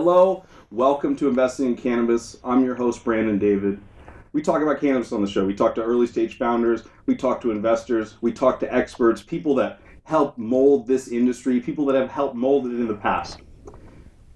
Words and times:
Hello, 0.00 0.44
welcome 0.70 1.16
to 1.16 1.26
Investing 1.26 1.66
in 1.66 1.76
Cannabis. 1.76 2.36
I'm 2.44 2.64
your 2.64 2.76
host, 2.76 3.02
Brandon 3.02 3.36
David. 3.36 3.80
We 4.32 4.42
talk 4.42 4.62
about 4.62 4.80
cannabis 4.80 5.10
on 5.10 5.22
the 5.22 5.28
show. 5.28 5.44
We 5.44 5.56
talk 5.56 5.74
to 5.74 5.82
early 5.82 6.06
stage 6.06 6.38
founders, 6.38 6.84
we 7.06 7.16
talk 7.16 7.40
to 7.40 7.50
investors, 7.50 8.14
we 8.20 8.32
talk 8.32 8.60
to 8.60 8.72
experts, 8.72 9.24
people 9.24 9.56
that 9.56 9.80
help 10.04 10.38
mold 10.38 10.86
this 10.86 11.08
industry, 11.08 11.58
people 11.58 11.84
that 11.86 11.96
have 11.96 12.12
helped 12.12 12.36
mold 12.36 12.66
it 12.66 12.74
in 12.74 12.86
the 12.86 12.94
past. 12.94 13.40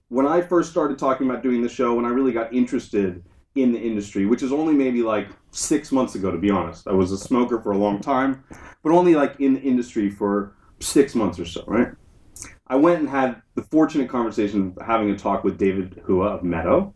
When 0.08 0.26
I 0.26 0.40
first 0.40 0.72
started 0.72 0.98
talking 0.98 1.30
about 1.30 1.44
doing 1.44 1.62
the 1.62 1.68
show, 1.68 1.94
when 1.94 2.06
I 2.06 2.08
really 2.08 2.32
got 2.32 2.52
interested 2.52 3.22
in 3.54 3.70
the 3.70 3.78
industry, 3.78 4.26
which 4.26 4.42
is 4.42 4.50
only 4.52 4.74
maybe 4.74 5.04
like 5.04 5.28
six 5.52 5.92
months 5.92 6.16
ago, 6.16 6.32
to 6.32 6.38
be 6.38 6.50
honest. 6.50 6.88
I 6.88 6.92
was 6.92 7.12
a 7.12 7.18
smoker 7.18 7.60
for 7.60 7.70
a 7.70 7.78
long 7.78 8.00
time, 8.00 8.42
but 8.82 8.90
only 8.90 9.14
like 9.14 9.38
in 9.38 9.54
the 9.54 9.60
industry 9.60 10.10
for 10.10 10.56
six 10.80 11.14
months 11.14 11.38
or 11.38 11.44
so, 11.44 11.62
right? 11.68 11.92
I 12.72 12.76
went 12.76 13.00
and 13.00 13.08
had 13.10 13.42
the 13.54 13.60
fortunate 13.60 14.08
conversation 14.08 14.72
of 14.74 14.86
having 14.86 15.10
a 15.10 15.18
talk 15.18 15.44
with 15.44 15.58
David 15.58 16.00
Hua 16.06 16.36
of 16.36 16.42
Meadow. 16.42 16.94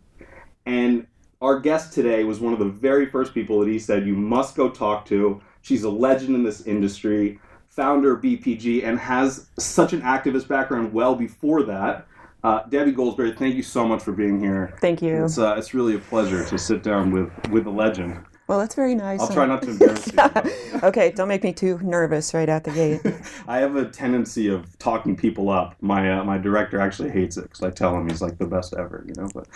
And 0.64 1.06
our 1.42 1.60
guest 1.60 1.92
today 1.92 2.24
was 2.24 2.40
one 2.40 2.54
of 2.54 2.58
the 2.58 2.64
very 2.64 3.04
first 3.04 3.34
people 3.34 3.60
that 3.60 3.68
he 3.68 3.78
said 3.78 4.06
you 4.06 4.14
must 4.14 4.56
go 4.56 4.70
talk 4.70 5.04
to. 5.08 5.38
She's 5.60 5.84
a 5.84 5.90
legend 5.90 6.34
in 6.34 6.44
this 6.44 6.62
industry, 6.62 7.38
founder 7.68 8.14
of 8.14 8.22
BPG, 8.22 8.86
and 8.86 8.98
has 8.98 9.50
such 9.58 9.92
an 9.92 10.00
activist 10.00 10.48
background 10.48 10.94
well 10.94 11.14
before 11.14 11.62
that. 11.64 12.06
Uh, 12.42 12.62
Debby 12.70 12.92
Goldsberry, 12.92 13.36
thank 13.36 13.54
you 13.54 13.62
so 13.62 13.86
much 13.86 14.02
for 14.02 14.12
being 14.12 14.40
here. 14.40 14.78
Thank 14.80 15.02
you. 15.02 15.26
It's, 15.26 15.36
uh, 15.36 15.56
it's 15.58 15.74
really 15.74 15.96
a 15.96 15.98
pleasure 15.98 16.42
to 16.46 16.56
sit 16.56 16.82
down 16.84 17.10
with, 17.10 17.30
with 17.50 17.66
a 17.66 17.70
legend. 17.70 18.24
Well, 18.46 18.60
that's 18.60 18.76
very 18.76 18.94
nice. 18.94 19.20
I'll 19.20 19.28
try 19.28 19.44
not 19.44 19.62
to 19.62 19.70
embarrass 19.70 20.06
you. 20.06 20.80
okay, 20.84 21.10
don't 21.10 21.26
make 21.26 21.42
me 21.42 21.52
too 21.52 21.80
nervous 21.82 22.32
right 22.32 22.48
out 22.48 22.62
the 22.62 22.70
gate. 22.70 23.00
I 23.48 23.58
have 23.58 23.74
a 23.74 23.86
tendency 23.86 24.46
of 24.46 24.78
talking 24.78 25.16
people 25.16 25.50
up. 25.50 25.74
My 25.80 26.18
uh, 26.18 26.24
my 26.24 26.38
director 26.38 26.80
actually 26.80 27.10
hates 27.10 27.36
it 27.36 27.42
because 27.42 27.62
I 27.62 27.70
tell 27.70 27.96
him 27.96 28.08
he's 28.08 28.22
like 28.22 28.38
the 28.38 28.46
best 28.46 28.72
ever, 28.74 29.04
you 29.08 29.14
know. 29.14 29.28
But 29.34 29.48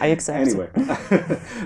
I 0.00 0.08
accept. 0.08 0.48
anyway, 0.48 0.70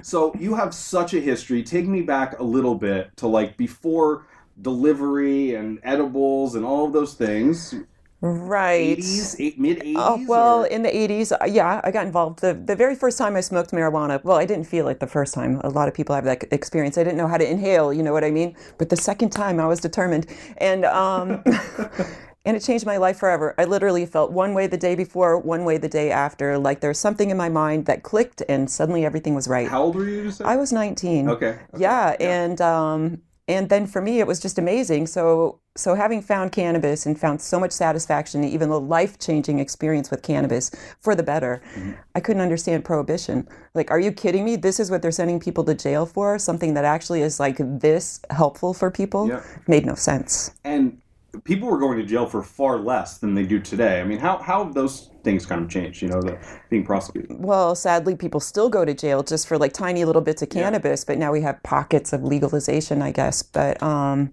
so 0.03 0.35
you 0.39 0.55
have 0.55 0.75
such 0.75 1.15
a 1.15 1.21
history. 1.21 1.63
Take 1.63 1.87
me 1.87 2.03
back 2.03 2.39
a 2.39 2.45
little 2.45 2.75
bit 2.75 3.17
to 3.17 3.27
like 3.27 3.57
before 3.57 4.27
delivery 4.61 5.55
and 5.55 5.81
edibles 5.83 6.57
and 6.57 6.65
all 6.65 6.85
of 6.85 6.93
those 6.93 7.15
things. 7.15 7.75
Right. 8.23 8.99
80s, 8.99 9.59
mid 9.59 9.81
80s. 9.81 9.95
Oh, 9.97 10.25
well, 10.29 10.63
or- 10.63 10.67
in 10.67 10.83
the 10.83 10.89
80s, 10.89 11.33
uh, 11.33 11.45
yeah, 11.45 11.81
I 11.83 11.91
got 11.91 12.07
involved. 12.07 12.39
The, 12.41 12.55
the 12.55 12.77
very 12.77 12.95
first 12.95 13.19
time 13.19 13.35
I 13.35 13.41
smoked 13.41 13.73
marijuana, 13.73 14.23
well, 14.23 14.37
I 14.37 14.47
didn't 14.47 14.67
feel 14.67 14.87
it 14.87 15.01
the 15.01 15.09
first 15.09 15.35
time. 15.35 15.61
A 15.65 15.69
lot 15.69 15.89
of 15.89 15.95
people 15.95 16.15
have 16.15 16.25
that 16.25 16.45
experience. 16.53 16.97
I 16.97 17.03
didn't 17.03 17.19
know 17.19 17.27
how 17.27 17.37
to 17.37 17.51
inhale, 17.51 17.93
you 17.93 18.05
know 18.05 18.13
what 18.13 18.23
I 18.23 18.31
mean? 18.31 18.57
But 18.79 18.91
the 18.91 18.97
second 18.97 19.31
time, 19.31 19.59
I 19.59 19.67
was 19.67 19.81
determined. 19.81 20.29
And, 20.59 20.85
um, 20.85 21.43
and 22.45 22.57
it 22.57 22.61
changed 22.61 22.87
my 22.87 22.97
life 22.97 23.19
forever. 23.19 23.57
I 23.59 23.65
literally 23.65 24.07
felt 24.07 24.31
one 24.31 24.55
way 24.55 24.69
the 24.69 24.77
day 24.77 24.95
before, 24.95 25.37
one 25.39 25.65
way 25.65 25.77
the 25.79 25.89
day 25.89 26.13
after. 26.13 26.59
Like 26.59 26.81
there's 26.81 27.01
something 27.01 27.31
in 27.31 27.37
my 27.37 27.49
mind 27.49 27.87
that 27.87 28.05
clicked, 28.05 28.43
and 28.49 28.71
suddenly 28.71 29.05
everything 29.05 29.35
was 29.35 29.49
right. 29.49 29.69
how 29.69 29.83
old 29.83 29.97
were 29.97 30.09
you? 30.09 30.33
I 30.45 30.57
was 30.57 30.73
19. 30.73 31.29
Okay. 31.29 31.47
okay. 31.47 31.59
Yeah, 31.77 32.17
and 32.21 32.61
um, 32.61 33.23
and 33.49 33.69
then 33.69 33.87
for 33.87 34.01
me, 34.01 34.21
it 34.21 34.27
was 34.27 34.41
just 34.41 34.59
amazing. 34.59 35.07
So 35.07 35.59
so 35.75 35.95
having 35.95 36.21
found 36.23 36.53
cannabis 36.53 37.07
and 37.07 37.19
found 37.19 37.41
so 37.41 37.59
much 37.59 37.73
satisfaction, 37.73 38.45
even 38.45 38.69
a 38.69 38.77
life 38.79 39.19
changing 39.19 39.59
experience 39.59 40.11
with 40.11 40.23
cannabis 40.23 40.71
for 41.01 41.15
the 41.15 41.23
better, 41.23 41.63
Mm-hmm. 41.75 41.93
I 42.15 42.21
couldn't 42.21 42.43
understand 42.43 42.85
prohibition. 42.85 43.49
Like, 43.75 43.91
are 43.91 43.99
you 43.99 44.13
kidding 44.13 44.45
me? 44.45 44.57
This 44.57 44.79
is 44.79 44.91
what 44.91 45.01
they're 45.03 45.11
sending 45.11 45.41
people 45.41 45.65
to 45.65 45.75
jail 45.75 46.05
for? 46.07 46.39
Something 46.39 46.75
that 46.75 46.85
actually 46.85 47.23
is 47.23 47.41
like 47.41 47.57
this 47.59 48.21
helpful 48.31 48.75
for 48.75 48.91
people? 48.91 49.29
Yeah. 49.29 49.43
Made 49.67 49.87
no 49.87 49.95
sense. 49.95 50.53
and 50.65 50.99
people 51.45 51.67
were 51.69 51.79
going 51.79 51.97
to 51.99 52.05
jail 52.05 52.27
for 52.27 52.43
far 52.43 52.79
less 52.79 53.19
than 53.19 53.35
they 53.35 53.45
do 53.45 53.59
today. 53.59 54.01
I 54.01 54.05
mean, 54.05 54.19
how 54.19 54.37
how 54.39 54.65
have 54.65 54.75
those 54.75 55.09
things 55.23 55.47
kind 55.47 55.65
of 55.65 55.71
changed? 55.71 56.03
You 56.03 56.09
know, 56.09 56.21
the 56.21 56.39
being 56.71 56.85
prosecuted. 56.85 57.43
Well, 57.43 57.75
sadly, 57.75 58.17
people 58.17 58.41
still 58.41 58.69
go 58.69 58.85
to 58.85 58.95
jail 58.95 59.23
just 59.23 59.47
for 59.47 59.59
like 59.59 59.73
tiny 59.73 60.05
little 60.05 60.23
bits 60.23 60.43
of 60.43 60.51
cannabis, 60.51 61.05
but 61.05 61.19
now 61.19 61.33
we 61.33 61.41
have 61.43 61.63
pockets 61.63 62.13
of 62.13 62.23
legalization, 62.23 63.03
I 63.03 63.13
guess. 63.13 63.43
But, 63.43 63.83
um, 63.83 64.33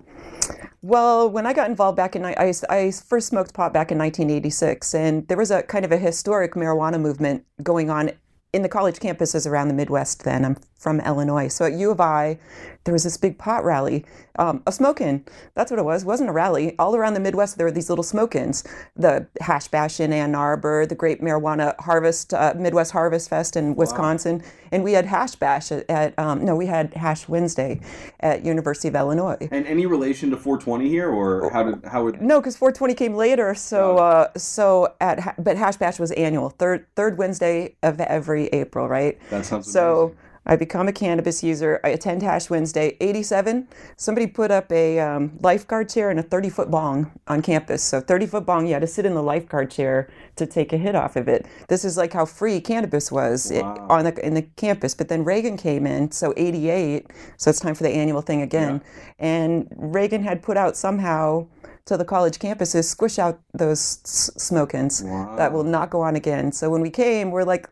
well, 0.82 1.30
when 1.30 1.46
I 1.46 1.54
got 1.54 1.70
involved 1.70 1.98
back 1.98 2.16
in, 2.16 2.26
I, 2.26 2.54
I 2.70 2.92
first 2.92 3.28
smoked 3.28 3.54
pot 3.54 3.74
back 3.74 3.92
in 3.92 3.98
1986, 3.98 4.94
and 4.96 5.28
there 5.28 5.38
was 5.38 5.52
a 5.52 5.64
kind 5.64 5.84
of 5.86 5.92
a 5.92 5.98
historic 5.98 6.54
marijuana 6.54 7.00
movement 7.00 7.46
going 7.62 7.90
on 7.90 8.12
in 8.54 8.62
the 8.64 8.70
college 8.70 8.98
campuses 8.98 9.46
around 9.46 9.68
the 9.68 9.74
Midwest 9.74 10.24
then. 10.24 10.44
I'm 10.44 10.58
from 10.78 11.00
Illinois. 11.02 11.50
So 11.50 11.66
at 11.66 11.74
U 11.74 11.92
of 11.92 12.02
I, 12.02 12.40
there 12.86 12.94
was 12.94 13.04
this 13.04 13.18
big 13.18 13.38
pot 13.38 13.64
rally 13.64 14.06
um, 14.38 14.64
of 14.66 14.74
smoke-in. 14.74 15.24
That's 15.54 15.70
what 15.70 15.80
it 15.80 15.84
was. 15.84 16.04
It 16.04 16.08
wasn't 16.08 16.30
a 16.30 16.34
rally. 16.34 16.76
All 16.80 16.96
around 16.96 17.14
the 17.14 17.20
Midwest, 17.20 17.58
there 17.58 17.66
were 17.66 17.72
these 17.72 17.90
little 17.90 18.04
smoke-ins. 18.04 18.64
The 18.96 19.28
Hash 19.42 19.68
Bash 19.68 20.00
in 20.00 20.14
Ann 20.14 20.34
Arbor, 20.34 20.86
the 20.86 20.96
Great 20.96 21.22
Marijuana 21.22 21.76
Harvest, 21.80 22.34
uh, 22.34 22.54
Midwest 22.58 22.92
Harvest 22.92 23.30
Fest 23.30 23.58
in 23.58 23.76
Wisconsin. 23.76 24.42
And 24.72 24.84
we 24.84 24.94
had 24.94 25.06
Hash 25.06 25.36
Bash 25.36 25.72
at, 25.72 25.90
at 25.90 26.18
um, 26.18 26.46
no, 26.46 26.56
we 26.56 26.68
had 26.68 26.94
Hash 26.94 27.28
Wednesday 27.28 27.82
at 28.22 28.46
University 28.46 28.88
of 28.88 28.96
Illinois. 28.96 29.50
And 29.52 29.68
any 29.68 29.86
relation 29.86 30.30
to 30.30 30.38
420 30.38 30.90
here, 30.90 31.10
or 31.10 31.52
how 31.52 31.64
did 31.64 31.86
how 31.86 32.04
would 32.06 32.22
No, 32.22 32.40
because 32.40 32.56
420 32.56 32.94
came 32.94 33.16
later. 33.16 33.54
So, 33.56 33.98
uh, 33.98 34.30
so 34.38 34.96
at 35.02 35.36
but 35.44 35.58
Hash 35.58 35.78
Bash 35.78 36.00
was 36.00 36.12
annual, 36.12 36.50
third 36.50 36.86
third 36.96 37.18
Wednesday 37.18 37.76
of 37.84 38.00
every 38.00 38.48
April, 38.48 38.88
right? 38.88 39.20
that 39.30 39.46
sounds 39.46 39.72
So 39.72 40.16
I 40.50 40.56
become 40.56 40.88
a 40.88 40.92
cannabis 40.92 41.44
user. 41.44 41.80
I 41.84 41.90
attend 41.90 42.24
Hash 42.24 42.50
Wednesday. 42.50 42.98
87, 43.00 43.68
somebody 43.98 44.26
put 44.26 44.50
up 44.50 44.72
a 44.72 45.00
um, 45.00 45.38
lifeguard 45.42 45.90
chair 45.90 46.10
and 46.10 46.20
a 46.20 46.24
30 46.24 46.50
foot 46.50 46.72
bong 46.72 47.12
on 47.28 47.44
campus. 47.44 47.84
So 47.84 48.02
30 48.02 48.26
foot 48.26 48.46
bong, 48.48 48.66
you 48.66 48.74
had 48.74 48.82
to 48.82 48.88
sit 48.88 49.06
in 49.06 49.14
the 49.14 49.22
lifeguard 49.22 49.70
chair 49.70 50.10
to 50.38 50.48
take 50.48 50.74
a 50.74 50.78
hit 50.78 50.96
off 50.96 51.16
of 51.16 51.28
it. 51.28 51.46
This 51.68 51.86
is 51.86 51.98
like 51.98 52.14
how 52.14 52.26
free 52.26 52.60
cannabis 52.62 53.12
was 53.12 53.52
Wow. 53.54 53.86
on 53.92 54.06
the 54.06 54.26
in 54.26 54.34
the 54.34 54.42
campus. 54.42 54.96
But 54.96 55.08
then 55.08 55.24
Reagan 55.24 55.56
came 55.56 55.86
in, 55.86 56.10
so 56.12 56.34
88. 56.36 57.06
So 57.38 57.52
it's 57.52 57.60
time 57.60 57.76
for 57.76 57.84
the 57.84 57.92
annual 57.92 58.22
thing 58.22 58.42
again. 58.42 58.82
And 59.20 59.68
Reagan 59.78 60.24
had 60.24 60.42
put 60.42 60.58
out 60.58 60.76
somehow 60.76 61.46
to 61.86 61.96
the 61.96 62.06
college 62.06 62.40
campuses, 62.40 62.86
squish 62.86 63.20
out 63.20 63.40
those 63.54 64.00
s- 64.04 64.32
smoke-ins 64.38 65.04
that 65.38 65.54
will 65.54 65.64
not 65.64 65.92
go 65.92 66.02
on 66.02 66.16
again. 66.16 66.52
So 66.52 66.72
when 66.72 66.82
we 66.82 66.90
came, 66.90 67.30
we're 67.30 67.44
like 67.44 67.70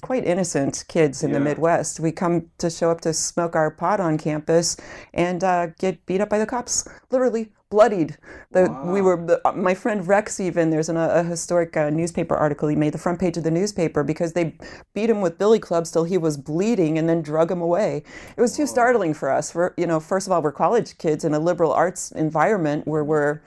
quite 0.00 0.24
innocent 0.24 0.84
kids 0.88 1.22
in 1.22 1.32
the 1.32 1.40
Midwest. 1.40 2.00
We 2.00 2.12
come 2.12 2.50
to 2.58 2.70
show 2.70 2.90
up 2.90 3.00
to 3.02 3.12
smoke 3.12 3.56
our 3.56 3.70
pot 3.70 4.00
on 4.00 4.18
campus 4.18 4.76
and 5.12 5.42
uh, 5.42 5.68
get 5.78 6.04
beat 6.06 6.20
up 6.20 6.28
by 6.28 6.38
the 6.38 6.46
cops, 6.46 6.88
literally 7.10 7.52
bloodied. 7.70 8.16
The, 8.50 8.70
We 8.86 9.02
were 9.02 9.16
the, 9.16 9.46
uh, 9.46 9.52
my 9.52 9.74
friend 9.74 10.06
Rex. 10.06 10.40
Even 10.40 10.70
there's 10.70 10.88
an, 10.88 10.96
a 10.96 11.22
historic 11.22 11.76
uh, 11.76 11.90
newspaper 11.90 12.34
article 12.34 12.68
he 12.68 12.76
made 12.76 12.94
the 12.94 12.98
front 12.98 13.20
page 13.20 13.36
of 13.36 13.44
the 13.44 13.50
newspaper 13.50 14.02
because 14.02 14.32
they 14.32 14.56
beat 14.94 15.10
him 15.10 15.20
with 15.20 15.38
billy 15.38 15.58
clubs 15.58 15.90
till 15.90 16.04
he 16.04 16.16
was 16.18 16.36
bleeding 16.36 16.98
and 16.98 17.08
then 17.08 17.20
drug 17.20 17.50
him 17.50 17.60
away. 17.60 18.02
It 18.36 18.40
was 18.40 18.56
too 18.56 18.66
startling 18.66 19.14
for 19.14 19.30
us. 19.30 19.52
For 19.52 19.74
you 19.76 19.86
know, 19.86 20.00
first 20.00 20.26
of 20.26 20.32
all, 20.32 20.42
we're 20.42 20.52
college 20.52 20.96
kids 20.98 21.24
in 21.24 21.34
a 21.34 21.38
liberal 21.38 21.72
arts 21.72 22.10
environment 22.12 22.86
where 22.86 23.04
we're 23.04 23.40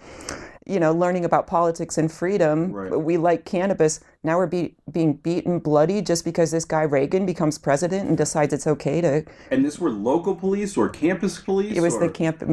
you 0.68 0.80
know, 0.80 0.94
learning 0.94 1.26
about 1.26 1.48
politics 1.48 1.98
and 1.98 2.12
freedom. 2.12 2.72
Right. 2.72 2.96
We 2.96 3.18
like 3.18 3.46
cannabis. 3.46 4.00
Now 4.24 4.38
we're 4.38 4.46
be- 4.46 4.76
being 4.92 5.14
beaten 5.14 5.58
bloody 5.58 6.00
just 6.00 6.24
because 6.24 6.52
this 6.52 6.64
guy 6.64 6.84
Reagan 6.84 7.26
becomes 7.26 7.58
president 7.58 8.08
and 8.08 8.16
decides 8.16 8.54
it's 8.54 8.68
okay 8.68 9.02
to. 9.02 9.26
and 9.50 9.66
this 9.66 9.80
were 9.80 9.90
local 9.90 10.36
police 10.36 10.78
or 10.78 10.90
campus 10.90 11.40
police? 11.40 11.76
It 11.76 11.82
was 11.82 11.96
or- 11.96 12.02
the 12.02 12.10
camp. 12.10 12.44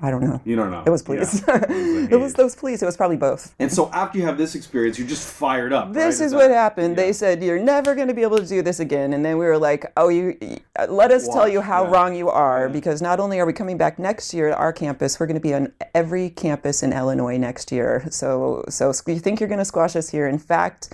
I 0.00 0.12
don't 0.12 0.22
know. 0.22 0.40
You 0.44 0.54
don't 0.54 0.70
know. 0.70 0.84
It 0.86 0.90
was 0.90 1.02
police. 1.02 1.42
Yeah. 1.48 1.64
it 1.68 2.20
was 2.20 2.34
those 2.34 2.54
police. 2.54 2.80
It 2.80 2.86
was 2.86 2.96
probably 2.96 3.16
both. 3.16 3.56
And 3.58 3.72
so 3.72 3.90
after 3.92 4.18
you 4.18 4.24
have 4.24 4.38
this 4.38 4.54
experience, 4.54 5.00
you're 5.00 5.08
just 5.08 5.28
fired 5.28 5.72
up. 5.72 5.92
This 5.92 6.20
right? 6.20 6.26
is 6.26 6.30
that- 6.30 6.36
what 6.36 6.50
happened. 6.50 6.94
They 6.96 7.12
said 7.12 7.42
you're 7.42 7.58
never 7.58 7.96
going 7.96 8.08
to 8.08 8.14
be 8.14 8.22
able 8.22 8.38
to 8.38 8.46
do 8.46 8.62
this 8.62 8.78
again, 8.78 9.12
and 9.12 9.24
then 9.24 9.36
we 9.36 9.46
were 9.46 9.58
like, 9.58 9.92
"Oh, 9.96 10.08
you 10.08 10.38
uh, 10.78 10.86
let 10.88 11.10
us 11.10 11.26
tell 11.26 11.48
you 11.48 11.60
how 11.60 11.84
yeah. 11.84 11.90
wrong 11.90 12.14
you 12.14 12.28
are." 12.28 12.68
Because 12.68 13.02
not 13.02 13.18
only 13.18 13.40
are 13.40 13.46
we 13.46 13.52
coming 13.52 13.76
back 13.76 13.98
next 13.98 14.32
year 14.32 14.50
at 14.50 14.58
our 14.58 14.72
campus, 14.72 15.18
we're 15.18 15.26
going 15.26 15.34
to 15.34 15.40
be 15.40 15.54
on 15.54 15.72
every 15.92 16.30
campus 16.30 16.84
in 16.84 16.92
Illinois 16.92 17.36
next 17.36 17.72
year. 17.72 18.06
So, 18.10 18.64
so 18.68 18.92
you 19.08 19.18
think 19.18 19.40
you're 19.40 19.48
going 19.48 19.58
to 19.58 19.64
squash 19.64 19.96
us 19.96 20.08
here? 20.08 20.28
In 20.28 20.38
fact, 20.38 20.92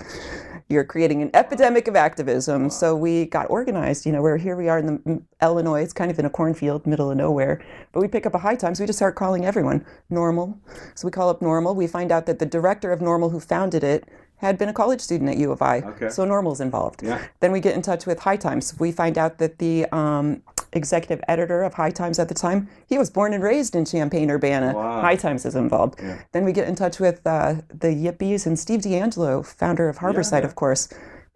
you're 0.72 0.84
creating 0.84 1.22
an 1.22 1.30
epidemic 1.34 1.86
of 1.86 1.94
activism. 1.94 2.70
So 2.70 2.96
we 2.96 3.26
got 3.26 3.50
organized. 3.50 4.06
You 4.06 4.12
know, 4.12 4.22
we're 4.22 4.38
here. 4.38 4.56
We 4.56 4.68
are 4.68 4.78
in 4.78 4.86
the 4.86 4.92
mm, 4.92 5.22
Illinois. 5.40 5.82
It's 5.82 5.92
kind 5.92 6.10
of 6.10 6.18
in 6.18 6.24
a 6.24 6.30
cornfield, 6.30 6.86
middle 6.86 7.10
of 7.10 7.16
nowhere. 7.16 7.62
But 7.92 8.00
we 8.00 8.08
pick 8.08 8.26
up 8.26 8.34
a 8.34 8.38
high 8.38 8.56
times. 8.56 8.80
We 8.80 8.86
just 8.86 8.98
start 8.98 9.14
calling 9.14 9.44
everyone 9.44 9.84
NORML. 10.10 10.58
So 10.94 11.06
we 11.06 11.12
call 11.12 11.28
up 11.28 11.40
NORML. 11.40 11.76
We 11.76 11.86
find 11.86 12.10
out 12.10 12.26
that 12.26 12.38
the 12.38 12.46
director 12.46 12.90
of 12.90 13.00
NORML, 13.00 13.30
who 13.30 13.38
founded 13.38 13.84
it, 13.84 14.08
had 14.36 14.58
been 14.58 14.68
a 14.68 14.72
college 14.72 15.00
student 15.00 15.30
at 15.30 15.36
U 15.36 15.52
of 15.52 15.62
I. 15.62 15.78
Okay. 15.80 16.08
So 16.08 16.26
NORML's 16.26 16.60
involved. 16.60 17.02
Yeah. 17.02 17.24
Then 17.38 17.52
we 17.52 17.60
get 17.60 17.76
in 17.76 17.82
touch 17.82 18.06
with 18.06 18.18
High 18.18 18.36
Times. 18.36 18.74
We 18.80 18.90
find 18.90 19.16
out 19.16 19.38
that 19.38 19.58
the 19.58 19.86
um, 19.92 20.42
executive 20.72 21.22
editor 21.28 21.62
of 21.62 21.74
High 21.74 21.90
Times 21.90 22.18
at 22.18 22.28
the 22.28 22.34
time, 22.34 22.68
he 22.86 22.98
was 22.98 23.10
born 23.10 23.32
and 23.32 23.42
raised 23.42 23.74
in 23.74 23.84
Champaign, 23.84 24.30
Urbana. 24.30 24.72
Wow. 24.74 25.00
High 25.00 25.16
Times 25.16 25.44
is 25.44 25.54
involved. 25.54 26.00
Then 26.32 26.44
we 26.44 26.52
get 26.52 26.68
in 26.68 26.74
touch 26.74 26.98
with 26.98 27.26
uh, 27.26 27.56
the 27.68 27.88
Yippies 27.88 28.46
and 28.46 28.58
Steve 28.58 28.80
DeAngelo, 28.80 29.44
founder 29.44 29.88
of 29.88 29.98
Harborside, 29.98 30.40
yeah. 30.40 30.46
of 30.46 30.54
course. 30.54 30.88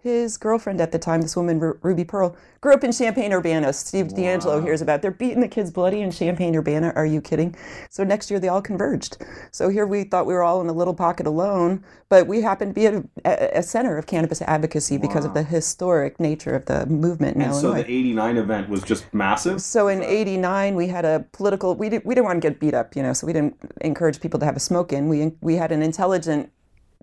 His 0.07 0.37
girlfriend 0.37 0.81
at 0.81 0.93
the 0.93 1.01
time, 1.01 1.21
this 1.21 1.35
woman 1.35 1.59
Ru- 1.59 1.81
Ruby 1.83 2.05
Pearl, 2.05 2.37
grew 2.61 2.73
up 2.73 2.85
in 2.85 2.93
Champaign 2.93 3.33
Urbana. 3.33 3.73
Steve 3.73 4.07
DeAngelo 4.07 4.63
hears 4.63 4.81
about 4.81 5.03
they're 5.03 5.11
beating 5.11 5.41
the 5.41 5.49
kids 5.49 5.73
bloody 5.73 6.01
in 6.01 6.13
Champaign 6.13 6.55
Urbana. 6.55 6.93
Are 6.95 7.05
you 7.05 7.21
kidding? 7.21 7.57
So 7.91 8.05
next 8.05 8.31
year 8.31 8.39
they 8.39 8.47
all 8.47 8.63
converged. 8.63 9.17
So 9.51 9.69
here 9.69 9.85
we 9.85 10.05
thought 10.05 10.25
we 10.25 10.33
were 10.35 10.45
all 10.45 10.61
in 10.61 10.69
a 10.69 10.73
little 10.73 10.95
pocket 10.95 11.27
alone, 11.27 11.83
but 12.09 12.29
we 12.29 12.41
happened 12.41 12.71
to 12.71 12.81
be 12.81 12.87
at 12.87 12.95
a, 13.25 13.59
a- 13.59 13.63
center 13.65 13.99
of 13.99 14.07
cannabis 14.07 14.41
advocacy 14.43 14.97
because 14.97 15.25
of 15.25 15.35
the 15.35 15.43
historic 15.43 16.21
nature 16.21 16.55
of 16.55 16.67
the 16.67 16.87
movement 16.87 17.35
in 17.35 17.43
And 17.43 17.53
so 17.53 17.73
the 17.73 17.81
'89 17.81 18.37
event 18.37 18.69
was 18.69 18.85
just 18.85 19.13
massive. 19.13 19.61
So 19.61 19.89
in 19.89 20.05
'89, 20.05 20.77
we 20.77 20.87
had 20.87 21.05
a 21.05 21.27
political. 21.33 21.75
We 21.75 21.89
did, 21.89 22.05
we 22.05 22.15
didn't 22.15 22.27
want 22.27 22.41
to 22.41 22.49
get 22.49 22.61
beat 22.61 22.75
up, 22.75 22.95
you 22.95 23.03
know. 23.03 23.13
So 23.13 23.27
we 23.27 23.33
didn't 23.33 23.57
encourage 23.81 24.21
people 24.21 24.39
to 24.39 24.47
have 24.47 24.55
a 24.55 24.61
smoke 24.61 24.93
in. 24.93 25.09
We 25.09 25.33
we 25.41 25.57
had 25.57 25.73
an 25.73 25.83
intelligent. 25.83 26.53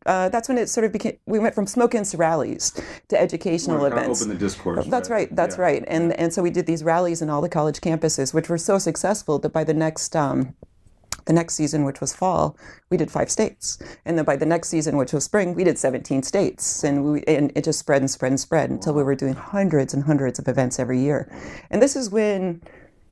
Uh, 0.05 0.29
that's 0.29 0.49
when 0.49 0.57
it 0.57 0.67
sort 0.69 0.85
of 0.85 0.91
became. 0.91 1.17
We 1.25 1.39
went 1.39 1.55
from 1.55 1.67
smoke-ins 1.67 2.11
to 2.11 2.17
rallies 2.17 2.71
to 3.09 3.19
educational 3.19 3.85
of 3.85 3.93
events. 3.93 4.21
open 4.21 4.33
the 4.33 4.39
discourse. 4.39 4.85
That's 4.87 5.09
right. 5.09 5.33
That's 5.35 5.57
Yeah. 5.57 5.63
right. 5.63 5.83
And 5.87 6.13
and 6.19 6.33
so 6.33 6.41
we 6.41 6.49
did 6.49 6.65
these 6.65 6.83
rallies 6.83 7.21
in 7.21 7.29
all 7.29 7.41
the 7.41 7.49
college 7.49 7.79
campuses, 7.81 8.33
which 8.33 8.49
were 8.49 8.57
so 8.57 8.77
successful 8.77 9.39
that 9.39 9.53
by 9.53 9.63
the 9.63 9.73
next 9.73 10.15
um, 10.15 10.55
the 11.25 11.31
next 11.33 11.53
season, 11.55 11.85
which 11.85 12.01
was 12.01 12.13
fall, 12.13 12.57
we 12.89 12.97
did 12.97 13.09
five 13.09 13.31
states, 13.31 13.77
and 14.05 14.17
then 14.17 14.25
by 14.25 14.35
the 14.35 14.45
next 14.45 14.67
season, 14.67 14.97
which 14.97 15.13
was 15.13 15.23
spring, 15.23 15.53
we 15.55 15.63
did 15.63 15.77
17 15.77 16.21
states, 16.23 16.83
and 16.83 17.05
we 17.05 17.23
and 17.23 17.51
it 17.55 17.63
just 17.63 17.79
spread 17.79 18.01
and 18.01 18.11
spread 18.11 18.31
and 18.33 18.39
spread 18.39 18.69
until 18.69 18.93
we 18.93 19.03
were 19.03 19.15
doing 19.15 19.33
hundreds 19.35 19.93
and 19.93 20.03
hundreds 20.03 20.37
of 20.37 20.49
events 20.49 20.79
every 20.79 20.99
year, 20.99 21.31
and 21.71 21.81
this 21.81 21.95
is 21.95 22.09
when. 22.09 22.61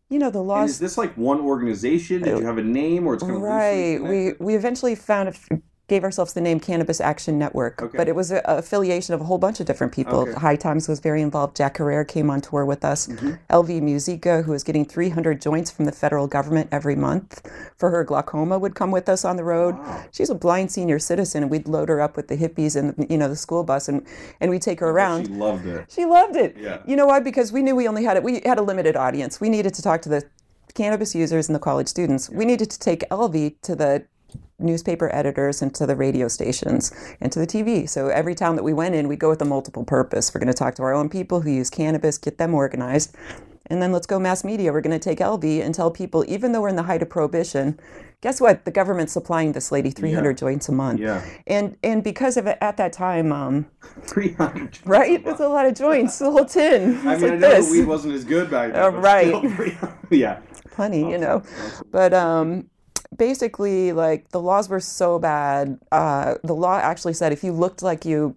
You 0.10 0.20
know 0.20 0.30
the 0.30 0.40
And 0.40 0.48
laws 0.50 0.70
is 0.72 0.80
this 0.80 0.98
like 0.98 1.16
one 1.16 1.40
organization? 1.40 2.24
Did 2.24 2.38
you 2.40 2.46
have 2.46 2.58
a 2.58 2.62
name, 2.62 3.08
or 3.08 3.14
it's 3.14 3.24
kind 3.24 3.34
of 3.38 3.42
Right. 3.42 3.98
We 4.04 4.34
we 4.42 4.56
eventually 4.56 4.94
found 4.94 5.30
a 5.30 5.34
gave 5.92 6.06
ourselves 6.06 6.32
the 6.32 6.40
name 6.40 6.58
Cannabis 6.58 7.02
Action 7.02 7.38
Network, 7.38 7.82
Okay. 7.82 7.98
but 7.98 8.08
it 8.08 8.16
was 8.16 8.32
a, 8.32 8.38
a 8.46 8.60
affiliation 8.60 9.14
of 9.14 9.20
a 9.20 9.26
whole 9.26 9.38
bunch 9.38 9.60
of 9.60 9.66
different 9.66 9.92
people. 9.92 10.22
Okay. 10.22 10.32
High 10.32 10.56
Times 10.56 10.88
was 10.88 11.02
very 11.02 11.22
involved. 11.22 11.58
Jack 11.58 11.78
Herer 11.78 12.06
came 12.08 12.30
on 12.30 12.40
tour 12.40 12.64
with 12.66 12.86
us. 12.86 13.08
Mm-hmm. 13.08 13.32
Elvy 13.50 13.82
Musikka, 13.82 14.46
who 14.46 14.52
was 14.54 14.64
getting 14.64 14.86
300 14.86 15.42
joints 15.42 15.70
from 15.70 15.84
the 15.84 15.92
federal 15.92 16.28
government 16.28 16.70
every 16.72 16.96
month 16.96 17.46
for 17.78 17.90
her 17.90 18.06
glaucoma, 18.06 18.58
would 18.58 18.74
come 18.74 18.90
with 18.90 19.10
us 19.10 19.26
on 19.26 19.36
the 19.36 19.44
road. 19.44 19.76
She's 20.12 20.30
a 20.30 20.36
blind 20.36 20.72
senior 20.72 20.98
citizen, 20.98 21.44
and 21.44 21.52
we'd 21.52 21.68
load 21.68 21.90
her 21.90 22.00
up 22.00 22.16
with 22.16 22.30
the 22.30 22.38
hippies 22.38 22.78
and 22.78 22.96
you 23.12 23.18
know 23.18 23.28
the 23.28 23.36
school 23.36 23.66
bus, 23.66 23.90
and 23.90 24.08
and 24.40 24.50
we'd 24.50 24.62
take 24.62 24.80
her 24.80 24.92
around. 24.92 25.28
She 25.28 25.34
loved 25.34 25.66
it. 25.66 25.92
She 25.92 26.06
loved 26.06 26.38
it. 26.38 26.56
Yeah. 26.58 26.78
You 26.88 26.96
know 26.96 27.08
why? 27.08 27.20
Because 27.20 27.52
we 27.52 27.62
knew 27.62 27.76
we 27.76 27.90
only 27.90 28.06
had 28.06 28.16
it. 28.16 28.24
We 28.24 28.40
had 28.46 28.58
a 28.58 28.62
limited 28.62 28.96
audience. 28.96 29.42
We 29.42 29.50
needed 29.50 29.74
to 29.74 29.82
talk 29.82 30.02
to 30.04 30.10
the 30.10 30.24
cannabis 30.74 31.14
users 31.14 31.50
and 31.50 31.56
the 31.56 31.60
college 31.60 31.90
students. 31.90 32.30
We 32.30 32.46
needed 32.46 32.70
to 32.72 32.80
take 32.80 33.02
LV 33.10 33.56
to 33.64 33.76
the 33.76 34.06
newspaper 34.62 35.14
editors 35.14 35.62
and 35.62 35.74
to 35.76 35.86
the 35.86 35.96
radio 35.96 36.28
stations 36.28 36.92
and 37.20 37.32
to 37.32 37.40
the 37.40 37.48
TV. 37.48 37.88
So 37.90 38.08
every 38.10 38.36
town 38.36 38.56
that 38.56 38.64
we 38.64 38.74
went 38.74 38.96
in, 38.96 39.08
we'd 39.08 39.20
go 39.20 39.30
with 39.30 39.42
a 39.42 39.46
multiple 39.46 39.84
purpose. 39.84 40.34
We're 40.34 40.40
going 40.40 40.48
to 40.54 40.58
talk 40.58 40.76
to 40.76 40.84
our 40.84 40.94
own 40.94 41.10
people 41.10 41.42
who 41.42 41.50
use 41.50 41.70
cannabis, 41.70 42.18
get 42.18 42.38
them 42.38 42.54
organized. 42.54 43.16
And 43.68 43.82
then 43.82 43.94
let's 43.94 44.08
go 44.08 44.20
mass 44.20 44.44
media. 44.44 44.74
We're 44.74 44.82
going 44.82 45.00
to 45.00 45.10
take 45.10 45.20
Elvy 45.20 45.62
and 45.64 45.74
tell 45.74 45.92
people, 45.92 46.26
even 46.28 46.52
though 46.52 46.62
we're 46.62 46.68
in 46.70 46.76
the 46.76 46.84
height 46.84 47.02
of 47.02 47.10
prohibition, 47.10 47.80
guess 48.20 48.42
what? 48.42 48.66
The 48.66 48.72
government's 48.72 49.14
supplying 49.14 49.54
this 49.54 49.72
lady 49.72 49.92
300 49.92 50.38
joints 50.38 50.68
a 50.68 50.74
month. 50.74 51.00
Yeah. 51.00 51.24
And 51.48 51.78
and 51.82 52.04
because 52.04 52.36
of 52.36 52.48
it 52.48 52.58
at 52.60 52.76
that 52.78 52.92
time, 52.92 53.32
um, 53.32 53.68
Three 54.04 54.34
hundred. 54.34 54.78
right? 54.84 55.24
It's 55.26 55.40
a 55.40 55.48
lot 55.48 55.66
of 55.68 55.76
joints, 55.76 56.20
the 56.20 56.30
whole 56.30 56.44
tin. 56.44 56.98
I 57.08 57.16
mean, 57.16 57.24
I 57.24 57.36
know 57.36 57.38
this. 57.38 57.68
the 57.68 57.80
weed 57.80 57.88
wasn't 57.88 58.14
as 58.16 58.26
good 58.26 58.52
back 58.52 58.74
then. 58.74 58.84
Uh, 58.84 58.90
right. 58.90 59.28
still 59.30 59.94
yeah. 60.10 60.42
Plenty, 60.72 61.10
you 61.10 61.18
know. 61.18 61.42
But 61.92 62.14
um, 62.14 62.70
basically, 63.18 63.92
like 63.92 64.30
the 64.30 64.40
laws 64.40 64.70
were 64.70 64.80
so 64.80 65.20
bad. 65.20 65.80
Uh, 65.92 66.36
the 66.44 66.56
law 66.56 66.78
actually 66.78 67.14
said 67.14 67.32
if 67.32 67.44
you 67.44 67.52
looked 67.52 67.82
like 67.82 68.06
you 68.06 68.36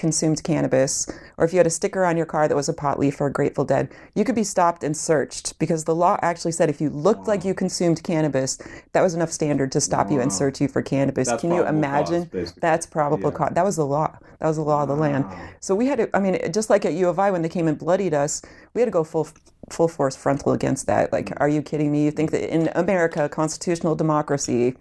consumed 0.00 0.42
cannabis, 0.42 1.06
or 1.36 1.44
if 1.44 1.52
you 1.52 1.58
had 1.58 1.66
a 1.66 1.70
sticker 1.70 2.04
on 2.04 2.16
your 2.16 2.26
car 2.26 2.48
that 2.48 2.56
was 2.56 2.68
a 2.68 2.72
pot 2.72 2.98
leaf 2.98 3.20
or 3.20 3.26
a 3.26 3.32
Grateful 3.32 3.64
Dead, 3.64 3.88
you 4.14 4.24
could 4.24 4.34
be 4.34 4.42
stopped 4.42 4.82
and 4.82 4.96
searched 4.96 5.56
because 5.60 5.84
the 5.84 5.94
law 5.94 6.18
actually 6.22 6.52
said 6.52 6.68
if 6.68 6.80
you 6.80 6.90
looked 6.90 7.28
like 7.28 7.44
you 7.44 7.54
consumed 7.54 8.02
cannabis, 8.02 8.58
that 8.92 9.02
was 9.02 9.14
enough 9.14 9.30
standard 9.30 9.70
to 9.72 9.80
stop 9.80 10.10
you 10.10 10.20
and 10.20 10.32
search 10.32 10.60
you 10.60 10.66
for 10.66 10.82
cannabis. 10.82 11.28
That's 11.28 11.42
Can 11.42 11.50
you 11.50 11.62
probable 11.62 11.82
cause, 11.82 12.10
imagine? 12.10 12.52
That's 12.60 12.86
probable 12.86 13.30
cause. 13.30 13.52
That 13.52 13.64
was 13.64 13.76
the 13.76 13.86
law. 13.86 14.18
That 14.40 14.46
was 14.48 14.56
the 14.56 14.62
law 14.62 14.82
of 14.82 14.88
the 14.88 14.96
land. 14.96 15.26
So 15.60 15.74
we 15.74 15.86
had 15.86 15.98
to. 15.98 16.16
I 16.16 16.20
mean, 16.20 16.40
just 16.50 16.70
like 16.70 16.86
at 16.86 16.94
U 16.94 17.08
of 17.08 17.18
I 17.18 17.30
when 17.30 17.42
they 17.42 17.48
came 17.50 17.68
and 17.68 17.78
bloodied 17.78 18.14
us, 18.14 18.40
we 18.72 18.80
had 18.80 18.86
to 18.86 18.90
go 18.90 19.04
full 19.04 19.28
full 19.68 19.88
force 19.88 20.16
frontal 20.16 20.52
against 20.52 20.86
that. 20.86 21.12
Like, 21.12 21.26
mm. 21.26 21.36
are 21.38 21.48
you 21.48 21.62
kidding 21.62 21.92
me? 21.92 22.04
You 22.04 22.10
think 22.10 22.30
that 22.30 22.52
in 22.52 22.70
America, 22.74 23.28
constitutional 23.28 23.94
democracy, 23.94 24.76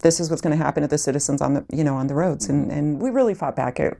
this 0.00 0.20
is 0.20 0.30
what's 0.30 0.42
going 0.42 0.56
to 0.56 0.62
happen 0.62 0.82
to 0.82 0.88
the 0.88 0.98
citizens 0.98 1.40
on 1.40 1.54
the 1.54 1.64
you 1.72 1.84
know 1.84 1.96
on 1.96 2.06
the 2.06 2.14
roads. 2.14 2.48
And, 2.48 2.70
and 2.70 3.00
we 3.00 3.10
really 3.10 3.34
fought 3.34 3.56
back. 3.56 3.80
It, 3.80 3.96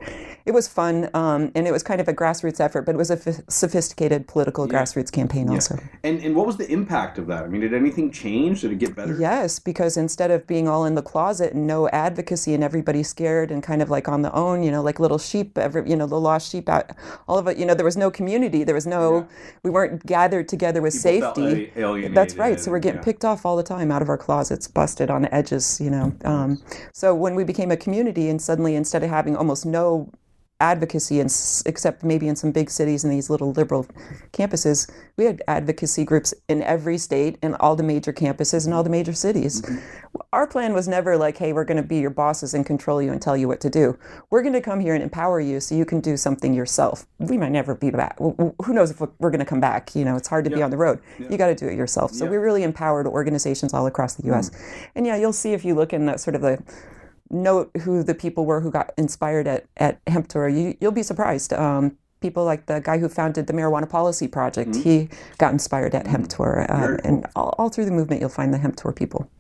it 0.47 0.53
was 0.53 0.67
fun 0.67 1.11
um, 1.15 1.53
and 1.55 1.67
it 1.67 1.73
was 1.73 1.83
kind 1.83 2.01
of 2.01 2.09
a 2.09 2.15
grassroots 2.15 2.61
effort 2.61 2.83
but 2.83 2.95
it 2.95 2.99
was 2.99 3.11
a 3.11 3.21
f- 3.27 3.41
sophisticated 3.49 4.27
political 4.27 4.67
grassroots 4.67 5.13
campaign 5.13 5.49
also. 5.49 5.79
And 6.03 6.21
and 6.21 6.35
what 6.35 6.47
was 6.47 6.57
the 6.57 6.71
impact 6.71 7.19
of 7.19 7.27
that? 7.29 7.45
I 7.45 7.49
mean, 7.49 7.61
did 7.61 7.75
anything 7.75 8.11
change? 8.11 8.63
Did 8.63 8.73
it 8.73 8.79
get 8.79 8.95
better? 8.97 9.17
yes 9.19 9.59
because 9.59 9.97
instead 9.97 10.31
of 10.31 10.47
being 10.47 10.69
all 10.69 10.85
in 10.85 10.95
the 10.95 11.03
closet 11.03 11.53
and 11.53 11.67
no 11.67 11.89
advocacy 11.91 12.55
and 12.55 12.65
everybody 12.65 13.03
scared 13.03 13.51
and 13.51 13.63
kind 13.63 13.83
of 13.83 13.91
like 13.91 14.09
on 14.09 14.23
the 14.23 14.33
own 14.33 14.63
you 14.63 14.71
know 14.71 14.83
like 14.83 14.99
little 15.01 15.19
sheep 15.19 15.57
every 15.59 15.89
you 15.89 15.97
know 15.97 16.07
the 16.07 16.21
lost 16.21 16.51
sheep 16.51 16.69
out 16.69 16.91
all 17.29 17.39
of 17.39 17.47
it 17.47 17.57
you 17.57 17.67
know 17.67 17.75
there 17.75 17.85
was 17.85 17.97
no 17.97 18.11
community. 18.11 18.65
There 18.65 18.75
was 18.75 18.87
no 18.87 19.29
we 19.63 19.71
weren't 19.71 20.05
gathered 20.07 20.49
together 20.49 20.83
with 20.83 20.95
People 20.95 21.35
safety. 21.35 21.73
that's 22.09 22.37
right. 22.37 22.59
So 22.59 22.71
we're 22.71 22.79
getting 22.79 23.01
yeah. 23.01 23.05
picked 23.05 23.25
off 23.25 23.45
all 23.47 23.57
the 23.57 23.63
time 23.63 23.91
out 23.91 24.03
of 24.03 24.09
our 24.09 24.19
closets 24.19 24.67
busted 24.67 25.11
on 25.11 25.23
the 25.23 25.35
edges 25.35 25.70
you 25.79 25.91
know 25.91 26.15
um, 26.25 26.59
so 26.95 27.15
when 27.15 27.35
we 27.35 27.45
became 27.45 27.71
a 27.71 27.77
community 27.77 28.31
and 28.31 28.41
suddenly 28.41 28.75
instead 28.75 29.03
of 29.03 29.11
having 29.11 29.37
almost 29.37 29.67
no 29.67 30.11
advocacy 30.61 31.21
in, 31.21 31.27
except 31.67 32.05
maybe 32.05 32.29
in 32.29 32.37
some 32.37 32.53
big 32.53 32.71
cities 32.71 33.05
and 33.05 33.13
these 33.13 33.31
little 33.31 33.53
liberal 33.53 33.87
campuses 34.33 34.91
we 35.21 35.27
had 35.27 35.43
advocacy 35.47 36.03
groups 36.03 36.33
in 36.49 36.63
every 36.63 36.97
state 36.97 37.37
and 37.43 37.55
all 37.61 37.77
the 37.77 37.83
major 37.83 38.11
campuses 38.11 38.65
and 38.65 38.73
all 38.73 38.83
the 38.83 38.89
major 38.89 39.13
cities. 39.13 39.61
Mm-hmm. 39.61 40.17
Our 40.33 40.47
plan 40.47 40.73
was 40.73 40.89
never 40.89 41.19
like 41.19 41.37
hey 41.37 41.53
we're 41.53 41.65
going 41.65 41.77
to 41.77 41.87
be 41.87 41.99
your 41.99 42.11
bosses 42.11 42.55
and 42.55 42.65
control 42.65 43.03
you 43.03 43.13
and 43.13 43.21
tell 43.21 43.37
you 43.37 43.47
what 43.47 43.61
to 43.61 43.69
do. 43.69 43.99
We're 44.31 44.41
going 44.41 44.55
to 44.55 44.63
come 44.63 44.81
here 44.81 44.95
and 44.95 45.03
empower 45.03 45.39
you 45.39 45.61
so 45.61 45.75
you 45.75 45.85
can 45.85 46.01
do 46.01 46.17
something 46.17 46.55
yourself. 46.55 47.07
We 47.19 47.37
might 47.37 47.53
never 47.53 47.75
be 47.75 47.91
back. 47.91 48.19
Who 48.19 48.55
knows 48.69 48.91
if 48.91 49.01
we're 49.01 49.31
going 49.31 49.41
to 49.41 49.45
come 49.45 49.61
back 49.61 49.95
you 49.95 50.05
know? 50.05 50.17
It's 50.17 50.29
hard 50.29 50.45
to 50.45 50.51
be 50.51 50.63
on 50.63 50.71
the 50.71 50.79
road. 50.79 51.01
You 51.19 51.37
got 51.37 51.49
to 51.49 51.55
do 51.55 51.67
it 51.69 51.77
yourself. 51.77 52.13
So 52.13 52.25
we 52.27 52.37
really 52.37 52.63
empowered 52.63 53.07
organizations 53.07 53.75
all 53.75 53.87
across 53.87 54.15
the 54.15 54.23
mm. 54.23 54.39
us 54.39 54.51
and 54.95 55.07
yeah 55.07 55.17
you'll 55.17 55.33
see 55.33 55.53
if 55.53 55.65
you 55.65 55.75
look 55.75 55.93
in 55.93 56.07
that 56.07 56.21
sort 56.21 56.35
of 56.35 56.41
the 56.41 56.63
note 57.31 57.71
who 57.83 58.03
the 58.03 58.15
people 58.15 58.45
were 58.45 58.61
who 58.61 58.71
got 58.71 58.93
inspired 58.97 59.47
at, 59.47 59.67
at 59.77 60.01
hemp 60.07 60.29
tour 60.29 60.49
you, 60.49 60.77
you'll 60.81 60.93
be 60.93 61.03
surprised 61.03 61.53
um, 61.53 61.97
people 62.21 62.45
like 62.45 62.67
the 62.67 62.81
guy 62.81 62.99
who 62.99 63.09
founded 63.09 63.47
the 63.47 63.53
marijuana 63.53 63.89
policy 63.89 64.29
project 64.29 64.75
he 64.77 65.09
got 65.39 65.53
inspired 65.53 65.95
at 65.95 66.07
hemp 66.07 66.29
tour 66.29 66.67
uh, 66.69 66.81
Very 66.81 67.01
and 67.05 67.27
all, 67.37 67.55
all 67.59 67.69
through 67.69 67.85
the 67.85 67.93
movement 67.93 68.21
you'll 68.21 68.31
find 68.31 68.53
the 68.53 68.59
hemp 68.59 68.77
tour 68.77 68.93
people 68.93 69.31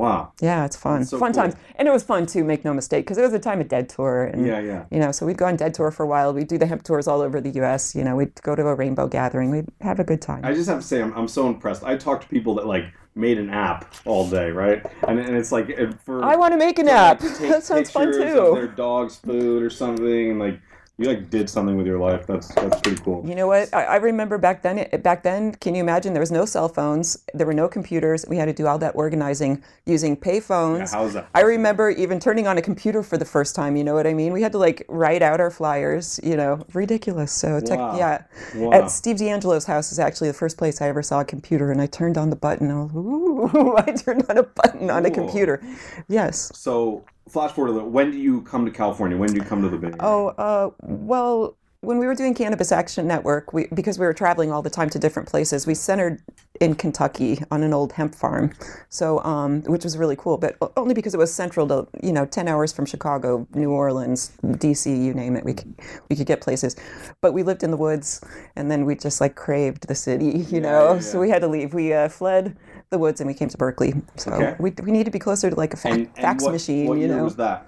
Wow. 0.00 0.32
yeah, 0.40 0.64
it's 0.64 0.76
fun. 0.76 1.04
so 1.04 1.18
fun 1.18 1.32
cool. 1.32 1.42
times. 1.42 1.56
And 1.76 1.86
it 1.86 1.90
was 1.90 2.02
fun 2.02 2.24
too, 2.24 2.42
make 2.44 2.64
no 2.64 2.72
mistake, 2.72 3.04
because 3.04 3.18
it 3.18 3.22
was 3.22 3.32
a 3.32 3.38
time 3.38 3.60
of 3.60 3.68
dead 3.68 3.88
tour. 3.88 4.24
And, 4.24 4.46
Yeah, 4.46 4.60
yeah. 4.60 4.84
You 4.90 4.98
know, 4.98 5.12
so 5.12 5.26
we'd 5.26 5.36
go 5.36 5.46
on 5.46 5.56
dead 5.56 5.74
tour 5.74 5.90
for 5.90 6.04
a 6.04 6.06
while. 6.06 6.32
We'd 6.32 6.48
do 6.48 6.56
the 6.56 6.66
hemp 6.66 6.84
tours 6.84 7.06
all 7.06 7.20
over 7.20 7.40
the 7.40 7.50
U.S. 7.50 7.94
You 7.94 8.04
know, 8.04 8.16
we'd 8.16 8.40
go 8.42 8.54
to 8.54 8.66
a 8.66 8.74
rainbow 8.74 9.08
gathering. 9.08 9.50
We'd 9.50 9.68
have 9.82 10.00
a 10.00 10.04
good 10.04 10.22
time. 10.22 10.44
I 10.44 10.54
just 10.54 10.68
have 10.70 10.80
to 10.80 10.86
say, 10.86 11.02
I'm, 11.02 11.12
I'm 11.14 11.28
so 11.28 11.48
impressed. 11.48 11.84
I 11.84 11.96
talk 11.96 12.22
to 12.22 12.28
people 12.28 12.54
that 12.54 12.66
like 12.66 12.84
made 13.14 13.38
an 13.38 13.50
app 13.50 13.94
all 14.04 14.28
day, 14.28 14.50
right? 14.50 14.84
And, 15.06 15.18
and 15.18 15.36
it's 15.36 15.52
like 15.52 15.68
for 16.02 16.24
I 16.24 16.36
want 16.36 16.52
to 16.52 16.58
make 16.58 16.78
an 16.78 16.88
app. 16.88 17.22
like, 17.22 17.38
that 17.38 17.64
sounds 17.64 17.90
fun 17.90 18.12
too. 18.12 18.38
Of 18.40 18.54
their 18.54 18.68
dog's 18.68 19.16
food 19.16 19.62
or 19.62 19.70
something, 19.70 20.30
and 20.30 20.38
like 20.38 20.60
you 21.00 21.06
like 21.06 21.30
did 21.30 21.48
something 21.48 21.78
with 21.78 21.86
your 21.86 21.98
life. 21.98 22.26
That's 22.26 22.48
that's 22.54 22.78
pretty 22.82 23.00
cool. 23.00 23.24
You 23.26 23.34
know 23.34 23.46
what? 23.46 23.72
I, 23.72 23.84
I 23.84 23.96
remember 23.96 24.36
back 24.36 24.62
then. 24.62 24.86
Back 25.00 25.22
then, 25.22 25.54
can 25.54 25.74
you 25.74 25.80
imagine? 25.80 26.12
There 26.12 26.20
was 26.20 26.30
no 26.30 26.44
cell 26.44 26.68
phones. 26.68 27.24
There 27.32 27.46
were 27.46 27.54
no 27.54 27.68
computers. 27.68 28.26
We 28.28 28.36
had 28.36 28.44
to 28.44 28.52
do 28.52 28.66
all 28.66 28.76
that 28.80 28.94
organizing 28.94 29.62
using 29.86 30.14
pay 30.14 30.40
phones. 30.40 30.92
Yeah, 30.92 30.98
how 30.98 31.06
is 31.06 31.14
that 31.14 31.28
I 31.34 31.40
remember 31.40 31.88
even 31.88 32.20
turning 32.20 32.46
on 32.46 32.58
a 32.58 32.62
computer 32.62 33.02
for 33.02 33.16
the 33.16 33.24
first 33.24 33.54
time. 33.54 33.76
You 33.76 33.84
know 33.84 33.94
what 33.94 34.06
I 34.06 34.12
mean? 34.12 34.34
We 34.34 34.42
had 34.42 34.52
to 34.52 34.58
like 34.58 34.84
write 34.88 35.22
out 35.22 35.40
our 35.40 35.50
flyers. 35.50 36.20
You 36.22 36.36
know, 36.36 36.66
ridiculous. 36.74 37.32
So 37.32 37.60
tech, 37.60 37.78
Wow. 37.78 37.96
yeah. 37.96 38.24
Wow. 38.56 38.72
At 38.72 38.90
Steve 38.90 39.16
DeAngelo's 39.16 39.64
house 39.64 39.92
is 39.92 39.98
actually 39.98 40.28
the 40.28 40.34
first 40.34 40.58
place 40.58 40.82
I 40.82 40.88
ever 40.88 41.02
saw 41.02 41.20
a 41.20 41.24
computer, 41.24 41.72
and 41.72 41.80
I 41.80 41.86
turned 41.86 42.18
on 42.18 42.28
the 42.28 42.36
button. 42.36 42.70
I 42.70 42.74
was, 42.82 42.92
ooh, 42.94 43.74
I 43.78 43.92
turned 43.92 44.26
on 44.28 44.36
a 44.36 44.42
button 44.42 44.90
on 44.90 45.06
a 45.06 45.10
computer. 45.10 45.62
Yes. 46.08 46.52
So 46.54 47.06
flash 47.30 47.52
forward 47.52 47.70
a 47.70 47.74
little. 47.74 47.88
When 47.88 48.10
do 48.10 48.18
you 48.18 48.42
come 48.42 48.64
to 48.64 48.70
California? 48.70 49.16
When 49.16 49.30
do 49.30 49.36
you 49.36 49.44
come 49.44 49.62
to 49.62 49.68
the 49.68 49.78
Bay? 49.78 49.88
Area? 49.88 49.98
Oh, 50.00 50.28
uh, 50.28 50.70
well, 50.82 51.56
when 51.82 51.96
we 51.96 52.06
were 52.06 52.14
doing 52.14 52.34
Cannabis 52.34 52.72
Action 52.72 53.06
Network, 53.06 53.54
we, 53.54 53.66
because 53.72 53.98
we 53.98 54.04
were 54.04 54.12
traveling 54.12 54.52
all 54.52 54.60
the 54.60 54.68
time 54.68 54.90
to 54.90 54.98
different 54.98 55.28
places, 55.28 55.66
we 55.66 55.74
centered 55.74 56.20
in 56.60 56.74
Kentucky 56.74 57.42
on 57.50 57.62
an 57.62 57.72
old 57.72 57.92
hemp 57.92 58.14
farm, 58.14 58.52
so 58.90 59.18
um, 59.24 59.62
which 59.62 59.82
was 59.82 59.96
really 59.96 60.16
cool. 60.16 60.36
But 60.36 60.58
only 60.76 60.92
because 60.92 61.14
it 61.14 61.16
was 61.16 61.32
central 61.32 61.66
to 61.68 61.88
you 62.02 62.12
know 62.12 62.26
ten 62.26 62.48
hours 62.48 62.70
from 62.70 62.84
Chicago, 62.84 63.46
New 63.54 63.70
Orleans, 63.70 64.32
D.C., 64.58 64.94
you 64.94 65.14
name 65.14 65.36
it, 65.36 65.44
we 65.44 65.54
could 65.54 65.74
we 66.10 66.16
could 66.16 66.26
get 66.26 66.42
places. 66.42 66.76
But 67.22 67.32
we 67.32 67.42
lived 67.42 67.62
in 67.62 67.70
the 67.70 67.78
woods, 67.78 68.20
and 68.56 68.70
then 68.70 68.84
we 68.84 68.94
just 68.94 69.20
like 69.20 69.34
craved 69.34 69.88
the 69.88 69.94
city, 69.94 70.26
you 70.50 70.60
know. 70.60 70.94
yeah, 70.94 71.00
So 71.00 71.18
we 71.18 71.30
had 71.30 71.40
to 71.40 71.48
leave. 71.48 71.72
We 71.72 71.94
uh, 71.94 72.10
fled 72.10 72.58
the 72.90 72.98
woods 72.98 73.20
and 73.20 73.28
we 73.28 73.34
came 73.34 73.48
to 73.48 73.56
Berkeley. 73.56 73.94
So 74.16 74.32
Okay. 74.32 74.56
we 74.58 74.72
we 74.82 74.90
need 74.92 75.04
to 75.04 75.10
be 75.10 75.18
closer 75.18 75.48
to 75.48 75.56
like 75.56 75.72
a 75.74 75.76
fa- 75.76 75.88
and, 75.88 76.00
and 76.06 76.14
fax 76.16 76.44
what, 76.44 76.52
machine, 76.52 76.86
what 76.86 76.94
you 76.98 77.06
year 77.06 77.16
know. 77.16 77.24
was 77.24 77.36
that? 77.36 77.66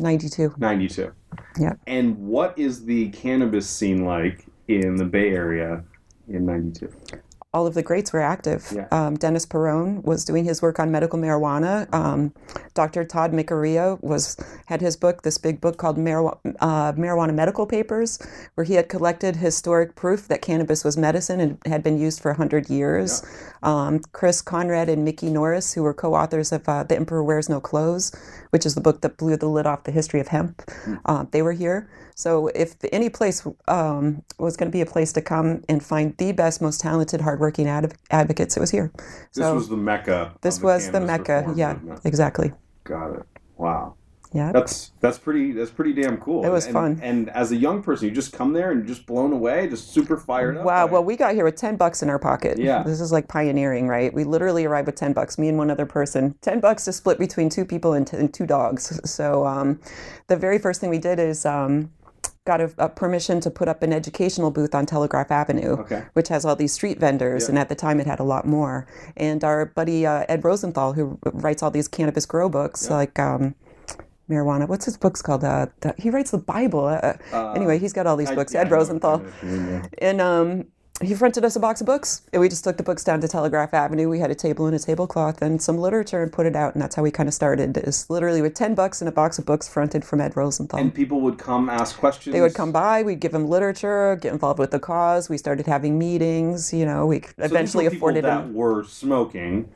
Ninety 0.00 0.28
two. 0.28 0.54
Ninety-two. 0.58 1.12
Yeah. 1.58 1.74
And 1.86 2.16
what 2.18 2.58
is 2.58 2.84
the 2.84 3.10
cannabis 3.10 3.68
scene 3.68 4.04
like 4.04 4.46
in 4.66 4.96
the 4.96 5.04
Bay 5.04 5.30
Area 5.30 5.84
in 6.28 6.46
'92? 6.46 6.90
All 7.52 7.66
of 7.66 7.74
the 7.74 7.82
greats 7.82 8.12
were 8.12 8.20
active. 8.20 8.72
Yeah. 8.72 8.86
Um, 8.92 9.16
Dennis 9.16 9.44
Peron 9.44 10.02
was 10.02 10.24
doing 10.24 10.44
his 10.44 10.62
work 10.62 10.78
on 10.78 10.92
medical 10.92 11.18
marijuana. 11.18 11.92
Um, 11.92 12.32
Dr. 12.74 13.04
Tod 13.04 13.32
Mikuriya 13.32 14.00
was 14.02 14.36
had 14.66 14.80
his 14.80 14.96
book, 14.96 15.22
this 15.22 15.36
big 15.36 15.60
book 15.60 15.76
called 15.76 15.96
Marijuana, 15.98 16.38
uh, 16.60 16.92
marijuana 16.92 17.34
Medical 17.34 17.66
Papers, 17.66 18.20
where 18.54 18.64
he 18.64 18.74
had 18.74 18.88
collected 18.88 19.36
historic 19.36 19.96
proof 19.96 20.28
that 20.28 20.42
cannabis 20.42 20.84
was 20.84 20.96
medicine 20.96 21.40
and 21.40 21.58
had 21.66 21.82
been 21.82 21.98
used 21.98 22.20
for 22.20 22.30
100 22.30 22.70
years. 22.70 23.24
Um, 23.64 24.00
Chris 24.12 24.40
Conrad 24.40 24.88
and 24.88 25.04
Mikki 25.04 25.28
Norris, 25.28 25.74
who 25.74 25.82
were 25.82 25.92
co-authors 25.92 26.52
of 26.52 26.68
uh, 26.68 26.84
The 26.84 26.94
Emperor 26.94 27.24
Wears 27.24 27.48
No 27.48 27.60
Clothes, 27.60 28.12
which 28.50 28.66
is 28.66 28.74
the 28.74 28.80
book 28.80 29.00
that 29.00 29.16
blew 29.16 29.36
the 29.36 29.48
lid 29.48 29.66
off 29.66 29.84
the 29.84 29.92
history 29.92 30.20
of 30.20 30.28
hemp, 30.28 30.62
uh, 31.06 31.24
they 31.30 31.42
were 31.42 31.52
here. 31.52 31.88
So 32.14 32.48
if 32.48 32.74
any 32.92 33.08
place 33.08 33.46
um, 33.68 34.22
was 34.38 34.56
going 34.56 34.70
to 34.70 34.72
be 34.72 34.82
a 34.82 34.86
place 34.86 35.12
to 35.14 35.22
come 35.22 35.62
and 35.68 35.82
find 35.82 36.16
the 36.18 36.32
best, 36.32 36.60
most 36.60 36.80
talented, 36.80 37.20
hardworking 37.22 37.66
ad- 37.66 37.94
advocates, 38.10 38.56
it 38.56 38.60
was 38.60 38.70
here. 38.70 38.92
This 39.34 39.44
So 39.44 39.54
was 39.54 39.68
the 39.68 39.76
mecca. 39.76 40.34
this 40.42 40.60
was 40.60 40.86
the 40.86 41.00
cannabis 41.00 41.28
mecca. 41.28 41.52
Yeah, 41.56 41.72
movement. 41.74 42.00
exactly. 42.04 42.52
Got 42.84 43.14
it. 43.14 43.22
Wow. 43.56 43.94
Yeah. 44.32 44.52
That's 44.52 44.92
that's 45.00 45.18
pretty 45.18 45.52
that's 45.52 45.70
pretty 45.72 45.92
damn 45.92 46.16
cool. 46.18 46.44
It 46.46 46.50
was 46.50 46.66
and, 46.66 46.72
fun. 46.72 47.00
And 47.02 47.30
as 47.30 47.50
a 47.50 47.56
young 47.56 47.82
person, 47.82 48.08
you 48.08 48.14
just 48.14 48.32
come 48.32 48.52
there 48.52 48.70
and 48.70 48.86
just 48.86 49.04
blown 49.06 49.32
away, 49.32 49.68
just 49.68 49.92
super 49.92 50.16
fired 50.16 50.56
up. 50.56 50.64
Wow. 50.64 50.86
Well, 50.86 51.02
we 51.02 51.16
got 51.16 51.34
here 51.34 51.44
with 51.44 51.56
10 51.56 51.76
bucks 51.76 52.02
in 52.02 52.08
our 52.08 52.18
pocket. 52.18 52.58
Yeah. 52.58 52.82
This 52.84 53.00
is 53.00 53.10
like 53.10 53.26
pioneering, 53.28 53.88
right? 53.88 54.12
We 54.14 54.22
literally 54.24 54.64
arrived 54.64 54.86
with 54.86 54.94
10 54.94 55.12
bucks, 55.14 55.36
me 55.38 55.48
and 55.48 55.58
one 55.58 55.70
other 55.70 55.86
person. 55.86 56.36
10 56.42 56.60
bucks 56.60 56.84
to 56.84 56.92
split 56.92 57.18
between 57.18 57.48
two 57.48 57.64
people 57.64 57.92
and, 57.92 58.06
t- 58.06 58.16
and 58.16 58.32
two 58.32 58.46
dogs. 58.46 58.98
So 59.10 59.44
um, 59.46 59.80
the 60.28 60.36
very 60.36 60.58
first 60.58 60.80
thing 60.80 60.88
we 60.90 60.98
did 60.98 61.18
is 61.18 61.44
um, 61.44 61.90
got 62.46 62.60
a, 62.60 62.72
a 62.78 62.88
permission 62.88 63.40
to 63.40 63.50
put 63.50 63.66
up 63.66 63.82
an 63.82 63.92
educational 63.92 64.50
booth 64.52 64.74
on 64.74 64.86
Telegraph 64.86 65.30
Avenue, 65.32 65.72
Okay. 65.80 66.04
which 66.12 66.28
has 66.28 66.44
all 66.44 66.54
these 66.54 66.72
street 66.72 67.00
vendors. 67.00 67.44
Yeah. 67.44 67.48
And 67.50 67.58
at 67.58 67.68
the 67.68 67.74
time, 67.74 67.98
it 67.98 68.06
had 68.06 68.20
a 68.20 68.24
lot 68.24 68.46
more. 68.46 68.86
And 69.16 69.42
our 69.42 69.66
buddy 69.66 70.06
uh, 70.06 70.24
Ed 70.28 70.44
Rosenthal, 70.44 70.92
who 70.92 71.18
writes 71.32 71.62
all 71.62 71.70
these 71.72 71.88
cannabis 71.88 72.26
grow 72.26 72.48
books, 72.48 72.86
Yeah. 72.88 72.96
like. 72.96 73.18
Um, 73.18 73.56
Marijuana. 74.30 74.68
What's 74.68 74.84
his 74.84 74.96
books 74.96 75.20
called? 75.22 75.44
Uh, 75.44 75.66
the, 75.80 75.94
he 75.98 76.08
writes 76.10 76.30
the 76.30 76.38
Bible. 76.38 76.86
Uh, 76.86 77.14
Uh, 77.32 77.52
anyway, 77.52 77.78
he's 77.78 77.92
got 77.92 78.06
all 78.06 78.16
these 78.16 78.30
I- 78.30 78.34
books. 78.34 78.54
Ed 78.54 78.70
Rosenthal 78.70 79.18
what 79.18 79.32
you 79.42 79.48
mean, 79.48 79.68
yeah. 79.68 79.86
and 79.98 80.20
um, 80.20 80.64
he 81.02 81.14
fronted 81.14 81.46
us 81.46 81.56
a 81.56 81.60
box 81.60 81.80
of 81.80 81.86
books, 81.86 82.22
and 82.32 82.42
we 82.42 82.48
just 82.50 82.62
took 82.62 82.76
the 82.76 82.82
books 82.82 83.02
down 83.04 83.22
to 83.22 83.28
Telegraph 83.28 83.72
Avenue. 83.72 84.08
We 84.10 84.18
had 84.18 84.30
a 84.30 84.34
table 84.34 84.66
and 84.66 84.76
a 84.76 84.78
tablecloth 84.78 85.40
and 85.40 85.60
some 85.62 85.78
literature, 85.78 86.22
and 86.22 86.30
put 86.30 86.44
it 86.44 86.54
out, 86.54 86.74
and 86.74 86.82
that's 86.82 86.94
how 86.94 87.02
we 87.02 87.10
kind 87.10 87.26
of 87.26 87.32
started. 87.34 87.76
Is 87.78 88.08
literally 88.10 88.42
with 88.42 88.52
ten 88.54 88.74
bucks 88.74 89.00
and 89.00 89.08
a 89.08 89.12
box 89.12 89.38
of 89.38 89.46
books 89.46 89.66
fronted 89.66 90.04
from 90.04 90.20
Ed 90.20 90.36
Rosenthal. 90.36 90.78
And 90.78 90.94
people 90.94 91.22
would 91.22 91.38
come 91.38 91.70
ask 91.70 91.96
questions. 91.98 92.34
they 92.34 92.42
would 92.42 92.52
come 92.54 92.70
by, 92.70 93.02
we'd 93.02 93.20
give 93.20 93.32
them 93.32 93.48
literature, 93.48 94.16
get 94.20 94.32
involved 94.34 94.58
with 94.58 94.72
the 94.72 94.78
cause. 94.78 95.30
We 95.30 95.38
started 95.38 95.66
having 95.66 95.98
meetings. 95.98 96.70
You 96.74 96.84
know, 96.84 97.06
we 97.06 97.22
So 97.22 97.28
eventually 97.38 97.86
afforded 97.86 98.24
that 98.24 98.42
them. 98.44 98.54
were 98.54 98.84
smoking, 98.84 99.70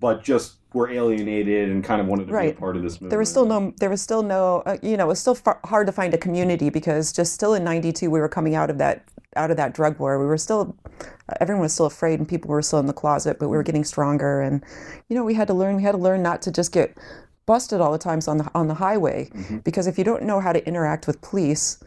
but 0.00 0.24
just 0.24 0.54
were 0.74 0.90
alienated 0.90 1.70
and 1.70 1.82
kind 1.84 2.00
of 2.00 2.06
wanted 2.06 2.26
to 2.26 2.38
be 2.38 2.48
a 2.48 2.52
part 2.52 2.76
of 2.76 2.82
this 2.82 2.94
movement. 2.94 3.10
There 3.10 3.18
was 3.18 3.30
still 3.30 3.46
no, 3.46 3.72
there 3.78 3.88
was 3.88 4.02
still 4.02 4.22
no, 4.22 4.62
uh, 4.66 4.76
you 4.82 4.96
know, 4.96 5.04
it 5.04 5.08
was 5.08 5.20
still 5.20 5.36
far, 5.36 5.60
hard 5.64 5.86
to 5.86 5.92
find 5.92 6.12
a 6.12 6.18
community 6.18 6.68
because 6.68 7.12
just 7.12 7.32
still 7.32 7.54
in 7.54 7.64
'92 7.64 8.10
we 8.10 8.20
were 8.20 8.28
coming 8.28 8.54
out 8.54 8.70
of 8.70 8.78
that, 8.78 9.04
out 9.36 9.50
of 9.50 9.56
that 9.56 9.72
drug 9.72 9.98
war. 9.98 10.18
We 10.18 10.26
were 10.26 10.36
still, 10.36 10.76
everyone 11.40 11.62
was 11.62 11.72
still 11.72 11.86
afraid 11.86 12.18
and 12.18 12.28
people 12.28 12.50
were 12.50 12.60
still 12.60 12.80
in 12.80 12.86
the 12.86 12.92
closet, 12.92 13.38
but 13.38 13.48
we 13.48 13.56
were 13.56 13.62
getting 13.62 13.84
stronger. 13.84 14.40
And 14.40 14.64
you 15.08 15.16
know, 15.16 15.24
we 15.24 15.34
had 15.34 15.46
to 15.48 15.54
learn, 15.54 15.76
we 15.76 15.82
had 15.82 15.92
to 15.92 15.98
learn 15.98 16.22
not 16.22 16.42
to 16.42 16.52
just 16.52 16.72
get 16.72 16.96
busted 17.46 17.80
all 17.80 17.92
the 17.92 17.98
times 17.98 18.26
on 18.26 18.38
the 18.38 18.50
on 18.54 18.68
the 18.68 18.74
highway 18.74 19.30
because 19.64 19.86
if 19.86 19.98
you 19.98 20.04
don't 20.04 20.22
know 20.22 20.40
how 20.40 20.52
to 20.52 20.66
interact 20.66 21.06
with 21.06 21.20
police, 21.20 21.78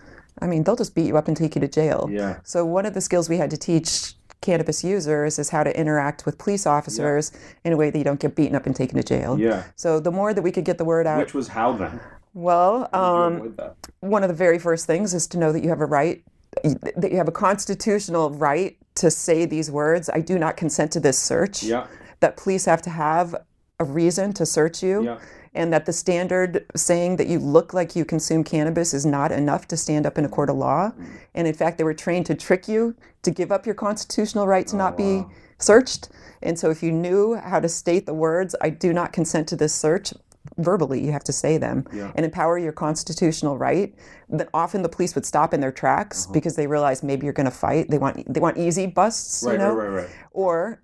I 0.41 0.48
mean, 0.48 0.63
they'll 0.63 0.75
just 0.75 0.96
beat 0.96 1.08
you 1.08 1.17
up 1.17 1.27
and 1.27 1.36
take 1.36 1.56
you 1.56 1.62
to 1.62 1.67
jail. 1.67 2.08
Yeah. 2.12 2.39
So 2.44 2.63
one 2.63 2.86
of 2.86 2.94
the 2.94 3.01
skills 3.01 3.27
we 3.27 3.38
had 3.38 3.50
to 3.50 3.58
teach 3.58 4.13
cannabis 4.41 4.84
users 4.84 5.39
is 5.39 5.50
how 5.50 5.63
to 5.63 5.79
interact 5.79 6.25
with 6.25 6.38
police 6.38 6.65
officers 6.65 7.32
in 7.63 7.74
a 7.74 7.77
way 7.77 7.89
that 7.89 7.98
you 7.98 8.03
don't 8.03 8.20
get 8.20 8.36
beaten 8.36 8.56
up 8.56 8.65
and 8.65 8.75
taken 8.75 8.98
to 8.98 9.03
jail. 9.03 9.39
Yeah. 9.39 9.63
So 9.75 10.00
the 10.00 10.12
more 10.12 10.34
that 10.34 10.41
we 10.41 10.51
could 10.51 10.65
get 10.65 10.77
the 10.77 10.86
word 10.86 11.08
out, 11.08 11.20
Which 11.20 11.34
was 11.34 11.48
how 11.48 11.74
then? 11.74 12.00
well, 12.34 12.89
How 12.94 13.29
did 13.29 13.44
you 13.44 13.56
um, 13.60 13.72
one 14.01 14.24
of 14.24 14.29
the 14.29 14.36
very 14.36 14.60
first 14.60 14.86
things 14.86 15.13
is 15.13 15.27
to 15.27 15.38
know 15.38 15.51
that 15.51 15.63
you 15.63 15.70
have 15.70 15.82
a 15.82 15.86
right, 15.86 16.24
that 16.63 17.12
you 17.12 17.17
have 17.17 17.27
a 17.27 17.32
constitutional 17.32 18.29
right 18.32 18.77
to 18.96 19.12
say 19.12 19.46
these 19.46 19.70
words. 19.72 20.10
I 20.10 20.22
do 20.22 20.38
not 20.39 20.58
consent 20.58 20.91
to 20.94 21.00
this 21.00 21.17
search. 21.17 21.63
Yeah. 21.63 21.88
That 22.20 22.38
police 22.38 22.65
have 22.65 22.82
to 22.84 22.89
have 22.89 23.36
a 23.79 23.84
reason 23.86 24.34
to 24.34 24.46
search 24.46 24.82
you. 24.82 25.03
Yeah. 25.03 25.20
And 25.58 25.74
that 25.74 25.88
the 25.88 25.92
standard 25.94 26.66
saying 26.76 27.16
that 27.16 27.26
you 27.28 27.40
look 27.40 27.74
like 27.74 27.96
you 27.96 28.06
consume 28.06 28.44
cannabis 28.44 28.94
is 28.94 29.08
not 29.08 29.32
enough 29.32 29.68
to 29.70 29.76
stand 29.76 30.06
up 30.06 30.16
in 30.20 30.24
a 30.24 30.30
court 30.30 30.52
of 30.52 30.56
law. 30.56 30.92
And 31.34 31.48
in 31.48 31.54
fact, 31.56 31.80
they 31.80 31.84
were 31.84 31.96
trained 31.96 32.28
to 32.28 32.36
trick 32.36 32.68
you 32.68 32.96
to 33.24 33.32
give 33.32 33.52
up 33.52 33.66
your 33.66 33.74
constitutional 33.76 34.46
right 34.46 34.68
to 34.68 34.76
not 34.76 34.94
Oh, 34.94 34.98
be 34.98 35.26
searched. 35.58 36.10
And 36.44 36.60
so 36.60 36.70
if 36.70 36.84
you 36.84 36.92
knew 36.92 37.34
how 37.34 37.60
to 37.60 37.68
state 37.68 38.06
the 38.06 38.14
words, 38.14 38.56
I 38.62 38.70
do 38.70 38.94
not 38.94 39.12
consent 39.12 39.48
to 39.48 39.56
this 39.56 39.74
search, 39.74 40.14
verbally, 40.60 41.04
you 41.04 41.12
have 41.12 41.24
to 41.24 41.34
say 41.34 41.58
them 41.58 41.86
Yeah. 41.92 42.12
and 42.16 42.24
empower 42.24 42.60
your 42.60 42.72
constitutional 42.72 43.58
right, 43.58 43.96
then 44.30 44.48
often 44.54 44.84
the 44.84 44.90
police 44.90 45.16
would 45.16 45.26
stop 45.26 45.56
in 45.56 45.60
their 45.60 45.72
tracks 45.72 46.26
Uh-huh. 46.26 46.34
because 46.34 46.56
they 46.56 46.68
realize 46.68 47.02
maybe 47.02 47.26
you're 47.26 47.34
going 47.34 47.46
to 47.50 47.60
fight. 47.68 47.90
They 47.90 47.98
want 47.98 48.32
they 48.32 48.40
want 48.40 48.58
easy 48.58 48.86
busts, 48.86 49.44
Right, 49.44 49.54
you 49.54 49.58
know, 49.58 49.74
right, 49.74 49.88
right, 49.90 49.96
right. 50.04 50.10
or 50.34 50.80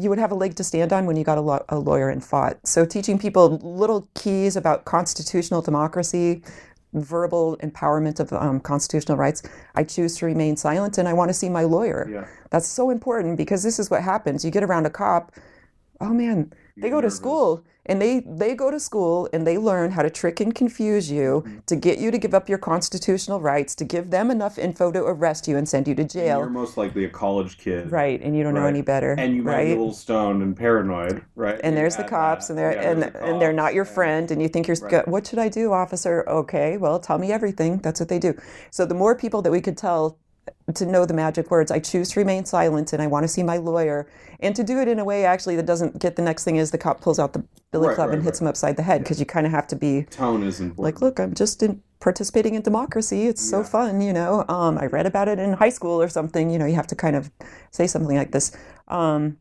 you 0.00 0.08
would 0.10 0.18
have 0.18 0.32
a 0.32 0.34
leg 0.34 0.54
to 0.56 0.64
stand 0.64 0.92
on 0.92 1.06
when 1.06 1.16
you 1.16 1.24
got 1.24 1.38
a, 1.38 1.40
law- 1.40 1.64
a 1.68 1.78
lawyer 1.78 2.08
and 2.08 2.24
fought. 2.24 2.58
So 2.66 2.84
teaching 2.84 3.18
people 3.18 3.58
little 3.58 4.08
keys 4.14 4.56
about 4.56 4.84
constitutional 4.84 5.62
democracy, 5.62 6.42
verbal 6.92 7.56
empowerment 7.58 8.18
of 8.20 8.32
um, 8.32 8.60
constitutional 8.60 9.16
rights. 9.16 9.42
I 9.74 9.84
choose 9.84 10.16
to 10.18 10.26
remain 10.26 10.56
silent, 10.56 10.98
and 10.98 11.08
I 11.08 11.12
want 11.12 11.28
to 11.28 11.34
see 11.34 11.48
my 11.48 11.62
lawyer. 11.64 12.08
Yeah. 12.10 12.26
That's 12.50 12.66
so 12.66 12.90
important 12.90 13.36
because 13.36 13.62
this 13.62 13.78
is 13.78 13.90
what 13.90 14.02
happens. 14.02 14.44
You 14.44 14.50
get 14.50 14.62
around 14.64 14.86
a 14.86 14.90
cop. 14.90 15.32
Oh 16.00 16.08
man, 16.10 16.52
they 16.76 16.90
go 16.90 17.00
to 17.00 17.10
school 17.10 17.64
and 17.86 18.00
they 18.00 18.20
they 18.20 18.54
go 18.54 18.70
to 18.70 18.78
school 18.78 19.28
and 19.32 19.46
they 19.46 19.56
learn 19.58 19.90
how 19.92 20.02
to 20.02 20.10
trick 20.10 20.40
and 20.40 20.54
confuse 20.54 21.10
you 21.10 21.42
Mm-hmm. 21.44 21.58
to 21.66 21.76
get 21.76 21.98
you 21.98 22.10
to 22.10 22.18
give 22.18 22.34
up 22.34 22.48
your 22.48 22.58
constitutional 22.58 23.40
rights, 23.40 23.74
to 23.76 23.84
give 23.84 24.10
them 24.10 24.30
enough 24.30 24.58
info 24.58 24.90
to 24.92 25.02
arrest 25.04 25.48
you 25.48 25.56
and 25.56 25.68
send 25.68 25.86
you 25.88 25.94
to 25.94 26.04
jail. 26.04 26.38
You're 26.40 26.50
most 26.50 26.76
likely 26.76 27.04
a 27.04 27.08
college 27.08 27.56
kid. 27.58 27.90
Right, 27.90 28.20
and 28.22 28.36
you 28.36 28.42
don't 28.42 28.54
know 28.54 28.66
any 28.66 28.82
better. 28.82 29.14
And 29.18 29.34
you 29.36 29.42
might 29.42 29.52
right? 29.52 29.64
be 29.66 29.72
a 29.72 29.76
little 29.76 29.92
stoned 29.92 30.42
and 30.42 30.56
paranoid, 30.56 31.22
right? 31.36 31.60
and 31.62 31.76
there's 31.76 31.96
the 31.96 32.04
cops, 32.04 32.46
that. 32.48 32.52
and 32.52 32.58
they're 32.58 32.72
Yeah, 32.74 32.90
and, 32.90 33.02
the 33.02 33.24
and 33.24 33.40
they're 33.40 33.52
not 33.52 33.74
your 33.74 33.84
and- 33.84 33.94
friend, 33.94 34.30
and 34.30 34.40
you 34.42 34.48
think 34.48 34.66
you're 34.68 34.76
Right. 34.82 35.06
what 35.08 35.26
should 35.26 35.38
I 35.38 35.48
do, 35.48 35.72
officer? 35.72 36.24
Okay, 36.28 36.76
well, 36.76 36.98
tell 37.00 37.18
me 37.18 37.32
everything. 37.32 37.78
That's 37.78 38.00
what 38.00 38.08
they 38.08 38.18
do. 38.18 38.34
So 38.70 38.84
the 38.86 38.94
more 38.94 39.14
people 39.14 39.42
that 39.42 39.50
we 39.50 39.60
could 39.60 39.76
tell 39.76 40.18
to 40.74 40.86
know 40.86 41.04
the 41.04 41.14
magic 41.14 41.50
words, 41.50 41.70
I 41.70 41.78
choose 41.80 42.10
to 42.10 42.20
remain 42.20 42.44
silent, 42.44 42.92
and 42.92 43.02
I 43.02 43.06
want 43.06 43.24
to 43.24 43.28
see 43.28 43.42
my 43.42 43.56
lawyer, 43.56 44.06
and 44.40 44.54
to 44.56 44.62
do 44.64 44.78
it 44.80 44.88
in 44.88 44.98
a 44.98 45.04
way 45.04 45.24
actually 45.24 45.56
that 45.56 45.66
doesn't 45.66 45.98
get 45.98 46.16
the 46.16 46.22
next 46.22 46.44
thing 46.44 46.56
is 46.56 46.70
the 46.70 46.78
cop 46.78 47.00
pulls 47.00 47.18
out 47.18 47.32
the 47.32 47.44
billy 47.72 47.88
Right, 47.88 47.94
club 47.94 48.08
right, 48.08 48.14
and 48.16 48.22
hits 48.24 48.40
right. 48.40 48.46
him 48.46 48.48
upside 48.50 48.76
the 48.76 48.82
head 48.82 49.02
because 49.02 49.18
you 49.20 49.26
kind 49.26 49.46
of 49.46 49.52
have 49.52 49.66
to 49.68 49.76
be 49.76 50.02
Tone 50.10 50.42
is 50.42 50.60
important. 50.60 50.84
like, 50.84 51.00
look, 51.00 51.18
I'm 51.20 51.34
just 51.34 51.62
in 51.62 51.82
participating 52.00 52.54
in 52.54 52.62
democracy. 52.62 53.26
It's 53.26 53.42
so 53.42 53.62
fun, 53.62 54.00
you 54.00 54.12
know. 54.12 54.44
Um, 54.48 54.78
I 54.78 54.86
read 54.86 55.06
about 55.06 55.28
it 55.28 55.38
in 55.38 55.52
high 55.52 55.68
school 55.68 56.00
or 56.00 56.08
something. 56.08 56.50
You 56.50 56.58
know, 56.58 56.66
you 56.66 56.74
have 56.74 56.86
to 56.88 56.96
kind 56.96 57.14
of 57.16 57.30
say 57.70 57.86
something 57.86 58.16
like 58.16 58.32
this. 58.32 58.52
Um, 58.88 59.36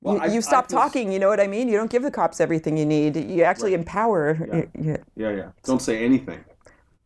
Well, 0.00 0.14
you, 0.14 0.20
I- 0.22 0.26
you 0.26 0.40
stop 0.40 0.70
feel 0.70 0.78
talking. 0.78 1.10
You 1.12 1.18
know 1.18 1.28
what 1.28 1.40
I 1.40 1.48
mean? 1.48 1.68
You 1.68 1.76
don't 1.76 1.90
give 1.90 2.02
the 2.04 2.10
cops 2.12 2.40
everything 2.40 2.76
you 2.76 2.86
need. 2.86 3.16
You 3.16 3.42
actually 3.42 3.74
empower. 3.74 4.38
y- 4.40 4.68
y- 4.76 4.98
Yeah, 5.16 5.30
yeah. 5.30 5.48
Don't 5.64 5.82
say 5.82 6.04
anything. 6.04 6.38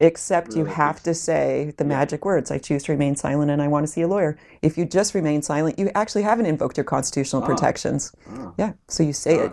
Except 0.03 0.55
you 0.55 0.65
have 0.65 1.03
to 1.05 1.15
say 1.15 1.73
the 1.77 1.85
magic 1.85 2.25
words. 2.25 2.51
I 2.51 2.59
choose 2.59 2.83
to 2.85 2.93
remain 2.93 3.17
silent, 3.17 3.51
and 3.51 3.63
I 3.63 3.69
want 3.69 3.87
to 3.87 3.93
see 3.93 4.03
a 4.03 4.09
lawyer. 4.09 4.37
If 4.61 4.77
you 4.77 4.85
just 4.85 5.15
remain 5.15 5.43
silent, 5.43 5.79
you 5.79 5.91
actually 5.95 6.23
haven't 6.23 6.47
invoked 6.47 6.77
your 6.77 6.85
constitutional 6.85 7.43
protections. 7.43 8.13
Ah. 8.29 8.53
Yeah. 8.59 8.73
So 8.89 9.03
you 9.03 9.13
say 9.13 9.37
it. 9.37 9.53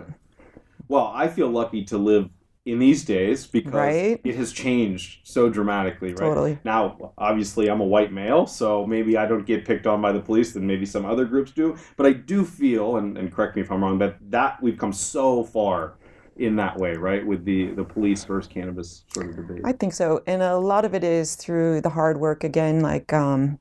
Well, 0.88 1.12
I 1.14 1.28
feel 1.28 1.48
lucky 1.48 1.84
to 1.84 1.98
live 1.98 2.28
in 2.66 2.78
these 2.78 3.04
days 3.04 3.46
because 3.46 3.72
Right. 3.72 4.20
it 4.22 4.34
has 4.34 4.52
changed 4.52 5.20
so 5.22 5.48
dramatically, 5.48 6.08
right? 6.08 6.18
Totally. 6.18 6.58
Now, 6.64 7.12
obviously, 7.16 7.68
I'm 7.68 7.80
a 7.80 7.86
white 7.86 8.12
male, 8.12 8.46
so 8.46 8.84
maybe 8.86 9.16
I 9.16 9.26
don't 9.26 9.46
get 9.46 9.64
picked 9.64 9.86
on 9.86 10.02
by 10.02 10.12
the 10.12 10.20
police 10.20 10.52
than 10.52 10.66
maybe 10.66 10.84
some 10.84 11.06
other 11.06 11.24
groups 11.24 11.52
do. 11.52 11.76
But 11.96 12.06
I 12.06 12.12
do 12.12 12.44
feel, 12.44 12.96
and, 12.96 13.16
and 13.16 13.32
correct 13.32 13.56
me 13.56 13.62
if 13.62 13.70
I'm 13.72 13.82
wrong, 13.82 13.98
that 13.98 14.16
that 14.30 14.62
we've 14.62 14.76
come 14.76 14.92
so 14.92 15.42
far 15.44 15.94
in 16.40 16.56
that 16.56 16.78
way, 16.78 16.94
right? 16.94 17.24
With 17.24 17.44
the 17.44 17.66
the 17.72 17.84
police 17.84 18.24
versus 18.24 18.50
cannabis 18.50 19.04
sort 19.12 19.28
of 19.28 19.36
debate. 19.36 19.60
I 19.64 19.72
think 19.72 19.92
so, 19.92 20.22
and 20.26 20.42
a 20.42 20.58
lot 20.58 20.84
of 20.84 20.94
it 20.94 21.04
is 21.04 21.36
through 21.36 21.82
the 21.82 21.90
hard 21.90 22.18
work 22.18 22.42
again, 22.42 22.80
like 22.80 23.12
um, 23.12 23.58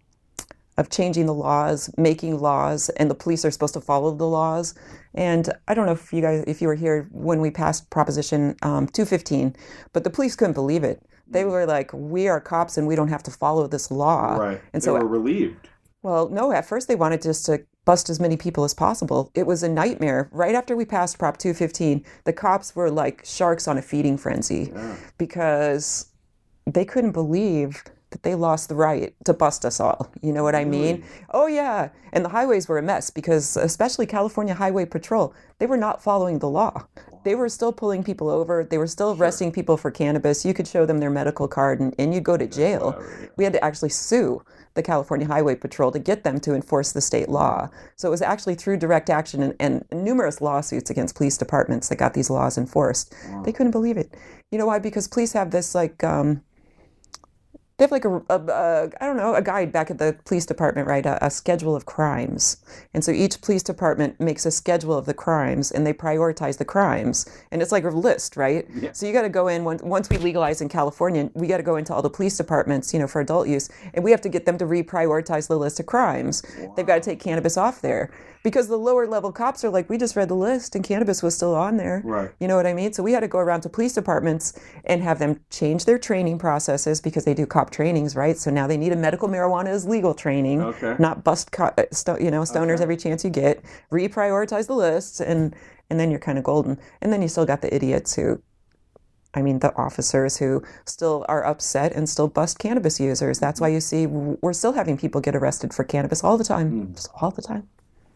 of 0.78 0.90
changing 0.90 1.26
the 1.26 1.34
laws, 1.34 1.94
making 1.98 2.40
laws, 2.40 2.90
and 2.90 3.12
the 3.12 3.16
police 3.16 3.44
are 3.44 3.52
supposed 3.52 3.74
to 3.74 3.82
follow 3.82 4.16
the 4.16 4.26
laws. 4.26 4.76
And 5.14 5.52
I 5.68 5.74
don't 5.74 5.86
know 5.86 5.92
if 5.92 6.14
you 6.14 6.22
guys, 6.22 6.44
if 6.48 6.62
you 6.62 6.68
were 6.70 6.76
here 6.76 7.08
when 7.12 7.42
we 7.42 7.52
passed 7.52 7.90
Proposition 7.90 8.56
um, 8.62 8.88
215, 8.88 9.56
but 9.92 10.06
the 10.06 10.10
police 10.10 10.36
couldn't 10.36 10.54
believe 10.54 10.84
it. 10.84 11.04
They 11.28 11.44
were 11.44 11.66
like, 11.66 11.92
"We 11.94 12.28
are 12.30 12.40
cops, 12.40 12.78
and 12.78 12.88
we 12.88 12.96
don't 12.96 13.10
have 13.10 13.24
to 13.24 13.32
follow 13.32 13.68
this 13.68 13.92
law." 13.92 14.38
right. 14.38 14.62
And 14.74 14.82
they 14.82 14.86
so 14.86 14.94
they 14.94 15.00
were 15.00 15.08
relieved. 15.08 15.68
well, 16.02 16.30
no, 16.30 16.52
at 16.54 16.66
first 16.66 16.88
they 16.88 16.96
wanted 16.96 17.22
just 17.22 17.46
to 17.48 17.66
bust 17.90 18.08
as 18.08 18.20
many 18.20 18.38
people 18.38 18.64
as 18.64 18.76
possible. 18.76 19.32
It 19.34 19.48
was 19.48 19.64
a 19.64 19.68
nightmare. 19.68 20.30
Right 20.32 20.54
after 20.54 20.76
we 20.76 20.86
passed 20.86 21.18
Prop 21.18 21.38
215, 21.38 22.06
the 22.24 22.32
cops 22.32 22.76
were 22.76 22.92
like 22.92 23.26
sharks 23.26 23.68
on 23.68 23.80
a 23.80 23.82
feeding 23.82 24.16
frenzy 24.16 24.72
Yeah. 24.72 24.96
because 25.18 26.06
they 26.68 26.86
couldn't 26.86 27.14
believe 27.14 27.84
that 28.12 28.22
they 28.22 28.36
lost 28.36 28.70
the 28.70 28.76
right 28.76 29.16
to 29.26 29.34
bust 29.34 29.66
us 29.66 29.80
all. 29.80 30.12
You 30.22 30.34
know 30.34 30.44
what 30.44 30.54
I 30.54 30.66
mean? 30.66 31.04
Oh, 31.32 31.48
yeah. 31.48 31.90
And 32.14 32.24
the 32.24 32.30
highways 32.30 32.68
were 32.68 32.78
a 32.78 32.84
mess 32.84 33.10
because, 33.10 33.58
especially 33.58 34.06
California 34.06 34.54
Highway 34.54 34.86
Patrol, 34.86 35.34
they 35.58 35.66
were 35.66 35.78
not 35.78 36.04
following 36.04 36.38
the 36.38 36.50
law. 36.50 36.86
They 37.24 37.34
were 37.34 37.50
still 37.50 37.74
pulling 37.74 38.04
people 38.04 38.30
over. 38.30 38.64
They 38.64 38.78
were 38.78 38.88
still 38.88 39.16
arresting 39.18 39.52
people 39.52 39.78
for 39.78 39.90
cannabis. 39.90 40.46
You 40.46 40.54
could 40.54 40.68
show 40.68 40.86
them 40.86 41.00
their 41.00 41.10
medical 41.10 41.48
card 41.48 41.80
and, 41.80 41.96
and 41.98 42.14
you'd 42.14 42.24
go 42.24 42.38
to 42.38 42.46
jail. 42.48 43.04
We 43.36 43.44
had 43.46 43.54
to 43.54 43.64
actually 43.64 43.90
sue 43.90 44.44
the 44.80 44.84
California 44.84 45.28
Highway 45.28 45.56
Patrol 45.56 45.92
to 45.92 46.00
get 46.00 46.24
them 46.24 46.40
to 46.40 46.56
enforce 46.56 46.94
the 46.94 47.02
state 47.02 47.28
law. 47.28 47.70
So 47.98 48.08
it 48.08 48.12
was 48.12 48.22
actually 48.22 48.56
through 48.56 48.78
direct 48.78 49.10
action 49.10 49.44
and, 49.44 49.56
and 49.60 49.86
numerous 49.92 50.40
lawsuits 50.40 50.90
against 50.90 51.16
police 51.16 51.38
departments 51.38 51.90
that 51.90 51.98
got 51.98 52.14
these 52.14 52.30
laws 52.30 52.58
enforced. 52.58 53.14
They 53.44 53.52
couldn't 53.52 53.72
believe 53.72 53.98
it. 53.98 54.16
You 54.52 54.58
know 54.58 54.66
why? 54.66 54.80
Because 54.80 55.08
police 55.08 55.34
have 55.34 55.52
this 55.52 55.76
like 55.76 56.04
um, 56.04 56.42
they 57.80 57.84
have 57.86 57.92
like 57.92 58.06
a, 58.06 58.22
a, 58.30 58.36
a 58.36 58.92
I 59.02 59.06
don't 59.06 59.16
know 59.16 59.36
a 59.36 59.42
guide 59.42 59.72
back 59.72 59.90
at 59.90 59.98
the 59.98 60.18
police 60.26 60.46
department 60.46 60.88
right? 60.88 61.06
A, 61.06 61.26
a, 61.26 61.32
schedule 61.32 61.76
of 61.76 61.86
crimes. 61.86 62.58
And 62.94 63.04
so 63.04 63.12
each 63.12 63.42
police 63.42 63.64
department 63.64 64.20
makes 64.20 64.46
a 64.46 64.52
schedule 64.52 64.98
of 64.98 65.06
the 65.06 65.14
crimes 65.14 65.72
and 65.72 65.88
they 65.88 65.94
prioritize 65.94 66.58
the 66.58 66.66
crimes. 66.66 67.26
And 67.52 67.62
it's 67.62 67.72
like 67.72 67.86
a 67.86 67.90
list 67.90 68.36
right? 68.36 68.68
Yeah. 68.76 68.92
so 68.92 69.06
you 69.06 69.14
got 69.14 69.22
to 69.22 69.30
go 69.30 69.48
in 69.48 69.64
once, 69.64 69.82
once 69.82 70.10
we 70.10 70.18
legalize 70.18 70.60
in 70.62 70.68
California 70.68 71.32
we 71.34 71.48
got 71.48 71.58
to 71.58 71.64
go 71.64 71.78
into 71.78 71.94
all 71.94 72.02
the 72.02 72.10
police 72.10 72.36
departments 72.38 72.94
you 72.94 73.00
know 73.00 73.08
for 73.08 73.22
adult 73.22 73.48
use 73.48 73.70
and 73.94 74.04
we 74.04 74.12
have 74.12 74.22
to 74.22 74.30
get 74.30 74.46
them 74.46 74.58
to 74.58 74.66
reprioritize 74.66 75.48
the 75.48 75.58
list 75.58 75.80
of 75.80 75.86
crimes. 75.86 76.44
Wow. 76.60 76.74
they've 76.76 76.86
got 76.86 76.96
to 76.96 77.02
take 77.02 77.22
cannabis 77.22 77.56
off 77.56 77.82
there 77.82 78.12
because 78.44 78.68
the 78.68 78.78
lower 78.78 79.06
level 79.06 79.32
cops 79.32 79.64
are 79.64 79.70
like, 79.70 79.90
we 79.90 79.98
just 79.98 80.16
read 80.16 80.30
the 80.30 80.36
list 80.36 80.76
and 80.76 80.84
cannabis 80.84 81.22
was 81.22 81.36
still 81.36 81.56
on 81.56 81.78
there. 81.78 82.02
Right. 82.06 82.32
You 82.40 82.48
know 82.48 82.56
what 82.56 82.66
I 82.66 82.74
mean? 82.74 82.94
So 82.94 83.04
we 83.04 83.12
had 83.12 83.20
to 83.22 83.28
go 83.28 83.40
around 83.40 83.62
to 83.62 83.70
police 83.70 83.94
departments 83.94 84.60
and 84.86 85.04
have 85.04 85.20
them 85.20 85.42
change 85.50 85.86
their 85.86 86.00
training 86.00 86.40
processes 86.40 87.02
because 87.02 87.26
they 87.26 87.34
do 87.34 87.46
cop 87.46 87.70
trainings, 87.70 88.16
right? 88.16 88.38
So 88.38 88.50
now 88.50 88.68
they 88.68 88.78
need 88.78 88.94
a 88.94 88.96
medical 88.96 89.28
marijuana 89.28 89.68
as 89.68 89.86
legal 89.86 90.14
training, 90.14 90.62
okay. 90.62 90.96
not 91.00 91.24
bust, 91.24 91.52
co- 91.52 91.74
uh, 91.78 91.84
sto- 91.92 92.18
you 92.20 92.32
know, 92.32 92.42
stoners 92.42 92.76
okay. 92.76 92.84
every 92.84 92.98
chance 92.98 93.24
you 93.24 93.30
get. 93.30 93.62
Reprioritize 93.92 94.68
the 94.68 94.76
lists, 94.76 95.20
and 95.20 95.56
and 95.90 96.00
then 96.00 96.12
you're 96.12 96.20
kind 96.20 96.38
of 96.38 96.44
golden. 96.44 96.80
And 97.02 97.12
then 97.12 97.22
you 97.22 97.28
still 97.28 97.46
got 97.46 97.62
the 97.62 97.74
idiots 97.74 98.16
who 98.16 98.42
I 99.34 99.44
mean, 99.44 99.60
the 99.60 99.76
officers 99.76 100.38
who 100.38 100.64
still 100.86 101.24
are 101.30 101.46
upset 101.46 101.94
and 101.94 102.10
still 102.10 102.28
bust 102.28 102.58
cannabis 102.58 103.00
users. 103.00 103.40
That's 103.40 103.62
why 103.62 103.68
you 103.68 103.80
see 103.80 104.08
we're 104.08 104.54
still 104.54 104.74
having 104.74 104.98
people 104.98 105.22
get 105.22 105.36
arrested 105.36 105.74
for 105.74 105.84
cannabis 105.84 106.24
all 106.24 106.38
the 106.38 106.44
time, 106.44 106.88
mm. 106.88 107.08
all 107.22 107.30
the 107.30 107.44
time. 107.44 107.68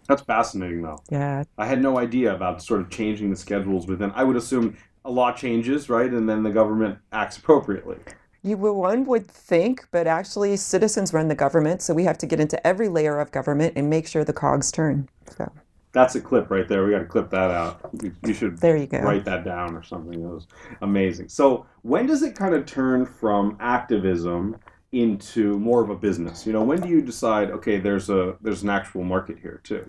That's 0.08 0.22
fascinating, 0.22 0.82
though. 0.82 1.00
Yeah. 1.10 1.44
I 1.58 1.66
had 1.66 1.82
no 1.82 1.98
idea 1.98 2.36
about 2.36 2.62
sort 2.62 2.82
of 2.82 2.90
changing 2.90 3.30
the 3.30 3.36
schedules 3.36 3.88
within. 3.88 4.12
I 4.12 4.24
would 4.24 4.36
assume 4.36 4.78
a 5.06 5.12
law 5.12 5.32
changes, 5.32 5.90
right, 5.90 6.10
and 6.10 6.28
then 6.28 6.44
the 6.44 6.50
government 6.50 7.00
acts 7.12 7.38
appropriately. 7.38 7.98
You 8.46 8.58
one 8.58 9.06
would 9.06 9.30
think, 9.30 9.88
but 9.92 10.06
actually, 10.06 10.58
citizens 10.58 11.14
run 11.14 11.30
the 11.30 11.36
government, 11.36 11.82
so 11.82 11.94
we 11.94 12.04
have 12.04 12.18
to 12.18 12.26
get 12.26 12.42
into 12.42 12.66
every 12.68 12.90
layer 12.90 13.20
of 13.20 13.32
government 13.32 13.74
and 13.78 13.90
make 13.90 14.06
sure 14.06 14.26
the 14.26 14.34
cogs 14.34 14.72
turn. 14.72 15.08
So. 15.38 15.50
That's 15.94 16.16
a 16.16 16.22
clip 16.22 16.50
right 16.50 16.68
there. 16.68 16.84
We 16.84 16.92
got 16.92 17.00
to 17.00 17.06
clip 17.06 17.30
that 17.30 17.52
out. 17.52 17.80
You 18.26 18.34
should 18.34 18.58
there 18.58 18.76
you 18.76 18.88
go. 18.88 19.00
write 19.00 19.26
that 19.26 19.46
down 19.46 19.76
or 19.76 19.84
something. 19.84 20.22
That 20.24 20.28
was 20.28 20.48
amazing. 20.82 21.30
So, 21.30 21.68
when 21.84 22.08
does 22.08 22.24
it 22.24 22.36
kind 22.36 22.56
of 22.56 22.66
turn 22.66 23.06
from 23.06 23.56
activism 23.60 24.58
into 24.94 25.60
more 25.60 25.84
of 25.84 25.90
a 25.90 25.96
business? 25.96 26.46
You 26.46 26.54
know, 26.54 26.64
when 26.64 26.80
do 26.80 26.88
you 26.88 27.02
decide, 27.02 27.52
okay, 27.52 27.78
there's 27.78 28.10
a 28.10 28.38
there's 28.42 28.64
an 28.64 28.70
actual 28.70 29.04
market 29.04 29.40
here 29.40 29.60
too? 29.64 29.86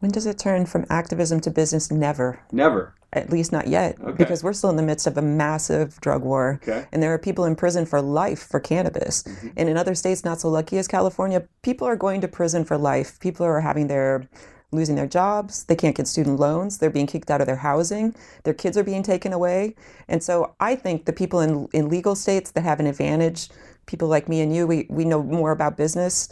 When 0.00 0.10
does 0.10 0.26
it 0.26 0.38
turn 0.38 0.66
from 0.66 0.86
activism 0.90 1.40
to 1.40 1.50
business? 1.50 1.90
Never. 1.90 2.40
Never. 2.50 2.94
At 3.12 3.30
least 3.30 3.52
not 3.52 3.68
yet, 3.68 3.98
okay. 4.00 4.12
because 4.12 4.44
we're 4.44 4.52
still 4.52 4.68
in 4.68 4.76
the 4.76 4.82
midst 4.82 5.06
of 5.06 5.16
a 5.16 5.22
massive 5.22 5.98
drug 6.02 6.22
war, 6.24 6.60
okay. 6.62 6.86
and 6.92 7.02
there 7.02 7.14
are 7.14 7.18
people 7.18 7.46
in 7.46 7.56
prison 7.56 7.86
for 7.86 8.02
life 8.02 8.40
for 8.40 8.60
cannabis. 8.60 9.22
Mm-hmm. 9.22 9.48
And 9.56 9.68
in 9.70 9.78
other 9.78 9.94
states, 9.94 10.26
not 10.26 10.42
so 10.42 10.50
lucky 10.50 10.76
as 10.76 10.86
California, 10.86 11.48
people 11.62 11.86
are 11.86 11.96
going 11.96 12.20
to 12.20 12.28
prison 12.28 12.66
for 12.66 12.76
life. 12.76 13.18
People 13.18 13.46
are 13.46 13.60
having 13.60 13.86
their 13.86 14.28
losing 14.72 14.96
their 14.96 15.06
jobs. 15.06 15.64
They 15.64 15.76
can't 15.76 15.96
get 15.96 16.06
student 16.06 16.38
loans. 16.38 16.78
They're 16.78 16.90
being 16.90 17.06
kicked 17.06 17.30
out 17.30 17.40
of 17.40 17.46
their 17.46 17.56
housing. 17.56 18.14
Their 18.44 18.54
kids 18.54 18.76
are 18.76 18.84
being 18.84 19.02
taken 19.02 19.32
away. 19.32 19.74
And 20.08 20.22
so 20.22 20.54
I 20.60 20.74
think 20.74 21.06
the 21.06 21.12
people 21.12 21.40
in, 21.40 21.68
in 21.72 21.88
legal 21.88 22.14
states 22.14 22.50
that 22.50 22.62
have 22.62 22.80
an 22.80 22.86
advantage 22.86 23.48
people 23.88 24.06
like 24.06 24.28
me 24.28 24.40
and 24.40 24.54
you, 24.54 24.66
we, 24.66 24.86
we 24.88 25.04
know 25.04 25.22
more 25.22 25.50
about 25.50 25.76
business. 25.76 26.28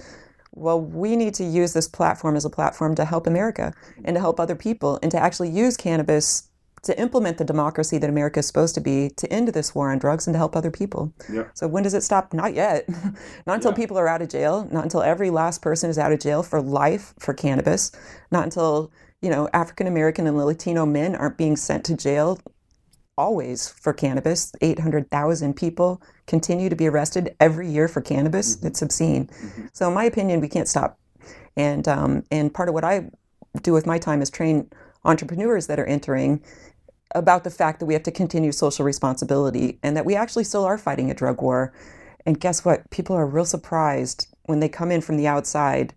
Well, 0.53 0.81
we 0.81 1.17
need 1.17 1.35
to 1.35 1.45
use 1.45 1.73
this 1.73 1.89
platform 1.89 2.37
as 2.37 2.45
a 2.45 2.51
platform 2.51 2.95
to 2.95 3.05
help 3.05 3.27
America 3.27 3.75
and 4.05 4.15
to 4.15 4.21
help 4.21 4.39
other 4.39 4.55
people 4.55 5.01
and 5.03 5.11
to 5.11 5.19
actually 5.19 5.51
use 5.51 5.77
cannabis 5.77 6.49
to 6.83 6.99
implement 7.01 7.37
the 7.37 7.45
democracy 7.45 7.99
that 7.99 8.09
America 8.09 8.39
is 8.39 8.47
supposed 8.47 8.75
to 8.77 8.81
be 8.81 9.11
to 9.17 9.31
end 9.33 9.49
this 9.49 9.75
war 9.75 9.91
on 9.91 9.99
drugs 9.99 10.29
and 10.29 10.35
to 10.35 10.39
help 10.39 10.55
other 10.55 10.71
people. 10.71 11.13
Yeah. 11.31 11.49
So 11.55 11.67
when 11.67 11.83
does 11.83 11.95
it 11.95 12.03
stop? 12.03 12.33
Not 12.33 12.55
yet. 12.55 12.89
not 13.47 13.57
until 13.57 13.73
yeah. 13.73 13.77
people 13.77 13.99
are 13.99 14.07
out 14.07 14.23
of 14.23 14.29
jail, 14.29 14.69
not 14.71 14.85
until 14.85 15.03
every 15.03 15.31
last 15.31 15.63
person 15.63 15.91
is 15.91 15.99
out 15.99 16.13
of 16.13 16.21
jail 16.21 16.45
for 16.45 16.63
life 16.63 17.13
for 17.19 17.35
cannabis, 17.35 17.91
not 18.31 18.45
until, 18.45 18.93
you 19.21 19.31
know, 19.31 19.49
African 19.53 19.89
American 19.89 20.29
and 20.29 20.37
Latino 20.37 20.87
men 20.87 21.17
aren't 21.17 21.37
being 21.37 21.57
sent 21.57 21.85
to 21.87 21.97
jail 21.97 22.39
always 23.19 23.69
for 23.69 23.93
cannabis. 23.93 24.53
800,000 24.61 25.55
people 25.55 26.03
continue 26.27 26.69
to 26.69 26.77
be 26.77 26.87
arrested 26.87 27.35
every 27.41 27.69
year 27.69 27.89
for 27.89 28.01
cannabis. 28.01 28.57
Mm-hmm. 28.57 28.67
It's 28.67 28.83
obscene. 28.83 29.27
Mm-hmm. 29.27 29.67
So, 29.73 29.89
in 29.89 29.95
my 29.95 30.05
opinion, 30.05 30.41
we 30.41 30.49
can't 30.49 30.69
stop. 30.69 30.99
And 31.57 31.89
um, 31.89 32.25
and 32.31 32.53
part 32.53 32.69
of 32.69 32.75
what 32.75 32.85
I 32.85 33.11
do 33.63 33.73
with 33.73 33.87
my 33.87 33.99
time 33.99 34.21
is 34.21 34.31
train 34.31 34.71
entrepreneurs 35.05 35.67
that 35.69 35.79
are 35.79 35.87
entering 35.87 36.43
about 37.15 37.45
the 37.45 37.51
fact 37.51 37.81
that 37.81 37.87
we 37.87 37.95
have 37.95 38.03
to 38.03 38.11
continue 38.11 38.53
social 38.53 38.85
responsibility 38.85 39.79
and 39.83 39.97
that 39.97 40.05
we 40.05 40.15
actually 40.15 40.45
still 40.45 40.65
are 40.65 40.77
fighting 40.77 41.11
a 41.11 41.15
drug 41.15 41.41
war. 41.41 41.73
And 42.27 42.39
guess 42.39 42.65
what? 42.65 42.91
People 42.91 43.17
are 43.17 43.27
real 43.27 43.45
surprised 43.45 44.27
when 44.45 44.61
they 44.61 44.69
come 44.69 44.91
in 44.91 45.01
from 45.01 45.17
the 45.17 45.27
outside 45.27 45.95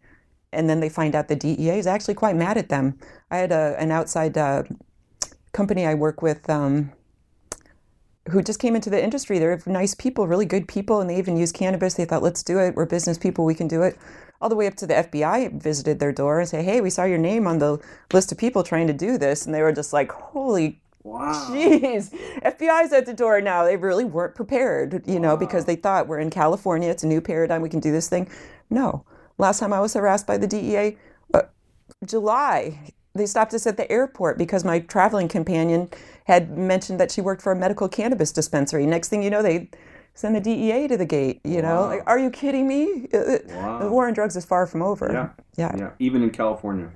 and 0.54 0.70
then 0.70 0.80
they 0.80 0.90
find 0.90 1.16
out 1.16 1.28
the 1.28 1.36
DEA 1.36 1.78
is 1.78 1.88
actually 1.88 2.14
quite 2.14 2.36
mad 2.36 2.58
at 2.58 2.70
them. 2.70 2.98
I 3.30 3.38
had 3.38 3.52
a, 3.52 3.76
an 3.80 3.92
outside 3.92 4.38
uh, 4.38 4.64
company 5.52 5.86
I 5.86 5.96
work 5.96 6.22
with. 6.22 6.50
Um, 6.50 6.92
who 8.30 8.42
just 8.42 8.60
came 8.60 8.76
into 8.76 8.90
the 8.90 9.02
industry. 9.02 9.40
They're 9.40 9.62
nice 9.66 9.94
people, 9.94 10.28
really 10.28 10.46
good 10.46 10.68
people, 10.68 11.02
and 11.02 11.10
they 11.10 11.18
even 11.18 11.38
use 11.38 11.52
cannabis. 11.52 11.96
They 11.96 12.06
thought, 12.06 12.24
let's 12.24 12.44
do 12.44 12.60
it. 12.60 12.76
We're 12.76 12.86
business 12.86 13.18
people, 13.18 13.46
we 13.46 13.56
can 13.56 13.68
do 13.68 13.82
it. 13.82 13.98
All 14.42 14.50
the 14.50 14.56
way 14.56 14.68
up 14.68 14.76
to 14.76 14.88
the 14.88 14.94
FBI 14.94 15.62
visited 15.62 16.00
their 16.00 16.14
door 16.14 16.40
and 16.40 16.48
say, 16.48 16.64
hey, 16.64 16.80
we 16.80 16.90
saw 16.90 17.04
your 17.04 17.18
name 17.18 17.46
on 17.46 17.60
the 17.60 17.80
list 18.14 18.32
of 18.32 18.38
people 18.38 18.64
trying 18.64 18.88
to 18.88 18.94
do 18.94 19.18
this. 19.18 19.46
And 19.46 19.54
they 19.54 19.62
were 19.62 19.74
just 19.74 19.92
like, 19.92 20.12
holy 20.12 20.80
Wow. 21.04 21.48
Jeez. 21.50 22.14
FBI's 22.44 22.92
at 22.92 23.06
the 23.06 23.14
door 23.14 23.42
now. 23.42 23.64
They 23.64 23.78
really 23.78 24.04
weren't 24.04 24.36
prepared, 24.36 25.02
you 25.08 25.20
know, 25.20 25.38
because 25.38 25.66
they 25.66 25.76
thought 25.76 26.08
we're 26.08 26.20
in 26.20 26.30
California. 26.30 26.90
It's 26.90 27.04
a 27.04 27.08
new 27.08 27.22
paradigm. 27.22 27.62
We 27.62 27.70
can 27.70 27.80
do 27.80 27.92
this 27.92 28.10
thing. 28.10 28.30
No. 28.70 29.06
Last 29.38 29.60
time 29.60 29.72
I 29.72 29.80
was 29.80 29.94
harassed 29.94 30.28
by 30.28 30.38
the 30.38 30.48
DEA, 30.48 30.98
uh, 31.34 31.44
July, 32.06 32.94
they 33.16 33.26
stopped 33.26 33.54
us 33.54 33.66
at 33.66 33.78
the 33.78 33.90
airport 33.92 34.38
because 34.38 34.64
my 34.64 34.80
traveling 34.80 35.28
companion 35.28 35.90
had 36.30 36.56
mentioned 36.56 37.00
that 37.00 37.12
she 37.12 37.22
worked 37.22 37.42
for 37.42 37.52
a 37.52 37.56
medical 37.56 37.90
cannabis 37.90 38.32
dispensary. 38.32 38.86
Next 38.86 39.10
thing 39.10 39.24
you 39.24 39.32
know, 39.32 39.42
they 39.42 39.68
send 40.14 40.36
the 40.36 40.40
DEA 40.40 40.88
to 40.88 40.96
the 40.96 41.06
gate. 41.06 41.42
You 41.44 41.64
know, 41.64 41.88
like, 41.88 42.04
are 42.06 42.20
you 42.20 42.30
kidding 42.30 42.68
me? 42.68 43.08
Uh, 43.12 43.18
uh, 43.18 43.38
wow. 43.48 43.80
The 43.80 43.90
war 43.90 44.08
on 44.08 44.14
drugs 44.14 44.36
is 44.36 44.46
far 44.46 44.68
from 44.68 44.84
over. 44.84 45.10
Yeah. 45.12 45.30
yeah, 45.58 45.76
yeah. 45.76 45.90
Even 45.98 46.22
in 46.22 46.30
California. 46.30 46.92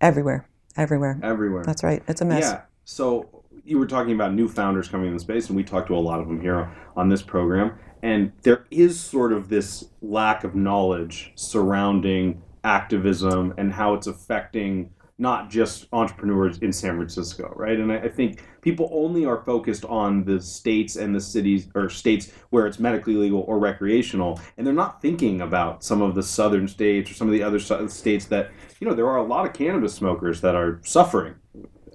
Everywhere, 0.00 0.48
everywhere, 0.78 1.20
everywhere. 1.22 1.62
That's 1.62 1.84
right. 1.84 2.02
It's 2.08 2.22
a 2.22 2.24
mess. 2.24 2.44
Yeah. 2.44 2.62
So 2.84 3.44
you 3.64 3.78
were 3.78 3.86
talking 3.86 4.14
about 4.14 4.32
new 4.32 4.48
founders 4.48 4.88
coming 4.88 5.08
in 5.08 5.12
the 5.12 5.20
space, 5.20 5.48
and 5.48 5.56
we 5.56 5.62
talked 5.62 5.88
to 5.88 5.94
a 5.94 6.00
lot 6.00 6.20
of 6.20 6.26
them 6.26 6.40
here 6.40 6.70
on 6.96 7.10
this 7.10 7.20
program. 7.20 7.78
And 8.02 8.32
there 8.42 8.64
is 8.70 8.98
sort 8.98 9.34
of 9.34 9.50
this 9.50 9.84
lack 10.00 10.42
of 10.42 10.54
knowledge 10.54 11.32
surrounding 11.34 12.42
activism 12.62 13.52
and 13.58 13.72
how 13.72 13.92
it's 13.92 14.06
affecting 14.06 14.90
not 15.18 15.48
just 15.48 15.86
entrepreneurs 15.92 16.58
in 16.58 16.72
San 16.72 16.96
Francisco, 16.96 17.52
right? 17.54 17.78
And 17.78 17.92
I, 17.92 17.98
I, 17.98 18.08
think 18.08 18.44
people 18.62 18.90
only 18.92 19.24
are 19.24 19.44
focused 19.44 19.84
on 19.84 20.24
the 20.24 20.40
states 20.40 20.96
and 20.96 21.14
the 21.14 21.20
cities 21.20 21.68
or 21.74 21.88
states 21.88 22.32
where 22.50 22.66
it's 22.66 22.80
medically 22.80 23.14
legal 23.14 23.40
or 23.42 23.60
recreational, 23.60 24.40
and 24.56 24.66
they're 24.66 24.74
not 24.74 25.00
thinking 25.00 25.40
about 25.40 25.84
some 25.84 26.02
of 26.02 26.16
the 26.16 26.22
southern 26.22 26.66
states 26.66 27.10
or 27.10 27.14
some 27.14 27.28
of 27.28 27.32
the 27.32 27.44
other 27.44 27.60
states 27.60 28.24
that, 28.26 28.50
you 28.80 28.88
know, 28.88 28.94
there 28.94 29.06
are 29.06 29.18
a 29.18 29.24
lot 29.24 29.46
of 29.46 29.52
cannabis 29.52 29.94
smokers 29.94 30.40
that 30.40 30.56
are 30.56 30.80
suffering. 30.84 31.36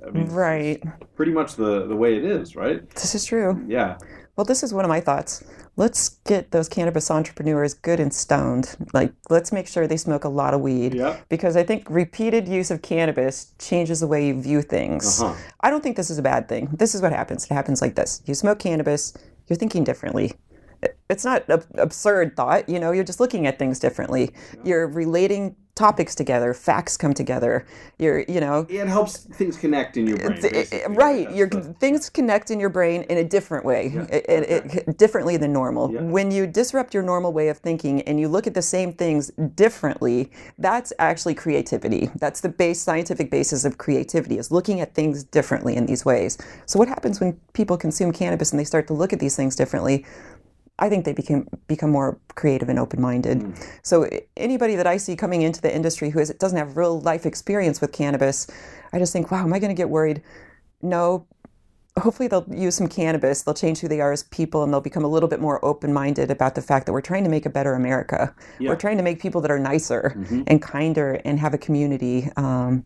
I 0.05 0.11
mean, 0.11 0.27
right. 0.27 0.81
Pretty 1.15 1.33
much 1.33 1.55
the, 1.55 1.87
the 1.87 1.95
way 1.95 2.15
it 2.15 2.23
is, 2.23 2.55
right? 2.55 2.89
This 2.91 3.15
is 3.15 3.25
true. 3.25 3.65
Yeah. 3.67 3.97
Well, 4.37 4.45
this 4.45 4.63
is 4.63 4.73
one 4.73 4.85
of 4.85 4.89
my 4.89 5.01
thoughts 5.01 5.43
let's 5.79 6.09
get 6.25 6.51
those 6.51 6.67
cannabis 6.67 7.09
entrepreneurs 7.09 7.73
good 7.73 8.01
and 8.01 8.13
stoned. 8.13 8.75
Like, 8.93 9.13
let's 9.29 9.53
make 9.53 9.65
sure 9.65 9.87
they 9.87 9.97
smoke 9.97 10.25
a 10.25 10.29
lot 10.29 10.53
of 10.53 10.59
weed. 10.59 10.93
Yeah. 10.93 11.17
Because 11.29 11.55
I 11.55 11.63
think 11.63 11.89
repeated 11.89 12.49
use 12.49 12.69
of 12.69 12.81
cannabis 12.81 13.53
changes 13.59 14.01
the 14.01 14.07
way 14.07 14.27
you 14.27 14.39
view 14.39 14.61
things. 14.61 15.21
Uh-huh. 15.21 15.33
I 15.61 15.69
don't 15.69 15.81
think 15.81 15.95
this 15.95 16.09
is 16.09 16.17
a 16.17 16.21
bad 16.21 16.49
thing. 16.49 16.67
This 16.73 16.93
is 16.93 17.01
what 17.01 17.13
happens. 17.13 17.45
It 17.45 17.53
happens 17.53 17.81
like 17.81 17.95
this 17.95 18.21
you 18.25 18.35
smoke 18.35 18.59
cannabis, 18.59 19.13
you're 19.47 19.57
thinking 19.57 19.85
differently. 19.85 20.33
It's 21.09 21.25
not 21.25 21.47
an 21.49 21.63
absurd 21.75 22.35
thought, 22.35 22.69
you 22.69 22.79
know, 22.79 22.91
you're 22.91 23.03
just 23.03 23.19
looking 23.19 23.47
at 23.47 23.57
things 23.57 23.79
differently. 23.79 24.31
You're 24.63 24.87
relating 24.87 25.55
topics 25.79 26.13
together, 26.13 26.53
facts 26.53 26.97
come 26.97 27.13
together. 27.13 27.65
You're, 27.97 28.25
you 28.27 28.41
know, 28.41 28.67
it 28.69 28.87
helps 28.87 29.15
things 29.39 29.55
connect 29.55 29.95
in 29.95 30.07
your 30.07 30.17
brain. 30.17 30.41
right. 30.89 31.33
Your 31.33 31.47
the- 31.47 31.73
things 31.79 32.09
connect 32.09 32.51
in 32.51 32.59
your 32.59 32.67
brain 32.69 33.03
in 33.03 33.17
a 33.17 33.23
different 33.23 33.63
way, 33.63 33.93
Yeah, 33.95 34.03
it- 34.11 34.97
differently 34.97 35.37
than 35.37 35.53
normal. 35.53 35.89
Yeah. 35.93 36.01
When 36.01 36.31
you 36.31 36.45
disrupt 36.47 36.93
your 36.93 37.01
normal 37.03 37.31
way 37.31 37.47
of 37.47 37.59
thinking 37.59 38.01
and 38.01 38.19
you 38.19 38.27
look 38.27 38.45
at 38.45 38.53
the 38.53 38.61
same 38.61 38.91
things 38.91 39.31
differently, 39.55 40.31
that's 40.57 40.91
actually 40.99 41.35
creativity. 41.35 42.09
That's 42.19 42.41
the 42.41 42.49
base 42.49 42.81
scientific 42.81 43.31
basis 43.31 43.63
of 43.63 43.77
creativity 43.77 44.37
is 44.37 44.51
looking 44.51 44.81
at 44.81 44.93
things 44.93 45.23
differently 45.23 45.77
in 45.77 45.85
these 45.85 46.03
ways. 46.03 46.37
So 46.65 46.77
what 46.77 46.89
happens 46.89 47.21
when 47.21 47.39
people 47.53 47.77
consume 47.77 48.11
cannabis 48.11 48.51
and 48.51 48.59
they 48.59 48.65
start 48.65 48.85
to 48.87 48.93
look 48.93 49.13
at 49.13 49.19
these 49.21 49.37
things 49.37 49.55
differently? 49.55 50.05
I 50.79 50.89
think 50.89 51.05
they 51.05 51.13
become 51.13 51.47
become 51.67 51.91
more 51.91 52.19
creative 52.35 52.69
and 52.69 52.79
open 52.79 53.01
minded. 53.01 53.39
Mm. 53.39 53.67
So 53.83 54.09
anybody 54.37 54.75
that 54.75 54.87
I 54.87 54.97
see 54.97 55.15
coming 55.15 55.41
into 55.41 55.61
the 55.61 55.73
industry 55.73 56.09
who 56.09 56.19
is, 56.19 56.29
doesn't 56.39 56.57
have 56.57 56.77
real 56.77 56.99
life 57.01 57.25
experience 57.25 57.81
with 57.81 57.91
cannabis, 57.91 58.47
I 58.93 58.99
just 58.99 59.13
think, 59.13 59.29
wow, 59.29 59.43
am 59.43 59.53
I 59.53 59.59
going 59.59 59.69
to 59.69 59.75
get 59.75 59.89
worried? 59.89 60.21
No. 60.81 61.27
Hopefully 61.97 62.29
they'll 62.29 62.45
use 62.49 62.75
some 62.75 62.87
cannabis. 62.87 63.41
They'll 63.41 63.53
change 63.53 63.79
who 63.79 63.89
they 63.89 63.99
are 63.99 64.13
as 64.13 64.23
people, 64.23 64.63
and 64.63 64.71
they'll 64.71 64.79
become 64.79 65.03
a 65.03 65.07
little 65.09 65.27
bit 65.27 65.41
more 65.41 65.63
open 65.65 65.91
minded 65.91 66.31
about 66.31 66.55
the 66.55 66.61
fact 66.61 66.85
that 66.85 66.93
we're 66.93 67.01
trying 67.01 67.25
to 67.25 67.29
make 67.29 67.45
a 67.45 67.49
better 67.49 67.73
America. 67.73 68.33
Yeah. 68.57 68.69
We're 68.69 68.77
trying 68.77 68.97
to 68.97 69.03
make 69.03 69.19
people 69.19 69.41
that 69.41 69.51
are 69.51 69.59
nicer 69.59 70.15
Mhm. 70.15 70.43
and 70.47 70.61
kinder 70.61 71.19
and 71.25 71.39
have 71.39 71.53
a 71.53 71.57
community. 71.57 72.31
Um, 72.37 72.85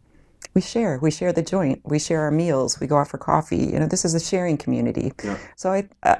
we 0.55 0.61
share. 0.61 0.97
We 0.99 1.11
share 1.11 1.31
the 1.31 1.43
joint. 1.43 1.81
We 1.83 1.99
share 1.99 2.21
our 2.21 2.31
meals. 2.31 2.79
We 2.79 2.87
go 2.87 2.97
out 2.97 3.07
for 3.07 3.19
coffee. 3.19 3.57
You 3.57 3.79
know, 3.79 3.87
this 3.87 4.03
is 4.03 4.15
a 4.15 4.19
sharing 4.19 4.57
community. 4.57 5.13
Yeah. 5.23 5.37
So 5.57 5.71
I, 5.71 5.89
uh, 6.01 6.15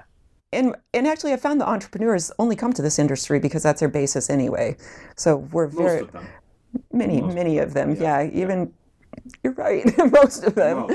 and 0.53 0.75
and 0.93 1.07
actually, 1.07 1.33
I 1.33 1.37
found 1.37 1.59
the 1.61 1.67
entrepreneurs 1.67 2.31
only 2.39 2.55
come 2.55 2.73
to 2.73 2.81
this 2.81 2.99
industry 2.99 3.39
because 3.39 3.63
that's 3.63 3.79
their 3.79 3.89
basis 3.89 4.29
anyway. 4.29 4.77
So 5.15 5.37
we're 5.51 5.67
Most 5.67 5.77
very 5.77 5.99
of 6.01 6.11
them. 6.11 6.25
many 6.91 7.21
most- 7.21 7.35
many 7.35 7.57
of 7.59 7.73
them. 7.73 7.95
yeah, 7.95 8.21
Yeah, 8.21 8.29
even 8.41 8.73
you're 9.43 9.53
right. 9.53 9.85
most 10.11 10.43
of 10.43 10.55
them. 10.55 10.85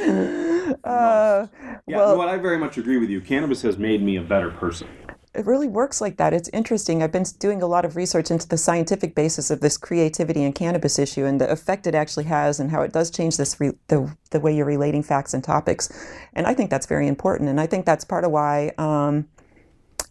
Uh, 0.84 1.46
Yeah, 1.86 1.96
well, 1.96 2.16
no, 2.16 2.22
I 2.28 2.36
very 2.36 2.58
much 2.58 2.76
agree 2.78 2.98
with 2.98 3.08
you. 3.10 3.20
Cannabis 3.20 3.62
has 3.62 3.78
made 3.78 4.02
me 4.02 4.16
a 4.16 4.22
better 4.22 4.50
person. 4.50 4.88
it 5.34 5.46
really 5.46 5.68
works 5.68 6.00
like 6.00 6.16
that. 6.16 6.32
It's 6.34 6.48
interesting. 6.52 7.02
I've 7.02 7.12
been 7.12 7.24
doing 7.38 7.62
a 7.62 7.66
lot 7.66 7.84
of 7.84 7.94
research 7.96 8.30
into 8.30 8.48
the 8.48 8.56
scientific 8.58 9.14
basis 9.14 9.50
of 9.50 9.60
this 9.60 9.76
creativity 9.78 10.42
and 10.42 10.54
cannabis 10.54 10.98
issue 10.98 11.24
and 11.24 11.40
the 11.40 11.48
effect 11.50 11.86
it 11.86 11.94
actually 11.94 12.24
has 12.24 12.58
and 12.60 12.70
how 12.70 12.82
it 12.82 12.92
does 12.92 13.10
change 13.10 13.36
this 13.36 13.58
re- 13.60 13.78
the 13.86 13.98
the 14.30 14.40
way 14.40 14.54
you're 14.54 14.66
relating 14.66 15.02
facts 15.02 15.32
and 15.34 15.44
topics. 15.44 15.88
And 16.34 16.46
I 16.46 16.54
think 16.54 16.70
that's 16.70 16.86
very 16.86 17.06
important. 17.06 17.48
And 17.50 17.60
I 17.60 17.66
think 17.66 17.86
that's 17.86 18.04
part 18.04 18.24
of 18.24 18.30
why 18.32 18.72
um, 18.78 19.26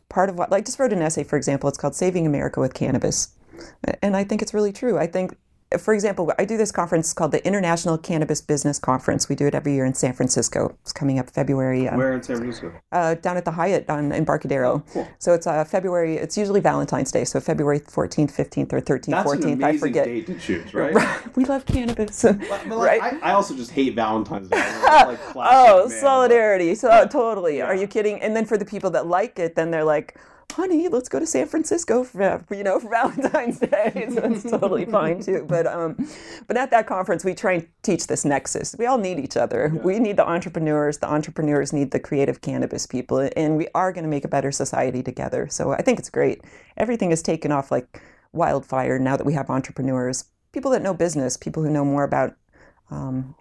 part 0.10 0.30
of 0.30 0.38
what 0.38 0.52
like 0.52 0.65
just 0.65 0.80
wrote 0.80 0.93
an 0.93 1.02
essay, 1.02 1.24
for 1.24 1.38
example. 1.38 1.70
It's 1.70 1.78
called 1.78 1.96
"Saving 1.96 2.26
America 2.26 2.60
with 2.60 2.74
Cannabis," 2.74 3.30
and 4.02 4.15
I 4.15 4.24
think 4.24 4.41
it's 4.41 4.54
really 4.54 4.74
true. 4.74 4.98
I 4.98 5.08
think. 5.08 5.36
For 5.77 5.93
example, 5.93 6.32
I 6.39 6.45
do 6.45 6.56
this 6.56 6.71
conference 6.71 7.12
called 7.13 7.34
the 7.34 7.45
International 7.45 7.97
Cannabis 7.97 8.39
Business 8.39 8.80
Conference. 8.80 9.27
We 9.27 9.36
do 9.36 9.47
it 9.47 9.53
every 9.53 9.73
year 9.73 9.84
in 9.84 9.93
San 9.95 10.13
Francisco. 10.13 10.77
It's 10.82 10.93
coming 10.93 11.19
up 11.19 11.30
February. 11.30 11.89
um, 11.89 11.97
Where 11.97 12.13
in 12.13 12.23
San 12.23 12.38
Francisco? 12.38 12.71
uh, 12.93 13.15
down 13.15 13.36
at 13.36 13.43
the 13.43 13.51
Hyatt 13.51 13.89
on 13.89 14.13
Embarcadero. 14.13 14.82
cool. 14.93 15.06
So 15.19 15.34
it's 15.34 15.45
uh, 15.45 15.65
February. 15.65 16.15
It's 16.15 16.38
usually 16.38 16.62
Valentine's 16.62 17.12
Day, 17.12 17.25
so 17.25 17.41
February 17.41 17.82
14th, 17.82 18.32
15th, 18.32 18.71
or 18.71 18.80
13th, 18.80 19.06
That's 19.08 19.30
14th. 19.30 19.43
an 19.43 19.49
I 19.49 19.51
amazing 19.69 19.80
forget. 19.80 20.06
date 20.06 20.25
to 20.27 20.39
choose, 20.39 20.73
right? 20.73 21.36
we 21.36 21.43
love 21.43 21.65
cannabis, 21.65 22.21
But, 22.21 22.39
but 22.47 22.77
like, 22.77 23.01
right? 23.01 23.13
I, 23.21 23.32
I 23.32 23.34
also 23.34 23.53
just 23.53 23.71
hate 23.71 23.93
Valentine's 23.93 24.47
Day. 24.49 24.58
Like 24.88 25.19
oh, 25.36 25.89
man, 25.89 25.99
solidarity! 25.99 26.73
So 26.75 27.06
totally. 27.08 27.58
yeah. 27.58 27.65
Are 27.65 27.75
you 27.75 27.88
kidding? 27.88 28.21
And 28.21 28.34
then 28.36 28.45
for 28.45 28.58
the 28.58 28.65
people 28.65 28.89
that 28.91 29.06
like 29.08 29.38
it, 29.38 29.56
then 29.56 29.69
they're 29.69 29.84
like, 29.84 30.17
"Honey, 30.51 30.88
let's 30.88 31.10
go 31.10 31.19
to 31.19 31.25
San 31.25 31.47
Francisco 31.47 32.03
for 32.03 32.43
you 32.51 32.63
know 32.63 32.79
for 32.79 32.89
Valentine's 32.91 33.60
Day." 33.60 34.07
so 34.13 34.23
it's 34.23 34.43
totally 34.43 34.86
fine 34.86 35.21
too. 35.21 35.45
But 35.47 35.67
um, 35.67 36.07
but 36.47 36.57
at 36.57 36.71
that 36.71 36.88
conference, 36.88 37.23
we 37.23 37.33
try 37.33 37.53
and 37.53 37.67
teach 37.83 38.07
this 38.07 38.25
nexus. 38.25 38.75
We 38.77 38.86
all 38.86 38.97
need 38.97 39.19
each 39.19 39.38
other. 39.38 39.71
We 39.83 39.99
need 39.99 40.17
the 40.17 40.27
entrepreneurs. 40.27 40.97
The 40.97 41.10
entrepreneurs 41.10 41.73
need 41.73 41.91
the 41.91 41.99
creative 41.99 42.41
cannabis 42.41 42.88
people, 42.88 43.29
and 43.36 43.57
we 43.57 43.67
are 43.75 43.91
going 43.91 44.03
to 44.03 44.10
make 44.10 44.25
a 44.25 44.29
better 44.29 44.51
society 44.51 45.03
together. 45.03 45.47
So 45.49 45.71
I 45.71 45.81
think 45.81 45.99
it's 45.99 46.10
great. 46.10 46.41
Everything 46.77 47.12
is 47.12 47.21
taken 47.21 47.51
off 47.51 47.71
like 47.71 48.01
wildfire 48.33 48.99
now 48.99 49.17
that 49.17 49.25
we 49.25 49.33
have 49.33 49.49
entrepreneurs, 49.49 50.25
people 50.51 50.71
that 50.71 50.81
know 50.81 50.93
business, 50.93 51.38
people 51.38 51.63
who 51.63 51.69
know 51.69 51.86
more 51.86 52.03
about 52.03 52.36
um, 52.89 53.36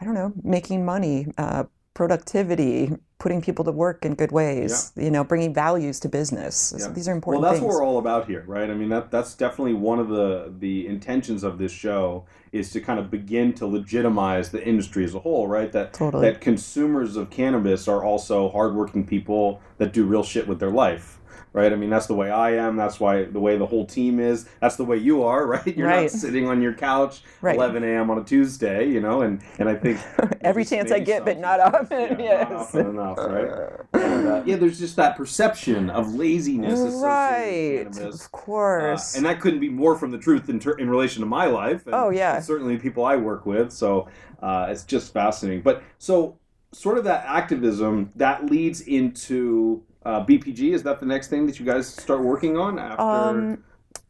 I 0.00 0.04
don't 0.04 0.14
know, 0.14 0.32
making 0.42 0.84
money, 0.84 1.26
uh, 1.38 1.64
productivity, 1.96 2.92
putting 3.18 3.40
people 3.40 3.64
to 3.64 3.72
work 3.72 4.04
in 4.04 4.14
good 4.14 4.30
ways, 4.30 4.92
you 4.96 5.10
know, 5.10 5.24
bringing 5.24 5.54
values 5.54 5.98
to 5.98 6.08
business. 6.10 6.54
So 6.54 6.76
Yeah. 6.76 6.92
these 6.92 7.08
are 7.08 7.14
important. 7.14 7.40
Well, 7.42 7.50
that's 7.50 7.60
things. 7.60 7.72
what 7.74 7.80
we're 7.80 7.86
all 7.86 7.96
about 7.98 8.26
here, 8.26 8.44
right? 8.46 8.68
I 8.70 8.74
mean, 8.74 8.90
that 8.90 9.10
that's 9.10 9.32
definitely 9.34 9.72
one 9.72 9.98
of 9.98 10.08
the 10.10 10.52
the 10.60 10.86
intentions 10.86 11.42
of 11.42 11.56
this 11.56 11.72
show 11.72 12.24
is 12.52 12.70
to 12.72 12.80
kind 12.80 12.98
of 13.00 13.10
begin 13.10 13.54
to 13.54 13.66
legitimize 13.66 14.50
the 14.50 14.62
industry 14.62 15.04
as 15.04 15.14
a 15.14 15.20
whole, 15.20 15.48
right? 15.48 15.72
That 15.72 15.94
Totally. 15.94 16.30
that 16.30 16.42
consumers 16.42 17.16
of 17.16 17.30
cannabis 17.30 17.88
are 17.88 18.04
also 18.04 18.50
hardworking 18.50 19.06
people 19.06 19.60
that 19.78 19.94
do 19.94 20.04
real 20.04 20.22
shit 20.22 20.46
with 20.46 20.60
their 20.60 20.70
life. 20.70 21.18
Right, 21.52 21.72
I 21.72 21.76
mean 21.76 21.88
that's 21.88 22.06
the 22.06 22.14
way 22.14 22.30
I 22.30 22.50
am. 22.52 22.76
That's 22.76 23.00
why 23.00 23.24
the 23.24 23.40
way 23.40 23.56
the 23.56 23.64
whole 23.64 23.86
team 23.86 24.20
is. 24.20 24.46
That's 24.60 24.76
the 24.76 24.84
way 24.84 24.98
you 24.98 25.22
are, 25.22 25.46
right? 25.54 25.66
You're 25.76 25.88
not 25.88 26.10
sitting 26.10 26.46
on 26.48 26.60
your 26.60 26.74
couch 26.74 27.22
Right. 27.40 27.56
11 27.56 27.82
a.m. 27.82 28.10
on 28.10 28.18
a 28.18 28.24
Tuesday, 28.24 28.86
you 28.88 29.00
know. 29.00 29.22
And 29.22 29.40
and 29.58 29.68
I 29.68 29.74
think 29.74 29.98
Every 30.42 30.64
chance 30.64 30.92
I 30.92 30.98
get, 30.98 31.24
but 31.24 31.38
not 31.38 31.60
often. 31.60 32.20
Yeah, 32.20 32.42
not 32.42 32.50
yes. 32.50 32.50
often 32.52 32.86
enough, 32.90 33.18
right? 33.18 33.70
And, 33.94 34.28
uh, 34.28 34.42
yeah, 34.44 34.56
there's 34.56 34.78
just 34.78 34.96
that 34.96 35.16
perception 35.16 35.88
of 35.90 36.14
laziness 36.14 36.80
Right, 37.02 37.86
of 37.98 38.30
course. 38.32 39.14
Uh, 39.14 39.18
and 39.18 39.26
that 39.26 39.40
couldn't 39.40 39.60
be 39.60 39.68
more 39.68 39.96
from 39.96 40.10
the 40.10 40.18
truth 40.18 40.48
in, 40.48 40.58
ter- 40.60 40.76
in 40.76 40.88
relation 40.90 41.20
to 41.20 41.26
my 41.26 41.46
life. 41.46 41.86
And, 41.86 41.94
Oh, 41.94 42.10
yeah. 42.10 42.40
certainly 42.40 42.76
people 42.78 43.04
I 43.04 43.16
work 43.16 43.46
with. 43.46 43.72
So 43.72 44.08
uh, 44.42 44.66
it's 44.70 44.84
just 44.84 45.12
fascinating. 45.12 45.62
But 45.62 45.82
so, 45.98 46.38
sort 46.72 46.98
of 46.98 47.04
that 47.04 47.24
activism 47.26 48.12
that 48.16 48.46
leads 48.46 48.82
into 48.82 49.82
uh, 50.06 50.24
BPG. 50.24 50.72
Is 50.72 50.82
that 50.84 51.00
the 51.00 51.06
next 51.06 51.28
thing 51.28 51.46
that 51.46 51.58
you 51.58 51.66
guys 51.66 51.86
start 51.88 52.20
working 52.20 52.56
on 52.56 52.78
after 52.78 53.02
Um, 53.02 53.58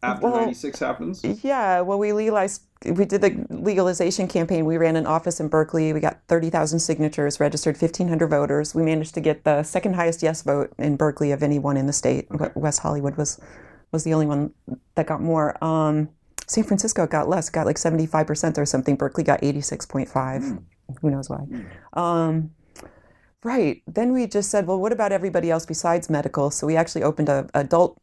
after 0.02 0.26
well, 0.26 0.36
'96 0.36 0.78
happens? 0.78 1.24
yeah, 1.42 1.80
well, 1.80 1.98
we 1.98 2.12
legalized. 2.12 2.62
We 2.84 3.06
did 3.06 3.22
the 3.22 3.46
legalization 3.48 4.28
campaign. 4.28 4.66
We 4.66 4.76
ran 4.76 4.96
an 4.96 5.06
office 5.06 5.40
in 5.40 5.48
Berkeley. 5.48 5.94
We 5.94 6.00
got 6.00 6.18
30,000 6.28 6.78
signatures, 6.78 7.40
registered 7.40 7.76
1,500 7.80 8.28
voters. 8.28 8.74
We 8.74 8.82
managed 8.82 9.14
to 9.14 9.20
get 9.20 9.44
the 9.44 9.62
second 9.62 9.94
highest 9.94 10.22
yes 10.22 10.42
vote 10.42 10.74
in 10.78 10.96
Berkeley 10.96 11.32
of 11.32 11.42
anyone 11.42 11.78
in 11.78 11.86
the 11.86 11.94
state. 11.94 12.26
West 12.54 12.80
Hollywood 12.80 13.16
was 13.16 13.40
was 13.92 14.04
the 14.04 14.12
only 14.12 14.26
one 14.26 14.52
that 14.96 15.06
got 15.06 15.22
more. 15.22 15.56
Um, 15.64 16.10
San 16.46 16.64
Francisco 16.64 17.06
got 17.06 17.28
less, 17.28 17.48
got 17.48 17.66
like 17.66 17.76
75% 17.76 18.58
or 18.58 18.66
something. 18.66 18.94
Berkeley 18.96 19.24
got 19.24 19.40
86.5. 19.40 20.62
Who 21.00 21.10
knows 21.10 21.28
why? 21.28 21.40
Um, 21.94 22.50
right. 23.44 23.82
Then 23.86 24.12
we 24.12 24.26
just 24.26 24.50
said, 24.50 24.66
well, 24.66 24.78
what 24.80 24.92
about 24.92 25.12
everybody 25.12 25.50
else 25.50 25.66
besides 25.66 26.10
medical? 26.10 26.50
So 26.50 26.66
we 26.66 26.76
actually 26.76 27.02
opened 27.02 27.28
a 27.28 27.48
adult 27.54 27.96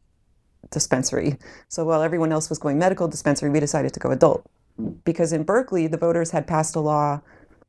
dispensary. 0.70 1.36
So 1.68 1.84
while 1.84 2.02
everyone 2.02 2.32
else 2.32 2.48
was 2.48 2.58
going 2.58 2.78
medical 2.78 3.08
dispensary, 3.08 3.50
we 3.50 3.60
decided 3.60 3.92
to 3.94 4.00
go 4.00 4.10
adult. 4.10 4.44
Because 5.04 5.32
in 5.32 5.44
Berkeley, 5.44 5.86
the 5.86 5.98
voters 5.98 6.30
had 6.32 6.46
passed 6.46 6.74
a 6.74 6.80
law 6.80 7.20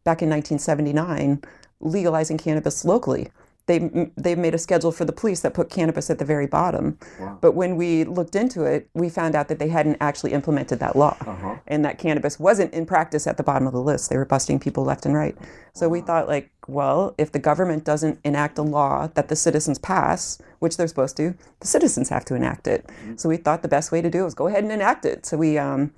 back 0.04 0.22
in 0.22 0.30
1979 0.30 1.42
legalizing 1.82 2.38
cannabis 2.38 2.86
locally. 2.86 3.30
They, 3.68 4.12
they 4.16 4.36
made 4.36 4.54
a 4.54 4.60
schedule 4.60 4.92
for 4.92 5.06
the 5.06 5.12
police 5.12 5.42
that 5.42 5.56
put 5.56 5.72
cannabis 5.72 6.12
at 6.12 6.20
the 6.20 6.26
very 6.26 6.46
bottom. 6.46 7.00
Wow. 7.20 7.40
But 7.42 7.54
when 7.54 7.76
we 7.78 8.04
looked 8.04 8.36
into 8.36 8.64
it, 8.64 8.88
we 8.94 9.10
found 9.10 9.34
out 9.36 9.48
that 9.48 9.58
they 9.58 9.70
hadn't 9.70 9.98
actually 10.00 10.34
implemented 10.34 10.80
that 10.80 10.96
law 10.96 11.18
Uh-huh. 11.26 11.56
and 11.68 11.84
that 11.84 11.98
cannabis 11.98 12.40
wasn't 12.40 12.72
in 12.76 12.86
practice 12.86 13.26
at 13.26 13.38
the 13.38 13.44
bottom 13.44 13.66
of 13.66 13.74
the 13.74 13.82
list. 13.82 14.12
They 14.12 14.18
were 14.18 14.26
busting 14.26 14.60
people 14.60 14.84
left 14.84 15.06
and 15.08 15.16
right. 15.16 15.36
So 15.74 15.90
we 15.90 16.02
thought, 16.02 16.28
like, 16.28 16.52
well, 16.68 17.14
if 17.18 17.32
the 17.32 17.40
government 17.40 17.84
doesn't 17.84 18.20
enact 18.24 18.58
a 18.58 18.62
law 18.62 19.08
that 19.14 19.28
the 19.28 19.36
citizens 19.36 19.78
pass, 19.80 20.42
which 20.60 20.78
they're 20.78 20.88
supposed 20.88 21.18
to, 21.18 21.36
the 21.60 21.68
citizens 21.68 22.10
have 22.10 22.26
to 22.26 22.36
enact 22.36 22.68
it. 22.68 22.90
So 23.20 23.30
we 23.30 23.38
thought 23.38 23.62
the 23.62 23.68
best 23.68 23.92
way 23.92 24.02
to 24.02 24.10
do 24.10 24.22
it 24.22 24.26
was 24.26 24.34
go 24.34 24.48
ahead 24.48 24.64
and 24.64 24.72
enact 24.72 25.06
it. 25.06 25.26
So 25.26 25.38
we 25.38 25.58
um, 25.58 25.94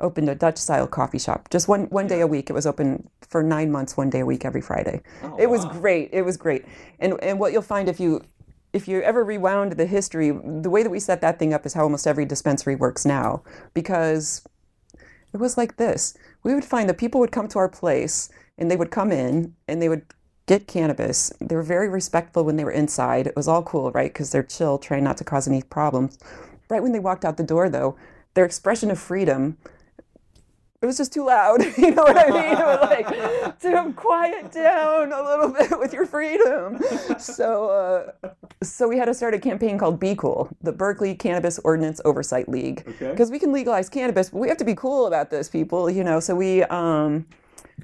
opened 0.00 0.28
a 0.28 0.34
Dutch 0.34 0.58
style 0.58 0.86
coffee 0.86 1.18
shop 1.18 1.48
just 1.50 1.68
one 1.68 1.84
one 1.84 2.06
day 2.06 2.20
a 2.20 2.26
week. 2.26 2.50
It 2.50 2.52
was 2.52 2.66
open 2.66 3.08
for 3.28 3.42
nine 3.42 3.70
months, 3.70 3.96
one 3.96 4.10
day 4.10 4.20
a 4.20 4.26
week 4.26 4.44
every 4.44 4.60
Friday. 4.60 5.02
it 5.38 5.48
was 5.48 5.64
great. 5.66 6.10
It 6.12 6.22
was 6.22 6.36
great. 6.36 6.64
And 6.98 7.14
and 7.22 7.38
what 7.38 7.52
you'll 7.52 7.62
find 7.62 7.88
if 7.88 8.00
you 8.00 8.22
if 8.72 8.86
you 8.86 9.00
ever 9.02 9.24
rewound 9.24 9.72
the 9.72 9.86
history, 9.86 10.30
the 10.30 10.70
way 10.70 10.82
that 10.82 10.90
we 10.90 11.00
set 11.00 11.20
that 11.22 11.38
thing 11.38 11.54
up 11.54 11.64
is 11.64 11.74
how 11.74 11.84
almost 11.84 12.06
every 12.06 12.24
dispensary 12.24 12.76
works 12.76 13.06
now. 13.06 13.42
Because 13.72 14.46
it 15.32 15.38
was 15.38 15.56
like 15.56 15.76
this. 15.76 16.16
We 16.42 16.54
would 16.54 16.64
find 16.64 16.88
that 16.88 16.98
people 16.98 17.20
would 17.20 17.32
come 17.32 17.48
to 17.48 17.58
our 17.58 17.68
place 17.68 18.30
and 18.58 18.70
they 18.70 18.76
would 18.76 18.90
come 18.90 19.12
in 19.12 19.54
and 19.66 19.80
they 19.80 19.88
would 19.88 20.04
get 20.46 20.66
cannabis. 20.66 21.32
They 21.40 21.54
were 21.54 21.62
very 21.62 21.88
respectful 21.88 22.44
when 22.44 22.56
they 22.56 22.64
were 22.64 22.70
inside. 22.70 23.26
It 23.26 23.36
was 23.36 23.48
all 23.48 23.62
cool, 23.62 23.90
right? 23.92 24.12
Because 24.12 24.32
they're 24.32 24.42
chill, 24.42 24.78
trying 24.78 25.04
not 25.04 25.16
to 25.18 25.24
cause 25.24 25.46
any 25.46 25.62
problems. 25.62 26.18
Right 26.68 26.82
when 26.82 26.92
they 26.92 26.98
walked 26.98 27.24
out 27.24 27.36
the 27.36 27.42
door, 27.42 27.68
though, 27.68 27.96
their 28.34 28.44
expression 28.44 28.90
of 28.90 28.98
freedom 28.98 29.56
it 30.80 30.86
was 30.86 30.96
just 30.96 31.12
too 31.12 31.26
loud. 31.26 31.60
You 31.78 31.94
know 31.94 32.02
what 32.02 32.16
I 32.16 32.30
mean? 32.30 32.52
It 32.52 32.58
was 32.58 32.80
like, 32.82 33.60
to 33.60 33.92
quiet 33.96 34.52
down 34.52 35.12
a 35.12 35.22
little 35.22 35.48
bit 35.48 35.78
with 35.78 35.92
your 35.92 36.06
freedom. 36.06 36.80
So, 37.18 37.68
uh, 37.70 38.28
so 38.62 38.88
we 38.88 38.96
had 38.98 39.06
to 39.06 39.14
start 39.14 39.34
a 39.34 39.38
campaign 39.38 39.78
called 39.78 39.98
Be 39.98 40.14
Cool, 40.14 40.48
the 40.62 40.72
Berkeley 40.72 41.14
Cannabis 41.14 41.58
Ordinance 41.60 42.00
Oversight 42.04 42.48
League, 42.48 42.84
Okay. 42.86 43.10
because 43.10 43.30
we 43.30 43.38
can 43.38 43.52
legalize 43.52 43.88
cannabis, 43.88 44.30
but 44.30 44.38
we 44.38 44.48
have 44.48 44.56
to 44.58 44.64
be 44.64 44.74
cool 44.74 45.06
about 45.06 45.30
this, 45.30 45.48
people. 45.48 45.88
You 45.90 46.04
know, 46.04 46.20
so 46.20 46.34
we 46.36 46.62
um, 46.64 47.26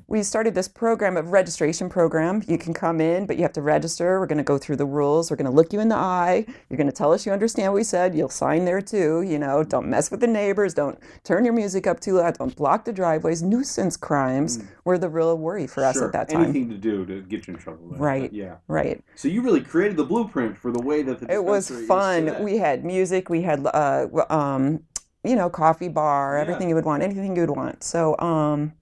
we 0.06 0.22
started 0.22 0.54
this 0.54 0.68
program 0.68 1.16
of 1.16 1.32
registration 1.32 1.88
program. 1.88 2.42
You 2.46 2.58
can 2.58 2.74
come 2.74 3.00
in, 3.00 3.26
but 3.26 3.36
you 3.36 3.42
have 3.42 3.52
to 3.54 3.62
register. 3.62 4.20
We're 4.20 4.26
going 4.26 4.38
to 4.38 4.44
go 4.44 4.58
through 4.58 4.76
the 4.76 4.84
rules. 4.86 5.30
We're 5.30 5.36
going 5.36 5.50
to 5.50 5.56
look 5.56 5.72
you 5.72 5.80
in 5.80 5.88
the 5.88 5.96
eye. 5.96 6.44
You're 6.68 6.76
going 6.76 6.88
to 6.88 6.92
tell 6.92 7.12
us 7.12 7.24
you 7.24 7.32
understand 7.32 7.72
what 7.72 7.76
we 7.76 7.84
said. 7.84 8.14
You'll 8.14 8.28
sign 8.28 8.64
there 8.64 8.82
too. 8.82 9.22
You 9.22 9.38
know, 9.38 9.64
don't 9.64 9.88
mess 9.88 10.10
with 10.10 10.20
the 10.20 10.26
neighbors. 10.26 10.74
Don't 10.74 10.98
turn 11.22 11.44
your 11.44 11.54
music 11.54 11.86
up 11.86 12.00
too 12.00 12.14
loud. 12.18 12.36
Don't 12.38 12.54
block 12.54 12.84
the 12.84 12.92
driveways. 12.92 13.42
Nuisance 13.42 13.96
crimes 13.96 14.62
were 14.84 14.98
the 14.98 15.08
real 15.08 15.38
worry 15.38 15.66
for 15.66 15.84
us 15.84 15.96
sure. 15.96 16.06
at 16.06 16.12
that 16.12 16.28
time. 16.28 16.44
Anything 16.44 16.68
to 16.68 16.76
do 16.76 17.06
to 17.06 17.22
get 17.22 17.46
you 17.46 17.54
in 17.54 17.60
trouble. 17.60 17.86
Right. 17.96 18.32
yeah. 18.32 18.56
Right. 18.68 19.02
So 19.14 19.28
you 19.28 19.40
really 19.40 19.62
created 19.62 19.96
the 19.96 20.04
blueprint 20.04 20.58
for 20.58 20.70
the 20.70 20.82
way 20.82 21.02
that 21.02 21.20
the 21.20 21.32
It 21.32 21.42
was 21.42 21.70
fun. 21.86 22.42
We 22.42 22.58
had 22.58 22.84
music. 22.84 23.30
We 23.30 23.42
had, 23.42 23.66
uh, 23.66 24.06
um, 24.28 24.82
you 25.24 25.34
know, 25.36 25.48
coffee 25.48 25.88
bar, 25.88 26.36
Yeah. 26.36 26.42
everything 26.42 26.68
you 26.68 26.74
would 26.74 26.84
want, 26.84 27.02
anything 27.02 27.34
you 27.34 27.42
would 27.46 27.56
want. 27.56 27.82
So, 27.82 28.18
um, 28.18 28.72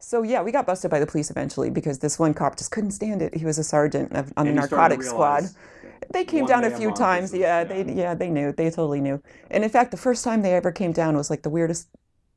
so 0.00 0.22
yeah, 0.22 0.42
we 0.42 0.50
got 0.50 0.66
busted 0.66 0.90
by 0.90 0.98
the 0.98 1.06
police 1.06 1.30
eventually 1.30 1.70
because 1.70 1.98
this 1.98 2.18
one 2.18 2.34
cop 2.34 2.56
just 2.56 2.70
couldn't 2.70 2.92
stand 2.92 3.22
it. 3.22 3.34
He 3.34 3.44
was 3.44 3.58
a 3.58 3.64
sergeant 3.64 4.12
of, 4.12 4.32
on 4.36 4.48
And 4.48 4.56
the 4.56 4.62
you 4.62 4.66
started 4.66 4.96
to 4.96 5.02
narcotics 5.02 5.08
squad. 5.08 5.44
They 6.12 6.24
came 6.24 6.46
down 6.46 6.64
a 6.64 6.68
a 6.68 6.70
few 6.70 6.90
times. 6.92 7.32
Yeah, 7.32 7.60
yeah. 7.60 7.64
they 7.64 7.92
yeah 7.92 8.14
they 8.14 8.30
knew. 8.30 8.52
They 8.52 8.70
totally 8.70 9.00
knew. 9.00 9.22
And 9.50 9.62
in 9.62 9.70
fact, 9.70 9.90
the 9.90 9.96
first 9.96 10.24
time 10.24 10.42
they 10.42 10.54
ever 10.54 10.72
came 10.72 10.92
down 10.92 11.16
was 11.16 11.30
like 11.30 11.42
the 11.42 11.50
weirdest 11.50 11.88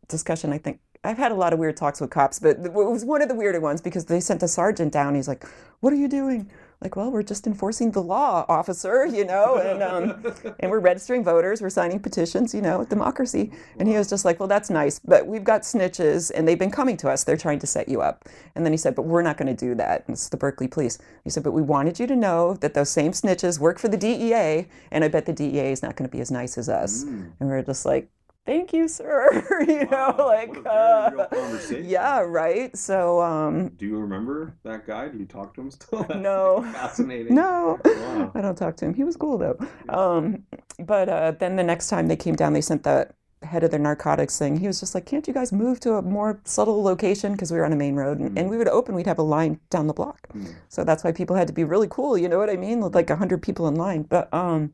discussion 0.07 0.51
I 0.53 0.57
think. 0.57 0.79
I've 1.05 1.17
had 1.17 1.31
a 1.31 1.35
lot 1.35 1.51
of 1.53 1.59
weird 1.59 1.75
talks 1.75 1.99
with 1.99 2.09
cops, 2.09 2.39
but 2.39 2.57
it 2.59 2.73
was 2.73 3.03
one 3.03 3.21
of 3.21 3.27
the 3.27 3.35
weirder 3.35 3.59
ones 3.59 3.81
because 3.81 4.05
they 4.05 4.19
sent 4.19 4.39
the 4.39 4.47
sergeant 4.47 4.93
down. 4.93 5.15
He's 5.15 5.27
like, 5.27 5.45
"What 5.79 5.91
are 5.93 5.97
you 5.97 6.07
doing?" 6.07 6.49
Like, 6.83 6.97
well, 6.97 7.09
we're 7.09 7.23
just 7.23 7.47
enforcing 7.47 7.91
the 7.91 8.03
law, 8.03 8.45
officer, 8.49 9.05
you 9.17 9.23
know, 9.23 9.55
and 9.55 9.81
um, 9.81 10.55
and 10.59 10.69
we're 10.69 10.79
registering 10.79 11.23
voters, 11.23 11.61
we're 11.61 11.69
signing 11.69 11.99
petitions, 11.99 12.53
you 12.53 12.61
know, 12.61 12.83
democracy. 12.83 13.51
And 13.79 13.87
he 13.87 13.97
was 13.97 14.09
just 14.09 14.25
like, 14.25 14.37
well, 14.39 14.49
that's 14.49 14.69
nice, 14.69 14.99
but 14.99 15.25
we've 15.25 15.45
got 15.45 15.61
snitches, 15.61 16.29
and 16.35 16.45
they've 16.45 16.59
been 16.59 16.71
coming 16.71 16.97
to 16.97 17.09
us. 17.09 17.23
They're 17.23 17.37
trying 17.37 17.59
to 17.59 17.67
set 17.67 17.87
you 17.87 18.01
up. 18.01 18.25
And 18.55 18.65
then 18.65 18.73
he 18.73 18.77
said, 18.77 18.95
but 18.95 19.03
we're 19.03 19.21
not 19.21 19.37
going 19.37 19.55
to 19.55 19.65
do 19.65 19.75
that. 19.75 20.03
And 20.07 20.15
it's 20.15 20.27
the 20.27 20.37
Berkeley 20.37 20.67
police. 20.67 20.97
He 21.23 21.29
said, 21.29 21.43
but 21.43 21.53
we 21.53 21.61
wanted 21.61 21.99
you 21.99 22.07
to 22.07 22.15
know 22.15 22.55
that 22.55 22.73
those 22.73 22.89
same 22.89 23.13
snitches 23.13 23.59
work 23.59 23.79
for 23.79 23.87
the 23.87 23.97
DEA, 23.97 24.67
and 24.91 25.05
I 25.05 25.07
bet 25.07 25.25
the 25.25 25.33
DEA 25.33 25.71
is 25.71 25.81
not 25.81 25.95
going 25.95 26.09
to 26.09 26.11
be 26.11 26.19
as 26.19 26.31
nice 26.31 26.57
as 26.57 26.67
us. 26.67 27.05
Mm. 27.05 27.31
And 27.39 27.49
we 27.49 27.55
are 27.55 27.63
just 27.63 27.85
like, 27.85 28.09
thank 28.45 28.73
you, 28.73 28.87
sir. 28.87 29.45
you 29.67 29.85
know, 29.89 30.15
like, 30.17 30.49
what 30.63 30.67
a 30.67 31.27
very 31.31 31.57
real 31.57 31.85
uh, 31.85 31.87
yeah, 31.89 32.19
right. 32.19 32.75
So, 32.77 33.21
um, 33.21 33.69
Do 33.69 33.85
you 33.85 33.97
remember 33.99 34.55
that 34.63 34.85
guy? 34.85 35.07
Do 35.09 35.17
you 35.17 35.25
talk 35.25 35.53
to 35.55 35.61
him 35.61 35.71
still? 35.71 36.03
That's 36.07 36.15
No. 36.19 36.63
Fascinating. 36.73 37.35
no, 37.35 37.79
Wow. 37.85 38.31
I 38.35 38.41
don't 38.41 38.57
talk 38.57 38.75
to 38.77 38.85
him. 38.85 38.93
He 38.93 39.03
was 39.03 39.15
cool 39.17 39.37
though. 39.37 39.57
Um, 39.89 40.43
but 40.79 41.09
uh, 41.09 41.31
then 41.31 41.55
the 41.55 41.63
next 41.63 41.87
time 41.89 42.07
they 42.07 42.15
came 42.15 42.35
down, 42.35 42.53
they 42.53 42.61
sent 42.61 42.83
the 42.83 43.09
head 43.43 43.63
of 43.63 43.71
their 43.71 43.79
narcotics 43.79 44.39
thing. 44.39 44.57
He 44.57 44.67
was 44.67 44.79
just 44.79 44.95
like, 44.95 45.05
"Can't 45.05 45.27
you 45.27 45.33
guys 45.33 45.51
move 45.51 45.79
to 45.81 45.95
a 45.95 46.01
more 46.01 46.39
subtle 46.45 46.81
location?" 46.81 47.33
Because 47.33 47.51
we 47.51 47.57
were 47.57 47.65
on 47.65 47.73
a 47.73 47.75
main 47.75 47.95
road, 47.95 48.19
and, 48.19 48.37
and 48.39 48.49
we 48.49 48.57
would 48.57 48.69
open, 48.69 48.95
we'd 48.95 49.05
have 49.05 49.19
a 49.19 49.23
line 49.23 49.59
down 49.69 49.87
the 49.87 49.93
block. 49.93 50.27
Mm. 50.33 50.53
So 50.69 50.83
that's 50.85 51.03
why 51.03 51.11
people 51.11 51.35
had 51.35 51.47
to 51.47 51.53
be 51.53 51.65
really 51.65 51.87
cool. 51.89 52.17
You 52.17 52.29
know 52.29 52.39
what 52.39 52.49
I 52.49 52.55
mean? 52.55 52.79
With 52.79 52.95
like 52.95 53.09
a 53.09 53.17
hundred 53.17 53.41
people 53.41 53.67
in 53.67 53.75
line. 53.75 54.03
But 54.03 54.33
um, 54.33 54.71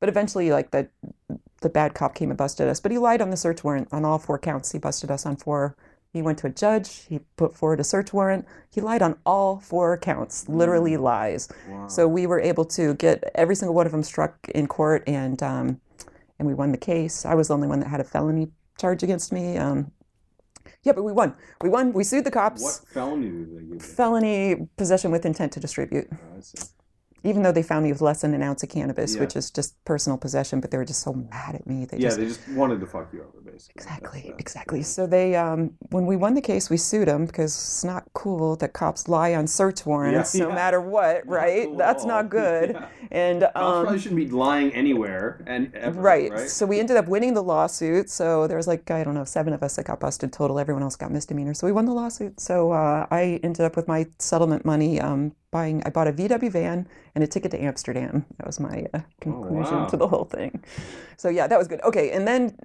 but 0.00 0.08
eventually, 0.08 0.50
like 0.52 0.70
the 0.70 0.88
the 1.60 1.68
bad 1.68 1.94
cop 1.94 2.14
came 2.14 2.30
and 2.30 2.38
busted 2.38 2.68
us. 2.68 2.80
But 2.80 2.92
he 2.92 2.98
lied 2.98 3.20
on 3.20 3.30
the 3.30 3.36
search 3.36 3.64
warrant 3.64 3.88
on 3.92 4.04
all 4.04 4.18
four 4.18 4.38
counts. 4.38 4.72
He 4.72 4.78
busted 4.78 5.10
us 5.10 5.26
on 5.26 5.36
four. 5.36 5.76
He 6.12 6.22
went 6.22 6.38
to 6.38 6.46
a 6.46 6.50
judge. 6.50 7.06
He 7.08 7.20
put 7.36 7.54
forward 7.54 7.80
a 7.80 7.84
search 7.84 8.12
warrant. 8.12 8.46
He 8.70 8.80
lied 8.80 9.02
on 9.02 9.18
all 9.26 9.60
four 9.60 9.98
counts. 9.98 10.48
Literally 10.48 10.96
lies. 10.96 11.48
Wow. 11.68 11.88
So 11.88 12.08
we 12.08 12.26
were 12.26 12.40
able 12.40 12.64
to 12.66 12.94
get 12.94 13.30
every 13.34 13.54
single 13.54 13.74
one 13.74 13.86
of 13.86 13.92
them 13.92 14.02
struck 14.02 14.48
in 14.54 14.66
court, 14.68 15.04
and 15.06 15.42
um, 15.42 15.80
and 16.38 16.48
we 16.48 16.54
won 16.54 16.72
the 16.72 16.78
case. 16.78 17.26
I 17.26 17.34
was 17.34 17.48
the 17.48 17.54
only 17.54 17.68
one 17.68 17.80
that 17.80 17.88
had 17.88 18.00
a 18.00 18.04
felony 18.04 18.48
charge 18.80 19.02
against 19.02 19.32
me. 19.32 19.58
Um, 19.58 19.92
yeah, 20.82 20.92
but 20.92 21.02
we 21.02 21.12
won. 21.12 21.34
We 21.60 21.68
won. 21.68 21.92
We 21.92 22.04
sued 22.04 22.24
the 22.24 22.30
cops. 22.30 22.62
what 22.62 22.80
felony 22.88 23.28
did 23.28 23.56
they 23.56 23.60
give 23.60 23.68
you? 23.74 23.80
Felony 23.80 24.68
possession 24.78 25.10
with 25.10 25.26
intent 25.26 25.52
to 25.52 25.60
distribute. 25.60 26.08
Oh. 26.12 26.40
Even 27.28 27.42
though 27.42 27.52
they 27.52 27.62
found 27.62 27.84
me 27.84 27.92
with 27.92 28.00
less 28.00 28.22
than 28.22 28.32
an 28.34 28.42
ounce 28.42 28.62
of 28.62 28.68
cannabis, 28.70 29.14
Yeah. 29.14 29.20
which 29.20 29.36
is 29.36 29.50
just 29.50 29.82
personal 29.84 30.16
possession, 30.18 30.60
but 30.60 30.70
they 30.70 30.78
were 30.78 30.84
just 30.84 31.02
so 31.02 31.12
mad 31.12 31.54
at 31.54 31.66
me. 31.66 31.84
They 31.84 31.98
Yeah, 31.98 32.08
just 32.08 32.18
they 32.18 32.26
just 32.26 32.48
wanted 32.50 32.80
to 32.80 32.86
fuck 32.86 33.08
you 33.12 33.20
over, 33.20 33.40
basically. 33.44 33.74
Exactly, 33.76 34.20
That's- 34.22 34.40
exactly. 34.40 34.82
So 34.82 35.06
they, 35.06 35.36
um, 35.36 35.72
when 35.90 36.06
we 36.06 36.16
won 36.16 36.34
the 36.34 36.40
case, 36.40 36.70
we 36.70 36.76
sued 36.76 37.08
them 37.08 37.26
because 37.26 37.52
it's 37.54 37.84
not 37.84 38.04
cool 38.14 38.56
that 38.56 38.72
cops 38.72 39.08
lie 39.08 39.34
on 39.34 39.46
search 39.46 39.84
warrants, 39.84 40.34
Yeah, 40.34 40.44
no 40.44 40.48
yeah. 40.50 40.54
matter 40.54 40.80
what, 40.80 41.26
Not 41.26 41.34
right? 41.34 41.66
cool 41.66 41.76
That's 41.76 42.04
not 42.04 42.30
good. 42.40 42.76
And 43.10 43.42
Cops 43.42 43.56
um, 43.56 43.82
probably 43.84 43.98
shouldn't 44.00 44.16
be 44.20 44.28
lying 44.30 44.72
anywhere 44.72 45.42
and 45.46 45.74
ever, 45.74 46.00
right. 46.00 46.30
right? 46.30 46.48
So 46.48 46.66
we 46.66 46.78
ended 46.80 46.96
up 46.96 47.08
winning 47.08 47.34
the 47.34 47.42
lawsuit. 47.42 48.10
So 48.10 48.46
there 48.46 48.56
was 48.56 48.66
like 48.66 48.90
I 48.90 49.04
don't 49.04 49.14
know 49.14 49.24
seven 49.24 49.52
of 49.52 49.62
us 49.62 49.76
that 49.76 49.86
got 49.86 50.00
busted 50.00 50.32
total. 50.32 50.58
Everyone 50.58 50.82
else 50.82 50.96
got 50.96 51.10
misdemeanor. 51.10 51.54
So 51.54 51.66
we 51.66 51.72
won 51.72 51.84
the 51.86 51.92
lawsuit. 51.92 52.40
So 52.40 52.72
uh, 52.72 53.06
I 53.10 53.40
ended 53.42 53.64
up 53.64 53.76
with 53.76 53.88
my 53.88 54.06
settlement 54.18 54.64
money. 54.64 55.00
Um, 55.00 55.32
buying, 55.50 55.82
I 55.86 55.90
bought 55.90 56.08
a 56.08 56.12
VW 56.12 56.50
van 56.50 56.88
and 57.14 57.24
a 57.24 57.26
ticket 57.26 57.50
to 57.52 57.62
Amsterdam. 57.62 58.26
That 58.38 58.46
was 58.46 58.60
my 58.60 58.86
uh, 58.92 59.00
conclusion 59.20 59.76
wow. 59.76 59.86
to 59.86 59.96
the 59.96 60.08
whole 60.08 60.24
thing. 60.24 60.62
So 61.16 61.28
yeah, 61.28 61.46
that 61.46 61.58
was 61.58 61.68
good. 61.68 61.80
Okay, 61.82 62.10
and 62.10 62.26
then 62.26 62.56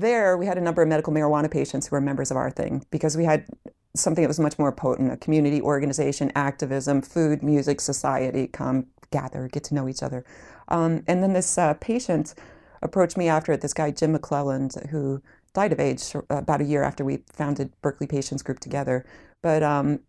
there 0.00 0.36
we 0.36 0.46
had 0.46 0.58
a 0.58 0.60
number 0.60 0.82
of 0.82 0.88
medical 0.88 1.12
marijuana 1.12 1.50
patients 1.50 1.86
who 1.86 1.96
were 1.96 2.00
members 2.00 2.30
of 2.30 2.36
our 2.36 2.50
thing 2.50 2.84
because 2.90 3.16
we 3.16 3.24
had 3.24 3.46
something 3.94 4.22
that 4.22 4.28
was 4.28 4.40
much 4.40 4.58
more 4.58 4.72
potent 4.72 5.12
a 5.12 5.16
community 5.16 5.60
organization 5.60 6.32
activism 6.34 7.00
food 7.00 7.42
music 7.42 7.80
society 7.80 8.46
come 8.48 8.86
gather 9.10 9.48
get 9.48 9.62
to 9.62 9.74
know 9.74 9.88
each 9.88 10.02
other 10.02 10.24
um, 10.68 11.04
and 11.06 11.22
then 11.22 11.32
this 11.32 11.56
uh, 11.58 11.74
patient 11.74 12.34
approached 12.82 13.16
me 13.16 13.28
after 13.28 13.52
it 13.52 13.60
this 13.60 13.72
guy 13.72 13.90
jim 13.90 14.16
mcclelland 14.16 14.88
who 14.88 15.22
died 15.52 15.72
of 15.72 15.78
age 15.78 16.14
about 16.28 16.60
a 16.60 16.64
year 16.64 16.82
after 16.82 17.04
we 17.04 17.18
founded 17.32 17.72
berkeley 17.80 18.06
patients 18.06 18.42
group 18.42 18.58
together 18.58 19.06
but 19.42 19.62
um, 19.62 20.00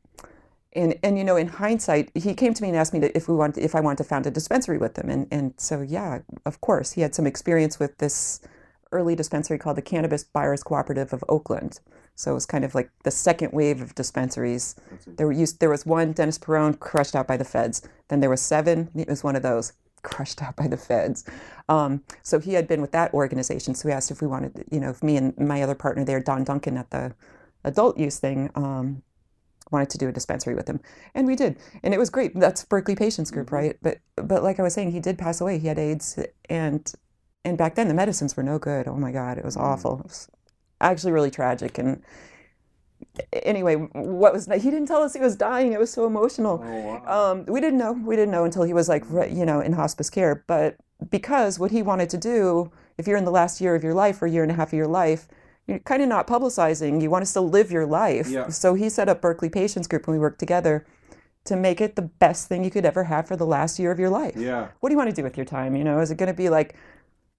and 0.75 0.95
and 1.03 1.17
you 1.17 1.23
know 1.23 1.35
in 1.35 1.47
hindsight 1.47 2.11
he 2.13 2.33
came 2.33 2.53
to 2.53 2.61
me 2.61 2.69
and 2.69 2.77
asked 2.77 2.93
me 2.93 2.99
to, 2.99 3.15
if 3.17 3.27
we 3.27 3.35
want 3.35 3.57
if 3.57 3.75
I 3.75 3.79
wanted 3.79 3.97
to 3.97 4.03
found 4.03 4.27
a 4.27 4.31
dispensary 4.31 4.77
with 4.77 4.97
him. 4.97 5.09
And 5.09 5.27
and 5.31 5.53
so 5.57 5.81
yeah 5.81 6.19
of 6.45 6.61
course 6.61 6.91
he 6.91 7.01
had 7.01 7.15
some 7.15 7.25
experience 7.25 7.79
with 7.79 7.97
this 7.97 8.41
early 8.91 9.15
dispensary 9.15 9.57
called 9.57 9.77
the 9.77 9.81
Cannabis 9.81 10.23
Buyers 10.23 10.63
Cooperative 10.63 11.11
of 11.13 11.23
Oakland. 11.27 11.79
So 12.15 12.31
it 12.31 12.35
was 12.35 12.45
kind 12.45 12.63
of 12.63 12.75
like 12.75 12.89
the 13.03 13.11
second 13.11 13.51
wave 13.51 13.81
of 13.81 13.93
dispensaries. 13.95 14.75
There 15.05 15.27
were 15.27 15.33
used 15.33 15.59
there 15.59 15.69
was 15.69 15.85
one 15.85 16.13
Dennis 16.13 16.37
Peron 16.37 16.75
crushed 16.75 17.15
out 17.15 17.27
by 17.27 17.37
the 17.37 17.45
feds. 17.45 17.87
Then 18.09 18.19
there 18.19 18.29
was 18.29 18.41
seven 18.41 18.89
it 18.95 19.07
was 19.07 19.23
one 19.23 19.35
of 19.35 19.43
those 19.43 19.73
crushed 20.03 20.41
out 20.41 20.55
by 20.55 20.67
the 20.67 20.77
feds. 20.77 21.25
Um, 21.67 22.03
so 22.21 22.39
he 22.39 22.53
had 22.53 22.67
been 22.67 22.79
with 22.79 22.91
that 22.91 23.13
organization. 23.13 23.73
So 23.73 23.89
he 23.89 23.93
asked 23.93 24.11
if 24.11 24.21
we 24.21 24.27
wanted 24.27 24.65
you 24.71 24.79
know 24.79 24.89
if 24.89 25.03
me 25.03 25.17
and 25.17 25.37
my 25.37 25.61
other 25.61 25.75
partner 25.75 26.05
there 26.05 26.19
Don 26.19 26.43
Duncan 26.43 26.77
at 26.77 26.91
the 26.91 27.13
adult 27.63 27.97
use 27.97 28.19
thing 28.19 28.51
um, 28.55 29.01
wanted 29.71 29.89
to 29.89 29.97
do 29.97 30.07
a 30.07 30.11
dispensary 30.11 30.55
with 30.55 30.67
him 30.67 30.79
and 31.13 31.27
we 31.27 31.35
did 31.35 31.57
and 31.83 31.93
it 31.93 31.97
was 31.97 32.09
great. 32.09 32.37
That's 32.39 32.63
berkeley 32.65 32.95
patients 32.95 33.31
group 33.31 33.51
right? 33.51 33.77
But 33.81 33.99
but 34.15 34.43
like 34.43 34.59
i 34.59 34.63
was 34.63 34.73
saying 34.73 34.91
he 34.91 34.99
did 34.99 35.17
pass 35.17 35.41
away. 35.41 35.59
He 35.59 35.67
had 35.67 35.79
aids 35.79 36.19
and 36.49 36.91
and 37.43 37.57
back 37.57 37.75
then 37.75 37.87
the 37.87 37.93
medicines 37.93 38.35
were 38.35 38.43
no 38.43 38.59
good. 38.59 38.87
Oh 38.87 38.97
my 38.97 39.11
god 39.11 39.37
it 39.37 39.45
was 39.45 39.57
awful. 39.57 39.99
It 39.99 40.07
was 40.07 40.29
actually 40.81 41.13
really 41.13 41.31
tragic 41.31 41.77
and 41.77 42.01
anyway 43.43 43.75
what 43.75 44.33
was 44.33 44.45
he 44.45 44.69
didn't 44.69 44.87
tell 44.87 45.01
us 45.01 45.13
he 45.13 45.19
was 45.19 45.35
dying. 45.35 45.73
It 45.73 45.79
was 45.79 45.91
so 45.91 46.05
emotional. 46.05 46.61
Oh, 46.63 46.81
wow. 46.81 47.31
um, 47.31 47.45
we 47.45 47.61
didn't 47.61 47.79
know. 47.79 47.93
We 47.93 48.15
didn't 48.15 48.31
know 48.31 48.45
until 48.45 48.63
he 48.63 48.73
was 48.73 48.89
like, 48.89 49.03
you 49.31 49.45
know, 49.45 49.59
in 49.61 49.73
hospice 49.73 50.09
care. 50.09 50.43
But 50.47 50.77
because 51.09 51.59
what 51.59 51.71
he 51.71 51.81
wanted 51.81 52.09
to 52.11 52.17
do, 52.17 52.71
if 52.97 53.07
you're 53.07 53.17
in 53.17 53.25
the 53.25 53.31
last 53.31 53.61
year 53.61 53.75
of 53.75 53.83
your 53.83 53.93
life 53.93 54.21
or 54.21 54.27
year 54.27 54.43
and 54.43 54.51
a 54.51 54.55
half 54.55 54.69
of 54.69 54.73
your 54.73 54.87
life, 54.87 55.27
you're 55.67 55.79
kind 55.79 56.01
of 56.01 56.09
not 56.09 56.27
publicizing. 56.27 57.01
You 57.01 57.09
want 57.09 57.23
to 57.23 57.29
still 57.29 57.49
live 57.49 57.71
your 57.71 57.85
life. 57.85 58.27
Yeah. 58.29 58.49
So 58.49 58.73
he 58.75 58.89
set 58.89 59.09
up 59.09 59.21
Berkeley 59.21 59.49
Patients 59.49 59.87
Group 59.87 60.07
and 60.07 60.13
we 60.15 60.19
worked 60.19 60.39
together 60.39 60.85
to 61.45 61.55
make 61.55 61.79
it 61.81 61.95
the 61.95 62.01
best 62.01 62.47
thing 62.47 62.63
you 62.63 62.71
could 62.71 62.85
ever 62.85 63.03
have 63.05 63.27
for 63.27 63.35
the 63.35 63.45
last 63.45 63.77
year 63.79 63.91
of 63.91 63.99
your 63.99 64.09
life. 64.09 64.35
yeah. 64.35 64.69
What 64.79 64.89
do 64.89 64.93
you 64.93 64.97
want 64.97 65.09
to 65.09 65.15
do 65.15 65.23
with 65.23 65.37
your 65.37 65.45
time? 65.45 65.75
You 65.75 65.83
know, 65.83 65.99
is 65.99 66.09
it 66.11 66.17
going 66.17 66.27
to 66.27 66.33
be 66.33 66.49
like, 66.49 66.75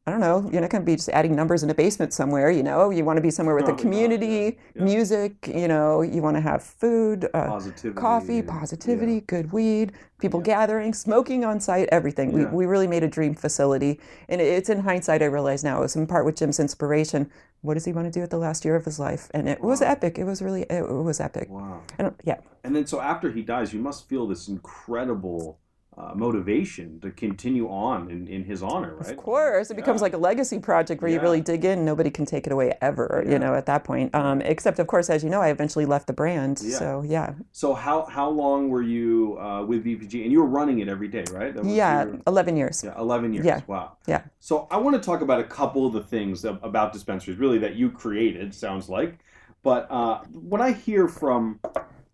I 0.09 0.13
don't 0.13 0.21
know, 0.21 0.49
you're 0.53 0.61
not 0.61 0.71
going 0.71 0.83
to 0.83 0.87
be 0.87 0.95
just 0.95 1.09
adding 1.09 1.35
numbers 1.35 1.65
in 1.65 1.71
a 1.71 1.75
basement 1.75 2.13
somewhere, 2.13 2.49
you 2.49 2.63
know? 2.63 2.91
You 2.91 3.05
want 3.05 3.17
to 3.17 3.21
be 3.21 3.33
somewhere 3.33 3.57
with 3.57 3.65
a 3.65 3.75
Probably 3.75 3.83
community, 3.83 4.27
yeah. 4.27 4.51
Yeah. 4.77 4.85
music, 4.85 5.51
you 5.53 5.67
know, 5.67 6.03
you 6.03 6.23
want 6.23 6.37
to 6.37 6.41
have 6.41 6.63
food, 6.63 7.25
uh, 7.35 7.47
Positivity. 7.49 8.01
coffee, 8.01 8.43
positivity, 8.43 9.23
good 9.23 9.51
weed, 9.51 9.95
people 10.21 10.39
gathering, 10.39 10.95
smoking 10.95 11.45
on 11.45 11.59
site, 11.59 11.89
everything. 11.91 12.31
Yeah. 12.31 12.51
We, 12.51 12.59
we 12.59 12.67
really 12.67 12.87
made 12.87 13.03
a 13.03 13.09
dream 13.09 13.35
facility. 13.35 13.99
And 14.29 14.41
it's 14.41 14.69
in 14.69 14.79
hindsight, 14.79 15.23
I 15.23 15.25
realize 15.25 15.65
now, 15.65 15.79
it 15.79 15.81
was 15.81 15.97
in 15.97 16.07
part 16.07 16.25
with 16.25 16.37
Jim's 16.37 16.61
inspiration. 16.61 17.29
What 17.63 17.75
does 17.75 17.85
he 17.85 17.93
want 17.93 18.13
to 18.13 18.17
do 18.17 18.23
at 18.23 18.31
the 18.31 18.39
last 18.39 18.65
year 18.65 18.77
of 18.77 18.85
his 18.85 18.99
life? 18.99 19.29
And 19.33 19.49
it 19.49 19.61
was 19.61 19.83
epic. 19.83 20.19
It 20.19 20.25
was 20.25 20.41
really, 20.41 20.63
it, 20.63 20.89
was 20.89 21.21
epic. 21.21 21.49
Wow. 21.51 21.81
Don't, 21.99 22.15
yeah. 22.25 22.39
And 22.63 22.75
then, 22.75 22.87
so 22.87 23.01
after 23.01 23.31
he 23.33 23.43
dies, 23.43 23.73
you 23.73 23.81
must 23.81 24.09
feel 24.09 24.27
this 24.27 24.49
incredible 24.49 25.59
uh, 25.99 26.13
motivation 26.15 27.01
to 27.01 27.11
continue 27.11 27.67
on 27.71 28.11
in, 28.11 28.29
in 28.29 28.45
his 28.45 28.63
honor, 28.63 28.97
right? 28.97 29.11
Of 29.11 29.17
course, 29.17 29.71
it 29.71 29.77
becomes 29.77 30.03
like 30.03 30.13
a 30.13 30.19
legacy 30.19 30.59
project 30.59 31.01
where 31.01 31.11
you 31.11 31.21
really 31.21 31.41
dig 31.41 31.65
in. 31.65 31.87
Nobody 31.87 32.11
can 32.11 32.27
take 32.27 32.47
it 32.47 32.53
away 32.53 32.75
ever, 32.83 33.23
Yeah. 33.25 33.33
you 33.33 33.39
know, 33.39 33.55
at 33.55 33.65
that 33.67 33.85
point. 33.85 34.15
Um, 34.15 34.43
except, 34.43 34.79
of 34.79 34.87
course, 34.89 35.09
as 35.09 35.25
you 35.25 35.31
know, 35.31 35.41
I 35.41 35.49
eventually 35.49 35.87
left 35.87 36.07
the 36.07 36.13
brand. 36.13 36.61
Yeah. 36.63 36.77
So, 36.79 37.03
yeah. 37.07 37.33
So 37.53 37.73
how 37.73 38.05
how 38.05 38.29
long 38.29 38.69
were 38.69 38.83
you 38.83 39.39
uh, 39.41 39.65
with 39.65 39.85
BPG? 39.85 40.23
And 40.23 40.31
you 40.31 40.41
were 40.41 40.47
running 40.47 40.81
it 40.81 40.89
every 40.89 41.09
day, 41.09 41.25
right? 41.33 41.55
Yeah, 41.65 42.05
your- 42.05 42.21
11 42.27 42.57
years. 42.59 42.85
yeah, 42.85 42.95
eleven 42.99 43.33
years. 43.33 43.47
Yeah. 43.47 43.63
Wow. 43.67 43.97
Yeah. 44.07 44.23
So 44.39 44.69
I 44.71 44.77
want 44.77 44.97
to 44.97 45.03
talk 45.03 45.23
about 45.23 45.41
a 45.41 45.45
couple 45.45 45.87
of 45.87 45.95
the 45.95 46.03
things 46.03 46.45
about 46.45 46.93
dispensaries, 46.93 47.39
really 47.39 47.59
that 47.59 47.75
you 47.75 47.91
created. 47.91 48.55
Sounds 48.55 48.91
like, 48.91 49.19
but 49.63 49.91
uh, 49.91 50.21
when 50.33 50.61
I 50.61 50.73
hear 50.73 51.09
from 51.09 51.59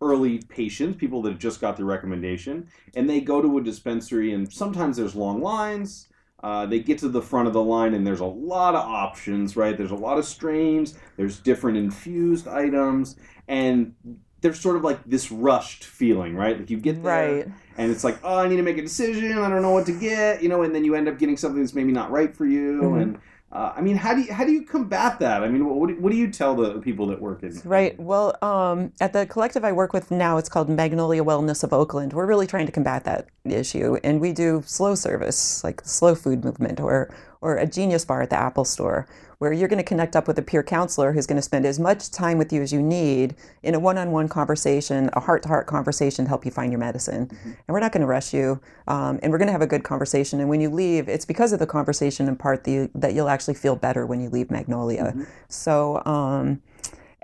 early 0.02 0.38
patients, 0.48 0.96
people 0.96 1.22
that 1.22 1.30
have 1.30 1.38
just 1.38 1.60
got 1.60 1.76
the 1.76 1.84
recommendation, 1.84 2.66
and 2.96 3.08
they 3.08 3.20
go 3.20 3.40
to 3.40 3.58
a 3.58 3.62
dispensary, 3.62 4.32
and 4.32 4.52
sometimes 4.52 4.96
there's 4.96 5.14
long 5.14 5.40
lines. 5.40 6.08
Uh, 6.42 6.66
they 6.66 6.80
get 6.80 6.98
to 6.98 7.08
the 7.08 7.22
front 7.22 7.46
of 7.46 7.52
the 7.52 7.62
line, 7.62 7.94
and 7.94 8.04
there's 8.06 8.20
a 8.20 8.24
lot 8.24 8.74
of 8.74 8.80
options, 8.84 9.56
right? 9.56 9.76
There's 9.78 9.92
a 9.92 9.96
lot 9.96 10.18
of 10.18 10.24
strains. 10.24 10.98
There's 11.16 11.38
different 11.38 11.76
infused 11.78 12.48
items, 12.48 13.16
and 13.46 13.94
there's 14.40 14.58
sort 14.58 14.74
of 14.74 14.82
like 14.82 14.98
this 15.06 15.30
rushed 15.30 15.84
feeling, 15.84 16.34
right? 16.34 16.58
Like 16.58 16.68
you 16.68 16.78
get 16.78 17.00
there, 17.04 17.34
Right. 17.36 17.48
and 17.78 17.92
it's 17.92 18.02
like, 18.02 18.18
oh, 18.24 18.38
I 18.38 18.48
need 18.48 18.56
to 18.56 18.62
make 18.62 18.76
a 18.78 18.82
decision. 18.82 19.38
I 19.38 19.48
don't 19.48 19.62
know 19.62 19.70
what 19.70 19.86
to 19.86 19.92
get, 19.92 20.42
you 20.42 20.48
know, 20.48 20.62
and 20.62 20.74
then 20.74 20.84
you 20.84 20.96
end 20.96 21.06
up 21.06 21.16
getting 21.16 21.36
something 21.36 21.60
that's 21.62 21.74
maybe 21.74 21.92
not 21.92 22.10
right 22.10 22.34
for 22.34 22.44
you. 22.44 22.80
Mhm. 22.82 23.02
And 23.02 23.18
uh, 23.52 23.74
I 23.76 23.82
mean, 23.82 23.96
how 23.96 24.14
do 24.14 24.22
you 24.22 24.32
how 24.32 24.44
do 24.44 24.52
you 24.52 24.62
combat 24.62 25.18
that? 25.18 25.42
I 25.42 25.48
mean, 25.48 25.66
what 25.66 25.88
do, 25.88 25.96
what 26.00 26.10
do 26.10 26.16
you 26.16 26.30
tell 26.30 26.56
the 26.56 26.80
people 26.80 27.06
that 27.08 27.20
work 27.20 27.42
in? 27.42 27.60
Right. 27.64 27.98
Well, 28.00 28.36
um, 28.40 28.92
at 28.98 29.12
the 29.12 29.26
collective 29.26 29.62
I 29.62 29.72
work 29.72 29.92
with 29.92 30.10
now, 30.10 30.38
it's 30.38 30.48
called 30.48 30.70
Magnolia 30.70 31.22
Wellness 31.22 31.62
of 31.62 31.70
Oakland. 31.72 32.14
We're 32.14 32.26
really 32.26 32.46
trying 32.46 32.64
to 32.64 32.72
combat 32.72 33.04
that 33.04 33.28
issue, 33.44 33.98
and 34.02 34.22
we 34.22 34.32
do 34.32 34.62
slow 34.66 34.94
service, 34.94 35.62
like 35.62 35.82
the 35.82 35.88
slow 35.90 36.14
food 36.14 36.44
movement, 36.44 36.80
or 36.80 37.14
or 37.42 37.56
a 37.56 37.66
Genius 37.66 38.04
Bar 38.04 38.22
at 38.22 38.30
the 38.30 38.38
Apple 38.38 38.64
Store, 38.64 39.06
where 39.38 39.52
you're 39.52 39.68
going 39.68 39.78
to 39.82 39.84
connect 39.84 40.16
up 40.16 40.26
with 40.26 40.38
a 40.38 40.42
peer 40.42 40.62
counselor 40.62 41.12
who's 41.12 41.26
going 41.26 41.36
to 41.36 41.42
spend 41.42 41.66
as 41.66 41.78
much 41.78 42.10
time 42.10 42.38
with 42.38 42.52
you 42.52 42.62
as 42.62 42.72
you 42.72 42.80
need 42.80 43.34
in 43.62 43.74
a 43.74 43.80
one-on-one 43.80 44.28
conversation, 44.28 45.10
a 45.12 45.20
heart-to-heart 45.20 45.66
conversation 45.66 46.24
to 46.24 46.28
help 46.28 46.44
you 46.44 46.50
find 46.50 46.72
your 46.72 46.78
medicine. 46.78 47.28
And 47.44 47.66
we're 47.68 47.80
not 47.80 47.92
going 47.92 48.00
to 48.00 48.06
rush 48.06 48.32
you, 48.32 48.60
um, 48.86 49.18
and 49.22 49.30
we're 49.30 49.38
going 49.38 49.48
to 49.48 49.52
have 49.52 49.60
a 49.60 49.66
good 49.66 49.82
conversation. 49.82 50.40
And 50.40 50.48
when 50.48 50.60
you 50.60 50.70
leave, 50.70 51.08
it's 51.08 51.24
because 51.24 51.52
of 51.52 51.58
the 51.58 51.66
conversation 51.66 52.28
in 52.28 52.36
part 52.36 52.64
that, 52.64 52.70
you, 52.70 52.90
that 52.94 53.12
you'll 53.12 53.28
actually 53.28 53.54
feel 53.54 53.76
better 53.76 54.06
when 54.06 54.20
you 54.20 54.30
leave 54.30 54.50
Magnolia. 54.50 55.14
So. 55.48 56.02
Um, 56.06 56.62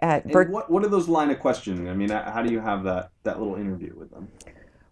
at 0.00 0.30
Berk- 0.30 0.50
what 0.50 0.70
what 0.70 0.84
are 0.84 0.88
those 0.88 1.08
line 1.08 1.28
of 1.30 1.40
questioning? 1.40 1.88
I 1.88 1.92
mean, 1.94 2.10
how 2.10 2.40
do 2.40 2.52
you 2.52 2.60
have 2.60 2.84
that 2.84 3.10
that 3.24 3.40
little 3.40 3.56
interview 3.56 3.94
with 3.96 4.12
them? 4.12 4.28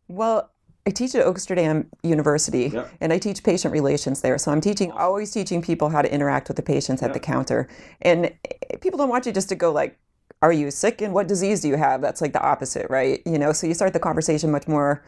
Well, 0.08 0.50
I 0.86 0.90
teach 0.90 1.14
at 1.16 1.26
Oaksterdam 1.26 1.86
University 2.04 2.72
and 3.00 3.12
I 3.12 3.18
teach 3.18 3.42
patient 3.42 3.72
relations 3.72 4.20
there. 4.20 4.38
So 4.38 4.52
I'm 4.52 4.60
teaching, 4.60 4.92
always 4.92 5.32
teaching 5.32 5.60
people 5.60 5.88
how 5.88 6.00
to 6.00 6.12
interact 6.12 6.46
with 6.46 6.56
the 6.56 6.62
patients 6.62 7.02
at 7.02 7.12
the 7.12 7.18
counter. 7.18 7.68
And 8.02 8.26
eh, 8.26 8.76
people 8.80 8.96
don't 8.96 9.08
want 9.08 9.26
you 9.26 9.32
just 9.32 9.48
to 9.48 9.56
go 9.56 9.72
like, 9.72 9.98
are 10.42 10.52
you 10.52 10.70
sick 10.70 11.00
and 11.00 11.12
what 11.12 11.26
disease 11.26 11.60
do 11.60 11.68
you 11.68 11.76
have? 11.76 12.00
That's 12.00 12.20
like 12.20 12.32
the 12.32 12.42
opposite, 12.42 12.88
right? 12.88 13.20
You 13.26 13.38
know, 13.38 13.52
so 13.52 13.66
you 13.66 13.74
start 13.74 13.94
the 13.94 13.98
conversation 13.98 14.50
much 14.52 14.68
more, 14.68 15.02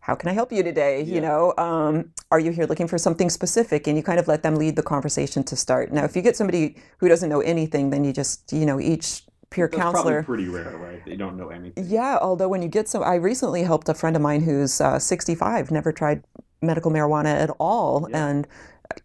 how 0.00 0.14
can 0.14 0.30
I 0.30 0.32
help 0.32 0.50
you 0.50 0.62
today? 0.62 1.02
Yeah. 1.02 1.16
You 1.16 1.20
know, 1.20 1.52
um, 1.58 2.12
are 2.30 2.40
you 2.40 2.50
here 2.50 2.64
looking 2.64 2.88
for 2.88 2.96
something 2.96 3.28
specific? 3.28 3.86
And 3.86 3.96
you 3.98 4.02
kind 4.02 4.18
of 4.18 4.28
let 4.28 4.42
them 4.42 4.54
lead 4.54 4.76
the 4.76 4.82
conversation 4.82 5.44
to 5.44 5.56
start. 5.56 5.92
Now, 5.92 6.04
if 6.04 6.16
you 6.16 6.22
get 6.22 6.36
somebody 6.36 6.76
who 6.98 7.08
doesn't 7.08 7.28
know 7.28 7.40
anything, 7.40 7.90
then 7.90 8.04
you 8.04 8.14
just, 8.14 8.50
you 8.50 8.64
know, 8.64 8.80
each 8.80 9.24
peer 9.50 9.68
That's 9.68 9.80
counselor. 9.82 10.22
probably 10.22 10.46
pretty 10.46 10.48
rare, 10.48 10.76
right? 10.76 11.04
They 11.04 11.16
don't 11.16 11.36
know 11.36 11.48
anything. 11.48 11.86
Yeah, 11.88 12.18
although 12.20 12.48
when 12.48 12.62
you 12.62 12.68
get 12.68 12.88
some, 12.88 13.02
I 13.02 13.14
recently 13.14 13.62
helped 13.62 13.88
a 13.88 13.94
friend 13.94 14.14
of 14.16 14.22
mine 14.22 14.42
who's 14.42 14.80
uh, 14.80 14.98
65, 14.98 15.70
never 15.70 15.92
tried 15.92 16.22
medical 16.62 16.90
marijuana 16.90 17.34
at 17.34 17.50
all, 17.58 18.06
Yeah. 18.10 18.26
and 18.28 18.46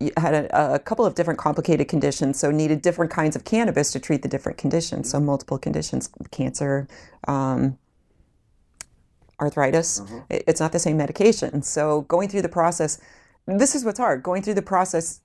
uh, 0.01 0.09
had 0.19 0.33
a, 0.33 0.73
a 0.75 0.79
couple 0.79 1.05
of 1.05 1.15
different 1.15 1.39
complicated 1.39 1.87
conditions, 1.87 2.39
so 2.39 2.51
needed 2.51 2.81
different 2.81 3.11
kinds 3.11 3.35
of 3.35 3.43
cannabis 3.45 3.91
to 3.93 3.99
treat 3.99 4.21
the 4.21 4.27
different 4.27 4.57
conditions. 4.57 5.09
So 5.09 5.19
multiple 5.19 5.57
conditions, 5.57 6.09
cancer, 6.31 6.87
um, 7.27 7.77
arthritis. 9.41 9.99
Uh-huh. 10.01 10.21
It's 10.29 10.59
not 10.59 10.71
the 10.71 10.79
same 10.79 10.97
medication. 10.97 11.61
So 11.63 12.01
going 12.01 12.29
through 12.29 12.43
the 12.43 12.49
process, 12.49 12.99
this 13.45 13.75
is 13.75 13.83
what's 13.83 13.99
hard. 13.99 14.23
Going 14.23 14.41
through 14.41 14.53
the 14.55 14.61
process. 14.61 15.21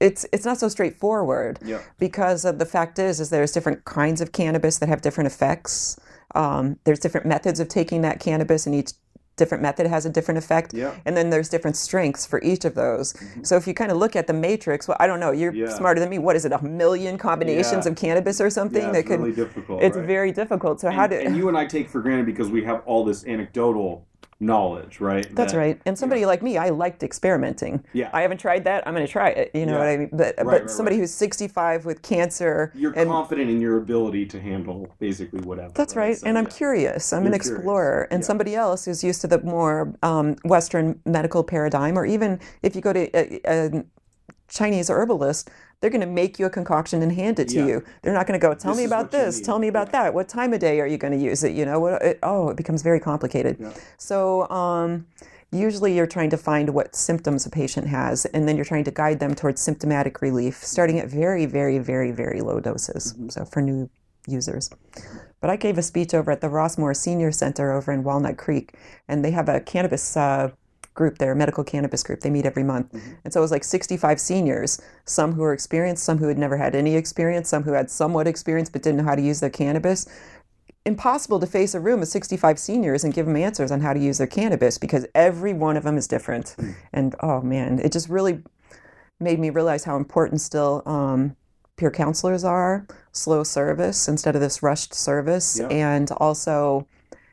It's 0.00 0.26
it's 0.32 0.44
not 0.44 0.58
so 0.58 0.68
straightforward 0.68 1.58
Yeah. 1.64 1.78
because 1.98 2.42
the 2.42 2.66
fact 2.66 2.98
is 2.98 3.20
is 3.20 3.30
there's 3.30 3.52
different 3.52 3.84
kinds 3.84 4.20
of 4.20 4.32
cannabis 4.32 4.78
that 4.78 4.88
have 4.88 5.00
different 5.02 5.26
effects. 5.26 5.98
Um, 6.34 6.78
there's 6.84 6.98
different 6.98 7.26
methods 7.26 7.60
of 7.60 7.68
taking 7.68 8.02
that 8.02 8.20
cannabis, 8.20 8.66
and 8.66 8.74
each 8.74 8.92
different 9.36 9.62
method 9.62 9.86
has 9.86 10.06
a 10.06 10.10
different 10.10 10.38
effect. 10.38 10.72
Yeah. 10.72 10.94
And 11.04 11.14
then 11.14 11.28
there's 11.28 11.50
different 11.50 11.76
strengths 11.76 12.24
for 12.24 12.42
each 12.42 12.64
of 12.64 12.74
those. 12.74 13.14
So 13.42 13.56
if 13.56 13.66
you 13.66 13.74
kind 13.74 13.90
of 13.92 13.98
look 13.98 14.16
at 14.16 14.26
the 14.26 14.32
matrix, 14.32 14.88
well, 14.88 14.96
I 14.98 15.06
don't 15.06 15.20
know, 15.20 15.30
you're 15.30 15.52
Yeah. 15.52 15.68
smarter 15.68 16.00
than 16.00 16.08
me. 16.08 16.18
What 16.18 16.36
is 16.36 16.46
it, 16.46 16.52
a 16.52 16.62
million 16.64 17.18
combinations 17.18 17.84
Yeah. 17.84 17.92
of 17.92 17.96
cannabis 17.98 18.40
or 18.40 18.48
something 18.48 18.80
Yeah, 18.82 18.92
that 18.92 18.98
it's 19.00 19.08
could? 19.08 19.20
really 19.20 19.32
difficult. 19.34 19.82
it's 19.82 19.94
right? 19.96 20.06
very 20.06 20.32
difficult. 20.32 20.80
So 20.80 20.90
how 20.90 21.02
and, 21.02 21.10
do? 21.12 21.18
and 21.18 21.36
you 21.36 21.48
and 21.48 21.56
I 21.56 21.66
take 21.66 21.90
for 21.90 22.00
granted 22.00 22.24
because 22.24 22.48
we 22.50 22.64
have 22.64 22.80
all 22.86 23.04
this 23.04 23.26
anecdotal 23.26 24.06
knowledge, 24.38 25.00
right? 25.00 25.26
That's 25.34 25.52
that- 25.52 25.58
right. 25.58 25.80
And 25.86 25.98
somebody 25.98 26.26
like 26.26 26.42
me, 26.42 26.58
I 26.58 26.68
liked 26.68 27.02
experimenting. 27.02 27.82
Yeah. 27.94 28.10
I 28.12 28.20
haven't 28.22 28.38
tried 28.38 28.64
that. 28.64 28.86
I'm 28.86 28.94
going 28.94 29.06
to 29.06 29.10
try 29.10 29.30
it. 29.30 29.50
You 29.54 29.64
know 29.66 29.72
Yeah. 29.72 29.78
what 29.78 29.88
I 29.88 29.96
mean? 29.96 30.10
But 30.12 30.36
but 30.36 30.46
right, 30.46 30.70
somebody 30.70 30.96
right. 30.96 31.00
who's 31.00 31.12
65 31.14 31.86
with 31.86 32.02
cancer 32.02 32.70
You're 32.74 32.92
and 32.92 33.08
confident 33.10 33.48
in 33.48 33.60
your 33.60 33.78
ability 33.78 34.26
to 34.26 34.40
handle 34.40 34.94
basically 34.98 35.40
whatever. 35.40 35.72
That's 35.74 35.96
right. 35.96 36.16
So, 36.18 36.26
and 36.26 36.36
I'm 36.36 36.44
yeah. 36.44 36.50
curious. 36.50 37.12
I'm 37.12 37.24
You're 37.24 37.32
an 37.34 37.40
curious. 37.40 37.58
explorer. 37.58 38.08
And 38.10 38.22
Yeah. 38.22 38.26
somebody 38.26 38.54
else 38.54 38.84
who's 38.84 39.02
used 39.02 39.22
to 39.22 39.26
the 39.26 39.40
more 39.42 39.94
um, 40.02 40.36
Western 40.44 41.00
medical 41.06 41.42
paradigm, 41.42 41.98
or 41.98 42.04
even 42.04 42.38
if 42.62 42.74
you 42.76 42.82
go 42.82 42.92
to 42.92 43.08
a, 43.16 43.40
a 43.46 43.84
Chinese 44.48 44.90
herbalist, 44.90 45.50
they're 45.80 45.90
going 45.90 46.00
to 46.00 46.06
make 46.06 46.38
you 46.38 46.46
a 46.46 46.50
concoction 46.50 47.02
and 47.02 47.12
hand 47.12 47.38
it 47.38 47.48
to 47.48 47.56
Yeah. 47.56 47.66
you. 47.66 47.84
They're 48.02 48.14
not 48.14 48.26
going 48.26 48.38
to 48.38 48.46
go, 48.46 48.54
tell 48.54 48.72
This 48.72 48.78
me 48.78 48.84
about 48.86 49.10
this, 49.10 49.40
tell 49.40 49.58
me 49.58 49.68
about 49.68 49.92
that. 49.92 50.14
What 50.14 50.28
time 50.28 50.52
of 50.52 50.60
day 50.60 50.80
are 50.80 50.86
you 50.86 50.96
going 50.98 51.12
to 51.12 51.22
use 51.22 51.44
it? 51.44 51.52
You 51.52 51.64
know, 51.64 51.80
what? 51.80 52.02
It, 52.02 52.18
oh, 52.22 52.48
it 52.50 52.56
becomes 52.56 52.82
very 52.82 53.00
complicated. 53.00 53.56
Yeah. 53.60 53.72
So, 53.98 54.48
um, 54.48 55.06
usually 55.52 55.94
you're 55.94 56.06
trying 56.06 56.30
to 56.30 56.36
find 56.36 56.70
what 56.70 56.96
symptoms 56.96 57.46
a 57.46 57.50
patient 57.50 57.86
has, 57.88 58.24
and 58.26 58.48
then 58.48 58.56
you're 58.56 58.64
trying 58.64 58.84
to 58.84 58.90
guide 58.90 59.20
them 59.20 59.34
towards 59.34 59.60
symptomatic 59.60 60.22
relief, 60.22 60.56
starting 60.64 60.98
at 60.98 61.08
very, 61.08 61.46
very, 61.46 61.78
very, 61.78 62.10
very 62.10 62.40
low 62.40 62.58
doses. 62.58 63.12
Mm-hmm. 63.12 63.28
So, 63.28 63.44
for 63.44 63.60
new 63.60 63.90
users. 64.26 64.70
But 65.40 65.50
I 65.50 65.56
gave 65.56 65.78
a 65.78 65.82
speech 65.82 66.14
over 66.14 66.30
at 66.30 66.40
the 66.40 66.48
Rossmoor 66.48 66.96
Senior 66.96 67.30
Center 67.30 67.72
over 67.72 67.92
in 67.92 68.02
Walnut 68.02 68.36
Creek, 68.38 68.74
and 69.06 69.24
they 69.24 69.30
have 69.30 69.48
a 69.48 69.60
cannabis 69.60 70.16
uh, 70.16 70.50
group 70.96 71.18
there, 71.18 71.32
a 71.32 71.36
medical 71.36 71.62
cannabis 71.62 72.02
group. 72.02 72.20
They 72.20 72.30
meet 72.30 72.44
every 72.46 72.64
month. 72.64 72.92
And 73.24 73.32
so 73.32 73.40
it 73.40 73.42
was 73.42 73.52
like 73.52 73.62
65 73.62 74.20
seniors, 74.20 74.80
some 75.04 75.32
who 75.34 75.42
were 75.42 75.52
experienced, 75.52 76.02
some 76.02 76.18
who 76.18 76.26
had 76.26 76.38
never 76.38 76.56
had 76.56 76.74
any 76.74 76.96
experience, 76.96 77.48
some 77.48 77.62
who 77.62 77.72
had 77.72 77.90
somewhat 77.90 78.26
experience 78.26 78.68
but 78.68 78.82
didn't 78.82 78.98
know 78.98 79.04
how 79.04 79.14
to 79.14 79.22
use 79.22 79.38
their 79.40 79.50
cannabis. 79.50 80.06
Impossible 80.84 81.40
to 81.40 81.46
face 81.46 81.74
a 81.74 81.80
room 81.80 82.00
of 82.02 82.08
65 82.08 82.58
seniors 82.58 83.04
and 83.04 83.12
give 83.14 83.26
them 83.26 83.36
answers 83.36 83.70
on 83.72 83.80
how 83.80 83.92
to 83.92 83.98
use 84.00 84.18
their 84.18 84.26
cannabis 84.26 84.78
because 84.78 85.06
every 85.14 85.52
one 85.52 85.76
of 85.76 85.82
them 85.84 85.96
is 85.98 86.06
different. 86.08 86.56
And 86.92 87.14
oh 87.20 87.40
man, 87.40 87.78
it 87.80 87.92
just 87.92 88.08
really 88.08 88.42
made 89.20 89.38
me 89.38 89.50
realize 89.50 89.84
how 89.84 89.96
important 89.96 90.40
still 90.40 90.82
um, 90.86 91.36
peer 91.76 91.90
counselors 91.90 92.44
are, 92.44 92.86
slow 93.12 93.42
service 93.42 94.08
instead 94.08 94.34
of 94.34 94.40
this 94.40 94.62
rushed 94.62 94.94
service, 94.94 95.58
Yeah. 95.60 95.68
and 95.68 96.10
also 96.12 96.86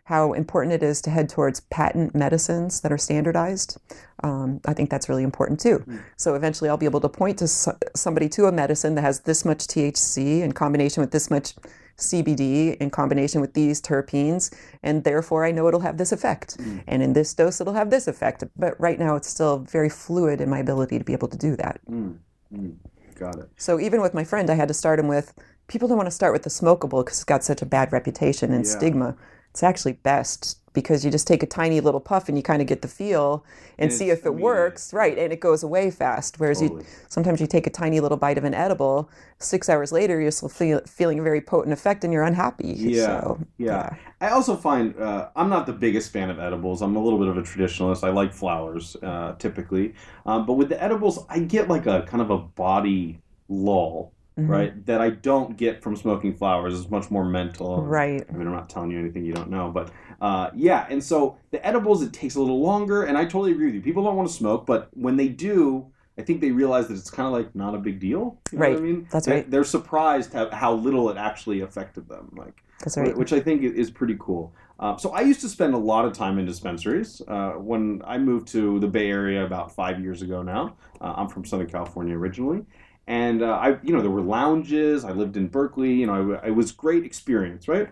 how 0.06 0.34
important 0.34 0.74
it 0.74 0.84
is 0.84 1.02
to 1.02 1.10
head 1.10 1.30
towards 1.30 1.62
patent 1.62 2.14
medicines 2.14 2.82
that 2.82 2.92
are 2.92 2.98
standardized. 2.98 3.78
Um, 4.24 4.60
I 4.66 4.74
think 4.74 4.90
that's 4.90 5.08
really 5.08 5.24
important 5.24 5.60
too. 5.60 5.84
So 6.18 6.36
eventually 6.36 6.70
I'll 6.70 6.78
be 6.78 6.86
able 6.86 7.00
to 7.02 7.10
point 7.10 7.40
to 7.40 7.48
so- 7.48 7.78
somebody 7.96 8.28
to 8.30 8.46
a 8.46 8.52
medicine 8.52 8.96
that 8.96 9.02
has 9.02 9.22
this 9.22 9.46
much 9.46 9.60
THC 9.68 10.42
in 10.42 10.52
combination 10.52 11.02
with 11.02 11.12
this 11.12 11.30
much 11.30 11.56
CBD 11.98 12.76
in 12.78 12.90
combination 12.90 13.40
with 13.40 13.54
these 13.54 13.80
terpenes, 13.82 14.54
and 14.82 15.04
therefore 15.04 15.46
I 15.46 15.52
know 15.52 15.68
it'll 15.68 15.82
have 15.82 15.98
this 15.98 16.12
effect. 16.12 16.58
And 16.88 17.04
in 17.04 17.14
this 17.14 17.34
dose, 17.34 17.62
it'll 17.62 17.74
have 17.74 17.92
this 17.92 18.08
effect. 18.08 18.44
But 18.58 18.80
right 18.82 18.98
now, 18.98 19.16
it's 19.16 19.30
still 19.30 19.60
very 19.60 19.90
fluid 19.90 20.42
in 20.42 20.50
my 20.50 20.58
ability 20.60 20.98
to 20.98 21.06
be 21.06 21.14
able 21.14 21.28
to 21.28 21.38
do 21.38 21.56
that. 21.58 21.80
Mm, 21.90 22.18
mm, 22.54 22.76
got 23.16 23.38
it. 23.38 23.48
So 23.58 23.80
even 23.80 24.02
with 24.02 24.14
my 24.16 24.24
friend, 24.24 24.50
I 24.50 24.56
had 24.56 24.68
to 24.70 24.74
start 24.74 25.00
him 25.00 25.08
with 25.08 25.34
people 25.68 25.88
don't 25.88 25.98
want 25.98 26.08
to 26.08 26.12
start 26.12 26.34
with 26.34 26.44
the 26.44 26.50
smokable 26.50 27.04
because 27.06 27.20
it's 27.20 27.24
got 27.24 27.44
such 27.44 27.62
a 27.62 27.66
bad 27.66 27.94
reputation 27.94 28.52
and 28.54 28.66
Yeah. 28.66 28.72
stigma. 28.72 29.16
It's 29.54 29.64
actually 29.64 29.94
best 29.94 30.60
because 30.74 31.06
you 31.06 31.12
just 31.12 31.28
take 31.28 31.44
a 31.44 31.48
tiny 31.48 31.80
little 31.82 32.00
puff 32.00 32.28
and 32.28 32.38
you 32.38 32.44
kind 32.44 32.62
of 32.62 32.68
get 32.68 32.82
the 32.82 32.88
feel 32.88 33.46
and, 33.78 33.92
And 33.92 33.94
see 33.94 34.10
if 34.10 34.26
it 34.26 34.36
works, 34.36 34.92
right? 34.94 35.18
And 35.18 35.32
it 35.32 35.40
goes 35.40 35.62
away 35.64 35.92
fast. 35.92 36.40
Whereas 36.40 36.60
Totally. 36.60 36.82
you 36.82 36.86
sometimes 37.10 37.40
you 37.40 37.48
take 37.48 37.68
a 37.68 37.70
tiny 37.70 38.00
little 38.00 38.18
bite 38.18 38.40
of 38.40 38.44
an 38.44 38.56
edible, 38.56 39.10
six 39.40 39.70
hours 39.70 39.92
later 39.92 40.20
you're 40.20 40.32
still 40.32 40.50
feel, 40.50 40.82
feeling 40.88 41.20
a 41.20 41.24
very 41.24 41.42
potent 41.42 41.74
effect 41.74 42.04
and 42.04 42.12
you're 42.12 42.24
unhappy. 42.24 42.74
Yeah, 42.74 43.22
So, 43.22 43.40
yeah. 43.58 43.98
I 44.22 44.30
also 44.30 44.56
find 44.56 44.98
uh, 44.98 45.30
I'm 45.36 45.50
not 45.50 45.66
the 45.68 45.74
biggest 45.74 46.12
fan 46.12 46.30
of 46.30 46.40
edibles. 46.40 46.82
I'm 46.82 46.96
a 46.96 47.04
little 47.04 47.20
bit 47.20 47.28
of 47.28 47.38
a 47.38 47.42
traditionalist. 47.42 48.04
I 48.08 48.12
like 48.12 48.34
flowers 48.34 48.96
uh, 49.04 49.36
typically, 49.38 49.94
um, 50.26 50.46
but 50.46 50.54
with 50.54 50.70
the 50.70 50.82
edibles, 50.82 51.26
I 51.30 51.40
get 51.40 51.68
like 51.68 51.86
a 51.86 52.04
kind 52.04 52.22
of 52.22 52.30
a 52.30 52.38
body 52.38 53.22
lull 53.50 54.13
Mhm. 54.38 54.50
right? 54.50 54.86
That 54.86 55.00
I 55.02 55.12
don't 55.12 55.56
get 55.58 55.82
from 55.82 55.96
smoking 55.96 56.34
flowers. 56.34 56.80
It's 56.80 56.90
much 56.90 57.12
more 57.12 57.24
mental. 57.26 57.84
Right. 57.84 58.26
I 58.28 58.34
mean, 58.34 58.48
I'm 58.48 58.54
not 58.54 58.70
telling 58.70 58.92
you 58.92 59.00
anything 59.00 59.26
you 59.26 59.34
don't 59.34 59.50
know, 59.50 59.70
but 59.72 59.92
uh, 60.22 60.50
yeah. 60.56 60.88
And 60.90 61.04
so 61.04 61.38
the 61.52 61.66
edibles, 61.66 62.02
it 62.02 62.14
takes 62.14 62.36
a 62.36 62.40
little 62.42 62.62
longer, 62.62 63.04
and 63.04 63.18
I 63.18 63.24
totally 63.26 63.52
agree 63.52 63.66
with 63.68 63.76
you. 63.76 63.82
People 63.82 64.04
don't 64.04 64.16
want 64.16 64.28
to 64.30 64.34
smoke, 64.34 64.66
but 64.66 64.90
when 64.94 65.18
they 65.18 65.28
do, 65.28 65.86
I 66.18 66.22
think 66.22 66.42
they 66.42 66.52
realize 66.52 66.88
that 66.88 66.96
it's 66.96 67.10
kind 67.12 67.28
of 67.28 67.34
like 67.34 67.54
not 67.56 67.76
a 67.76 67.80
big 67.80 68.00
deal. 68.00 68.38
You 68.52 68.60
know 68.60 68.70
what 68.70 68.78
I 68.78 68.82
mean? 68.82 69.08
That's 69.12 69.26
They- 69.26 69.32
right. 69.34 69.52
They're 69.52 69.64
surprised 69.64 70.34
how, 70.34 70.50
how 70.52 70.74
little 70.74 71.10
it 71.10 71.18
actually 71.18 71.62
affected 71.62 72.08
them. 72.08 72.32
Like, 72.36 72.64
That's 72.80 72.98
right. 72.98 73.16
which 73.18 73.34
I 73.34 73.40
think 73.40 73.64
is 73.64 73.90
pretty 73.92 74.16
cool. 74.20 74.54
Uh, 74.80 74.98
so 74.98 75.12
I 75.12 75.22
used 75.22 75.42
to 75.42 75.50
spend 75.50 75.74
a 75.74 75.78
lot 75.78 76.04
of 76.06 76.14
time 76.14 76.40
in 76.40 76.46
dispensaries. 76.46 77.22
Uh, 77.28 77.52
when 77.52 78.02
I 78.06 78.18
moved 78.18 78.48
to 78.50 78.80
the 78.80 78.88
Bay 78.88 79.10
Area 79.10 79.46
about 79.46 79.72
five 79.72 80.00
years 80.02 80.22
ago 80.22 80.42
now, 80.42 80.76
uh, 81.00 81.14
I'm 81.16 81.28
from 81.28 81.46
Southern 81.46 81.68
California 81.68 82.18
originally, 82.18 82.66
and 83.08 83.42
uh, 83.44 83.52
I, 83.54 83.78
you 83.84 83.94
know, 83.94 84.02
there 84.02 84.12
were 84.12 84.22
lounges. 84.22 85.04
I 85.06 85.12
lived 85.12 85.38
in 85.38 85.48
Berkeley. 85.48 85.94
You 85.94 86.08
know, 86.08 86.40
I, 86.42 86.48
it 86.48 86.56
was 86.56 86.72
great 86.72 87.04
experience, 87.06 87.68
right? 87.68 87.90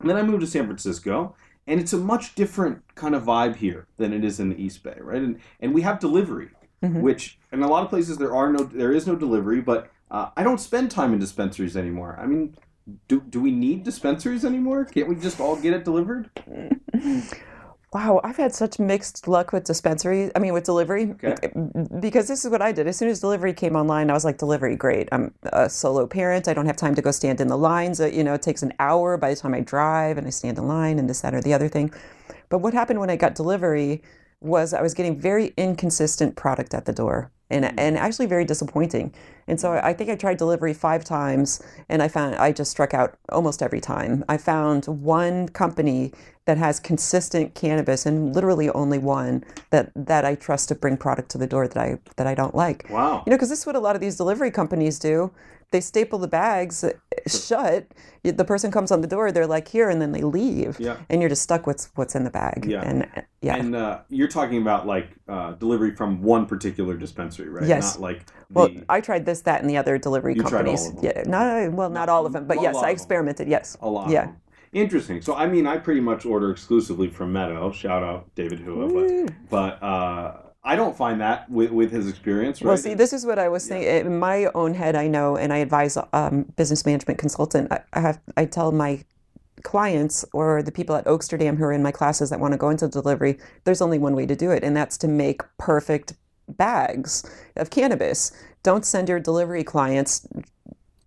And 0.00 0.08
then 0.10 0.16
I 0.16 0.22
moved 0.22 0.40
to 0.42 0.46
San 0.46 0.66
Francisco, 0.66 1.34
and 1.66 1.80
it's 1.80 1.92
a 1.92 1.98
much 1.98 2.34
different 2.34 2.82
kind 2.94 3.14
of 3.14 3.24
vibe 3.24 3.56
here 3.56 3.86
than 3.96 4.12
it 4.12 4.24
is 4.24 4.38
in 4.38 4.50
the 4.50 4.62
East 4.62 4.82
Bay, 4.82 4.96
right? 5.00 5.22
And 5.22 5.38
and 5.60 5.74
we 5.74 5.82
have 5.82 5.98
delivery, 6.00 6.50
Mhm. 6.82 7.00
which 7.00 7.38
in 7.52 7.62
a 7.62 7.68
lot 7.68 7.82
of 7.82 7.88
places 7.90 8.18
there 8.18 8.34
are 8.34 8.52
no, 8.52 8.62
there 8.64 8.92
is 8.92 9.06
no 9.06 9.16
delivery, 9.16 9.60
but 9.62 9.90
uh, 10.10 10.30
I 10.36 10.42
don't 10.44 10.60
spend 10.60 10.90
time 10.90 11.12
in 11.14 11.18
dispensaries 11.18 11.76
anymore. 11.76 12.18
I 12.20 12.26
mean, 12.26 12.54
do, 13.08 13.20
do 13.22 13.40
we 13.40 13.50
need 13.50 13.82
dispensaries 13.82 14.44
anymore? 14.44 14.84
Can't 14.84 15.08
we 15.08 15.16
just 15.16 15.40
all 15.40 15.56
get 15.56 15.72
it 15.72 15.84
delivered? 15.84 16.30
Wow, 17.92 18.20
I've 18.24 18.36
had 18.36 18.52
such 18.52 18.78
mixed 18.78 19.28
luck 19.28 19.52
with 19.52 19.64
dispensary. 19.64 20.30
I 20.34 20.40
mean, 20.40 20.52
with 20.52 20.64
delivery, 20.64 21.14
Okay. 21.22 21.50
because 22.00 22.26
this 22.26 22.44
is 22.44 22.50
what 22.50 22.60
I 22.60 22.72
did. 22.72 22.86
As 22.88 22.96
soon 22.96 23.08
as 23.08 23.20
delivery 23.20 23.52
came 23.54 23.76
online, 23.76 24.10
I 24.10 24.12
was 24.12 24.24
like, 24.24 24.38
"Delivery, 24.38 24.74
great! 24.76 25.08
I'm 25.12 25.32
a 25.44 25.70
solo 25.70 26.06
parent. 26.06 26.48
I 26.48 26.52
don't 26.52 26.66
have 26.66 26.76
time 26.76 26.94
to 26.96 27.02
go 27.02 27.10
stand 27.12 27.40
in 27.40 27.46
the 27.48 27.56
lines. 27.56 28.00
Uh, 28.00 28.06
You 28.06 28.24
know, 28.24 28.34
it 28.34 28.42
takes 28.42 28.62
an 28.62 28.72
hour 28.80 29.16
by 29.16 29.30
the 29.30 29.36
time 29.36 29.54
I 29.54 29.60
drive 29.60 30.18
and 30.18 30.26
I 30.26 30.30
stand 30.30 30.58
in 30.58 30.66
line 30.66 30.98
and 30.98 31.08
this, 31.08 31.20
that, 31.20 31.32
or 31.32 31.40
the 31.40 31.54
other 31.54 31.68
thing." 31.68 31.92
But 32.48 32.58
what 32.58 32.74
happened 32.74 32.98
when 33.00 33.08
I 33.10 33.16
got 33.16 33.34
delivery 33.36 34.02
was 34.40 34.74
I 34.74 34.82
was 34.82 34.92
getting 34.92 35.16
very 35.16 35.54
inconsistent 35.56 36.34
product 36.36 36.74
at 36.74 36.84
the 36.86 36.92
door, 36.92 37.30
and 37.50 37.64
and 37.78 37.96
actually 37.96 38.26
very 38.26 38.44
disappointing. 38.44 39.14
And 39.48 39.60
so 39.60 39.72
I 39.82 39.92
think 39.92 40.10
I 40.10 40.16
tried 40.16 40.38
delivery 40.38 40.74
five 40.74 41.04
times, 41.04 41.62
and 41.88 42.02
I 42.02 42.08
found 42.08 42.34
I 42.36 42.52
just 42.52 42.70
struck 42.70 42.94
out 42.94 43.16
almost 43.30 43.62
every 43.62 43.80
time. 43.80 44.24
I 44.28 44.36
found 44.38 44.86
one 44.86 45.48
company 45.48 46.12
that 46.46 46.58
has 46.58 46.80
consistent 46.80 47.54
cannabis, 47.54 48.06
and 48.06 48.34
literally 48.34 48.70
only 48.70 48.98
one 48.98 49.44
that 49.70 49.90
that 49.94 50.24
I 50.24 50.34
trust 50.34 50.68
to 50.68 50.74
bring 50.74 50.96
product 50.96 51.30
to 51.32 51.38
the 51.38 51.46
door 51.46 51.68
that 51.68 51.76
I 51.76 51.98
that 52.16 52.26
I 52.26 52.34
don't 52.34 52.54
like. 52.54 52.86
Wow. 52.90 53.22
You 53.26 53.30
know, 53.30 53.36
because 53.36 53.48
this 53.48 53.60
is 53.60 53.66
what 53.66 53.76
a 53.76 53.80
lot 53.80 53.94
of 53.94 54.00
these 54.00 54.16
delivery 54.16 54.50
companies 54.50 54.98
do. 54.98 55.30
They 55.72 55.80
staple 55.80 56.20
the 56.20 56.28
bags 56.28 56.84
uh, 56.84 56.92
shut. 57.26 57.88
The 58.22 58.44
person 58.44 58.70
comes 58.70 58.92
on 58.92 59.00
the 59.00 59.08
door, 59.08 59.32
they're 59.32 59.48
like 59.48 59.66
here, 59.66 59.88
and 59.90 60.00
then 60.00 60.12
they 60.12 60.22
leave, 60.22 60.78
Yeah. 60.78 60.96
and 61.10 61.20
you're 61.20 61.28
just 61.28 61.42
stuck 61.42 61.66
with 61.66 61.90
what's 61.96 62.14
in 62.14 62.22
the 62.22 62.30
bag. 62.30 62.64
Yeah. 62.68 62.82
And 62.82 63.02
uh, 63.02 63.22
yeah, 63.40 63.56
And 63.56 63.74
uh, 63.74 63.98
you're 64.08 64.28
talking 64.28 64.62
about 64.62 64.86
like 64.86 65.08
uh, 65.28 65.52
delivery 65.52 65.94
from 65.94 66.22
one 66.22 66.46
particular 66.46 66.96
dispensary, 66.96 67.48
right? 67.48 67.66
Yes. 67.66 67.94
Not 67.94 68.00
like 68.02 68.26
well, 68.50 68.70
I 68.88 69.00
tried 69.00 69.26
this, 69.26 69.35
that, 69.42 69.60
and 69.60 69.70
the 69.70 69.76
other 69.76 69.98
delivery 69.98 70.34
You 70.34 70.42
companies. 70.42 70.92
Yeah, 71.02 71.22
not 71.26 71.72
well, 71.72 71.90
not 71.90 72.08
all 72.08 72.26
of 72.26 72.32
them, 72.32 72.46
but 72.46 72.60
yes, 72.60 72.76
I 72.76 72.90
experimented. 72.90 73.48
Yes, 73.48 73.76
a 73.80 73.88
lot. 73.88 74.10
yeah. 74.10 74.32
Interesting. 74.72 75.22
So 75.22 75.34
I 75.34 75.46
mean, 75.46 75.66
I 75.66 75.78
pretty 75.78 76.00
much 76.00 76.26
order 76.26 76.50
exclusively 76.50 77.08
from 77.08 77.32
Meadow. 77.32 77.70
Shout 77.72 78.02
out 78.02 78.34
David 78.34 78.60
Hua, 78.60 78.88
but 78.88 79.34
but 79.48 79.82
uh, 79.82 80.36
I 80.64 80.74
don't 80.74 80.96
find 80.96 81.20
that 81.20 81.48
with 81.48 81.70
with 81.70 81.92
his 81.92 82.08
experience. 82.08 82.60
Right? 82.60 82.68
Well, 82.68 82.76
see, 82.76 82.94
this 82.94 83.12
is 83.12 83.24
what 83.24 83.38
I 83.38 83.48
was 83.48 83.64
saying. 83.64 84.06
In 84.06 84.18
my 84.18 84.46
own 84.54 84.74
head, 84.74 84.96
I 84.96 85.06
know, 85.06 85.36
and 85.36 85.52
I 85.52 85.58
advise 85.58 85.96
um, 86.12 86.42
business 86.56 86.84
management 86.84 87.18
consultant. 87.18 87.72
I, 87.72 87.80
I 87.92 88.00
have, 88.00 88.20
I 88.36 88.44
tell 88.44 88.72
my 88.72 89.04
clients 89.62 90.24
or 90.32 90.62
the 90.62 90.72
people 90.72 90.94
at 90.94 91.04
Oaksterdam 91.06 91.56
who 91.56 91.64
are 91.64 91.72
in 91.72 91.82
my 91.82 91.92
classes 91.92 92.30
that 92.30 92.40
want 92.40 92.52
to 92.52 92.58
go 92.58 92.68
into 92.70 92.88
delivery, 92.88 93.38
there's 93.64 93.80
only 93.80 93.98
one 93.98 94.14
way 94.14 94.26
to 94.26 94.36
do 94.36 94.50
it, 94.50 94.62
and 94.62 94.76
that's 94.76 94.98
to 94.98 95.08
make 95.08 95.42
perfect 95.58 96.14
bags 96.48 97.24
of 97.56 97.70
cannabis. 97.70 98.32
Don't 98.66 98.84
send 98.84 99.08
your 99.08 99.20
delivery 99.20 99.62
clients 99.62 100.26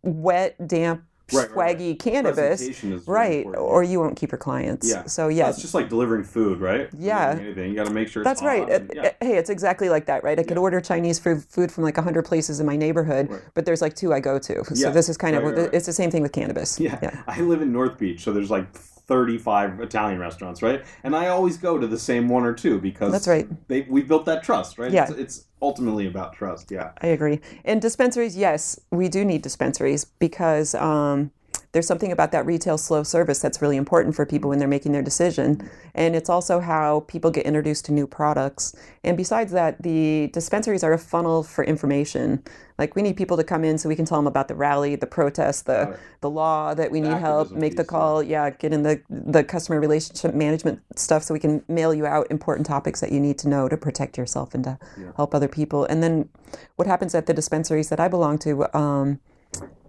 wet, 0.01 0.55
damp, 0.65 1.03
Right, 1.33 1.47
right, 1.49 1.55
right. 1.57 1.77
swaggy 1.77 1.99
cannabis, 1.99 2.37
Presentation 2.61 2.93
is 2.93 3.03
very 3.03 3.15
right? 3.15 3.37
important. 3.45 3.63
Or 3.65 3.83
you 3.83 3.99
won't 3.99 4.15
keep 4.15 4.31
your 4.31 4.39
clients. 4.39 4.89
Yeah. 4.89 5.03
So 5.07 5.27
yeah, 5.27 5.49
It's 5.49 5.61
just 5.61 5.73
like 5.73 5.89
delivering 5.89 6.23
food, 6.23 6.59
right? 6.61 6.89
Yeah. 6.97 7.37
Anything. 7.39 7.69
You 7.71 7.75
got 7.75 7.85
to 7.87 7.93
make 7.93 8.07
sure. 8.07 8.23
That's 8.23 8.41
right. 8.41 8.67
and- 8.67 8.91
yeah. 8.95 9.11
Hey, 9.21 9.35
it's 9.37 9.49
exactly 9.49 9.89
like 9.89 10.05
that, 10.05 10.23
right? 10.23 10.39
I 10.39 10.43
could 10.43 10.55
Yeah. 10.55 10.61
order 10.63 10.79
Chinese 10.81 11.19
food, 11.19 11.43
food 11.43 11.69
from 11.71 11.83
like 11.83 11.97
100 11.97 12.23
places 12.23 12.61
in 12.61 12.65
my 12.65 12.77
neighborhood, 12.77 13.29
Right. 13.29 13.41
but 13.53 13.65
there's 13.65 13.81
like 13.81 13.93
two 13.93 14.11
I 14.13 14.21
go 14.21 14.39
to. 14.39 14.63
So 14.63 14.73
Yeah. 14.73 14.89
this 14.91 15.09
is 15.09 15.17
kind 15.17 15.35
of, 15.35 15.43
it's 15.73 15.85
the 15.85 15.93
same 15.93 16.09
thing 16.09 16.23
with 16.23 16.31
cannabis. 16.31 16.79
Yeah. 16.79 16.97
I 17.27 17.41
live 17.41 17.61
in 17.61 17.73
North 17.73 17.97
Beach, 17.99 18.23
so 18.23 18.31
there's 18.31 18.49
like 18.49 18.73
35 19.09 19.81
Italian 19.81 20.19
restaurants, 20.19 20.61
right? 20.61 20.85
And 21.03 21.15
I 21.15 21.27
always 21.27 21.57
go 21.57 21.79
to 21.79 21.87
the 21.87 21.97
same 21.97 22.29
one 22.29 22.43
or 22.43 22.53
two 22.53 22.79
because 22.79 23.11
That's 23.11 23.27
right. 23.27 23.47
They 23.67 23.81
we 23.89 24.03
built 24.03 24.25
that 24.27 24.43
trust, 24.43 24.77
right? 24.77 24.91
Yeah. 24.91 25.09
It's, 25.09 25.11
it's 25.11 25.45
ultimately 25.61 26.05
about 26.05 26.33
trust. 26.33 26.71
Yeah. 26.71 26.91
I 27.01 27.07
agree. 27.07 27.41
And 27.65 27.81
dispensaries, 27.81 28.37
yes, 28.37 28.79
we 28.91 29.09
do 29.09 29.25
need 29.25 29.41
dispensaries 29.41 30.05
because 30.05 30.75
um, 30.75 31.31
there's 31.71 31.85
something 31.85 32.11
about 32.11 32.31
that 32.31 32.45
retail 32.45 32.77
slow 32.77 33.03
service 33.03 33.39
that's 33.39 33.61
really 33.61 33.77
important 33.77 34.15
for 34.15 34.25
people 34.25 34.49
when 34.49 34.57
they're 34.57 34.67
making 34.67 34.91
their 34.91 35.03
decision. 35.03 35.69
And 35.93 36.15
it's 36.15 36.29
also 36.29 36.59
how 36.59 37.01
people 37.01 37.29
get 37.29 37.45
introduced 37.45 37.85
to 37.85 37.91
new 37.91 38.07
products. 38.07 38.75
And 39.03 39.15
besides 39.15 39.51
that, 39.51 39.81
the 39.83 40.29
dispensaries 40.33 40.83
are 40.83 40.93
a 40.93 40.97
funnel 40.97 41.43
for 41.43 41.63
information. 41.63 42.43
Like 42.79 42.95
we 42.95 43.01
need 43.01 43.17
people 43.17 43.37
to 43.37 43.43
come 43.43 43.63
in 43.63 43.77
so 43.77 43.87
we 43.87 43.95
can 43.95 44.05
tell 44.05 44.17
them 44.17 44.25
about 44.25 44.47
the 44.47 44.55
rally, 44.55 44.95
the 44.95 45.05
protest, 45.05 45.65
the 45.65 45.99
the 46.21 46.29
law 46.29 46.73
that 46.73 46.91
we 46.91 47.01
need 47.01 47.13
help, 47.13 47.51
make 47.51 47.75
the 47.75 47.83
call, 47.83 48.23
yeah, 48.23 48.49
get 48.49 48.73
in 48.73 48.83
the 48.83 49.01
the 49.09 49.43
customer 49.43 49.79
relationship 49.79 50.33
management 50.33 50.81
stuff 50.95 51.23
so 51.23 51.33
we 51.33 51.39
can 51.39 51.61
mail 51.67 51.93
you 51.93 52.05
out 52.05 52.25
important 52.31 52.65
topics 52.65 53.01
that 53.01 53.11
you 53.11 53.19
need 53.19 53.37
to 53.39 53.49
know 53.49 53.67
to 53.67 53.77
protect 53.77 54.17
yourself 54.17 54.55
and 54.55 54.63
to 54.63 54.79
help 55.17 55.35
other 55.35 55.49
people. 55.49 55.85
And 55.85 56.01
then 56.01 56.29
what 56.77 56.87
happens 56.87 57.13
at 57.13 57.25
the 57.25 57.33
dispensaries 57.33 57.89
that 57.89 57.99
I 57.99 58.07
belong 58.07 58.39
to, 58.39 58.75
um, 58.75 59.19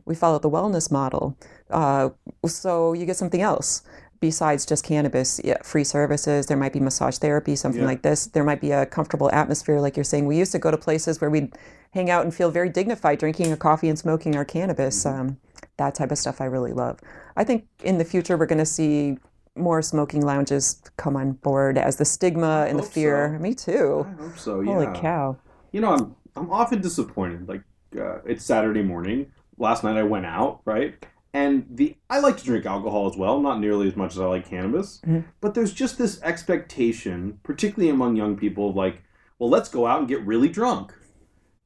we 0.05 0.14
follow 0.16 0.41
the 0.41 0.51
wellness 0.51 0.91
model. 0.91 1.37
Uh, 1.71 2.11
so 2.47 2.93
you 2.93 3.07
get 3.07 3.16
something 3.16 3.43
else 3.43 3.83
besides 4.21 4.66
just 4.66 4.85
cannabis, 4.85 5.41
yeah, 5.45 5.57
free 5.62 5.85
services. 5.85 6.47
There 6.47 6.57
might 6.57 6.73
be 6.75 6.81
massage 6.81 7.16
therapy, 7.18 7.57
something 7.57 7.81
Yeah. 7.81 7.87
like 7.87 8.03
this. 8.03 8.27
There 8.27 8.45
might 8.45 8.61
be 8.61 8.71
a 8.71 8.85
comfortable 8.85 9.31
atmosphere, 9.33 9.81
like 9.81 9.97
you're 9.97 10.05
saying. 10.05 10.27
We 10.27 10.37
used 10.37 10.53
to 10.53 10.59
go 10.59 10.71
to 10.71 10.77
places 10.77 11.21
where 11.21 11.31
we'd 11.31 11.55
hang 11.93 12.11
out 12.11 12.25
and 12.25 12.35
feel 12.35 12.51
very 12.51 12.68
dignified 12.68 13.18
drinking 13.18 13.51
a 13.51 13.57
coffee 13.57 13.89
and 13.89 13.99
smoking 13.99 14.37
our 14.37 14.45
cannabis. 14.45 15.05
Mm-hmm. 15.05 15.21
Um, 15.21 15.37
that 15.79 15.95
type 15.95 16.11
of 16.12 16.18
stuff 16.18 16.41
I 16.41 16.45
really 16.45 16.73
love. 16.75 17.01
I 17.37 17.45
think 17.45 17.66
in 17.83 17.97
the 17.99 18.05
future 18.05 18.37
we're 18.37 18.47
going 18.47 18.59
to 18.59 18.66
see 18.66 19.16
more 19.57 19.81
smoking 19.83 20.21
lounges 20.25 20.83
come 20.99 21.16
on 21.16 21.33
board 21.33 21.79
as 21.79 21.97
the 21.97 22.05
stigma 22.05 22.66
and 22.68 22.79
the 22.79 22.83
fear. 22.83 23.35
so. 23.37 23.43
Me 23.43 23.55
too. 23.55 24.07
I 24.07 24.23
hope 24.23 24.39
so. 24.39 24.61
Yeah. 24.61 24.73
Holy 24.75 24.99
cow. 25.01 25.37
You 25.73 25.81
know, 25.81 25.93
I'm 25.95 26.14
I'm 26.37 26.51
often 26.53 26.81
disappointed. 26.81 27.49
Like 27.49 27.62
uh, 27.99 28.18
it's 28.27 28.45
Saturday 28.45 28.83
morning. 28.83 29.33
Last 29.59 29.83
night 29.83 29.97
I 29.97 30.03
went 30.03 30.27
out, 30.27 30.61
right? 30.64 30.95
And 31.33 31.66
the 31.70 31.97
I 32.09 32.18
like 32.20 32.37
to 32.39 32.45
drink 32.45 32.66
alcohol 32.66 33.09
as 33.09 33.16
well, 33.16 33.41
not 33.41 33.61
nearly 33.61 33.87
as 33.87 33.97
much 33.97 34.14
as 34.14 34.20
I 34.20 34.26
like 34.26 34.49
cannabis. 34.49 35.01
Mhm. 35.07 35.24
But 35.41 35.55
there's 35.55 35.72
just 35.72 35.97
this 35.97 36.20
expectation, 36.22 37.39
particularly 37.43 37.91
among 37.91 38.16
young 38.16 38.37
people, 38.37 38.70
of 38.70 38.76
like, 38.76 39.03
well, 39.39 39.49
let's 39.49 39.68
go 39.68 39.87
out 39.87 40.01
and 40.01 40.09
get 40.09 40.26
really 40.26 40.49
drunk. 40.49 40.93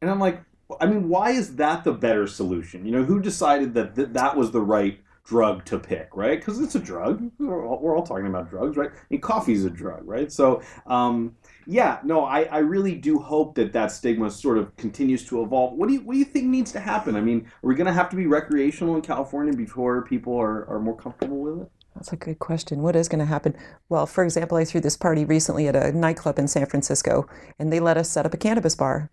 And 0.03 0.11
I'm 0.11 0.21
like, 0.21 0.43
I 0.81 0.87
mean, 0.87 1.09
why 1.09 1.31
is 1.31 1.57
that 1.57 1.85
the 1.85 1.93
better 1.93 2.27
solution? 2.27 2.85
You 2.85 2.93
know, 2.93 3.05
who 3.05 3.21
decided 3.21 3.75
that 3.75 3.95
th- 3.97 4.09
that 4.13 4.37
was 4.37 4.51
the 4.51 4.61
right 4.61 5.01
drug 5.25 5.65
to 5.65 5.79
pick, 5.79 6.11
right? 6.15 6.39
Because 6.39 6.61
it's 6.61 6.75
a 6.75 6.79
drug. 6.79 7.31
We're 7.39 7.67
all, 7.67 7.81
we're 7.81 7.97
all 7.97 8.05
talking 8.05 8.27
about 8.27 8.51
drugs, 8.51 8.77
right? 8.77 8.91
Mean, 9.09 9.21
coffee's 9.21 9.65
a 9.65 9.71
drug, 9.71 10.03
right? 10.05 10.31
So, 10.31 10.63
um, 10.87 11.35
yeah, 11.67 12.01
no, 12.05 12.25
I, 12.25 12.43
I 12.43 12.59
really 12.59 12.95
do 12.95 13.19
hope 13.19 13.55
that 13.55 13.73
that 13.73 13.91
stigma 13.91 14.31
sort 14.31 14.59
of 14.59 14.77
continues 14.77 15.25
to 15.29 15.43
evolve. 15.43 15.75
What 15.75 15.89
do 15.89 15.95
you 15.95 16.01
what 16.03 16.13
do 16.13 16.19
you 16.19 16.27
think 16.27 16.47
needs 16.47 16.73
to 16.73 16.81
happen? 16.81 17.17
I 17.17 17.23
mean, 17.23 17.51
are 17.63 17.69
we 17.69 17.75
going 17.75 17.87
to 17.87 17.93
have 17.93 18.11
to 18.11 18.17
be 18.17 18.27
recreational 18.27 18.97
in 18.97 19.03
California 19.03 19.55
before 19.55 20.03
people 20.03 20.39
are, 20.39 20.69
are 20.69 20.79
more 20.79 20.97
comfortable 20.97 21.39
with 21.39 21.63
it? 21.63 21.71
That's 21.95 22.13
a 22.13 22.17
good 22.17 22.39
question. 22.39 22.83
What 22.83 22.97
is 22.97 23.09
going 23.09 23.21
to 23.21 23.25
happen? 23.25 23.57
Well, 23.89 24.07
for 24.07 24.25
example, 24.25 24.59
I 24.59 24.65
threw 24.65 24.81
this 24.81 24.97
party 24.97 25.25
recently 25.25 25.69
at 25.69 25.77
a 25.77 25.93
nightclub 25.93 26.39
in 26.39 26.49
San 26.49 26.67
Francisco, 26.67 27.29
and 27.59 27.73
they 27.73 27.81
let 27.81 27.97
us 27.97 28.11
set 28.11 28.27
up 28.27 28.35
a 28.35 28.39
cannabis 28.39 28.75
bar. 28.75 29.11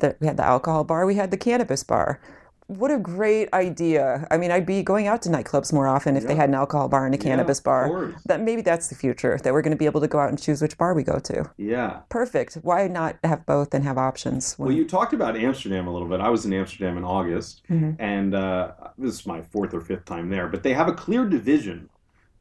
That 0.00 0.20
we 0.20 0.26
had 0.26 0.36
the 0.36 0.44
alcohol 0.44 0.84
bar, 0.84 1.06
we 1.06 1.16
had 1.16 1.30
the 1.30 1.36
cannabis 1.36 1.82
bar. 1.82 2.20
What 2.68 2.90
a 2.90 2.98
great 2.98 3.48
idea! 3.54 4.28
I 4.30 4.36
mean, 4.36 4.50
I'd 4.50 4.66
be 4.66 4.82
going 4.82 5.06
out 5.06 5.22
to 5.22 5.30
nightclubs 5.30 5.72
more 5.72 5.86
often 5.88 6.18
if 6.18 6.26
they 6.26 6.34
had 6.34 6.50
an 6.50 6.54
alcohol 6.54 6.86
bar 6.90 7.06
and 7.06 7.14
a 7.14 7.18
cannabis 7.18 7.58
of 7.60 7.64
bar. 7.64 7.88
course. 7.88 8.22
That 8.26 8.42
maybe 8.42 8.60
that's 8.60 8.88
the 8.88 8.94
future. 8.94 9.38
That 9.42 9.54
we're 9.54 9.62
going 9.62 9.70
to 9.72 9.78
be 9.78 9.86
able 9.86 10.02
to 10.02 10.06
go 10.06 10.18
out 10.18 10.28
and 10.28 10.38
choose 10.38 10.60
which 10.60 10.76
bar 10.76 10.92
we 10.92 11.02
go 11.02 11.18
to. 11.18 11.50
Yeah. 11.56 12.00
Perfect. 12.10 12.56
Why 12.60 12.86
not 12.86 13.16
have 13.24 13.46
both 13.46 13.72
and 13.72 13.84
have 13.84 13.96
options? 13.96 14.54
Well, 14.58 14.70
you 14.70 14.86
talked 14.86 15.14
about 15.14 15.34
Amsterdam 15.34 15.86
a 15.86 15.90
little 15.90 16.06
bit. 16.08 16.20
I 16.20 16.28
was 16.28 16.44
in 16.44 16.52
Amsterdam 16.52 16.98
in 16.98 17.04
August, 17.04 17.62
Mhm. 17.70 17.96
and 17.98 18.34
uh, 18.34 18.72
this 18.98 19.14
is 19.14 19.26
my 19.26 19.40
fourth 19.40 19.72
or 19.72 19.80
fifth 19.80 20.04
time 20.04 20.28
there. 20.28 20.46
But 20.46 20.62
they 20.62 20.74
have 20.74 20.88
a 20.88 20.92
clear 20.94 21.24
division 21.26 21.88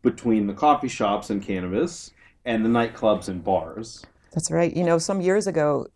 between 0.02 0.46
the 0.48 0.54
coffee 0.54 0.90
shops 0.90 1.30
and 1.30 1.42
cannabis 1.42 2.12
and 2.44 2.66
the 2.66 2.70
nightclubs 2.70 3.30
and 3.30 3.42
bars. 3.46 4.06
That's 4.34 4.52
right. 4.52 4.76
You 4.76 4.84
know, 4.84 4.98
some 4.98 5.22
years 5.22 5.48
ago, 5.48 5.88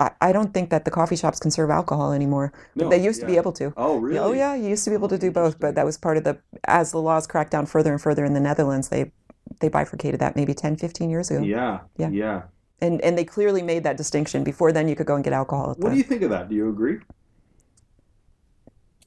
I, 0.00 0.10
I 0.20 0.32
don't 0.32 0.52
think 0.54 0.70
that 0.70 0.84
the 0.84 0.90
coffee 0.90 1.14
shops 1.14 1.38
can 1.38 1.50
serve 1.50 1.70
alcohol 1.70 2.12
anymore. 2.12 2.52
No, 2.74 2.88
they 2.88 3.02
used 3.02 3.20
to 3.20 3.26
be 3.26 3.36
able 3.36 3.52
to. 3.52 3.72
Oh, 3.76 3.98
really? 3.98 4.18
Oh 4.18 4.32
yeah, 4.32 4.54
you 4.54 4.68
used 4.70 4.84
to 4.84 4.90
be 4.90 4.94
able 4.96 5.08
to 5.08 5.16
Oh, 5.16 5.18
do 5.18 5.30
both, 5.30 5.60
but 5.60 5.74
that 5.74 5.84
was 5.84 5.98
part 5.98 6.16
of 6.16 6.24
the 6.24 6.38
as 6.64 6.90
the 6.90 7.00
laws 7.00 7.26
cracked 7.26 7.52
down 7.52 7.66
further 7.66 7.92
and 7.92 8.00
further 8.00 8.24
in 8.24 8.32
the 8.32 8.40
Netherlands, 8.40 8.88
they 8.88 9.12
they 9.60 9.68
bifurcated 9.68 10.20
that 10.20 10.36
maybe 10.36 10.54
10, 10.54 10.76
15 10.76 11.10
years 11.10 11.30
ago. 11.30 11.42
Yeah. 11.42 11.80
Yeah. 11.98 12.08
Yeah. 12.08 12.42
And 12.80 13.00
and 13.02 13.18
they 13.18 13.24
clearly 13.24 13.62
made 13.62 13.84
that 13.84 13.96
distinction. 13.96 14.42
Before 14.42 14.72
then 14.72 14.88
you 14.88 14.96
could 14.96 15.06
go 15.06 15.14
and 15.14 15.22
get 15.22 15.34
alcohol 15.34 15.72
at 15.72 15.78
What 15.78 15.90
the 15.90 15.90
do 15.90 15.96
you 15.98 16.02
think 16.04 16.22
of 16.22 16.30
that? 16.30 16.48
Do 16.48 16.54
you 16.54 16.68
agree? 16.70 17.00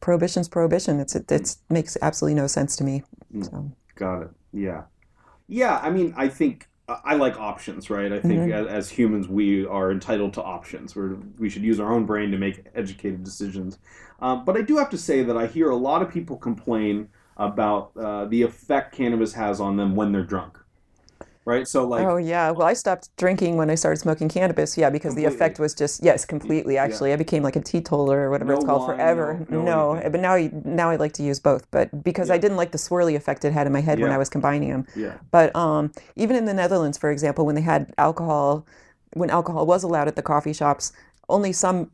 prohibition's 0.03 0.49
prohibition. 0.49 0.99
It's 0.99 1.15
it 1.15 1.31
it's, 1.31 1.59
makes 1.69 1.97
absolutely 2.01 2.35
no 2.39 2.47
sense 2.47 2.75
to 2.75 2.83
me. 2.83 3.03
Mm. 3.33 3.45
So 3.49 3.71
Got 3.95 4.23
it. 4.23 4.29
Yeah. 4.51 4.83
Yeah. 5.47 5.79
I 5.81 5.89
mean, 5.89 6.13
I 6.17 6.27
think 6.27 6.67
I 6.89 7.15
like 7.15 7.39
options, 7.39 7.89
right? 7.89 8.11
I 8.11 8.19
think 8.19 8.41
Mhm. 8.41 8.51
as, 8.51 8.67
as 8.67 8.89
humans, 8.89 9.27
we 9.29 9.65
are 9.65 9.89
entitled 9.91 10.33
to 10.33 10.43
options. 10.43 10.95
We're, 10.95 11.15
we 11.39 11.49
should 11.49 11.63
use 11.63 11.79
our 11.79 11.91
own 11.93 12.05
brain 12.05 12.29
to 12.31 12.37
make 12.37 12.65
educated 12.75 13.23
decisions. 13.23 13.79
Um, 14.19 14.43
but 14.43 14.57
I 14.57 14.61
do 14.61 14.77
have 14.77 14.89
to 14.89 14.97
say 14.97 15.23
that 15.23 15.37
I 15.37 15.47
hear 15.47 15.69
a 15.69 15.75
lot 15.75 16.01
of 16.01 16.09
people 16.11 16.35
complain 16.37 17.07
about 17.37 17.91
uh, 17.97 18.25
the 18.25 18.41
effect 18.41 18.93
cannabis 18.93 19.33
has 19.33 19.61
on 19.61 19.77
them 19.77 19.95
when 19.95 20.11
they're 20.11 20.25
drunk, 20.25 20.59
right? 21.45 21.67
So, 21.67 21.85
like, 21.87 22.05
oh 22.05 22.17
yeah, 22.17 22.51
well 22.51 22.67
I 22.67 22.73
stopped 22.73 23.09
drinking 23.17 23.57
when 23.57 23.69
I 23.69 23.75
started 23.75 23.97
smoking 23.99 24.29
cannabis. 24.29 24.77
Yeah, 24.77 24.89
because 24.89 25.15
the 25.15 25.25
effect 25.25 25.59
was 25.59 25.73
just 25.73 26.03
yes, 26.03 26.25
completely. 26.25 26.75
Yeah. 26.75 26.83
Actually, 26.83 27.13
I 27.13 27.15
became 27.15 27.43
like 27.43 27.55
a 27.55 27.61
teetotaler 27.61 28.19
or 28.21 28.29
whatever 28.31 28.51
No 28.51 28.57
it's 28.57 28.65
called 28.65 28.87
wine, 28.87 28.97
forever. 28.97 29.45
no- 29.49 29.61
no 29.61 29.93
no, 29.95 30.09
but 30.09 30.19
now 30.19 30.33
I, 30.33 30.49
now 30.65 30.89
I 30.89 30.95
like 30.97 31.13
to 31.13 31.23
use 31.23 31.39
both. 31.39 31.69
But 31.71 32.03
because 32.03 32.29
I 32.29 32.37
didn't 32.37 32.57
like 32.57 32.71
the 32.71 32.77
swirly 32.77 33.15
effect 33.15 33.45
it 33.45 33.53
had 33.53 33.67
in 33.67 33.73
my 33.73 33.81
head 33.81 33.99
when 33.99 34.11
I 34.11 34.17
was 34.17 34.29
combining 34.29 34.69
them. 34.69 34.87
yeah, 34.95 35.17
But 35.31 35.55
um, 35.55 35.91
even 36.15 36.35
in 36.35 36.45
the 36.45 36.53
Netherlands, 36.53 36.97
for 36.97 37.11
example, 37.11 37.45
when 37.45 37.55
they 37.55 37.61
had 37.61 37.93
alcohol, 37.97 38.65
when 39.13 39.29
alcohol 39.29 39.65
was 39.65 39.83
allowed 39.83 40.07
at 40.07 40.15
the 40.15 40.21
coffee 40.21 40.53
shops, 40.53 40.93
only 41.29 41.51
some 41.53 41.91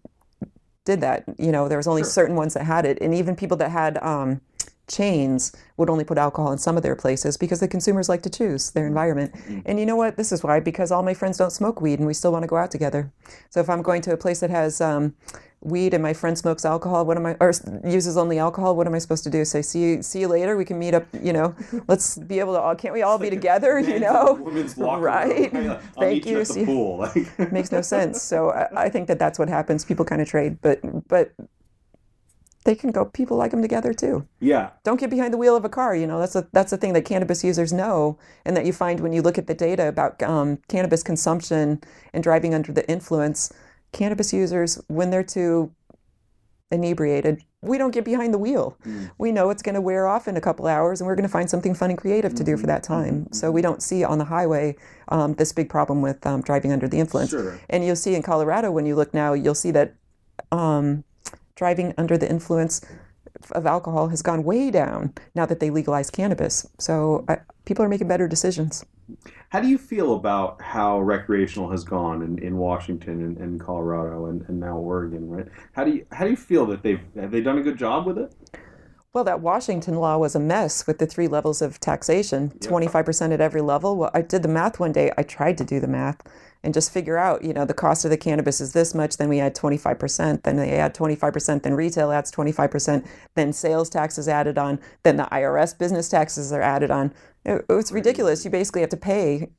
did 0.85 1.01
that. 1.01 1.23
You 1.37 1.51
know, 1.51 1.67
there 1.67 1.77
was 1.77 1.87
only 1.87 2.01
Sure. 2.03 2.09
certain 2.11 2.35
ones 2.35 2.53
that 2.53 2.63
had 2.63 2.85
it, 2.85 2.97
and 3.01 3.13
even 3.13 3.35
people 3.35 3.57
that 3.57 3.69
had 3.71 3.97
um, 4.03 4.41
chains 4.89 5.53
would 5.77 5.89
only 5.89 6.03
put 6.03 6.17
alcohol 6.17 6.51
in 6.51 6.57
some 6.57 6.75
of 6.75 6.83
their 6.83 6.95
places 6.95 7.37
because 7.37 7.59
the 7.59 7.67
consumers 7.67 8.09
like 8.09 8.23
to 8.23 8.29
choose 8.29 8.71
their 8.71 8.87
environment. 8.87 9.33
Mhm. 9.33 9.61
And 9.65 9.79
you 9.79 9.85
know 9.85 9.95
what? 9.95 10.17
This 10.17 10.31
is 10.31 10.43
why 10.43 10.59
because 10.59 10.91
all 10.91 11.03
my 11.03 11.13
friends 11.13 11.37
don't 11.37 11.51
smoke 11.51 11.79
weed, 11.81 11.99
and 11.99 12.07
we 12.07 12.13
still 12.13 12.31
want 12.31 12.43
to 12.43 12.47
go 12.47 12.57
out 12.57 12.71
together. 12.71 13.11
So 13.49 13.59
if 13.59 13.69
I'm 13.69 13.81
going 13.81 14.01
to 14.03 14.13
a 14.13 14.17
place 14.17 14.39
that 14.41 14.49
has 14.49 14.81
um, 14.81 15.13
weed 15.61 15.93
and 15.93 16.01
my 16.01 16.13
friend 16.13 16.37
smokes 16.37 16.65
alcohol, 16.65 17.05
what 17.05 17.17
am 17.17 17.25
I 17.25 17.35
or 17.39 17.53
uses 17.85 18.17
only 18.17 18.39
alcohol? 18.39 18.75
What 18.75 18.87
am 18.87 18.93
I 18.95 18.99
supposed 18.99 19.23
to 19.25 19.29
do? 19.29 19.45
Say 19.45 19.61
see 19.61 19.79
you 19.79 20.03
see 20.03 20.19
you 20.21 20.27
later. 20.27 20.57
We 20.57 20.65
can 20.65 20.79
meet 20.79 20.93
up. 20.93 21.05
You 21.21 21.33
know, 21.33 21.55
let's 21.87 22.17
be 22.17 22.39
able 22.39 22.53
to. 22.53 22.59
all 22.61 22.75
Can't 22.75 22.93
we 22.93 23.01
all 23.03 23.17
be 23.17 23.29
together? 23.29 23.79
You 23.79 23.99
know, 23.99 24.39
women's 24.41 24.77
locker 24.77 25.01
right? 25.01 25.51
Thank 25.99 26.25
you 26.25 26.39
you. 26.39 26.45
See-. 26.45 27.27
Makes 27.51 27.71
no 27.71 27.81
sense. 27.81 28.21
So 28.21 28.51
I, 28.51 28.85
I 28.85 28.89
think 28.89 29.07
that 29.07 29.19
that's 29.19 29.39
what 29.39 29.49
happens. 29.49 29.85
People 29.85 30.05
kind 30.05 30.21
of 30.21 30.27
trade, 30.27 30.57
but 30.61 30.79
but 31.07 31.31
they 32.65 32.75
can 32.75 32.91
go. 32.91 33.05
People 33.05 33.37
like 33.37 33.51
them 33.51 33.61
together 33.61 33.93
too. 33.93 34.27
yeah, 34.39 34.71
Don't 34.83 34.99
get 34.99 35.09
behind 35.09 35.33
the 35.33 35.37
wheel 35.37 35.55
of 35.55 35.65
a 35.65 35.69
car. 35.69 35.95
You 35.95 36.07
know 36.07 36.19
that's 36.19 36.35
a 36.35 36.47
that's 36.51 36.71
the 36.71 36.77
thing 36.77 36.93
that 36.93 37.05
cannabis 37.05 37.43
users 37.43 37.71
know, 37.71 38.17
and 38.45 38.55
that 38.57 38.65
you 38.65 38.73
find 38.73 38.99
when 38.99 39.13
you 39.13 39.21
look 39.21 39.37
at 39.37 39.47
the 39.47 39.53
data 39.53 39.87
about 39.87 40.21
um, 40.21 40.59
cannabis 40.67 41.03
consumption 41.03 41.81
and 42.13 42.23
driving 42.23 42.53
under 42.53 42.71
the 42.71 42.89
influence. 42.89 43.53
Cannabis 43.91 44.33
users, 44.33 44.79
when 44.87 45.09
they're 45.09 45.23
too 45.23 45.71
inebriated, 46.71 47.43
we 47.61 47.77
don't 47.77 47.91
get 47.91 48.05
behind 48.05 48.33
the 48.33 48.37
wheel. 48.37 48.77
Mm. 48.85 49.09
We 49.17 49.31
know 49.31 49.49
it's 49.49 49.63
going 49.63 49.75
to 49.75 49.81
wear 49.81 50.07
off 50.07 50.27
in 50.27 50.37
a 50.37 50.41
couple 50.41 50.67
hours, 50.67 51.01
and 51.01 51.07
we're 51.07 51.15
going 51.15 51.27
to 51.27 51.31
find 51.31 51.49
something 51.49 51.73
fun 51.73 51.89
and 51.89 51.97
creative 51.97 52.35
to 52.35 52.43
do 52.43 52.55
for 52.55 52.67
that 52.67 52.83
time. 52.83 53.31
So 53.33 53.51
we 53.51 53.61
don't 53.61 53.81
see 53.81 54.03
on 54.03 54.17
the 54.17 54.25
highway 54.25 54.75
um, 55.07 55.33
this 55.33 55.51
big 55.51 55.69
problem 55.69 56.01
with 56.01 56.25
um, 56.25 56.41
driving 56.41 56.71
under 56.71 56.87
the 56.87 56.99
influence. 56.99 57.31
sure. 57.31 57.59
And 57.69 57.83
you'll 57.83 57.95
see 57.95 58.15
in 58.15 58.21
Colorado 58.21 58.71
when 58.71 58.85
you 58.85 58.95
look 58.95 59.13
now, 59.13 59.33
you'll 59.33 59.55
see 59.55 59.71
that 59.71 59.95
um, 60.51 61.03
driving 61.59 61.93
under 61.97 62.17
the 62.17 62.29
influence 62.29 62.81
of 63.51 63.65
alcohol 63.65 64.07
has 64.07 64.21
gone 64.21 64.43
way 64.43 64.71
down 64.71 65.13
now 65.35 65.45
that 65.45 65.59
they 65.59 65.69
legalized 65.69 66.13
cannabis. 66.13 66.65
So 66.79 67.25
I, 67.27 67.39
people 67.65 67.83
are 67.83 67.89
making 67.89 68.07
better 68.07 68.27
decisions. 68.29 68.85
How 69.49 69.59
do 69.59 69.67
you 69.67 69.77
feel 69.77 70.13
about 70.13 70.61
how 70.61 71.01
recreational 71.01 71.69
has 71.71 71.83
gone 71.83 72.21
in, 72.21 72.39
in 72.39 72.57
Washington 72.57 73.21
and, 73.25 73.37
and 73.37 73.59
Colorado 73.59 74.27
and, 74.27 74.43
and 74.47 74.59
now 74.59 74.77
Oregon, 74.77 75.29
right? 75.29 75.47
How 75.73 75.83
do 75.83 75.91
you 75.91 76.05
how 76.11 76.23
do 76.23 76.31
you 76.31 76.37
feel 76.37 76.65
that 76.67 76.81
they've 76.81 77.01
have 77.15 77.31
they 77.31 77.41
done 77.41 77.57
a 77.57 77.63
good 77.63 77.77
job 77.77 78.05
with 78.07 78.17
it? 78.17 78.33
Well, 79.11 79.23
that 79.23 79.41
Washington 79.41 79.95
law 79.95 80.17
was 80.17 80.35
a 80.35 80.39
mess 80.39 80.85
with 80.85 80.99
the 80.99 81.07
three 81.07 81.27
levels 81.27 81.63
of 81.63 81.79
taxation, 81.79 82.51
Yeah. 82.61 82.69
25% 82.69 83.33
at 83.33 83.41
every 83.41 83.61
level. 83.61 83.97
Well, 83.97 84.11
I 84.13 84.21
did 84.21 84.43
the 84.43 84.47
math 84.47 84.79
one 84.79 84.91
day. 84.91 85.11
I 85.17 85.23
tried 85.23 85.57
to 85.57 85.65
do 85.65 85.79
the 85.79 85.87
math 85.87 86.21
and 86.63 86.73
just 86.73 86.91
figure 86.91 87.17
out, 87.17 87.43
you 87.43 87.53
know, 87.53 87.63
the 87.65 87.73
cost 87.73 88.03
of 88.03 88.11
the 88.11 88.17
cannabis 88.17 88.59
is 88.59 88.73
this 88.73 88.93
much, 88.93 89.17
then 89.17 89.29
we 89.29 89.39
add 89.39 89.55
25%, 89.55 90.43
then 90.43 90.57
they 90.57 90.71
add 90.73 90.93
25%, 90.93 91.63
then 91.63 91.73
retail 91.73 92.11
adds 92.11 92.31
25%, 92.31 93.05
then 93.35 93.53
sales 93.53 93.89
tax 93.89 94.17
is 94.17 94.27
added 94.27 94.57
on, 94.57 94.79
then 95.03 95.15
the 95.15 95.23
IRS 95.31 95.77
business 95.77 96.09
taxes 96.09 96.51
are 96.51 96.61
added 96.61 96.91
on. 96.91 97.13
It, 97.45 97.63
it's 97.69 97.91
ridiculous. 97.91 98.43
You 98.43 98.51
basically 98.51 98.81
have 98.81 98.89
to 98.89 98.97
pay 98.97 99.49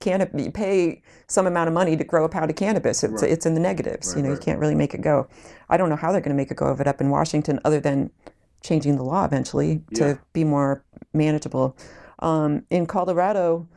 cannabis, 0.00 0.48
pay 0.54 1.02
some 1.26 1.46
amount 1.46 1.68
of 1.68 1.74
money 1.74 1.96
to 1.96 2.04
grow 2.04 2.24
a 2.24 2.28
pound 2.28 2.50
of 2.50 2.56
cannabis. 2.56 3.04
It's, 3.04 3.22
Right. 3.22 3.30
it's 3.30 3.44
in 3.44 3.52
the 3.54 3.60
negatives. 3.60 4.08
Right, 4.08 4.16
you 4.16 4.22
know, 4.22 4.30
right. 4.30 4.38
you 4.40 4.44
can't 4.44 4.58
really 4.58 4.74
make 4.74 4.94
it 4.94 5.02
go. 5.02 5.26
I 5.68 5.76
don't 5.76 5.88
know 5.90 5.96
how 5.96 6.10
they're 6.12 6.20
going 6.22 6.34
to 6.36 6.40
make 6.42 6.50
it 6.50 6.56
go 6.56 6.66
of 6.66 6.80
it 6.80 6.86
up 6.86 7.00
in 7.02 7.10
Washington 7.10 7.60
other 7.64 7.80
than 7.80 8.10
changing 8.62 8.96
the 8.96 9.04
law 9.04 9.24
eventually 9.26 9.82
Yeah. 9.90 9.98
to 10.14 10.18
be 10.32 10.42
more 10.44 10.82
manageable. 11.12 11.76
Um, 12.20 12.64
in 12.70 12.86
Colorado, 12.86 13.68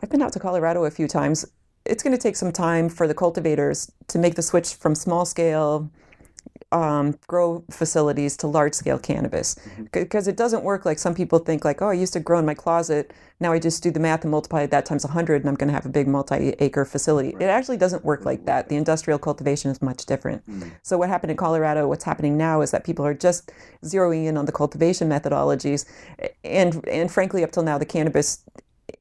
I've 0.00 0.10
been 0.10 0.22
out 0.22 0.32
to 0.34 0.38
Colorado 0.38 0.84
a 0.84 0.90
few 0.90 1.08
times. 1.08 1.44
It's 1.84 2.02
going 2.02 2.16
to 2.16 2.22
take 2.22 2.36
some 2.36 2.52
time 2.52 2.88
for 2.88 3.06
the 3.08 3.14
cultivators 3.14 3.90
to 4.08 4.18
make 4.18 4.34
the 4.34 4.42
switch 4.42 4.74
from 4.74 4.94
small 4.94 5.24
scale 5.24 5.90
um, 6.72 7.18
grow 7.26 7.64
facilities 7.70 8.36
to 8.38 8.46
large 8.46 8.74
scale 8.74 8.98
cannabis. 8.98 9.56
Because 9.92 10.28
it 10.28 10.36
doesn't 10.36 10.62
work 10.62 10.84
like 10.84 10.98
some 10.98 11.14
people 11.14 11.40
think 11.40 11.64
like 11.64 11.82
oh 11.82 11.88
i 11.88 11.92
used 11.92 12.12
to 12.12 12.20
grow 12.20 12.38
in 12.38 12.46
my 12.46 12.54
closet. 12.54 13.12
Now 13.40 13.52
i 13.52 13.58
just 13.58 13.82
do 13.82 13.90
the 13.90 13.98
math 13.98 14.22
and 14.22 14.30
multiply 14.30 14.66
that 14.66 14.86
times 14.86 15.04
100 15.04 15.42
and 15.42 15.48
i'm 15.48 15.56
going 15.56 15.68
to 15.68 15.74
have 15.74 15.86
a 15.86 15.88
big 15.88 16.06
multi-acre 16.06 16.84
facility. 16.84 17.34
It 17.40 17.44
actually 17.44 17.76
doesn't 17.76 18.04
work 18.04 18.24
like 18.24 18.44
that. 18.46 18.68
The 18.68 18.76
industrial 18.76 19.18
cultivation 19.18 19.70
is 19.70 19.82
much 19.82 20.06
different. 20.06 20.46
Mm. 20.48 20.70
so 20.82 20.96
what 20.96 21.08
happened 21.08 21.32
in 21.32 21.36
colorado 21.36 21.88
what's 21.88 22.04
happening 22.04 22.36
now 22.36 22.60
is 22.60 22.70
that 22.70 22.84
people 22.84 23.04
are 23.04 23.14
just 23.14 23.52
zeroing 23.84 24.26
in 24.26 24.36
on 24.36 24.46
the 24.46 24.52
cultivation 24.52 25.08
methodologies 25.08 25.86
and 26.44 26.86
and 26.86 27.10
frankly 27.10 27.42
up 27.42 27.50
till 27.50 27.62
now 27.62 27.78
the 27.78 27.86
cannabis 27.86 28.44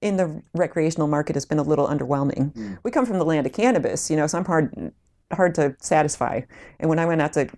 in 0.01 0.17
the 0.17 0.41
recreational 0.53 1.07
market 1.07 1.35
has 1.35 1.45
been 1.45 1.59
a 1.59 1.63
little 1.63 1.87
underwhelming. 1.87 2.53
Mm. 2.53 2.77
We 2.83 2.91
come 2.91 3.05
from 3.05 3.19
the 3.19 3.25
land 3.25 3.45
of 3.45 3.53
cannabis, 3.53 4.09
you 4.09 4.17
know, 4.17 4.27
so 4.27 4.37
I'm 4.37 4.45
hard 4.45 4.93
hard 5.31 5.55
to 5.55 5.75
satisfy. 5.79 6.41
And 6.79 6.89
when 6.89 6.99
I 6.99 7.05
went 7.05 7.21
out 7.21 7.33
to 7.33 7.49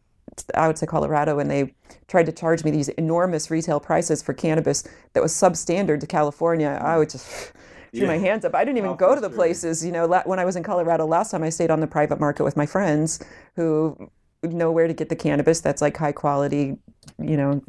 out 0.53 0.75
to 0.77 0.87
Colorado 0.87 1.39
and 1.39 1.49
they 1.49 1.73
tried 2.07 2.25
to 2.25 2.31
charge 2.31 2.63
me 2.63 2.71
these 2.71 2.89
enormous 2.89 3.51
retail 3.51 3.79
prices 3.79 4.21
for 4.21 4.33
cannabis 4.33 4.87
that 5.13 5.21
was 5.21 5.33
substandard 5.33 5.99
to 5.99 6.07
California, 6.07 6.79
I 6.81 6.97
would 6.97 7.09
just 7.09 7.27
threw 7.95 8.07
my 8.07 8.17
hands 8.17 8.45
up. 8.45 8.55
I 8.55 8.63
didn't 8.63 8.77
even 8.77 8.95
go 8.95 9.13
to 9.15 9.21
the 9.21 9.29
places, 9.29 9.83
you 9.83 9.91
know, 9.91 10.07
when 10.25 10.39
I 10.39 10.45
was 10.45 10.55
in 10.55 10.63
Colorado 10.63 11.05
last 11.05 11.31
time 11.31 11.43
I 11.43 11.49
stayed 11.49 11.71
on 11.71 11.79
the 11.79 11.87
private 11.87 12.19
market 12.19 12.43
with 12.43 12.55
my 12.55 12.65
friends 12.65 13.23
who 13.55 14.09
know 14.43 14.71
where 14.71 14.87
to 14.87 14.93
get 14.93 15.09
the 15.09 15.15
cannabis 15.15 15.61
that's 15.61 15.81
like 15.81 15.97
high 15.97 16.11
quality, 16.11 16.77
you 17.19 17.37
know, 17.37 17.61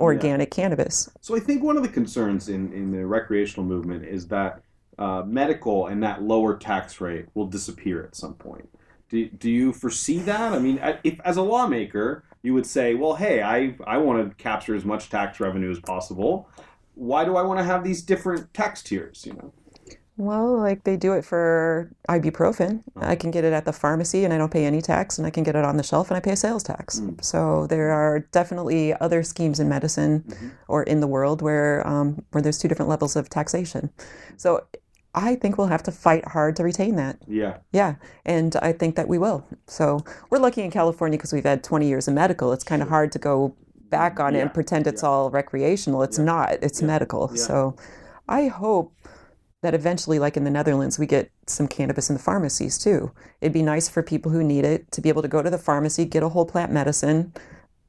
organic 0.00 0.50
cannabis. 0.50 1.10
So 1.20 1.36
I 1.36 1.40
think 1.40 1.62
one 1.62 1.76
of 1.76 1.82
the 1.82 1.88
concerns 1.88 2.48
in, 2.48 2.72
in 2.72 2.90
the 2.90 3.06
recreational 3.06 3.64
movement 3.64 4.04
is 4.04 4.26
that 4.28 4.62
uh, 4.98 5.22
medical 5.26 5.86
and 5.86 6.02
that 6.02 6.22
lower 6.22 6.56
tax 6.56 7.00
rate 7.00 7.26
will 7.34 7.46
disappear 7.46 8.04
at 8.04 8.14
some 8.14 8.34
point. 8.34 8.68
Do, 9.08 9.28
do 9.28 9.50
you 9.50 9.72
foresee 9.72 10.18
that? 10.20 10.52
I 10.52 10.58
mean, 10.58 10.80
if 11.04 11.20
as 11.20 11.36
a 11.36 11.42
lawmaker, 11.42 12.24
you 12.42 12.54
would 12.54 12.66
say, 12.66 12.94
well, 12.94 13.14
hey, 13.14 13.42
I, 13.42 13.74
I 13.86 13.98
want 13.98 14.28
to 14.28 14.34
capture 14.42 14.74
as 14.74 14.84
much 14.84 15.10
tax 15.10 15.40
revenue 15.40 15.70
as 15.70 15.80
possible. 15.80 16.48
Why 16.94 17.24
do 17.24 17.36
I 17.36 17.42
want 17.42 17.58
to 17.58 17.64
have 17.64 17.82
these 17.82 18.02
different 18.02 18.52
tax 18.54 18.82
tiers? 18.82 19.24
You 19.26 19.32
know, 19.34 19.52
Well, 20.20 20.58
like 20.58 20.84
they 20.84 20.96
do 20.96 21.14
it 21.14 21.24
for 21.24 21.90
ibuprofen. 22.08 22.82
I 22.96 23.16
can 23.16 23.30
get 23.30 23.42
it 23.44 23.52
at 23.54 23.64
the 23.64 23.72
pharmacy 23.72 24.24
and 24.24 24.34
I 24.34 24.38
don't 24.38 24.52
pay 24.52 24.66
any 24.66 24.82
tax, 24.82 25.16
and 25.18 25.26
I 25.26 25.30
can 25.30 25.44
get 25.44 25.56
it 25.56 25.64
on 25.64 25.76
the 25.78 25.82
shelf 25.82 26.10
and 26.10 26.16
I 26.16 26.20
pay 26.20 26.32
a 26.32 26.36
sales 26.36 26.62
tax. 26.62 27.00
Mm. 27.00 27.24
So 27.24 27.66
there 27.66 27.90
are 27.90 28.20
definitely 28.30 28.92
other 29.00 29.22
schemes 29.22 29.58
in 29.58 29.68
medicine 29.68 30.24
Mhm. 30.28 30.50
or 30.68 30.82
in 30.82 31.00
the 31.00 31.06
world 31.06 31.40
where 31.42 31.86
um, 31.86 32.22
where 32.32 32.42
there's 32.42 32.58
two 32.58 32.68
different 32.68 32.90
levels 32.90 33.16
of 33.16 33.30
taxation. 33.30 33.90
So 34.36 34.64
I 35.14 35.34
think 35.36 35.56
we'll 35.58 35.68
have 35.68 35.82
to 35.84 35.92
fight 35.92 36.24
hard 36.28 36.54
to 36.56 36.62
retain 36.64 36.94
that. 36.96 37.16
yeah, 37.26 37.54
Yeah, 37.72 37.94
and 38.26 38.54
I 38.62 38.72
think 38.72 38.94
that 38.96 39.08
we 39.08 39.18
will. 39.18 39.42
So 39.66 40.04
we're 40.30 40.38
lucky 40.38 40.62
in 40.62 40.70
California 40.70 41.16
because 41.18 41.32
we've 41.32 41.44
had 41.52 41.64
20 41.64 41.88
years 41.88 42.06
of 42.08 42.14
medical. 42.14 42.52
It's 42.52 42.62
kind 42.62 42.80
of 42.82 42.88
hard 42.90 43.10
to 43.12 43.18
go 43.18 43.54
back 43.88 44.20
on 44.20 44.36
it 44.36 44.40
and 44.40 44.54
pretend 44.54 44.86
it's 44.86 45.02
yeah. 45.02 45.08
all 45.08 45.30
recreational. 45.30 46.02
It's 46.04 46.18
Yeah, 46.18 46.24
not. 46.32 46.52
It's 46.62 46.80
yeah, 46.80 46.86
medical. 46.86 47.30
yeah. 47.34 47.42
So 47.42 47.74
I 48.28 48.46
hope 48.46 48.92
that 49.62 49.74
eventually, 49.74 50.18
like 50.18 50.36
in 50.36 50.44
the 50.44 50.50
Netherlands, 50.50 50.98
we 50.98 51.06
get 51.06 51.30
some 51.46 51.68
cannabis 51.68 52.08
in 52.08 52.16
the 52.16 52.22
pharmacies 52.22 52.78
too. 52.78 53.12
It'd 53.40 53.52
be 53.52 53.62
nice 53.62 53.88
for 53.88 54.02
people 54.02 54.32
who 54.32 54.42
need 54.42 54.64
it 54.64 54.90
to 54.92 55.00
be 55.00 55.08
able 55.08 55.22
to 55.22 55.28
go 55.28 55.42
to 55.42 55.50
the 55.50 55.58
pharmacy, 55.58 56.04
get 56.04 56.22
a 56.22 56.30
whole 56.30 56.46
plant 56.46 56.72
medicine, 56.72 57.32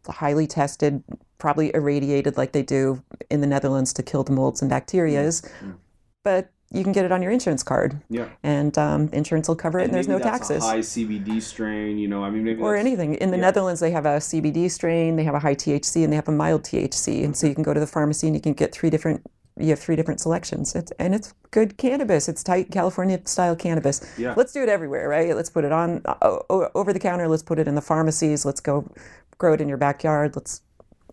highly 0.07 0.47
tested, 0.47 1.03
probably 1.37 1.73
irradiated 1.73 2.35
like 2.37 2.51
they 2.51 2.63
do 2.63 3.03
in 3.29 3.41
the 3.41 3.47
Netherlands 3.47 3.93
to 3.93 4.03
kill 4.03 4.23
the 4.23 4.33
molds 4.33 4.61
and 4.61 4.69
bacterias. 4.69 5.49
Mm. 5.63 5.75
But 6.23 6.51
you 6.73 6.83
can 6.83 6.93
get 6.93 7.03
it 7.03 7.11
on 7.11 7.21
your 7.21 7.31
insurance 7.31 7.63
card, 7.63 8.01
Yeah. 8.09 8.29
and 8.43 8.77
um, 8.77 9.09
insurance 9.11 9.47
will 9.47 9.55
cover 9.57 9.79
it, 9.79 9.85
and, 9.85 9.93
there's 9.93 10.07
no 10.07 10.19
taxes. 10.19 10.63
A 10.63 10.67
high 10.67 10.79
CBD 10.79 11.41
strain, 11.41 11.97
you 11.97 12.07
know. 12.07 12.23
I 12.23 12.29
mean, 12.29 12.43
maybe 12.45 12.61
or 12.61 12.75
anything. 12.75 13.15
In 13.15 13.31
the 13.31 13.37
yeah. 13.37 13.41
Netherlands, 13.41 13.81
they 13.81 13.91
have 13.91 14.05
a 14.05 14.19
CBD 14.19 14.69
strain, 14.71 15.15
they 15.17 15.23
have 15.23 15.35
a 15.35 15.39
high 15.39 15.55
THC, 15.55 16.03
and 16.03 16.11
they 16.13 16.15
have 16.15 16.29
a 16.29 16.33
mild 16.33 16.63
THC. 16.63 17.25
And 17.25 17.35
so 17.35 17.47
you 17.47 17.55
can 17.55 17.63
go 17.63 17.73
to 17.73 17.79
the 17.79 17.87
pharmacy 17.87 18.27
and 18.27 18.35
you 18.35 18.41
can 18.41 18.53
get 18.53 18.71
three 18.71 18.89
different. 18.89 19.25
You 19.61 19.69
have 19.69 19.79
three 19.79 19.95
different 19.95 20.19
selections. 20.19 20.75
It's 20.75 20.91
and 20.99 21.13
it's 21.13 21.33
good 21.51 21.77
cannabis. 21.77 22.27
It's 22.27 22.43
tight 22.43 22.71
California 22.71 23.21
style 23.25 23.55
cannabis. 23.55 24.01
Yeah. 24.17 24.33
Let's 24.35 24.53
do 24.53 24.63
it 24.63 24.69
everywhere, 24.69 25.07
right? 25.07 25.35
Let's 25.35 25.49
put 25.49 25.63
it 25.63 25.71
on 25.71 26.01
uh, 26.05 26.39
over 26.49 26.91
the 26.93 26.99
counter. 26.99 27.27
Let's 27.27 27.43
put 27.43 27.59
it 27.59 27.67
in 27.67 27.75
the 27.75 27.81
pharmacies. 27.81 28.45
Let's 28.45 28.59
go 28.59 28.89
grow 29.37 29.53
it 29.53 29.61
in 29.61 29.69
your 29.69 29.77
backyard. 29.77 30.35
Let's 30.35 30.61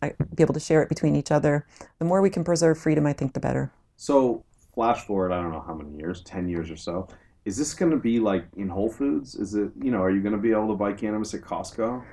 be 0.01 0.43
able 0.43 0.55
to 0.55 0.61
share 0.61 0.83
it 0.83 0.89
between 0.89 1.17
each 1.17 1.31
other. 1.31 1.67
The 1.99 2.05
more 2.05 2.23
we 2.23 2.31
can 2.31 2.45
preserve 2.45 2.79
freedom, 2.79 3.07
I 3.07 3.13
think, 3.13 3.35
the 3.35 3.41
better. 3.41 3.73
So 3.97 4.45
flash 4.75 5.05
forward, 5.05 5.33
I 5.33 5.43
don't 5.43 5.51
know 5.51 5.65
how 5.67 5.75
many 5.75 5.97
years, 5.97 6.23
ten 6.23 6.49
years 6.49 6.71
or 6.71 6.77
so. 6.77 7.09
Is 7.45 7.57
this 7.57 7.75
going 7.75 7.91
to 7.91 7.97
be 7.97 8.21
like 8.21 8.45
in 8.57 8.69
Whole 8.69 8.91
Foods? 8.91 9.35
Is 9.35 9.55
it, 9.55 9.71
you 9.83 9.91
know, 9.91 10.03
are 10.03 10.11
you 10.11 10.21
going 10.21 10.35
to 10.35 10.39
be 10.39 10.53
able 10.53 10.69
to 10.69 10.75
buy 10.75 10.93
cannabis 10.93 11.35
at 11.35 11.41
Costco? 11.41 12.05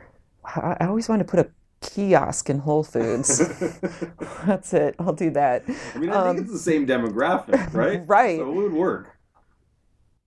I, 0.43 0.77
I 0.79 0.87
always 0.87 1.09
want 1.09 1.19
to 1.19 1.25
put 1.25 1.39
a 1.39 1.49
kiosk 1.93 2.49
in 2.49 2.59
Whole 2.59 2.83
Foods. 2.83 3.37
That's 4.45 4.73
it. 4.73 4.95
I'll 4.99 5.13
do 5.13 5.29
that. 5.31 5.63
I 5.93 5.97
mean, 5.97 6.09
I 6.09 6.27
think 6.27 6.41
it's 6.41 6.51
the 6.51 6.59
same 6.59 6.85
demographic, 6.87 7.73
right? 7.73 7.99
Um, 8.01 8.05
Right. 8.15 8.37
So 8.39 8.49
it 8.49 8.53
would 8.55 8.73
work. 8.73 9.11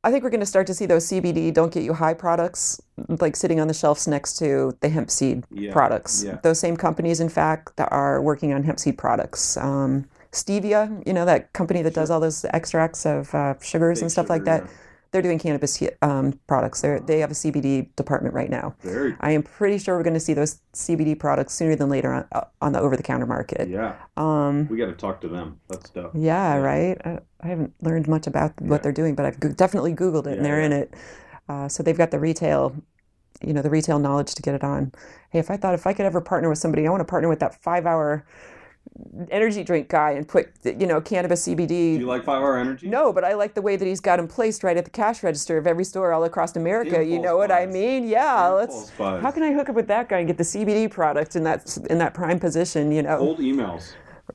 I 0.05 0.13
think 0.13 0.23
we're 0.23 0.31
going 0.31 0.41
to 0.41 0.47
start 0.47 0.67
to 0.69 0.75
see 0.75 0.87
those 0.87 1.07
CBD 1.09 1.53
don't 1.53 1.73
get 1.73 1.83
you 1.83 1.93
high 1.93 2.15
products 2.15 2.81
like 3.09 3.35
sitting 3.35 3.59
on 3.59 3.67
the 3.67 3.75
shelves 3.75 4.07
next 4.07 4.39
to 4.39 4.77
the 4.81 4.89
hemp 4.89 5.11
seed 5.11 5.45
Yeah, 5.51 5.73
products. 5.73 6.23
yeah. 6.25 6.39
Those 6.43 6.61
same 6.61 6.77
companies, 6.77 7.19
in 7.19 7.29
fact, 7.29 7.77
that 7.77 7.91
are 7.91 8.23
working 8.23 8.53
on 8.55 8.63
hemp 8.63 8.79
seed 8.79 8.97
products. 8.97 9.57
Um, 9.57 10.09
Stevia, 10.31 11.05
you 11.07 11.13
know, 11.13 11.25
that 11.25 11.53
company 11.53 11.83
that 11.83 11.95
does 11.95 12.11
all 12.11 12.21
those 12.21 12.45
extracts 12.45 13.05
of 13.07 13.35
uh, 13.35 13.55
sugars 13.61 14.01
and 14.01 14.11
stuff 14.11 14.31
like 14.31 14.43
sugar, 14.43 14.61
that, 14.61 14.71
they're 15.11 15.23
doing 15.23 15.39
cannabis 15.39 15.83
um, 16.03 16.39
products. 16.47 16.81
They 16.83 16.99
they 17.07 17.19
have 17.21 17.31
a 17.31 17.35
CBD 17.35 17.95
department 17.97 18.35
right 18.35 18.51
now. 18.51 18.75
Very. 18.81 19.17
I 19.21 19.31
am 19.33 19.43
pretty 19.43 19.79
sure 19.79 19.97
we're 19.97 20.03
going 20.03 20.15
to 20.15 20.21
see 20.21 20.35
those 20.35 20.61
CBD 20.75 21.19
products 21.19 21.55
sooner 21.55 21.77
than 21.77 21.89
later 21.89 22.13
on, 22.13 22.27
uh, 22.33 22.45
on 22.61 22.73
the 22.73 22.81
over 22.81 22.97
the 22.97 23.03
counter 23.03 23.27
market. 23.27 23.69
Yeah. 23.69 23.95
Um, 24.17 24.69
We 24.69 24.77
got 24.77 24.87
to 24.87 24.93
talk 24.93 25.21
to 25.23 25.29
them. 25.29 25.61
That's 25.69 25.91
dope. 25.91 26.13
yeah, 26.15 26.57
right. 26.57 26.99
I, 27.05 27.21
I 27.41 27.47
haven't 27.49 27.73
learned 27.81 28.07
much 28.09 28.27
about 28.27 28.53
Yeah. 28.61 28.69
what 28.69 28.83
they're 28.83 28.93
doing, 28.93 29.15
but 29.15 29.25
I've 29.25 29.41
go- 29.41 29.53
definitely 29.53 29.95
Googled 29.95 30.27
it, 30.27 30.37
and 30.37 30.45
they're 30.45 30.61
in 30.61 30.73
it. 30.73 30.95
Uh, 31.49 31.69
so 31.69 31.83
they've 31.83 31.97
got 31.97 32.11
the 32.11 32.19
retail, 32.21 32.75
you 33.41 33.55
know, 33.55 33.63
the 33.63 33.71
retail 33.71 33.99
knowledge 33.99 34.35
to 34.35 34.43
get 34.43 34.55
it 34.55 34.63
on. 34.63 34.93
Hey, 35.31 35.39
if 35.39 35.51
I 35.51 35.57
thought 35.57 35.73
if 35.75 35.87
I 35.87 35.95
could 35.95 36.05
ever 36.05 36.21
partner 36.21 36.51
with 36.51 36.59
somebody, 36.59 36.87
I 36.87 36.91
want 36.91 37.01
to 37.01 37.07
partner 37.07 37.29
with 37.31 37.39
that 37.41 37.55
five-hour 37.63 38.27
energy 39.31 39.65
drink 39.65 39.89
guy 39.89 40.13
and 40.13 40.27
put, 40.27 40.49
you 40.65 40.87
know, 40.87 41.01
cannabis 41.01 41.47
CBD. 41.47 41.69
Do 41.69 41.77
you 42.01 42.07
like 42.07 42.25
Five 42.25 42.41
Hour 42.43 42.59
Energy? 42.59 42.89
no, 42.89 43.13
but 43.13 43.25
I 43.25 43.35
like 43.35 43.55
the 43.55 43.63
way 43.63 43.77
that 43.77 43.87
he's 43.87 44.01
got 44.01 44.17
them 44.17 44.29
placed 44.29 44.63
right 44.63 44.77
at 44.77 44.85
the 44.85 44.91
cash 44.91 45.23
register 45.23 45.59
of 45.59 45.67
every 45.67 45.85
store 45.85 46.13
all 46.13 46.25
across 46.25 46.57
America. 46.57 47.05
You 47.05 47.17
impulse 47.17 47.25
know 47.25 47.37
what 47.37 47.51
I 47.53 47.67
mean? 47.67 48.07
Yeah, 48.09 48.49
The 48.49 48.55
let's. 48.55 48.91
buys. 48.93 49.23
How 49.23 49.31
can 49.31 49.43
I 49.43 49.53
hook 49.53 49.69
up 49.69 49.75
with 49.75 49.89
that 49.89 50.09
guy 50.09 50.19
and 50.19 50.27
get 50.27 50.37
the 50.39 50.45
CBD 50.45 50.91
product 50.91 51.37
in 51.37 51.43
that 51.45 51.77
in 51.91 51.99
that 51.99 52.15
prime 52.15 52.39
position? 52.41 52.91
You 52.93 53.03
know, 53.03 53.19
Cold 53.19 53.39
emails. 53.39 53.93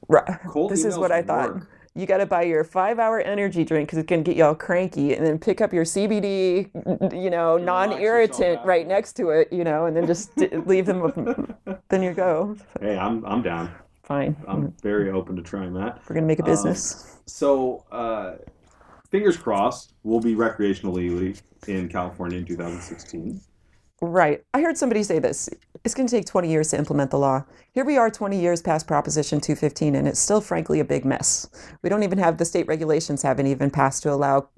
Right. 0.08 0.40
Cold 0.50 0.72
this 0.72 0.84
is 0.86 0.98
what 0.98 1.12
I 1.12 1.22
thought. 1.22 1.54
work. 1.56 1.68
You 1.96 2.08
got 2.08 2.18
to 2.18 2.26
buy 2.26 2.42
your 2.42 2.64
five-hour 2.64 3.22
energy 3.22 3.64
drink 3.64 3.88
because 3.88 4.00
it's 4.00 4.08
going 4.10 4.24
to 4.24 4.28
get 4.32 4.36
you 4.36 4.44
all 4.46 4.56
cranky, 4.56 5.14
and 5.14 5.24
then 5.24 5.38
pick 5.38 5.62
up 5.62 5.72
your 5.72 5.84
CBD, 5.86 7.14
you 7.14 7.30
know, 7.30 7.56
non-irritant 7.60 8.66
right 8.66 8.88
next 8.88 9.14
to 9.18 9.30
it, 9.30 9.54
you 9.54 9.64
know, 9.64 9.86
and 9.86 9.96
then 9.96 10.08
just 10.08 10.36
leave 10.66 10.88
them. 10.88 11.02
With, 11.02 11.54
then 11.90 12.02
you 12.02 12.14
go. 12.14 12.58
Hey, 12.82 12.98
I'm 12.98 13.24
I'm 13.26 13.44
down. 13.44 13.72
Fine. 14.14 14.36
I'm 14.48 14.74
very 14.84 15.10
open 15.10 15.36
to 15.38 15.42
trying 15.42 15.74
that. 15.74 16.02
We're 16.08 16.14
going 16.14 16.24
to 16.24 16.28
make 16.28 16.40
a 16.40 16.44
Um, 16.44 16.50
business. 16.50 17.18
So, 17.26 17.84
uh, 17.92 18.36
fingers 19.10 19.38
crossed, 19.38 19.94
we'll 20.04 20.20
be 20.20 20.36
recreational 20.36 20.94
legally 20.94 21.36
in 21.68 21.90
California 21.90 22.38
in 22.38 22.46
2016. 22.46 23.42
Right. 24.02 24.44
I 24.54 24.62
heard 24.62 24.78
somebody 24.78 25.02
say 25.02 25.18
this. 25.20 25.50
It's 25.84 25.96
going 25.96 26.08
to 26.08 26.16
take 26.16 26.26
20 26.26 26.50
years 26.50 26.70
to 26.72 26.78
implement 26.78 27.10
the 27.10 27.18
law. 27.18 27.44
Here 27.72 27.86
we 27.86 27.98
are 27.98 28.12
20 28.12 28.40
years 28.40 28.62
past 28.62 28.86
Proposition 28.86 29.40
215, 29.42 29.96
and 29.96 30.08
it's 30.08 30.20
still, 30.20 30.42
frankly, 30.42 30.80
a 30.80 30.86
big 30.86 31.06
mess. 31.06 31.48
We 31.82 31.90
don't 31.90 32.04
even 32.04 32.18
have 32.20 32.38
the 32.38 32.46
state 32.46 32.68
regulations 32.68 33.24
haven't 33.24 33.48
even 33.48 33.72
passed 33.72 34.04
to 34.04 34.12
allow 34.12 34.50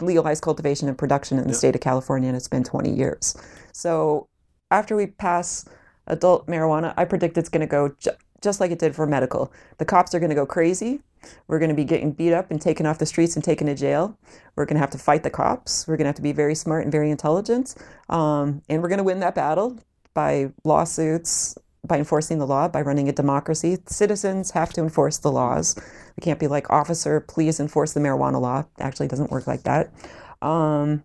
legalized 0.00 0.42
cultivation 0.42 0.88
and 0.88 0.96
production 0.96 1.38
in 1.38 1.46
the 1.48 1.54
state 1.54 1.74
of 1.74 1.80
California, 1.82 2.28
and 2.28 2.36
it's 2.36 2.48
been 2.48 2.64
20 2.64 2.90
years. 2.90 3.36
So 3.72 4.28
after 4.70 4.96
we 4.96 5.08
pass 5.08 5.64
adult 6.06 6.46
marijuana, 6.46 6.94
I 6.96 7.04
predict 7.04 7.36
it's 7.36 7.48
going 7.48 7.60
to 7.60 7.66
go 7.66 7.88
ju- 7.98 8.10
just 8.42 8.60
like 8.60 8.70
it 8.70 8.78
did 8.78 8.94
for 8.94 9.06
medical. 9.06 9.52
The 9.78 9.84
cops 9.84 10.14
are 10.14 10.20
going 10.20 10.30
to 10.30 10.36
go 10.36 10.46
crazy. 10.46 11.00
We're 11.46 11.58
going 11.58 11.68
to 11.68 11.74
be 11.74 11.84
getting 11.84 12.12
beat 12.12 12.32
up 12.32 12.50
and 12.50 12.60
taken 12.60 12.84
off 12.84 12.98
the 12.98 13.06
streets 13.06 13.36
and 13.36 13.44
taken 13.44 13.66
to 13.68 13.74
jail. 13.74 14.18
We're 14.56 14.64
going 14.64 14.76
to 14.76 14.80
have 14.80 14.90
to 14.90 14.98
fight 14.98 15.22
the 15.22 15.30
cops. 15.30 15.86
We're 15.86 15.96
going 15.96 16.04
to 16.04 16.08
have 16.08 16.16
to 16.16 16.22
be 16.22 16.32
very 16.32 16.54
smart 16.54 16.82
and 16.82 16.92
very 16.92 17.10
intelligent. 17.10 17.74
Um, 18.08 18.62
and 18.68 18.82
we're 18.82 18.88
going 18.88 18.98
to 18.98 19.04
win 19.04 19.20
that 19.20 19.34
battle 19.34 19.78
by 20.14 20.52
lawsuits, 20.64 21.56
by 21.86 21.98
enforcing 21.98 22.38
the 22.38 22.46
law, 22.46 22.68
by 22.68 22.80
running 22.82 23.08
a 23.08 23.12
democracy. 23.12 23.78
Citizens 23.86 24.50
have 24.50 24.72
to 24.72 24.82
enforce 24.82 25.18
the 25.18 25.30
laws. 25.30 25.76
We 26.16 26.20
can't 26.22 26.38
be 26.38 26.48
like, 26.48 26.70
officer, 26.70 27.20
please 27.20 27.60
enforce 27.60 27.92
the 27.92 28.00
marijuana 28.00 28.40
law. 28.40 28.60
It 28.60 28.66
actually 28.80 29.08
doesn't 29.08 29.30
work 29.30 29.46
like 29.46 29.62
that. 29.62 29.92
Um, 30.42 31.04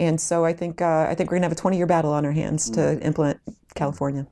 and 0.00 0.20
so 0.20 0.44
I 0.44 0.52
think 0.52 0.82
uh, 0.82 1.06
I 1.08 1.14
think 1.14 1.30
we're 1.30 1.36
gonna 1.36 1.46
have 1.46 1.52
a 1.52 1.56
20 1.56 1.76
year 1.76 1.86
battle 1.86 2.12
on 2.12 2.26
our 2.26 2.32
hands 2.32 2.68
to 2.70 3.00
implement 3.00 3.40
California. 3.74 4.26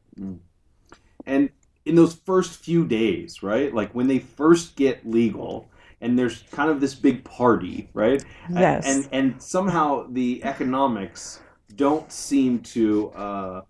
And 1.25 1.51
in 1.85 1.95
those 1.95 2.15
first 2.15 2.61
few 2.61 2.87
days, 2.87 3.43
right? 3.43 3.75
Like 3.75 3.95
when 3.95 4.09
they 4.09 4.19
first 4.19 4.77
get 4.77 5.09
legal, 5.09 5.69
and 6.01 6.19
there's 6.19 6.43
kind 6.51 6.71
of 6.71 6.81
this 6.81 6.95
big 6.95 7.25
party, 7.25 7.89
right? 7.95 8.25
Yes. 8.51 8.85
And 8.87 9.09
and 9.13 9.43
somehow 9.43 10.07
the 10.11 10.43
economics 10.45 11.41
don't 11.77 12.11
seem 12.13 12.61
to 12.61 13.11
uh, 13.11 13.63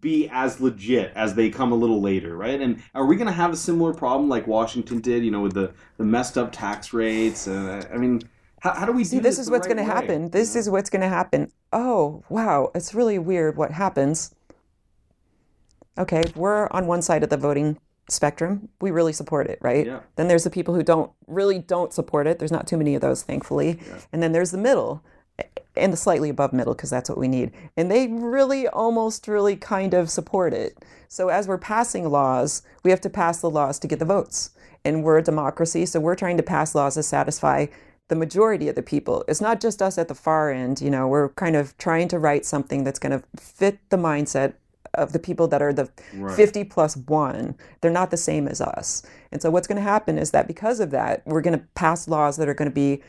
be 0.00 0.28
as 0.30 0.60
legit 0.60 1.12
as 1.14 1.34
they 1.34 1.50
come 1.50 1.72
a 1.72 1.74
little 1.74 2.00
later, 2.00 2.36
right? 2.36 2.60
And 2.60 2.82
are 2.94 3.06
we 3.06 3.16
going 3.16 3.26
to 3.26 3.32
have 3.32 3.52
a 3.52 3.56
similar 3.56 3.92
problem 3.92 4.28
like 4.28 4.46
Washington 4.46 5.00
did, 5.00 5.24
you 5.24 5.30
know, 5.30 5.40
with 5.40 5.54
the, 5.54 5.72
the 5.98 6.04
messed 6.04 6.38
up 6.38 6.52
tax 6.52 6.92
rates? 6.92 7.48
Uh, 7.48 7.84
I 7.92 7.96
mean, 7.96 8.22
how, 8.60 8.74
how 8.74 8.86
do 8.86 8.92
we 8.92 9.04
See, 9.04 9.16
do 9.16 9.22
this 9.22 9.36
this 9.36 9.46
is 9.46 9.50
what's 9.50 9.66
right 9.66 9.76
going 9.76 9.86
to 9.86 9.92
happen. 9.92 10.30
This 10.30 10.54
is 10.54 10.70
what's 10.70 10.88
going 10.88 11.02
to 11.02 11.08
happen. 11.08 11.50
Oh, 11.72 12.22
wow. 12.28 12.70
It's 12.74 12.94
really 12.94 13.18
weird 13.18 13.56
what 13.56 13.72
happens. 13.72 14.34
Okay, 15.98 16.22
we're 16.34 16.68
on 16.70 16.86
one 16.86 17.02
side 17.02 17.22
of 17.22 17.30
the 17.30 17.36
voting 17.36 17.78
spectrum. 18.08 18.68
We 18.80 18.90
really 18.90 19.12
support 19.12 19.46
it, 19.46 19.58
right? 19.60 19.86
Yeah. 19.86 20.00
Then 20.16 20.28
there's 20.28 20.44
the 20.44 20.50
people 20.50 20.74
who 20.74 20.82
don't 20.82 21.10
really 21.26 21.58
don't 21.58 21.92
support 21.92 22.26
it. 22.26 22.38
There's 22.38 22.52
not 22.52 22.66
too 22.66 22.76
many 22.76 22.94
of 22.94 23.00
those, 23.00 23.22
thankfully. 23.22 23.78
And 24.12 24.22
then 24.22 24.32
there's 24.32 24.50
the 24.50 24.58
middle 24.58 25.02
and 25.76 25.92
the 25.92 25.96
slightly 25.96 26.28
above 26.28 26.52
middle 26.52 26.74
because 26.74 26.90
that's 26.90 27.08
what 27.08 27.18
we 27.18 27.28
need. 27.28 27.52
And 27.76 27.90
they 27.90 28.08
really 28.08 28.68
almost 28.68 29.28
really 29.28 29.56
kind 29.56 29.94
of 29.94 30.10
support 30.10 30.52
it. 30.52 30.78
So 31.08 31.28
as 31.28 31.48
we're 31.48 31.58
passing 31.58 32.08
laws, 32.08 32.62
we 32.82 32.90
have 32.90 33.00
to 33.02 33.10
pass 33.10 33.40
the 33.40 33.50
laws 33.50 33.78
to 33.80 33.88
get 33.88 33.98
the 33.98 34.04
votes. 34.04 34.50
And 34.84 35.04
we're 35.04 35.18
a 35.18 35.22
democracy, 35.22 35.86
so 35.86 36.00
we're 36.00 36.16
trying 36.16 36.36
to 36.38 36.42
pass 36.42 36.74
laws 36.74 36.94
to 36.94 37.02
satisfy 37.02 37.66
the 38.08 38.16
majority 38.16 38.68
of 38.68 38.74
the 38.74 38.82
people. 38.82 39.24
It's 39.28 39.40
not 39.40 39.60
just 39.60 39.80
us 39.80 39.96
at 39.96 40.08
the 40.08 40.14
far 40.14 40.50
end, 40.50 40.80
you 40.80 40.90
know, 40.90 41.06
we're 41.06 41.28
kind 41.30 41.54
of 41.54 41.78
trying 41.78 42.08
to 42.08 42.18
write 42.18 42.44
something 42.44 42.82
that's 42.82 42.98
going 42.98 43.18
to 43.18 43.24
fit 43.36 43.78
the 43.90 43.96
mindset 43.96 44.54
of 44.94 45.12
the 45.12 45.18
people 45.18 45.48
that 45.48 45.62
are 45.62 45.72
the 45.72 45.88
Right. 46.14 46.34
50 46.34 46.64
plus 46.64 46.96
1. 46.96 47.54
They're 47.80 47.90
not 47.90 48.10
the 48.10 48.16
same 48.16 48.46
as 48.46 48.60
us. 48.60 49.02
And 49.30 49.40
so 49.40 49.50
what's 49.50 49.66
going 49.66 49.76
to 49.76 49.82
happen 49.82 50.18
is 50.18 50.30
that 50.32 50.46
because 50.46 50.80
of 50.80 50.90
that, 50.90 51.22
we're 51.26 51.40
going 51.40 51.58
to 51.58 51.64
pass 51.74 52.08
laws 52.08 52.36
that 52.36 52.48
are 52.48 52.54
going 52.54 52.70
to 52.70 52.74
be 52.74 53.02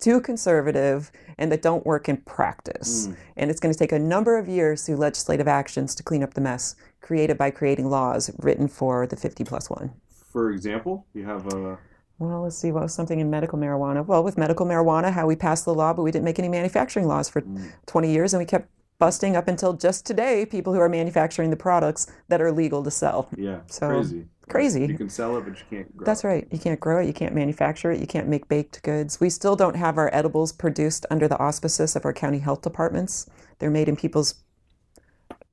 too 0.00 0.20
conservative 0.20 1.10
and 1.38 1.52
that 1.52 1.62
don't 1.62 1.86
work 1.86 2.08
in 2.08 2.18
practice. 2.18 3.06
Hmm. 3.06 3.12
And 3.36 3.50
it's 3.50 3.60
going 3.60 3.72
to 3.72 3.78
take 3.78 3.92
a 3.92 3.98
number 3.98 4.38
of 4.38 4.48
years 4.48 4.84
through 4.84 4.96
legislative 4.96 5.46
actions 5.46 5.94
to 5.94 6.02
clean 6.02 6.22
up 6.22 6.34
the 6.34 6.40
mess 6.40 6.74
created 7.00 7.38
by 7.38 7.50
creating 7.50 7.88
laws 7.88 8.30
written 8.38 8.68
for 8.68 9.06
the 9.06 9.16
50 9.16 9.44
plus 9.44 9.70
1. 9.70 9.90
For 10.32 10.50
example, 10.50 11.06
you 11.14 11.24
have 11.24 11.52
a. 11.52 11.78
Well, 12.18 12.42
let's 12.42 12.56
see. 12.56 12.70
What 12.70 12.82
was 12.82 12.94
something 12.94 13.18
in 13.18 13.30
medical 13.30 13.58
marijuana? 13.58 14.04
Well, 14.04 14.22
with 14.22 14.36
medical 14.36 14.66
marijuana, 14.66 15.10
how 15.10 15.26
we 15.26 15.36
passed 15.36 15.64
the 15.64 15.74
law, 15.74 15.94
but 15.94 16.02
we 16.02 16.10
didn't 16.10 16.24
make 16.24 16.38
any 16.38 16.48
manufacturing 16.48 17.06
laws 17.06 17.28
for 17.28 17.40
hmm. 17.40 17.68
20 17.86 18.12
years, 18.12 18.34
and 18.34 18.40
we 18.40 18.44
kept 18.44 18.68
busting 19.00 19.34
up 19.34 19.48
until 19.48 19.72
just 19.72 20.06
today 20.06 20.46
people 20.46 20.72
who 20.74 20.78
are 20.80 20.88
manufacturing 20.88 21.50
the 21.50 21.56
products 21.56 22.06
that 22.28 22.40
are 22.40 22.52
legal 22.52 22.84
to 22.84 22.90
sell. 22.92 23.28
Yeah, 23.36 23.60
So, 23.66 23.88
crazy. 23.88 24.26
crazy. 24.48 24.86
You 24.86 24.96
can 24.96 25.08
sell 25.10 25.36
it, 25.38 25.44
but 25.44 25.58
you 25.58 25.64
can't 25.68 25.96
grow 25.96 26.04
That's 26.04 26.22
it. 26.22 26.28
right. 26.28 26.48
You 26.52 26.58
can't 26.60 26.78
grow 26.78 27.00
it, 27.00 27.06
you 27.06 27.12
can't 27.12 27.34
manufacture 27.34 27.90
it, 27.90 28.00
you 28.00 28.06
can't 28.06 28.28
make 28.28 28.46
baked 28.48 28.82
goods. 28.84 29.18
We 29.20 29.30
still 29.30 29.56
don't 29.56 29.76
have 29.76 29.98
our 29.98 30.10
edibles 30.14 30.52
produced 30.52 31.06
under 31.10 31.26
the 31.26 31.38
auspices 31.38 31.96
of 31.96 32.04
our 32.04 32.12
county 32.12 32.38
health 32.38 32.62
departments. 32.62 33.26
They're 33.58 33.70
made 33.70 33.88
in 33.88 33.96
people's. 33.96 34.34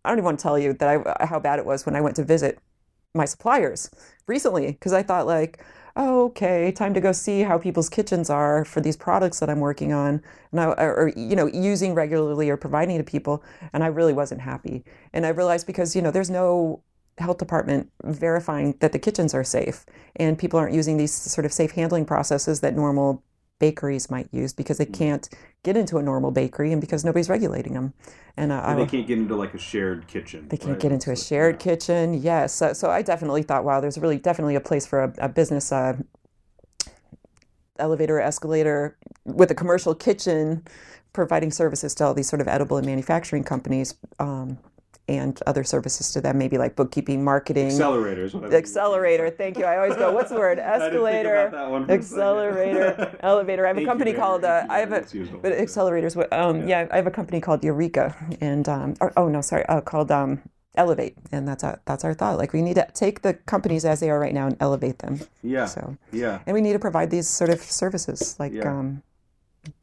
I 0.06 0.10
don't 0.10 0.20
even 0.20 0.26
want 0.26 0.40
to 0.40 0.44
tell 0.44 0.60
you 0.60 0.74
that 0.74 1.18
I 1.22 1.26
how 1.26 1.40
bad 1.40 1.60
it 1.60 1.66
was 1.66 1.86
when 1.86 1.96
I 1.96 2.02
went 2.02 2.16
to 2.18 2.24
visit 2.24 2.60
my 3.14 3.26
suppliers 3.26 3.90
recently 4.28 4.68
because 4.74 4.94
I 4.94 5.04
thought 5.04 5.26
like, 5.28 5.60
oh, 5.98 6.26
okay, 6.26 6.72
time 6.72 6.94
to 6.94 7.02
go 7.02 7.12
see 7.12 7.42
how 7.42 7.58
people's 7.58 7.90
kitchens 7.90 8.30
are 8.30 8.64
for 8.64 8.80
these 8.82 8.96
products 8.96 9.40
that 9.40 9.50
I'm 9.50 9.60
working 9.60 9.92
on, 9.92 10.22
and 10.52 10.62
I, 10.62 10.66
or, 10.66 11.12
you 11.18 11.36
know 11.36 11.48
using 11.48 11.94
regularly 11.96 12.50
or 12.50 12.58
providing 12.58 12.98
to 12.98 13.04
people, 13.04 13.44
and 13.74 13.84
I 13.84 13.88
really 13.88 14.14
wasn't 14.14 14.42
happy. 14.42 14.86
And 15.14 15.26
I 15.26 15.30
realized 15.30 15.68
because 15.68 15.96
you 15.96 16.02
know 16.02 16.12
there's 16.12 16.30
no 16.30 16.84
health 17.18 17.40
department 17.40 17.92
verifying 18.04 18.76
that 18.80 18.92
the 18.92 19.00
kitchens 19.00 19.34
are 19.34 19.44
safe 19.44 19.86
and 20.18 20.38
people 20.38 20.60
aren't 20.60 20.76
using 20.76 20.98
these 20.98 21.12
sort 21.12 21.46
of 21.46 21.52
safe 21.52 21.72
handling 21.72 22.06
processes 22.06 22.62
that 22.62 22.76
normal 22.76 23.24
bakeries 23.60 24.10
might 24.12 24.28
use 24.32 24.54
because 24.54 24.78
they 24.78 24.86
Mm. 24.86 24.94
can't 24.94 25.30
get 25.64 25.76
into 25.76 25.98
a 25.98 26.04
normal 26.04 26.32
bakery 26.32 26.72
and 26.72 26.80
because 26.80 27.04
nobody's 27.04 27.30
regulating 27.30 27.74
them. 27.74 27.94
And 28.38 28.52
uh, 28.52 28.62
I, 28.64 28.72
And 28.74 28.82
they 28.82 28.86
can't 28.86 29.08
get 29.08 29.18
into 29.18 29.36
like 29.36 29.54
a 29.54 29.58
shared 29.58 30.08
kitchen. 30.08 30.48
they 30.50 30.58
can't 30.58 30.72
right? 30.74 30.80
get 30.80 30.92
into 30.92 31.10
a 31.10 31.14
It's 31.14 31.22
like- 31.24 31.28
shared 31.28 31.60
kitchen. 31.60 32.14
Yes. 32.14 32.54
So, 32.54 32.74
so 32.74 32.90
I 32.90 33.02
definitely 33.02 33.44
thought, 33.44 33.64
wow, 33.64 33.80
there's 33.82 33.98
really 33.98 34.18
definitely 34.20 34.56
a 34.56 34.62
place 34.62 34.86
for 34.86 35.04
a, 35.04 35.14
a 35.18 35.30
business 35.30 35.72
uh, 35.72 35.98
elevator, 37.80 38.20
escalator 38.20 38.98
with 39.26 39.52
a 39.52 39.56
commercial 39.56 39.94
kitchen 39.96 40.64
providing 41.14 41.52
services 41.52 41.96
to 41.96 42.04
all 42.06 42.14
these 42.14 42.30
sort 42.30 42.42
of 42.42 42.48
edible 42.48 42.78
and 42.78 42.86
manufacturing 42.86 43.44
companies 43.44 43.96
um, 44.20 44.58
and 45.10 45.40
other 45.48 45.64
services 45.64 46.12
to 46.12 46.20
them, 46.22 46.38
maybe 46.38 46.58
like 46.58 46.76
bookkeeping, 46.76 47.24
marketing. 47.24 47.70
Accelerators. 47.70 48.34
whatever. 48.34 48.56
Accelerator, 48.56 49.30
thank 49.30 49.58
you. 49.58 49.64
I 49.64 49.78
always 49.78 49.96
go, 49.96 50.12
what's 50.12 50.30
the 50.30 50.36
word? 50.38 50.60
I 50.60 50.64
didn't 50.80 50.80
think 50.82 50.94
Escalator, 50.94 51.48
about 51.48 51.52
that 51.52 51.72
one 51.72 51.86
for 51.86 51.94
a 51.94 52.04
second. 52.04 52.14
accelerator, 52.18 53.18
elevator. 53.22 53.66
I 53.66 53.68
have 53.70 53.78
a 53.78 53.82
you, 53.82 53.88
company 53.88 54.14
called, 54.14 54.44
uh, 54.44 54.66
I 54.70 54.80
have 54.80 54.92
a, 54.92 55.02
but 55.42 55.54
accelerators. 55.54 56.16
Um, 56.34 56.68
yeah. 56.68 56.88
I 56.92 56.96
have 56.98 57.08
a 57.08 57.12
company 57.12 57.40
called 57.40 57.64
Eureka, 57.64 58.16
and 58.42 58.68
um, 58.68 58.96
or, 59.00 59.14
oh 59.16 59.30
no, 59.30 59.40
sorry, 59.42 59.66
uh, 59.68 59.80
called 59.80 60.12
um, 60.12 60.42
Elevate, 60.76 61.16
and 61.32 61.48
that's 61.48 61.64
our, 61.64 61.80
that's 61.86 62.04
our 62.04 62.14
thought. 62.14 62.38
Like 62.38 62.52
we 62.52 62.62
need 62.62 62.76
to 62.76 62.88
take 62.94 63.22
the 63.22 63.34
companies 63.34 63.86
as 63.86 64.02
they 64.02 64.10
are 64.10 64.20
right 64.20 64.34
now 64.34 64.48
and 64.48 64.58
elevate 64.60 65.00
them. 65.00 65.22
Yeah. 65.42 65.66
So, 65.68 65.98
Yeah. 66.12 66.40
and 66.46 66.54
we 66.54 66.60
need 66.62 66.74
to 66.74 66.80
provide 66.80 67.10
these 67.12 67.28
sort 67.28 67.50
of 67.50 67.62
services, 67.62 68.36
like 68.40 68.52
Yeah. 68.52 68.70
um, 68.70 69.04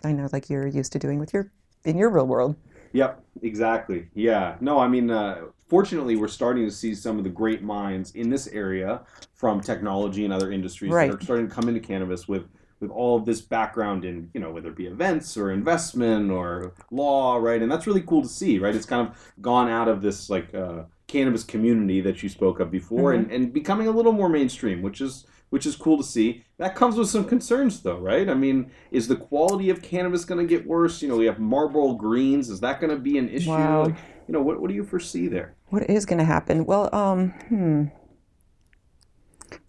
I 0.05 0.13
know, 0.13 0.29
like 0.33 0.51
you're 0.51 0.67
used 0.67 0.93
to 0.93 0.99
doing 0.99 1.19
with 1.19 1.33
your 1.33 1.51
in 1.85 1.97
your 1.99 2.11
real 2.11 2.27
world. 2.27 2.57
Yep, 2.95 3.23
exactly. 3.43 4.07
Yeah. 4.15 4.55
No, 4.61 4.79
I 4.79 4.87
mean, 4.89 5.11
uh, 5.11 5.47
fortunately, 5.69 6.15
we're 6.15 6.29
starting 6.29 6.65
to 6.65 6.71
see 6.71 6.95
some 6.95 7.19
of 7.19 7.25
the 7.25 7.31
great 7.31 7.61
minds 7.61 8.13
in 8.13 8.31
this 8.31 8.47
area 8.47 9.03
from 9.35 9.61
technology 9.61 10.25
and 10.25 10.33
other 10.33 10.53
industries 10.53 10.93
Right. 10.93 11.11
that 11.11 11.21
are 11.21 11.25
starting 11.25 11.49
to 11.49 11.55
come 11.55 11.69
into 11.69 11.81
cannabis 11.81 12.27
with 12.27 12.45
with 12.81 12.91
all 12.91 13.17
of 13.17 13.25
this 13.25 13.41
background 13.41 14.05
in, 14.05 14.29
you 14.35 14.41
know, 14.41 14.51
whether 14.51 14.69
it 14.69 14.77
be 14.77 14.87
events 14.87 15.37
or 15.39 15.53
investment 15.53 16.31
or 16.31 16.75
law, 16.91 17.37
right? 17.37 17.63
And 17.63 17.71
that's 17.71 17.87
really 17.87 18.03
cool 18.03 18.21
to 18.21 18.29
see, 18.29 18.59
right? 18.59 18.75
It's 18.75 18.85
kind 18.85 19.09
of 19.09 19.33
gone 19.41 19.71
out 19.71 19.89
of 19.89 20.03
this 20.03 20.29
like 20.29 20.53
uh, 20.55 20.83
cannabis 21.07 21.45
community 21.45 22.01
that 22.03 22.23
you 22.23 22.29
spoke 22.29 22.61
of 22.61 22.71
before 22.71 23.13
and, 23.13 23.31
and 23.31 23.53
becoming 23.55 23.87
a 23.87 23.91
little 23.91 24.13
more 24.13 24.29
mainstream, 24.29 24.83
which 24.83 25.01
is 25.01 25.25
which 25.55 25.67
is 25.67 25.77
cool 25.77 25.97
to 25.97 26.03
see. 26.03 26.45
That 26.59 26.75
comes 26.75 26.97
with 26.97 27.09
some 27.09 27.27
concerns, 27.27 27.81
though, 27.81 27.99
right? 27.99 28.29
I 28.29 28.35
mean, 28.35 28.73
is 28.91 29.07
the 29.07 29.15
quality 29.15 29.71
of 29.71 29.83
cannabis 29.83 30.25
going 30.25 30.45
to 30.45 30.47
get 30.49 30.67
worse? 30.67 31.01
You 31.01 31.07
know, 31.07 31.17
we 31.17 31.27
have 31.27 31.39
Marlboro 31.39 31.93
Greens. 31.93 32.51
Is 32.51 32.59
that 32.59 32.81
going 32.81 32.91
to 32.91 32.99
be 32.99 33.19
an 33.19 33.29
issue? 33.29 33.51
Wow. 33.51 33.85
Like, 33.85 33.95
you 34.27 34.33
know, 34.33 34.43
what, 34.43 34.61
what 34.61 34.67
do 34.67 34.75
you 34.75 34.83
foresee 34.83 35.29
there? 35.29 35.55
What 35.69 35.89
is 35.89 36.07
going 36.07 36.19
to 36.19 36.25
happen? 36.25 36.65
Well, 36.67 36.93
um, 36.93 37.31
hmm. 37.47 37.85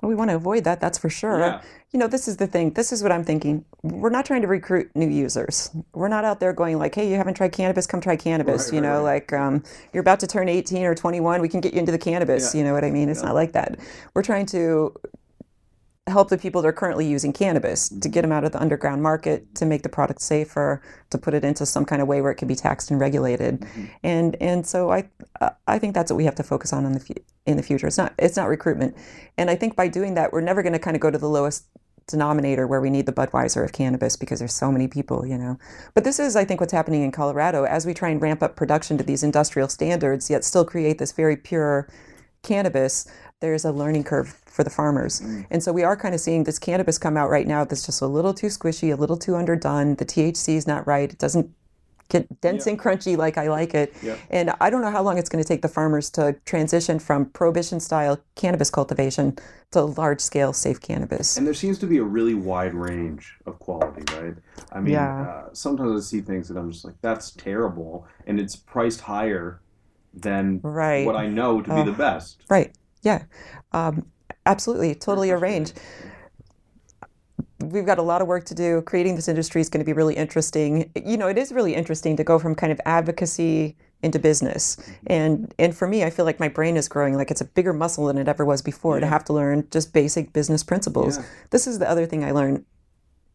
Well, 0.02 0.10
we 0.10 0.16
want 0.16 0.32
to 0.32 0.36
avoid 0.36 0.64
that. 0.64 0.82
That's 0.82 0.98
for 0.98 1.12
sure. 1.12 1.38
Yeah. 1.38 1.62
You 1.92 2.00
know, 2.00 2.08
this 2.08 2.28
is 2.28 2.38
the 2.38 2.48
thing. 2.48 2.74
This 2.74 2.92
is 2.92 3.04
what 3.04 3.12
I'm 3.12 3.24
thinking. 3.24 3.64
We're 3.84 4.10
not 4.10 4.26
trying 4.26 4.42
to 4.42 4.48
recruit 4.48 4.90
new 4.96 5.08
users. 5.08 5.70
We're 5.94 6.08
not 6.08 6.26
out 6.26 6.40
there 6.40 6.52
going 6.52 6.80
like, 6.80 6.96
"Hey, 6.96 7.08
you 7.08 7.16
haven't 7.16 7.36
tried 7.36 7.52
cannabis? 7.52 7.86
Come 7.86 8.02
try 8.02 8.16
cannabis." 8.16 8.66
Right, 8.66 8.74
you 8.74 8.82
right, 8.82 8.90
know, 8.90 9.04
right. 9.04 9.30
like 9.30 9.34
um, 9.34 9.64
you're 9.94 10.02
about 10.02 10.20
to 10.22 10.28
turn 10.28 10.50
18 10.50 10.84
or 10.84 10.96
21. 10.96 11.42
We 11.42 11.48
can 11.48 11.62
get 11.62 11.74
you 11.74 11.80
into 11.80 11.92
the 11.92 12.00
cannabis. 12.00 12.54
Yeah. 12.54 12.60
You 12.60 12.66
know 12.66 12.74
what 12.74 12.84
I 12.84 12.90
mean? 12.90 13.08
It's 13.08 13.22
not 13.22 13.36
like 13.36 13.52
that. 13.52 13.80
We're 14.16 14.24
trying 14.24 14.48
to 14.48 14.96
help 16.08 16.30
the 16.30 16.38
people 16.38 16.62
that 16.62 16.68
are 16.68 16.74
currently 16.74 17.08
using 17.08 17.34
cannabis 17.34 17.90
to 17.90 17.96
get 17.96 18.10
mm-hmm. 18.10 18.22
them 18.22 18.32
out 18.32 18.44
of 18.44 18.52
the 18.52 18.62
underground 18.62 19.02
market, 19.02 19.56
to 19.56 19.66
make 19.66 19.82
the 19.82 19.90
product 19.90 20.22
safer, 20.22 20.82
to 21.10 21.18
put 21.18 21.34
it 21.34 21.44
into 21.44 21.66
some 21.66 21.84
kind 21.86 22.02
of 22.02 22.08
way 22.08 22.22
where 22.22 22.32
it 22.32 22.36
can 22.36 22.48
be 22.48 22.56
taxed 22.56 22.92
and 22.92 23.00
regulated. 23.00 23.62
Mm-hmm. 23.62 23.86
And 24.04 24.36
and 24.42 24.68
so 24.68 24.92
I 24.92 25.10
uh, 25.42 25.50
I 25.68 25.80
think 25.80 25.94
that's 25.94 26.12
what 26.12 26.18
we 26.18 26.26
have 26.26 26.36
to 26.36 26.44
focus 26.44 26.74
on 26.74 26.86
in 26.86 26.94
the 26.94 27.16
in 27.46 27.58
the 27.58 27.64
future. 27.64 27.88
It's 27.88 27.98
not 27.98 28.14
it's 28.20 28.38
not 28.38 28.48
recruitment. 28.48 28.96
And 29.38 29.50
I 29.50 29.56
think 29.56 29.76
by 29.76 29.88
doing 29.88 30.14
that, 30.14 30.32
we're 30.32 30.42
never 30.42 30.62
going 30.62 30.74
to 30.74 30.80
kind 30.80 30.96
of 30.96 31.02
go 31.02 31.10
to 31.10 31.18
the 31.18 31.30
lowest 31.30 31.66
denominator 32.08 32.68
where 32.68 32.82
we 32.82 32.90
need 32.90 33.06
the 33.06 33.12
Budweiser 33.12 33.64
of 33.64 33.74
cannabis 33.74 34.16
because 34.16 34.40
there's 34.40 34.54
so 34.54 34.72
many 34.72 34.88
people, 34.88 35.26
you 35.26 35.38
know. 35.38 35.58
But 35.94 36.04
this 36.04 36.20
is, 36.20 36.36
I 36.36 36.46
think, 36.46 36.60
what's 36.60 36.74
happening 36.74 37.02
in 37.02 37.12
Colorado 37.12 37.64
as 37.64 37.86
we 37.86 37.94
try 37.94 38.10
and 38.10 38.22
ramp 38.22 38.44
up 38.44 38.56
production 38.56 38.98
to 39.00 39.04
these 39.04 39.24
industrial 39.24 39.68
standards, 39.70 40.30
yet 40.30 40.44
still 40.44 40.66
create 40.66 41.00
this 41.00 41.12
very 41.12 41.36
pure 41.36 41.90
cannabis. 42.44 43.08
There's 43.46 43.64
a 43.64 43.72
learning 43.72 44.06
curve 44.06 44.30
for 44.48 44.64
the 44.64 44.72
farmers. 44.72 45.22
And 45.52 45.62
so 45.62 45.72
we 45.72 45.84
are 45.84 45.96
kind 45.96 46.16
of 46.16 46.20
seeing 46.22 46.46
this 46.46 46.58
cannabis 46.58 46.98
come 46.98 47.16
out 47.16 47.30
right 47.30 47.46
now 47.46 47.64
that's 47.64 47.86
just 47.86 48.02
a 48.02 48.08
little 48.08 48.34
too 48.34 48.48
squishy, 48.48 48.92
a 48.92 48.96
little 48.96 49.18
too 49.18 49.36
underdone. 49.36 49.94
The 49.96 50.06
THC 50.06 50.56
is 50.56 50.66
not 50.66 50.88
right. 50.88 51.12
It 51.12 51.20
doesn't 51.20 51.54
get 52.10 52.42
dense 52.42 52.66
and 52.66 52.80
crunchy 52.80 53.16
like 53.16 53.38
I 53.38 53.48
like 53.50 53.76
it. 53.76 53.94
And 54.32 54.52
I 54.60 54.72
don't 54.72 54.82
know 54.82 54.90
how 54.90 55.04
long 55.04 55.20
it's 55.20 55.30
going 55.30 55.44
to 55.44 55.48
take 55.48 55.62
the 55.62 55.68
farmers 55.68 56.10
to 56.12 56.36
transition 56.46 56.98
from 56.98 57.28
prohibition 57.28 57.80
style 57.80 58.20
cannabis 58.34 58.72
cultivation 58.72 59.38
to 59.72 59.84
large 59.84 60.22
scale 60.22 60.52
safe 60.52 60.82
cannabis. 60.82 61.38
And 61.38 61.46
there 61.46 61.54
seems 61.54 61.78
to 61.80 61.86
be 61.86 61.98
a 62.00 62.04
really 62.04 62.34
wide 62.34 62.74
range 62.74 63.36
of 63.46 63.60
quality, 63.60 64.02
right? 64.20 64.34
I 64.72 64.80
mean, 64.80 64.94
Yeah. 64.94 65.22
uh, 65.22 65.50
sometimes 65.54 66.02
I 66.02 66.04
see 66.04 66.22
things 66.22 66.48
that 66.48 66.58
I'm 66.58 66.72
just 66.72 66.84
like, 66.84 66.96
that's 67.02 67.30
terrible, 67.30 68.08
and 68.26 68.40
it's 68.40 68.56
priced 68.56 69.02
higher 69.02 69.60
than 70.16 70.62
Right. 70.64 71.06
what 71.06 71.16
I 71.16 71.28
know 71.28 71.62
to 71.62 71.76
be 71.76 71.84
the 71.84 71.92
best. 71.96 72.42
Right. 72.50 72.72
Yeah. 73.06 73.24
Um, 73.72 74.08
absolutely. 74.46 74.96
Totally 74.96 75.30
a 75.30 75.38
range. 75.38 75.72
We've 77.60 77.86
got 77.86 78.00
a 78.00 78.02
lot 78.02 78.22
of 78.22 78.28
work 78.28 78.44
to 78.46 78.56
do. 78.56 78.82
Creating 78.82 79.16
this 79.16 79.28
industry 79.28 79.62
is 79.62 79.70
going 79.70 79.80
to 79.80 79.86
be 79.86 79.94
really 79.94 80.16
interesting. 80.16 80.92
You 80.96 81.16
know, 81.16 81.28
it 81.28 81.38
is 81.38 81.54
really 81.54 81.74
interesting 81.74 82.18
to 82.18 82.24
go 82.24 82.38
from 82.38 82.54
kind 82.56 82.72
of 82.72 82.82
advocacy 82.86 83.78
into 84.04 84.20
business. 84.20 84.78
And 85.08 85.54
and 85.58 85.76
for 85.76 85.88
me, 85.88 86.04
I 86.04 86.10
feel 86.10 86.26
like 86.26 86.40
my 86.40 86.50
brain 86.50 86.76
is 86.76 86.90
growing 86.90 87.16
like 87.16 87.32
it's 87.32 87.42
a 87.42 87.46
bigger 87.46 87.74
muscle 87.74 88.08
than 88.08 88.18
it 88.18 88.28
ever 88.28 88.44
was 88.44 88.62
before 88.62 89.00
to 89.00 89.08
have 89.08 89.24
to 89.26 89.34
learn 89.34 89.68
just 89.72 89.94
basic 89.94 90.34
business 90.34 90.64
principles. 90.64 91.18
Yeah. 91.18 91.26
This 91.52 91.66
is 91.66 91.80
the 91.80 91.90
other 91.90 92.06
thing 92.06 92.24
I 92.24 92.32
learned. 92.32 92.66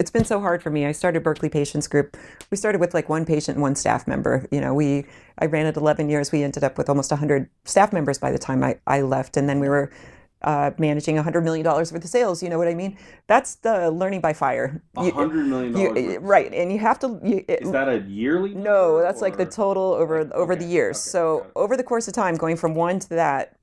It's 0.01 0.11
been 0.11 0.25
so 0.25 0.41
hard 0.41 0.63
for 0.63 0.71
me. 0.71 0.87
I 0.87 0.93
started 0.93 1.23
Berkeley 1.23 1.51
Patients 1.51 1.87
Group. 1.87 2.17
We 2.51 2.57
started 2.57 2.81
with 2.81 2.95
like 2.95 3.11
one 3.11 3.27
patient 3.27 3.57
and 3.57 3.63
one 3.63 3.75
staff 3.75 4.09
member. 4.09 4.49
You 4.51 4.59
know, 4.63 4.73
we 4.73 5.05
I 5.39 5.45
ran 5.45 5.67
it 5.67 5.77
11 5.77 6.09
years. 6.09 6.33
We 6.33 6.43
ended 6.43 6.65
up 6.65 6.79
with 6.79 6.89
almost 6.89 7.11
100 7.11 7.51
staff 7.67 7.93
members 7.93 8.19
by 8.19 8.33
the 8.33 8.39
time 8.39 8.65
I, 8.65 8.79
I 8.87 9.03
left, 9.03 9.37
and 9.37 9.47
then 9.47 9.61
we 9.61 9.69
were 9.69 9.93
uh, 10.41 10.71
managing 10.79 11.17
100 11.17 11.43
million 11.43 11.63
dollars 11.65 11.93
worth 11.93 12.03
of 12.03 12.09
sales. 12.09 12.43
You 12.43 12.49
know 12.49 12.57
what 12.57 12.67
I 12.67 12.75
mean? 12.75 12.97
That's 13.27 13.57
the 13.57 13.91
learning 13.91 14.23
by 14.23 14.33
fire. 14.33 14.83
A 14.97 15.05
You- 15.05 15.13
hundred 15.13 15.47
million 15.49 15.77
you- 15.77 15.89
dollars. 15.89 16.07
worth. 16.17 16.23
right, 16.23 16.55
and 16.55 16.73
you 16.73 16.79
have 16.79 16.99
to. 17.01 17.21
You, 17.23 17.45
it- 17.47 17.61
Is 17.61 17.71
that 17.73 17.91
a 17.91 17.99
yearly? 18.09 18.55
no, 18.55 19.03
that's 19.03 19.21
like 19.21 19.37
the 19.37 19.45
total 19.45 19.93
over 19.93 20.31
over 20.35 20.57
the 20.57 20.65
years. 20.65 20.97
okay, 20.97 21.11
so 21.11 21.41
it. 21.41 21.53
over 21.57 21.77
the 21.77 21.85
course 21.85 22.09
of 22.09 22.15
time, 22.15 22.37
going 22.37 22.57
from 22.57 22.75
one 22.75 23.01
to 23.01 23.09
that, 23.11 23.55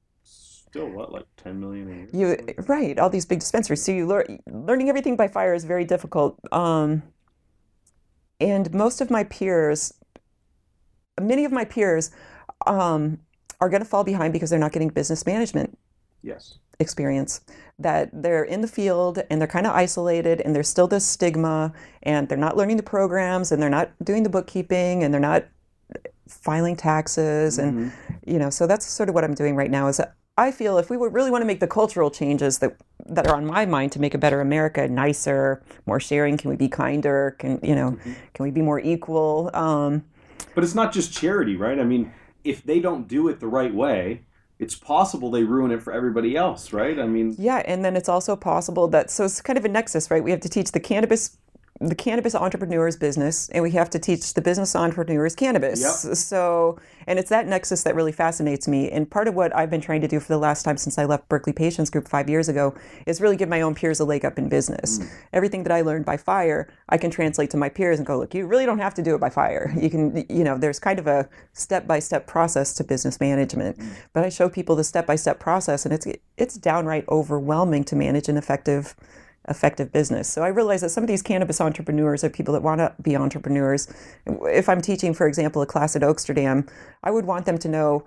Still 0.78 0.90
what, 0.90 1.12
like 1.12 1.26
ten 1.38 1.60
million 1.60 1.88
a 1.92 2.18
year? 2.18 2.38
you 2.48 2.64
right 2.68 3.00
all 3.00 3.10
these 3.10 3.26
big 3.26 3.40
dispensaries 3.40 3.84
so 3.84 3.92
you 3.92 4.06
learn 4.06 4.40
learning 4.48 4.90
everything 4.90 5.16
by 5.16 5.28
fire 5.28 5.54
is 5.54 5.64
very 5.66 5.84
difficult 5.86 6.40
um 6.52 7.02
and 8.40 8.72
most 8.74 9.02
of 9.02 9.10
my 9.10 9.24
peers 9.24 9.94
many 11.20 11.46
of 11.46 11.52
my 11.52 11.66
peers 11.66 12.12
um 12.68 13.20
are 13.60 13.70
going 13.70 13.82
to 13.82 13.90
fall 13.90 14.04
behind 14.04 14.34
because 14.34 14.50
they're 14.52 14.60
not 14.60 14.72
getting 14.72 14.90
business 14.90 15.26
management 15.26 15.78
Yes. 16.22 16.60
experience 16.80 17.42
that 17.80 18.10
they're 18.14 18.44
in 18.44 18.62
the 18.62 18.68
field 18.68 19.20
and 19.30 19.40
they're 19.42 19.48
kind 19.48 19.66
of 19.66 19.74
isolated 19.74 20.42
and 20.42 20.56
there's 20.56 20.68
still 20.70 20.88
this 20.88 21.06
stigma 21.06 21.74
and 22.04 22.30
they're 22.30 22.38
not 22.38 22.56
learning 22.58 22.78
the 22.78 22.84
programs 22.84 23.52
and 23.52 23.62
they're 23.62 23.70
not 23.70 23.90
doing 24.04 24.24
the 24.24 24.30
bookkeeping 24.30 25.04
and 25.04 25.14
they're 25.14 25.22
not 25.22 25.46
filing 26.28 26.76
taxes 26.76 27.58
and 27.58 27.92
you 28.26 28.38
know 28.38 28.50
so 28.50 28.68
that's 28.68 28.86
sort 28.86 29.10
of 29.10 29.16
what 29.16 29.24
i'm 29.24 29.34
doing 29.34 29.56
right 29.56 29.72
now 29.72 29.88
is 29.88 30.02
i 30.38 30.52
feel 30.52 30.78
if 30.78 30.90
we 30.90 30.98
would 30.98 31.14
really 31.14 31.32
want 31.32 31.42
to 31.42 31.46
make 31.46 31.60
the 31.60 31.68
cultural 31.68 32.10
changes 32.10 32.60
that 32.60 32.76
that 33.06 33.28
are 33.28 33.36
on 33.36 33.46
my 33.46 33.66
mind 33.66 33.92
to 33.92 34.00
make 34.00 34.14
a 34.14 34.18
better 34.18 34.42
america 34.42 34.88
nicer 34.88 35.62
more 35.86 36.00
sharing 36.00 36.38
can 36.38 36.50
we 36.50 36.56
be 36.56 36.68
kinder 36.68 37.36
can 37.40 37.60
you 37.64 37.76
know 37.76 37.98
can 38.34 38.44
we 38.44 38.52
be 38.52 38.62
more 38.62 38.80
equal 38.80 39.50
um, 39.54 40.04
But 40.56 40.64
it's 40.64 40.74
not 40.76 40.92
just 40.92 41.14
charity, 41.14 41.56
right? 41.56 41.80
I 41.80 41.84
mean, 41.84 42.12
if 42.44 42.64
they 42.64 42.80
don't 42.80 43.08
do 43.08 43.28
it 43.28 43.40
the 43.40 43.48
right 43.48 43.74
way, 43.74 44.24
it's 44.58 44.74
possible 44.74 45.30
they 45.30 45.44
ruin 45.44 45.72
it 45.72 45.84
for 45.84 45.94
everybody 45.94 46.36
else, 46.36 46.74
right? 46.74 46.98
I 47.00 47.06
mean, 47.06 47.36
Yeah, 47.38 47.62
and 47.66 47.86
then 47.86 47.96
it's 47.96 48.10
also 48.10 48.36
possible 48.36 48.88
that 48.88 49.12
so 49.12 49.26
it's 49.26 49.40
kind 49.42 49.58
of 49.58 49.66
a 49.66 49.70
nexus, 49.70 50.10
right? 50.10 50.24
We 50.24 50.32
have 50.32 50.40
to 50.42 50.50
teach 50.50 50.72
the 50.72 50.80
cannabis 50.80 51.38
the 51.80 51.96
cannabis 51.96 52.34
entrepreneur's 52.34 52.96
business 52.96 53.50
and 53.50 53.62
we 53.62 53.72
have 53.72 53.90
to 53.92 54.00
teach 54.00 54.34
the 54.34 54.42
business 54.42 54.76
entrepreneur's 54.76 55.36
cannabis. 55.36 56.06
Yep. 56.06 56.16
So 56.16 56.80
and 57.06 57.20
it's 57.20 57.30
that 57.30 57.48
nexus 57.48 57.84
that 57.84 57.96
really 57.96 58.12
fascinates 58.12 58.68
me. 58.68 58.90
And 58.92 59.10
part 59.10 59.28
of 59.28 59.36
what 59.36 59.56
I've 59.56 59.70
been 59.70 59.82
trying 59.82 60.02
to 60.02 60.08
do 60.08 60.20
for 60.20 60.28
the 60.28 60.38
last 60.38 60.64
time 60.64 60.78
since 60.78 60.98
I 60.98 61.06
left 61.06 61.30
Berkeley 61.30 61.54
Patients 61.54 61.90
Group 61.90 62.08
five 62.08 62.30
years 62.30 62.50
ago 62.50 62.76
is 63.06 63.22
really 63.22 63.38
give 63.38 63.48
my 63.48 63.62
own 63.62 63.76
peers 63.76 64.00
a 64.00 64.06
leg 64.06 64.26
up 64.26 64.38
in 64.38 64.50
business. 64.50 65.00
Mm. 65.00 65.10
Everything 65.34 65.64
that 65.64 65.72
I 65.72 65.82
learned 65.82 66.06
by 66.06 66.18
fire, 66.18 66.74
I 66.90 66.98
can 66.98 67.12
translate 67.12 67.50
to 67.52 67.58
my 67.58 67.70
peers 67.70 68.00
and 68.00 68.06
go, 68.06 68.18
look, 68.18 68.34
you 68.34 68.46
really 68.46 68.66
don't 68.66 68.80
have 68.80 68.94
to 68.96 69.02
do 69.02 69.16
it 69.16 69.20
by 69.20 69.30
fire. 69.30 69.72
Mm. 69.74 69.84
You 69.84 69.90
can 69.90 70.26
you 70.30 70.44
know, 70.44 70.58
there's 70.58 70.80
kind 70.80 71.00
of 71.00 71.08
a 71.08 71.30
step 71.54 71.88
by 71.88 72.00
step 72.00 72.28
process 72.28 72.74
to 72.76 72.84
business 72.84 73.20
management. 73.20 73.78
Mm. 73.78 73.94
But 74.14 74.26
I 74.26 74.30
show 74.30 74.50
people 74.50 74.76
the 74.76 74.84
step 74.84 75.06
by 75.06 75.16
step 75.16 75.40
process 75.40 75.86
and 75.86 75.94
it's 75.94 76.08
it's 76.38 76.56
downright 76.56 77.08
overwhelming 77.08 77.84
to 77.86 77.96
manage 77.96 78.28
an 78.28 78.38
effective 78.38 78.96
effective 79.48 79.92
business. 79.92 80.28
So 80.28 80.44
I 80.44 80.48
realize 80.48 80.82
that 80.82 80.90
some 80.90 81.04
of 81.04 81.08
these 81.08 81.22
cannabis 81.22 81.62
entrepreneurs 81.62 82.24
are 82.24 82.30
people 82.30 82.54
that 82.54 82.64
want 82.64 82.80
to 82.80 82.94
be 83.02 83.16
entrepreneurs. 83.16 83.88
If 84.26 84.68
I'm 84.70 84.82
teaching, 84.82 85.14
for 85.14 85.28
example, 85.28 85.62
a 85.62 85.66
class 85.66 85.96
at 85.96 86.02
Oaksterdam, 86.02 86.70
I 87.04 87.12
would 87.12 87.26
want 87.26 87.46
them 87.46 87.58
to 87.60 87.68
know 87.68 88.06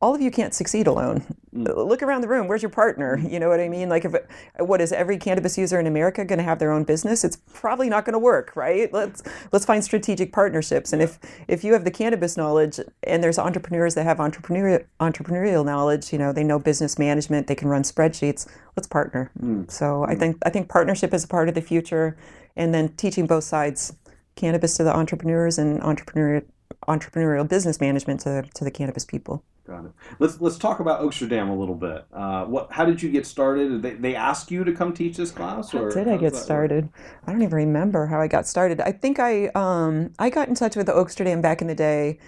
all 0.00 0.14
of 0.14 0.20
you 0.20 0.30
can't 0.30 0.54
succeed 0.54 0.86
alone. 0.86 1.24
Mm. 1.64 1.88
look 1.88 2.02
around 2.02 2.20
the 2.20 2.28
room. 2.28 2.48
Where's 2.48 2.62
your 2.62 2.70
partner? 2.70 3.16
Mm-hmm. 3.16 3.28
You 3.28 3.40
know 3.40 3.48
what 3.48 3.60
I 3.60 3.68
mean? 3.68 3.88
Like, 3.88 4.04
if 4.04 4.14
what 4.58 4.80
is 4.80 4.92
every 4.92 5.18
cannabis 5.18 5.58
user 5.58 5.78
in 5.80 5.86
America 5.86 6.24
going 6.24 6.38
to 6.38 6.44
have 6.44 6.58
their 6.58 6.70
own 6.70 6.84
business? 6.84 7.24
It's 7.24 7.36
probably 7.52 7.88
not 7.88 8.04
going 8.04 8.14
to 8.14 8.18
work, 8.18 8.54
right? 8.56 8.92
Let's 8.92 9.22
let's 9.52 9.64
find 9.64 9.82
strategic 9.82 10.32
partnerships. 10.32 10.92
And 10.92 11.02
if 11.02 11.18
if 11.48 11.64
you 11.64 11.72
have 11.72 11.84
the 11.84 11.90
cannabis 11.90 12.36
knowledge, 12.36 12.80
and 13.02 13.22
there's 13.22 13.38
entrepreneurs 13.38 13.94
that 13.94 14.04
have 14.04 14.18
entrepreneurial 14.18 14.84
entrepreneurial 15.00 15.64
knowledge, 15.64 16.12
you 16.12 16.18
know, 16.18 16.32
they 16.32 16.44
know 16.44 16.58
business 16.58 16.98
management, 16.98 17.46
they 17.46 17.54
can 17.54 17.68
run 17.68 17.82
spreadsheets. 17.82 18.46
Let's 18.76 18.86
partner. 18.86 19.30
Mm. 19.40 19.70
So 19.70 20.04
I 20.04 20.14
mm. 20.14 20.18
think 20.18 20.36
I 20.44 20.50
think 20.50 20.68
partnership 20.68 21.12
is 21.14 21.24
a 21.24 21.28
part 21.28 21.48
of 21.48 21.54
the 21.54 21.62
future, 21.62 22.16
and 22.56 22.72
then 22.74 22.90
teaching 22.90 23.26
both 23.26 23.44
sides, 23.44 23.94
cannabis 24.36 24.76
to 24.76 24.84
the 24.84 24.94
entrepreneurs 24.94 25.58
and 25.58 25.80
entrepreneurial 25.80 26.44
entrepreneurial 26.86 27.48
business 27.48 27.80
management 27.80 28.20
to 28.20 28.44
to 28.54 28.64
the 28.64 28.70
cannabis 28.70 29.04
people. 29.04 29.42
Got 29.68 29.84
it. 29.84 29.92
Let's 30.18 30.40
let's 30.40 30.56
talk 30.56 30.80
about 30.80 31.02
Oaksterdam 31.02 31.50
a 31.50 31.52
little 31.52 31.74
bit. 31.74 32.06
Uh, 32.10 32.46
what? 32.46 32.72
How 32.72 32.86
did 32.86 33.02
you 33.02 33.10
get 33.10 33.26
started? 33.26 33.68
Did 33.68 33.82
they, 33.82 33.94
they 34.10 34.14
ask 34.14 34.50
you 34.50 34.64
to 34.64 34.72
come 34.72 34.94
teach 34.94 35.18
this 35.18 35.30
class, 35.30 35.74
or 35.74 35.88
How 35.90 35.94
did 35.94 36.08
I 36.08 36.12
get 36.16 36.32
that 36.32 36.32
work? 36.32 36.42
started? 36.42 36.88
I 37.26 37.32
don't 37.32 37.42
even 37.42 37.54
remember 37.54 38.06
how 38.06 38.18
I 38.18 38.28
got 38.28 38.46
started. 38.46 38.80
I 38.80 38.92
think 38.92 39.18
I 39.18 39.48
um, 39.48 40.14
I 40.18 40.30
got 40.30 40.48
in 40.48 40.54
touch 40.54 40.74
with 40.74 40.86
Oaksterdam 40.88 41.42
back 41.42 41.60
in 41.60 41.66
the 41.68 41.74
day, 41.74 42.18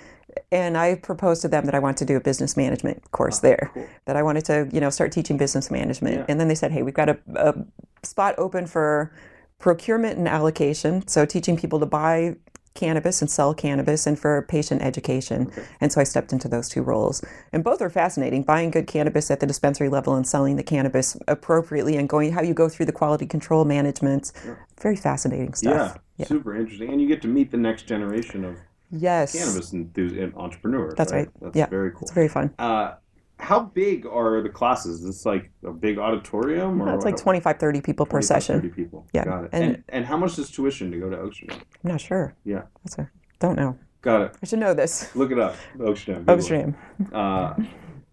and 0.53 0.76
I 0.76 0.97
proposed 0.97 1.41
to 1.41 1.49
them 1.49 1.64
that 1.64 1.74
I 1.74 1.78
wanted 1.78 1.97
to 1.99 2.05
do 2.05 2.16
a 2.18 2.20
business 2.20 2.59
management 2.59 3.11
course 3.12 3.38
there. 3.38 3.70
cool. 3.72 3.88
That 4.05 4.16
I 4.16 4.22
wanted 4.22 4.45
to 4.45 4.68
you 4.70 4.80
know 4.80 4.91
start 4.91 5.11
teaching 5.11 5.38
business 5.38 5.70
management, 5.70 6.16
Yeah. 6.16 6.24
and 6.28 6.38
then 6.38 6.49
they 6.49 6.55
said, 6.55 6.72
hey, 6.72 6.82
we've 6.82 6.93
got 6.93 7.09
a, 7.09 7.18
a 7.36 7.55
spot 8.03 8.34
open 8.36 8.66
for 8.66 9.12
procurement 9.59 10.18
and 10.18 10.28
allocation, 10.28 11.09
so 11.09 11.24
teaching 11.24 11.57
people 11.57 11.80
to 11.80 11.86
buy 11.86 12.36
cannabis 12.80 13.20
and 13.20 13.30
sell 13.30 13.52
cannabis 13.54 14.06
and 14.06 14.18
for 14.18 14.42
patient 14.48 14.80
education. 14.82 15.52
And 15.80 15.92
so 15.92 16.00
I 16.00 16.04
stepped 16.04 16.32
into 16.32 16.48
those 16.48 16.68
two 16.68 16.82
roles. 16.82 17.22
And 17.52 17.62
both 17.62 17.80
are 17.82 17.90
fascinating. 17.90 18.42
Buying 18.42 18.70
good 18.70 18.86
cannabis 18.86 19.30
at 19.30 19.40
the 19.40 19.46
dispensary 19.46 19.88
level 19.90 20.14
and 20.14 20.26
selling 20.26 20.56
the 20.56 20.62
cannabis 20.62 21.16
appropriately 21.28 21.96
and 21.96 22.08
going 22.08 22.32
how 22.32 22.42
you 22.42 22.54
go 22.54 22.68
through 22.68 22.86
the 22.86 22.92
quality 22.92 23.26
control 23.26 23.64
management. 23.64 24.32
Very 24.80 24.96
fascinating 24.96 25.52
stuff. 25.54 25.98
Yeah, 26.16 26.26
super 26.26 26.56
interesting, 26.56 26.90
and 26.90 27.00
you 27.00 27.06
get 27.06 27.20
to 27.22 27.28
meet 27.28 27.50
the 27.50 27.58
next 27.58 27.82
generation 27.86 28.44
of 28.44 28.56
Yes. 28.90 29.32
cannabis 29.38 29.72
enthusiasts, 29.72 30.34
entrepreneurs. 30.36 30.94
That's 30.96 31.12
right. 31.12 31.28
That's 31.40 31.56
Yeah. 31.56 31.66
very 31.68 31.90
cool. 31.92 32.02
It's 32.02 32.10
very 32.12 32.28
fun. 32.28 32.50
Uh, 32.58 32.92
how 33.41 33.61
big 33.61 34.07
are 34.07 34.43
the 34.43 34.49
classes? 34.49 35.01
Is 35.01 35.07
this 35.07 35.26
like 35.26 35.51
a 35.64 35.72
big 35.72 35.99
auditorium, 35.99 36.80
or 36.82 36.95
It's 36.95 37.05
like 37.05 37.14
what? 37.14 37.22
25, 37.22 37.59
30 37.59 37.80
people 37.80 38.07
per 38.07 38.20
session. 38.22 38.57
30 38.61 38.68
people. 38.70 39.07
Yeah, 39.12 39.24
got 39.24 39.45
it. 39.45 39.51
and- 39.53 39.64
And, 39.64 39.84
and 39.88 40.07
how 40.07 40.16
much 40.16 40.38
is 40.38 40.51
tuition 40.51 40.91
to 40.91 40.99
go 40.99 41.11
to 41.11 41.16
Oaksterdam? 41.16 41.61
I'm 41.84 41.91
not 41.91 42.01
sure. 42.01 42.34
Yeah, 42.45 42.62
That's 42.84 42.99
a, 42.99 43.11
don't 43.38 43.57
know. 43.57 43.78
got 44.03 44.20
it. 44.22 44.36
I 44.43 44.47
should 44.47 44.59
know 44.61 44.74
this. 44.74 45.14
Look 45.16 45.30
it 45.32 45.38
up, 45.38 45.57
Oaksterdam. 45.78 46.20
It. 46.22 46.26
Oaksterdam. 46.26 46.74
Uh, 47.12 47.55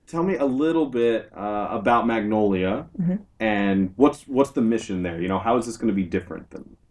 tell 0.08 0.24
me 0.24 0.36
a 0.38 0.46
little 0.46 0.86
bit 0.86 1.30
uh, 1.36 1.68
about 1.72 2.08
Magnolia 2.08 2.88
Mm-hmm. 3.00 3.16
and 3.40 3.94
what's 3.98 4.24
what's 4.28 4.52
the 4.52 4.62
mission 4.62 5.04
there. 5.04 5.22
You 5.22 5.28
know, 5.28 5.40
how 5.40 5.58
is 5.58 5.66
this 5.66 5.78
going 5.78 5.90
to 5.90 5.94
be 5.94 6.04
different 6.04 6.50
than, 6.50 6.64
than 6.64 6.70
the 6.70 6.76
past? 6.78 6.87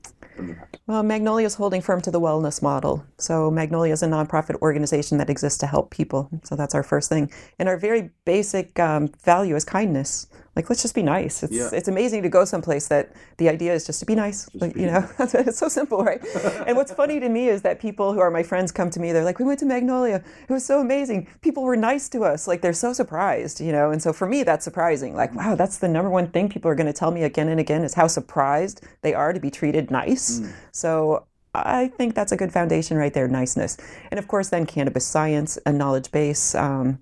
Well, 0.87 1.03
Magnolia 1.03 1.47
is 1.47 1.55
holding 1.55 1.80
firm 1.80 2.01
to 2.03 2.11
the 2.11 2.20
wellness 2.20 2.62
model. 2.62 3.05
So, 3.18 3.51
Magnolia 3.51 3.93
is 3.93 4.03
a 4.03 4.07
nonprofit 4.07 4.61
organization 4.62 5.18
that 5.18 5.30
exists 5.30 5.59
to 5.59 5.66
help 5.66 5.91
people. 5.91 6.30
So, 6.45 6.55
that's 6.55 6.74
our 6.74 6.82
first 6.82 7.09
thing. 7.09 7.30
And 7.59 7.68
our 7.68 7.76
very 7.76 8.11
basic 8.24 8.78
um, 8.78 9.09
value 9.24 9.57
is 9.57 9.64
kindness. 9.64 10.28
Like, 10.57 10.70
let's 10.70 10.80
just 10.80 10.94
be 10.94 11.02
nice. 11.02 11.42
It's, 11.42 11.52
Yeah. 11.52 11.68
it's 11.70 11.86
amazing 11.86 12.22
to 12.22 12.30
go 12.30 12.46
someplace 12.46 12.88
that 12.88 13.12
the 13.36 13.50
idea 13.50 13.74
is 13.74 13.84
just 13.84 14.00
to 14.00 14.07
be 14.07 14.14
nice. 14.14 14.48
Like, 14.54 14.72
be 14.72 14.80
you 14.80 14.86
know, 14.86 15.07
it's 15.18 15.59
so 15.59 15.68
simple, 15.68 16.02
right? 16.02 16.20
and 16.66 16.76
what's 16.78 16.92
funny 16.92 17.20
to 17.20 17.28
me 17.28 17.48
is 17.48 17.61
that 17.62 17.78
people 17.78 18.14
who 18.14 18.20
are 18.20 18.30
my 18.30 18.42
friends 18.42 18.72
come 18.72 18.88
to 18.90 18.98
me, 18.98 19.12
they're 19.12 19.22
like, 19.24 19.38
we 19.38 19.44
went 19.44 19.59
to 19.61 19.66
Magnolia. 19.66 20.24
It 20.48 20.52
was 20.52 20.64
so 20.64 20.80
amazing. 20.80 21.28
People 21.42 21.62
were 21.62 21.76
nice 21.76 22.09
to 22.09 22.24
us. 22.24 22.48
Like, 22.48 22.62
they're 22.62 22.72
so 22.72 22.94
surprised, 22.94 23.61
you 23.61 23.70
know? 23.70 23.90
And 23.90 24.02
so, 24.02 24.12
for 24.14 24.26
me, 24.26 24.42
that's 24.44 24.64
surprising. 24.64 25.14
Like, 25.14 25.34
wow, 25.34 25.54
that's 25.57 25.76
the 25.78 25.88
number 25.88 26.09
one 26.11 26.28
thing 26.28 26.48
people 26.48 26.70
are 26.70 26.74
going 26.74 26.86
to 26.86 26.92
tell 26.92 27.11
me 27.11 27.22
again 27.22 27.48
and 27.48 27.61
again 27.61 27.84
is 27.84 27.92
how 27.94 28.07
surprised 28.07 28.82
they 29.02 29.12
are 29.12 29.34
to 29.34 29.40
be 29.40 29.50
treated 29.50 29.90
nice. 29.90 30.40
So, 30.72 31.26
I 31.54 31.88
think 31.88 32.14
that's 32.14 32.32
a 32.32 32.36
good 32.36 32.52
foundation 32.52 32.96
right 32.96 33.12
there, 33.14 33.28
niceness. 33.28 33.76
And 34.11 34.18
of 34.18 34.28
course, 34.28 34.48
then 34.50 34.66
cannabis 34.66 35.07
science, 35.07 35.59
a 35.64 35.72
knowledge 35.72 36.11
base, 36.11 36.54
um, 36.54 36.98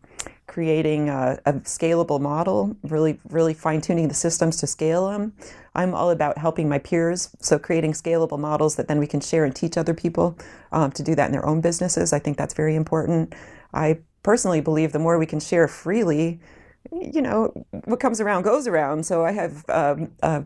creating 0.54 1.08
a, 1.08 1.36
a 1.46 1.52
scalable 1.54 2.20
model, 2.20 2.76
really, 2.84 3.18
really 3.28 3.52
fine 3.52 3.80
tuning 3.80 4.06
the 4.06 4.14
systems 4.14 4.56
to 4.56 4.68
scale 4.68 5.08
them. 5.08 5.32
I'm 5.74 5.92
all 5.92 6.10
about 6.10 6.38
helping 6.38 6.68
my 6.68 6.78
peers, 6.78 7.34
so 7.40 7.58
creating 7.58 7.92
scalable 7.92 8.38
models 8.38 8.76
that 8.76 8.86
then 8.86 9.00
we 9.00 9.08
can 9.08 9.20
share 9.20 9.44
and 9.44 9.52
teach 9.52 9.76
other 9.76 9.94
people 9.94 10.38
um, 10.70 10.92
to 10.92 11.02
do 11.02 11.16
that 11.16 11.26
in 11.26 11.32
their 11.32 11.44
own 11.44 11.60
businesses. 11.60 12.12
I 12.12 12.20
think 12.20 12.36
that's 12.36 12.54
very 12.54 12.76
important. 12.76 13.34
I 13.72 13.98
personally 14.22 14.60
believe 14.60 14.92
the 14.92 15.00
more 15.00 15.18
we 15.18 15.26
can 15.26 15.40
share 15.40 15.66
freely, 15.66 16.38
you 16.92 17.20
know, 17.20 17.66
what 17.86 17.98
comes 17.98 18.20
around 18.20 18.44
goes 18.44 18.68
around. 18.68 19.06
So 19.06 19.24
I 19.24 19.32
have 19.32 19.64
um, 19.68 20.12
a 20.22 20.44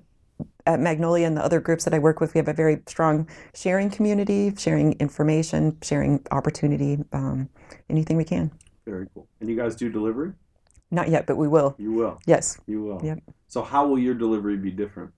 at 0.65 0.81
Magnolia 0.81 1.27
and 1.27 1.37
the 1.37 1.45
other 1.45 1.61
groups 1.61 1.85
that 1.85 1.93
I 1.93 1.99
work 1.99 2.19
with, 2.21 2.33
we 2.33 2.39
have 2.39 2.49
a 2.49 2.55
very 2.55 2.81
strong 2.87 3.29
sharing 3.55 3.91
community, 3.91 4.55
sharing 4.57 4.93
information, 5.01 5.77
sharing 5.83 6.25
opportunity, 6.31 7.05
um, 7.13 7.51
anything 7.91 8.17
we 8.17 8.25
can. 8.25 8.51
Very 8.89 9.07
cool. 9.13 9.29
And 9.41 9.51
you 9.51 9.57
guys 9.57 9.77
do 9.77 9.91
delivery? 9.91 10.33
Not 10.91 11.11
yet, 11.11 11.27
but 11.27 11.37
we 11.37 11.47
will. 11.47 11.75
You 11.79 11.93
will. 11.93 12.19
Yes. 12.25 12.59
You 12.67 12.83
will. 12.83 13.01
Yep. 13.05 13.19
So 13.47 13.63
how 13.63 13.87
will 13.87 13.99
your 13.99 14.15
delivery 14.15 14.57
be 14.57 14.71
different? 14.71 15.13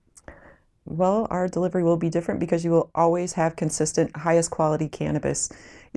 Well, 0.83 1.25
our 1.29 1.47
delivery 1.47 1.83
will 1.83 1.95
be 1.95 2.09
different 2.09 2.41
because 2.41 2.65
you 2.65 2.71
will 2.71 2.89
always 2.93 3.33
have 3.33 3.55
consistent, 3.55 4.13
highest 4.17 4.51
quality 4.51 4.89
cannabis. 4.89 5.49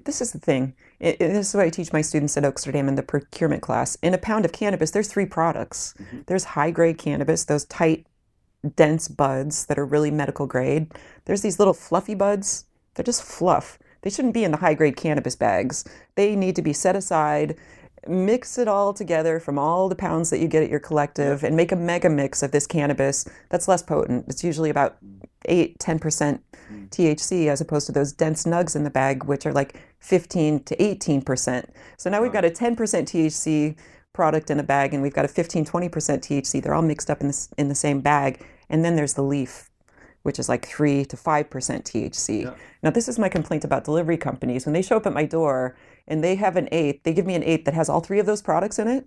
This 0.05 0.21
is 0.21 0.31
the 0.31 0.39
thing. 0.39 0.75
It, 1.01 1.17
it- 1.21 1.33
this 1.33 1.49
is 1.49 1.55
what 1.55 1.65
I 1.65 1.71
teach 1.71 1.93
my 1.93 2.01
students 2.03 2.37
at 2.37 2.45
Oaksterdam 2.45 2.87
in 2.87 2.95
the 2.95 3.03
procurement 3.03 3.63
class. 3.63 3.97
In 4.03 4.15
a 4.15 4.19
pound 4.19 4.45
of 4.45 4.53
cannabis, 4.53 4.93
there's 4.93 5.09
three 5.09 5.27
products. 5.27 5.95
Mm-hmm. 5.99 6.21
There's 6.27 6.45
high 6.45 6.71
grade 6.71 6.99
cannabis, 6.99 7.45
those 7.45 7.65
tight, 7.65 8.07
dense 8.77 9.09
buds 9.09 9.67
that 9.67 9.79
are 9.81 9.85
really 9.87 10.13
medical 10.13 10.47
grade. 10.47 10.93
There's 11.25 11.43
these 11.43 11.59
little 11.59 11.75
fluffy 11.75 12.15
buds. 12.15 12.67
They're 12.95 13.03
just 13.05 13.23
fluff. 13.25 13.81
They 14.05 14.11
shouldn't 14.11 14.35
be 14.35 14.45
in 14.45 14.51
the 14.51 14.59
high 14.59 14.75
grade 14.75 14.97
cannabis 14.97 15.35
bags. 15.35 15.83
They 16.15 16.37
need 16.37 16.55
to 16.57 16.63
be 16.63 16.75
set 16.75 16.95
aside. 16.95 17.57
Mix 18.07 18.59
it 18.59 18.69
all 18.69 18.93
together 18.93 19.41
from 19.41 19.59
all 19.59 19.89
the 19.89 19.97
pounds 19.97 20.29
that 20.29 20.41
you 20.41 20.47
get 20.47 20.63
at 20.63 20.69
your 20.69 20.79
collective 20.79 21.43
and 21.43 21.57
make 21.57 21.73
a 21.73 21.77
mega 21.77 22.11
mix 22.11 22.43
of 22.43 22.53
this 22.53 22.67
cannabis 22.67 23.25
that's 23.49 23.67
less 23.67 23.83
potent. 23.83 24.27
It's 24.29 24.45
usually 24.45 24.69
about 24.69 24.99
8 25.47 25.79
10% 25.79 26.01
mm. 26.71 26.89
THC 26.91 27.49
as 27.49 27.63
opposed 27.63 27.87
to 27.87 27.93
those 27.93 28.13
dense 28.13 28.45
nugs 28.45 28.77
in 28.77 28.85
the 28.85 28.91
bag, 28.91 29.25
which 29.25 29.47
are 29.47 29.55
like 29.55 29.81
15 30.01 30.65
to 30.65 30.77
18%. 30.77 31.65
So 31.97 32.11
now 32.11 32.21
we've 32.21 32.33
got 32.33 32.45
a 32.45 32.51
10% 32.51 32.77
THC 32.77 33.75
product 34.13 34.51
in 34.51 34.61
a 34.61 34.63
bag 34.63 34.93
and 34.93 35.03
we've 35.03 35.15
got 35.15 35.25
a 35.25 35.29
15 35.29 35.65
20% 35.65 35.91
THC. 35.91 36.63
They're 36.63 36.75
all 36.75 36.83
mixed 36.83 37.09
up 37.09 37.23
in 37.23 37.29
this 37.29 37.49
in 37.57 37.69
the 37.69 37.75
same 37.75 38.03
bag. 38.03 38.45
And 38.69 38.85
then 38.85 38.97
there's 38.97 39.15
the 39.15 39.23
leaf, 39.23 39.71
which 40.25 40.39
is 40.39 40.49
like 40.49 40.67
3 40.67 41.05
to 41.05 41.17
5% 41.17 41.49
THC. 41.49 42.55
Now 42.83 42.91
this 42.91 43.09
is 43.09 43.19
my 43.19 43.29
complaint 43.29 43.63
about 43.65 43.85
delivery 43.85 44.17
companies. 44.17 44.67
When 44.67 44.73
they 44.73 44.83
show 44.83 44.97
up 44.97 45.07
at 45.07 45.13
my 45.13 45.25
door 45.27 45.77
and 46.09 46.25
they 46.25 46.35
have 46.35 46.57
an 46.57 46.69
eighth, 46.73 47.03
they 47.05 47.13
give 47.13 47.27
me 47.27 47.35
an 47.35 47.45
eighth 47.45 47.65
that 47.67 47.75
has 47.75 47.89
all 47.89 48.01
three 48.01 48.19
of 48.19 48.27
those 48.27 48.43
products 48.43 48.79
in 48.79 48.89
it. 48.89 49.07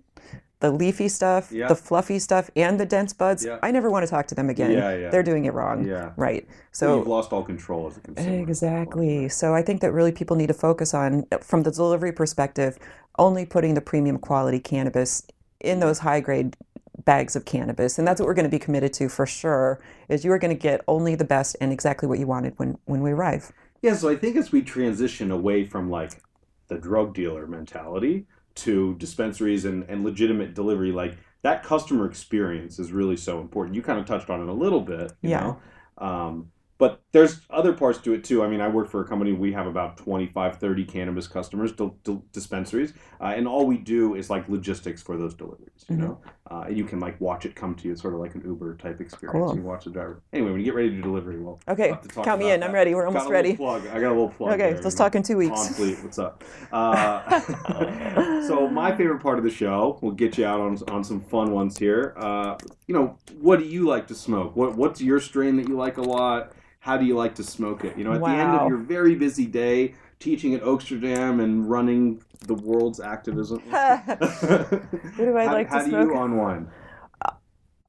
The 0.60 0.70
leafy 0.72 1.08
stuff, 1.08 1.50
Yeah. 1.52 1.68
the 1.68 1.74
fluffy 1.76 2.18
stuff, 2.20 2.50
and 2.56 2.78
the 2.80 2.86
dense 2.86 3.12
buds. 3.12 3.44
Yeah. 3.44 3.58
I 3.62 3.70
never 3.70 3.90
want 3.90 4.04
to 4.04 4.10
talk 4.10 4.26
to 4.28 4.34
them 4.34 4.48
again. 4.50 4.72
Yeah, 4.72 4.96
yeah. 4.96 5.10
They're 5.10 5.22
doing 5.22 5.44
it 5.44 5.54
wrong. 5.54 5.84
Yeah. 5.84 6.10
Right. 6.16 6.46
So 6.72 6.86
So 6.86 6.96
you've 6.98 7.06
lost 7.06 7.32
all 7.32 7.42
control 7.44 7.86
as 7.88 7.96
a 7.96 8.00
consumer. 8.00 8.38
Exactly. 8.42 9.28
So 9.28 9.54
I 9.54 9.62
think 9.62 9.80
that 9.82 9.92
really 9.92 10.12
people 10.12 10.36
need 10.36 10.48
to 10.48 10.54
focus 10.54 10.94
on, 10.94 11.26
from 11.42 11.62
the 11.62 11.70
delivery 11.70 12.12
perspective, 12.12 12.76
only 13.18 13.44
putting 13.44 13.74
the 13.74 13.80
premium 13.80 14.18
quality 14.18 14.58
cannabis 14.60 15.22
in 15.60 15.80
those 15.80 15.98
high 16.00 16.20
grade 16.20 16.56
bags 17.04 17.36
of 17.36 17.44
cannabis. 17.44 17.98
And 17.98 18.06
that's 18.06 18.20
what 18.20 18.26
we're 18.26 18.34
going 18.34 18.44
to 18.44 18.50
be 18.50 18.58
committed 18.58 18.92
to 18.94 19.08
for 19.08 19.26
sure, 19.26 19.80
is 20.08 20.24
you 20.24 20.32
are 20.32 20.38
going 20.38 20.54
to 20.56 20.60
get 20.60 20.82
only 20.88 21.14
the 21.14 21.24
best 21.24 21.56
and 21.60 21.72
exactly 21.72 22.08
what 22.08 22.18
you 22.18 22.26
wanted 22.26 22.54
when, 22.58 22.78
when 22.86 23.02
we 23.02 23.10
arrive. 23.12 23.52
Yeah, 23.82 23.94
so 23.94 24.08
I 24.08 24.16
think 24.16 24.36
as 24.36 24.50
we 24.50 24.62
transition 24.62 25.30
away 25.30 25.64
from 25.64 25.90
like 25.90 26.22
the 26.68 26.78
drug 26.78 27.14
dealer 27.14 27.46
mentality 27.46 28.26
to 28.56 28.96
dispensaries 28.96 29.64
and, 29.64 29.84
and 29.84 30.04
legitimate 30.04 30.54
delivery, 30.54 30.90
like 30.92 31.16
that 31.42 31.62
customer 31.62 32.06
experience 32.06 32.78
is 32.80 32.90
really 32.90 33.16
so 33.16 33.40
important. 33.40 33.76
You 33.76 33.82
kind 33.82 34.00
of 34.00 34.06
touched 34.06 34.30
on 34.30 34.40
it 34.42 34.48
a 34.48 34.52
little 34.52 34.80
bit, 34.80 35.12
you 35.22 35.30
Yeah. 35.30 35.40
know. 35.40 36.04
Um, 36.06 36.50
but 36.78 37.02
there's 37.10 37.40
other 37.50 37.72
parts 37.72 37.98
to 37.98 38.12
it 38.14 38.22
too. 38.22 38.42
I 38.44 38.48
mean, 38.48 38.60
I 38.60 38.68
work 38.68 38.88
for 38.88 39.00
a 39.00 39.04
company, 39.04 39.32
we 39.32 39.52
have 39.52 39.66
about 39.66 39.96
25, 39.96 40.58
30 40.58 40.84
cannabis 40.84 41.26
customers, 41.26 41.72
dil- 41.72 41.96
dil- 42.04 42.24
dispensaries, 42.32 42.94
uh, 43.20 43.32
and 43.36 43.48
all 43.48 43.66
we 43.66 43.78
do 43.78 44.14
is 44.14 44.30
like 44.30 44.48
logistics 44.48 45.02
for 45.02 45.16
those 45.16 45.34
deliveries, 45.34 45.84
you 45.88 45.96
Mhm. 45.96 46.00
know. 46.00 46.20
Uh, 46.50 46.62
and 46.66 46.78
you 46.78 46.84
can 46.84 46.98
like 46.98 47.20
watch 47.20 47.44
it 47.44 47.54
come 47.54 47.74
to 47.74 47.84
you, 47.84 47.92
it's 47.92 48.00
sort 48.00 48.14
of 48.14 48.20
like 48.20 48.34
an 48.34 48.42
Uber 48.42 48.76
type 48.76 49.00
experience. 49.02 49.32
Cool. 49.50 49.54
You 49.54 49.62
watch 49.62 49.84
the 49.84 49.90
driver. 49.90 50.22
Anyway, 50.32 50.50
when 50.50 50.60
you 50.60 50.64
get 50.64 50.74
ready 50.74 50.88
to 50.88 50.96
do 50.96 51.02
delivery, 51.02 51.38
well, 51.38 51.60
Okay, 51.68 51.88
we'll 51.88 51.94
have 51.94 52.02
to 52.02 52.08
talk 52.08 52.24
count 52.24 52.40
me 52.40 52.50
in. 52.50 52.62
I'm 52.62 52.72
ready. 52.72 52.94
We're 52.94 53.02
Got 53.02 53.08
almost 53.08 53.26
a 53.28 53.32
ready. 53.32 53.54
Plug. 53.54 53.86
I 53.88 54.00
got 54.00 54.08
a 54.08 54.16
little 54.16 54.30
plug. 54.30 54.52
Okay, 54.52 54.58
there, 54.58 54.70
let's 54.80 54.84
you 54.84 54.90
know. 54.90 54.96
talk 54.96 55.14
in 55.14 55.22
two 55.22 55.36
weeks. 55.36 55.60
Onfleet, 55.60 56.02
what's 56.02 56.18
up? 56.18 56.42
Uh, 56.72 58.42
so 58.46 58.68
my 58.68 58.94
favorite 58.96 59.20
part 59.20 59.38
of 59.38 59.44
the 59.44 59.50
show, 59.50 59.98
we'll 60.02 60.12
get 60.12 60.36
you 60.38 60.44
out 60.46 60.60
on, 60.60 60.78
on 60.88 61.02
some 61.04 61.20
fun 61.20 61.50
ones 61.52 61.78
here. 61.78 62.14
Uh, 62.16 62.56
you 62.86 62.94
know, 62.94 63.18
what 63.40 63.58
do 63.58 63.64
you 63.64 63.86
like 63.86 64.06
to 64.08 64.14
smoke? 64.14 64.54
What 64.56 64.76
What's 64.76 65.00
your 65.00 65.20
strain 65.20 65.56
that 65.56 65.68
you 65.68 65.76
like 65.76 65.96
a 65.98 66.02
lot? 66.02 66.52
How 66.80 66.96
do 66.96 67.04
you 67.04 67.16
like 67.16 67.34
to 67.36 67.42
smoke 67.44 67.84
it? 67.84 67.96
You 67.98 68.04
know, 68.04 68.12
at 68.12 68.20
the 68.20 68.28
end 68.28 68.50
of 68.56 68.68
your 68.68 68.78
very 68.78 69.14
busy 69.14 69.46
day, 69.46 69.94
teaching 70.20 70.54
at 70.54 70.62
Oaksterdam 70.62 71.42
and 71.42 71.68
running 71.68 72.22
the 72.46 72.54
world's 72.54 73.00
activism. 73.00 73.60
What 73.70 75.24
do 75.26 75.36
I 75.36 75.46
how, 75.46 75.52
like 75.52 75.68
to 75.70 75.74
how 75.74 75.82
do 75.84 75.90
smoke? 75.90 76.06
you 76.08 76.18
unwind? 76.18 76.68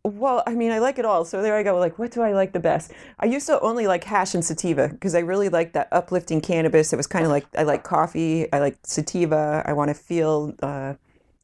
Well, 0.03 0.43
I 0.47 0.55
mean, 0.55 0.71
I 0.71 0.79
like 0.79 0.97
it 0.97 1.05
all. 1.05 1.25
So 1.25 1.41
there 1.41 1.55
I 1.55 1.63
go. 1.63 1.77
Like, 1.77 1.99
what 1.99 2.11
do 2.11 2.21
I 2.21 2.33
like 2.33 2.53
the 2.53 2.59
best? 2.59 2.91
I 3.19 3.25
used 3.25 3.45
to 3.47 3.59
only 3.59 3.85
like 3.85 4.03
hash 4.03 4.33
and 4.33 4.43
sativa 4.43 4.87
because 4.87 5.13
I 5.13 5.19
really 5.19 5.49
like 5.49 5.73
that 5.73 5.89
uplifting 5.91 6.41
cannabis. 6.41 6.93
It 6.93 6.95
was 6.95 7.05
kind 7.05 7.25
of 7.25 7.31
like 7.31 7.45
I 7.57 7.63
like 7.63 7.83
coffee. 7.83 8.51
I 8.51 8.59
like 8.59 8.77
sativa. 8.83 9.61
I 9.65 9.73
want 9.73 9.89
to 9.89 9.93
feel 9.93 10.55
uh, 10.63 10.93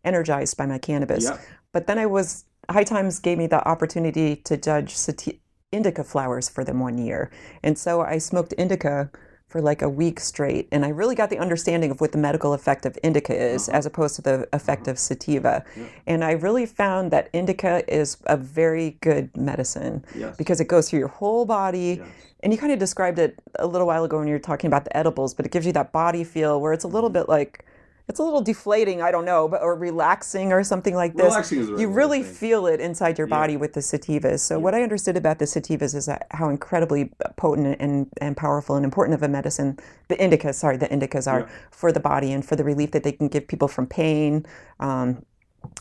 energized 0.04 0.58
by 0.58 0.66
my 0.66 0.78
cannabis. 0.78 1.26
Yeah. 1.26 1.38
But 1.74 1.88
then 1.88 2.00
I 2.00 2.06
was 2.06 2.46
High 2.70 2.86
Times 2.86 3.20
gave 3.20 3.38
me 3.38 3.48
the 3.48 3.66
opportunity 3.68 4.38
to 4.38 4.58
judge 4.58 4.96
sati- 4.96 5.42
indica 5.72 6.04
flowers 6.04 6.48
for 6.48 6.64
them 6.64 6.80
one 6.80 6.98
year, 6.98 7.30
and 7.62 7.78
so 7.78 8.02
I 8.02 8.18
smoked 8.20 8.54
indica 8.54 9.12
for 9.56 9.62
like 9.62 9.82
a 9.82 9.88
week 9.88 10.20
straight, 10.20 10.68
and 10.70 10.84
I 10.84 10.89
really 10.89 11.16
got 11.16 11.30
the 11.30 11.38
understanding 11.38 11.89
of 11.89 12.01
what 12.01 12.12
the 12.12 12.18
medical 12.18 12.51
effect 12.51 12.86
of 12.86 12.97
indica 13.03 13.34
is, 13.34 13.70
Uh-huh. 13.70 13.78
as 13.78 13.86
opposed 13.86 14.18
to 14.18 14.22
the 14.22 14.49
effect 14.51 14.89
of 14.89 14.99
sativa. 14.99 15.64
And 16.06 16.26
I 16.26 16.32
really 16.32 16.66
found 16.66 17.10
that 17.12 17.30
indica 17.32 17.82
is 17.88 18.18
a 18.26 18.36
very 18.36 18.97
good 18.99 19.30
medicine 19.38 20.03
Yes. 20.14 20.36
because 20.36 20.60
it 20.60 20.68
goes 20.68 20.89
through 20.89 20.99
your 20.99 21.08
whole 21.08 21.45
body. 21.45 21.99
Yes. 22.01 22.08
And 22.43 22.51
you 22.51 22.60
kind 22.60 22.74
of 22.74 22.80
described 22.80 23.18
it 23.18 23.39
a 23.58 23.66
little 23.66 23.88
while 23.88 24.03
ago 24.03 24.18
when 24.18 24.28
you 24.28 24.34
were 24.34 24.39
talking 24.51 24.68
about 24.68 24.84
the 24.84 24.95
edibles, 24.97 25.34
but 25.34 25.45
it 25.45 25.53
gives 25.53 25.66
you 25.66 25.72
that 25.72 25.93
body 25.93 26.26
feel 26.26 26.60
where 26.60 26.74
it's 26.74 26.84
a 26.84 26.88
Mm-hmm. 26.88 26.95
little 26.95 27.10
bit 27.10 27.30
like 27.30 27.64
it's 28.08 28.20
a 28.20 28.24
little 28.24 28.41
deflating, 28.41 29.01
I 29.01 29.12
don't 29.12 29.26
know, 29.26 29.47
but 29.47 29.62
or 29.62 29.76
relaxing 29.76 30.53
or 30.53 30.64
something 30.64 30.93
like 30.93 31.16
this. 31.16 31.26
Relaxing 31.26 31.60
is 31.60 31.72
right 31.72 31.80
you 31.80 31.89
really 31.89 32.22
feel 32.22 32.68
it 32.68 32.80
inside 32.80 33.18
your 33.18 33.28
body 33.28 33.58
with 33.58 33.74
the 33.74 33.80
sativas. 33.80 34.41
So 34.41 34.60
what 34.60 34.76
I 34.76 34.84
understood 34.84 35.18
about 35.18 35.39
the 35.39 35.45
sativas 35.45 35.95
is 35.95 36.06
that 36.06 36.28
how 36.32 36.49
incredibly 36.49 37.12
potent 37.36 37.78
and, 37.80 38.08
and 38.22 38.38
powerful 38.38 38.76
and 38.76 38.86
important 38.86 39.16
of 39.16 39.24
a 39.24 39.28
medicine 39.28 39.80
the 40.08 40.16
indicas, 40.18 40.56
sorry, 40.56 40.78
the 40.78 40.88
indicas 40.88 41.32
are 41.32 41.49
for 41.72 41.91
the 41.91 41.99
body 41.99 42.32
and 42.32 42.45
for 42.45 42.56
the 42.56 42.64
relief 42.64 42.91
that 42.91 43.03
they 43.03 43.12
can 43.12 43.28
give 43.28 43.47
people 43.47 43.68
from 43.68 43.88
pain, 43.88 44.45
um, 44.80 45.26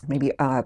maybe 0.07 0.31
uh, 0.39 0.63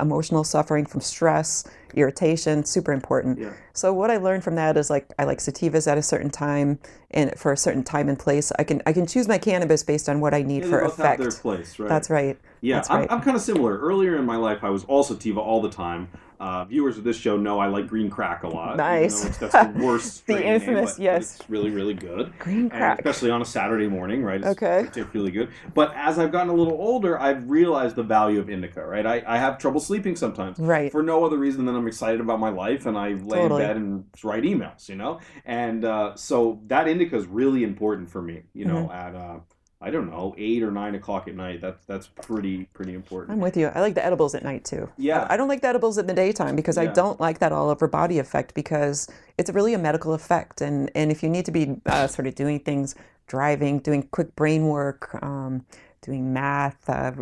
emotional 0.00 0.44
suffering 0.44 0.86
from 0.86 1.00
stress, 1.00 1.64
irritation, 1.94 2.64
super 2.64 2.92
important. 2.92 3.38
Yeah. 3.38 3.52
So 3.72 3.92
what 3.92 4.10
I 4.10 4.16
learned 4.18 4.44
from 4.44 4.54
that 4.56 4.76
is 4.76 4.90
like 4.90 5.06
I 5.18 5.24
like 5.24 5.38
sativas 5.38 5.90
at 5.90 5.98
a 5.98 6.02
certain 6.02 6.30
time 6.30 6.78
and 7.10 7.32
for 7.38 7.52
a 7.52 7.56
certain 7.56 7.82
time 7.84 8.08
and 8.08 8.18
place. 8.18 8.52
I 8.58 8.64
can 8.64 8.82
I 8.86 8.92
can 8.92 9.06
choose 9.06 9.28
my 9.28 9.38
cannabis 9.38 9.82
based 9.82 10.08
on 10.08 10.20
what 10.20 10.34
I 10.34 10.42
need 10.42 10.64
Yeah, 10.64 10.70
for 10.70 10.80
effect. 10.80 11.20
have 11.22 11.30
their 11.32 11.40
place, 11.40 11.78
right? 11.78 11.88
That's 11.88 12.10
right. 12.10 12.38
Yeah, 12.60 12.76
That's 12.76 12.90
I'm, 12.90 12.98
right. 13.00 13.12
I'm 13.12 13.20
kind 13.22 13.36
of 13.36 13.42
similar. 13.42 13.78
Earlier 13.78 14.16
in 14.16 14.24
my 14.24 14.36
life, 14.36 14.62
I 14.62 14.70
was 14.70 14.84
all 14.84 15.02
sativa 15.02 15.40
all 15.40 15.60
the 15.60 15.70
time. 15.70 16.08
Uh, 16.38 16.64
viewers 16.64 16.98
of 16.98 17.04
this 17.04 17.16
show 17.16 17.36
know 17.36 17.60
I 17.60 17.68
like 17.68 17.86
green 17.86 18.10
crack 18.10 18.42
a 18.42 18.48
lot. 18.48 18.76
Nice. 18.76 19.22
that's 19.38 19.52
the 19.52 19.72
worst. 19.80 20.26
The 20.26 20.34
name, 20.34 20.42
infamous, 20.54 20.94
but 20.94 21.02
yes. 21.02 21.36
It's 21.40 21.48
really, 21.50 21.70
really 21.70 21.94
good. 21.94 22.36
Green 22.40 22.62
And 22.62 22.70
crack. 22.72 22.98
especially 22.98 23.30
on 23.30 23.40
a 23.42 23.44
Saturday 23.44 23.86
morning, 23.86 24.24
right? 24.24 24.40
It's 24.40 24.48
Okay. 24.48 24.82
particularly 24.84 25.30
good. 25.30 25.50
But 25.72 25.92
as 25.94 26.18
I've 26.18 26.32
gotten 26.32 26.48
a 26.48 26.52
little 26.52 26.72
older, 26.72 27.16
I've 27.20 27.48
realized 27.48 27.94
the 27.94 28.02
value 28.02 28.40
of 28.40 28.50
indica, 28.50 28.84
right? 28.84 29.06
I, 29.06 29.22
I 29.24 29.38
have 29.38 29.56
trouble 29.58 29.78
sleeping 29.78 30.16
sometimes. 30.16 30.58
Right. 30.58 30.90
For 30.90 31.00
no 31.04 31.24
other 31.24 31.38
reason 31.38 31.64
than 31.64 31.76
I'm 31.76 31.81
excited 31.86 32.20
about 32.20 32.40
my 32.40 32.50
life 32.50 32.86
and 32.86 32.96
I 32.96 33.10
lay 33.14 33.38
Totally. 33.38 33.62
in 33.62 33.68
bed 33.68 33.76
and 33.76 34.04
write 34.22 34.42
emails, 34.44 34.88
you 34.88 34.96
know? 34.96 35.20
And 35.44 35.84
uh, 35.84 36.14
so 36.16 36.60
that 36.66 36.88
indica 36.88 37.16
is 37.16 37.26
really 37.26 37.64
important 37.64 38.10
for 38.10 38.22
me, 38.22 38.42
you 38.54 38.64
know, 38.64 38.88
Mm-hmm. 38.88 38.92
at, 38.92 39.14
uh, 39.14 39.38
I 39.84 39.90
don't 39.90 40.08
know, 40.08 40.32
eight 40.38 40.62
or 40.62 40.70
nine 40.70 40.94
o'clock 40.94 41.26
at 41.26 41.34
night. 41.34 41.60
That's, 41.60 41.84
that's 41.86 42.06
pretty, 42.06 42.66
pretty 42.72 42.94
important. 42.94 43.32
I'm 43.32 43.40
with 43.40 43.56
you. 43.56 43.66
I 43.66 43.80
like 43.80 43.94
the 43.94 44.04
edibles 44.04 44.32
at 44.36 44.44
night 44.44 44.64
too. 44.64 44.88
Yeah. 44.96 45.26
I 45.28 45.36
don't 45.36 45.48
like 45.48 45.60
the 45.60 45.66
edibles 45.68 45.98
in 45.98 46.06
the 46.06 46.14
daytime 46.14 46.54
because 46.54 46.78
I 46.78 46.86
don't 46.86 47.18
like 47.20 47.40
that 47.40 47.50
all 47.50 47.68
over 47.68 47.88
body 47.88 48.20
effect 48.20 48.54
because 48.54 49.08
it's 49.38 49.50
really 49.50 49.74
a 49.74 49.78
medical 49.78 50.12
effect. 50.14 50.60
And, 50.60 50.88
and 50.94 51.10
if 51.10 51.22
you 51.22 51.28
need 51.28 51.44
to 51.46 51.50
be 51.50 51.80
uh, 51.86 52.06
sort 52.06 52.28
of 52.28 52.36
doing 52.36 52.60
things, 52.60 52.94
driving, 53.26 53.80
doing 53.80 54.04
quick 54.12 54.36
brain 54.36 54.68
work, 54.68 55.18
um, 55.20 55.66
doing 56.00 56.32
math, 56.32 56.88
uh, 56.88 57.12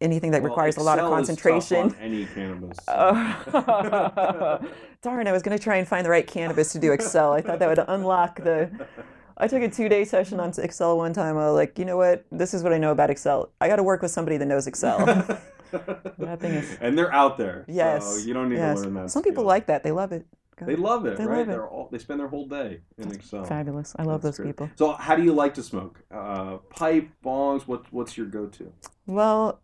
anything 0.00 0.30
that 0.32 0.42
Well, 0.42 0.50
requires 0.50 0.76
a 0.76 0.82
lot 0.82 0.98
of 0.98 1.04
Excel 1.04 1.16
concentration. 1.16 1.78
on 1.78 1.96
any 2.00 2.26
cannabis. 2.26 2.78
Oh. 2.88 4.60
Darn, 5.02 5.26
I 5.26 5.32
was 5.32 5.42
going 5.42 5.56
to 5.56 5.62
try 5.62 5.76
and 5.76 5.86
find 5.86 6.04
the 6.04 6.10
right 6.10 6.26
cannabis 6.26 6.72
to 6.72 6.78
do 6.78 6.92
Excel. 6.92 7.32
I 7.32 7.40
thought 7.40 7.58
that 7.58 7.68
would 7.68 7.84
unlock 7.88 8.36
the. 8.42 8.70
I 9.36 9.48
took 9.48 9.62
a 9.62 9.68
two 9.68 9.88
day 9.88 10.04
session 10.04 10.38
on 10.40 10.52
Excel 10.56 10.96
one 10.96 11.12
time. 11.12 11.36
I 11.36 11.46
was 11.50 11.56
like, 11.56 11.78
you 11.78 11.84
know 11.84 11.96
what? 11.96 12.24
This 12.30 12.54
is 12.54 12.62
what 12.62 12.72
I 12.72 12.78
know 12.78 12.92
about 12.92 13.10
Excel. 13.10 13.50
I 13.60 13.68
got 13.68 13.76
to 13.76 13.82
work 13.82 14.00
with 14.00 14.12
somebody 14.12 14.36
that 14.36 14.46
knows 14.46 14.66
Excel. 14.66 15.04
that 15.72 16.38
thing 16.40 16.52
is. 16.52 16.78
and 16.80 16.96
they're 16.96 17.12
out 17.12 17.36
there. 17.36 17.64
Yes. 17.66 18.04
So 18.06 18.26
you 18.26 18.32
don't 18.32 18.48
need 18.48 18.56
yes. 18.56 18.78
to 18.78 18.84
learn 18.84 18.94
that. 18.94 19.10
Some 19.10 19.24
people 19.24 19.44
like 19.44 19.66
that. 19.66 19.82
They 19.82 19.90
love 19.90 20.12
it. 20.12 20.24
They 20.56 20.76
love 20.76 21.06
it, 21.06 21.16
They 21.16 21.24
right? 21.26 21.38
love 21.38 21.48
it. 21.48 21.52
They're 21.52 21.66
all 21.68 21.88
they 21.90 21.98
spend 21.98 22.20
their 22.20 22.28
whole 22.28 22.46
day 22.46 22.80
in 22.98 23.10
Excel. 23.12 23.44
Fabulous. 23.44 23.94
I 23.98 24.02
love 24.04 24.22
That's 24.22 24.36
those 24.38 24.44
great. 24.44 24.56
people. 24.56 24.70
So, 24.76 24.92
how 24.92 25.16
do 25.16 25.22
you 25.22 25.32
like 25.32 25.54
to 25.54 25.62
smoke? 25.62 26.02
Uh, 26.12 26.58
pipe, 26.70 27.08
bongs. 27.24 27.62
What 27.66 27.92
What's 27.92 28.16
your 28.16 28.26
go-to? 28.26 28.72
Well, 29.06 29.60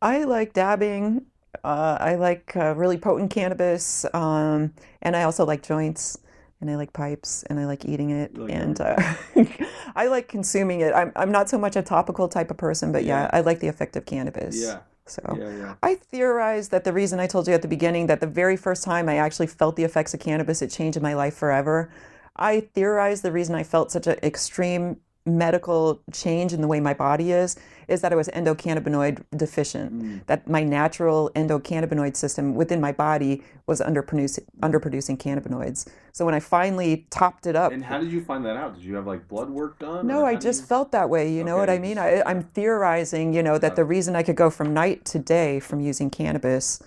I 0.00 0.24
like 0.24 0.52
dabbing. 0.52 1.26
Uh, 1.64 1.96
I 2.00 2.14
like 2.14 2.54
uh, 2.56 2.74
really 2.76 2.98
potent 2.98 3.30
cannabis, 3.30 4.04
um, 4.14 4.72
and 5.02 5.16
I 5.16 5.22
also 5.24 5.44
like 5.44 5.62
joints, 5.62 6.18
and 6.60 6.70
I 6.70 6.76
like 6.76 6.92
pipes, 6.92 7.42
and 7.44 7.58
I 7.58 7.64
like 7.66 7.84
eating 7.84 8.10
it, 8.10 8.36
like 8.36 8.52
and 8.52 8.80
uh, 8.80 8.96
I 9.96 10.06
like 10.06 10.28
consuming 10.28 10.80
it. 10.82 10.92
I'm 10.94 11.10
I'm 11.16 11.32
not 11.32 11.48
so 11.48 11.58
much 11.58 11.74
a 11.74 11.82
topical 11.82 12.28
type 12.28 12.50
of 12.50 12.58
person, 12.58 12.92
but 12.92 13.04
yeah, 13.04 13.22
Yeah. 13.22 13.30
I 13.32 13.40
like 13.40 13.60
the 13.60 13.68
effect 13.68 13.96
of 13.96 14.04
cannabis. 14.06 14.60
Yeah, 14.60 14.80
So. 15.08 15.36
yeah, 15.38 15.56
yeah. 15.56 15.74
I 15.82 15.94
theorize 15.94 16.68
that 16.68 16.84
the 16.84 16.92
reason 16.92 17.20
I 17.20 17.26
told 17.26 17.48
you 17.48 17.54
at 17.54 17.62
the 17.62 17.68
beginning 17.68 18.06
that 18.06 18.20
the 18.20 18.26
very 18.26 18.56
first 18.56 18.84
time 18.84 19.08
I 19.08 19.16
actually 19.16 19.46
felt 19.46 19.76
the 19.76 19.84
effects 19.84 20.14
of 20.14 20.20
cannabis, 20.20 20.62
it 20.62 20.70
changed 20.70 21.00
my 21.00 21.14
life 21.14 21.34
forever. 21.34 21.90
I 22.36 22.60
theorize 22.60 23.22
the 23.22 23.32
reason 23.32 23.54
I 23.54 23.64
felt 23.64 23.90
such 23.90 24.06
an 24.06 24.18
extreme 24.22 24.98
medical 25.28 26.00
change 26.12 26.52
in 26.52 26.60
the 26.60 26.68
way 26.68 26.80
my 26.80 26.94
body 26.94 27.32
is 27.32 27.56
is 27.88 28.00
that 28.02 28.12
I 28.12 28.16
was 28.16 28.28
endocannabinoid 28.28 29.24
deficient. 29.36 29.90
Hmm. 29.92 30.18
That 30.26 30.48
my 30.48 30.62
natural 30.62 31.30
endocannabinoid 31.34 32.16
system 32.16 32.54
within 32.54 32.80
my 32.80 32.92
body 32.92 33.42
was 33.66 33.80
underproducing 33.80 34.44
underproducing 34.60 35.18
cannabinoids. 35.18 35.88
So 36.12 36.24
when 36.24 36.34
I 36.34 36.40
finally 36.40 37.06
topped 37.10 37.46
it 37.46 37.56
up 37.56 37.72
And 37.72 37.84
how 37.84 37.98
did 37.98 38.10
you 38.12 38.22
find 38.22 38.44
that 38.44 38.56
out? 38.56 38.74
Did 38.74 38.84
you 38.84 38.94
have 38.96 39.06
like 39.06 39.28
blood 39.28 39.50
work 39.50 39.78
done? 39.78 40.06
no, 40.06 40.24
I 40.24 40.34
just 40.34 40.62
you- 40.62 40.66
felt 40.66 40.92
that 40.92 41.08
way. 41.08 41.32
You 41.32 41.44
know 41.44 41.56
what 41.56 41.70
I 41.70 41.78
mean? 41.78 41.98
I, 41.98 42.22
I'm 42.26 42.42
theorizing, 42.42 43.32
you 43.32 43.42
know, 43.42 43.58
that 43.58 43.76
the 43.76 43.82
uh. 43.82 43.86
reason 43.86 44.16
I 44.16 44.22
could 44.22 44.36
go 44.36 44.50
from 44.50 44.74
night 44.74 45.04
to 45.06 45.18
day 45.18 45.60
from 45.60 45.80
using 45.80 46.10
cannabis 46.10 46.82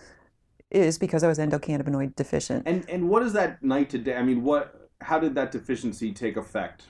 is 0.70 0.98
because 0.98 1.24
I 1.24 1.28
was 1.28 1.38
endocannabinoid 1.38 2.16
deficient. 2.16 2.64
And 2.66 2.88
and 2.90 3.10
what 3.10 3.24
is 3.24 3.34
that 3.34 3.62
night 3.64 3.90
to 3.92 3.98
day? 3.98 4.16
I 4.16 4.24
mean, 4.24 4.44
what? 4.44 4.90
How 5.02 5.18
did 5.20 5.34
that 5.36 5.52
deficiency 5.52 6.12
take 6.14 6.38
effect? 6.38 6.84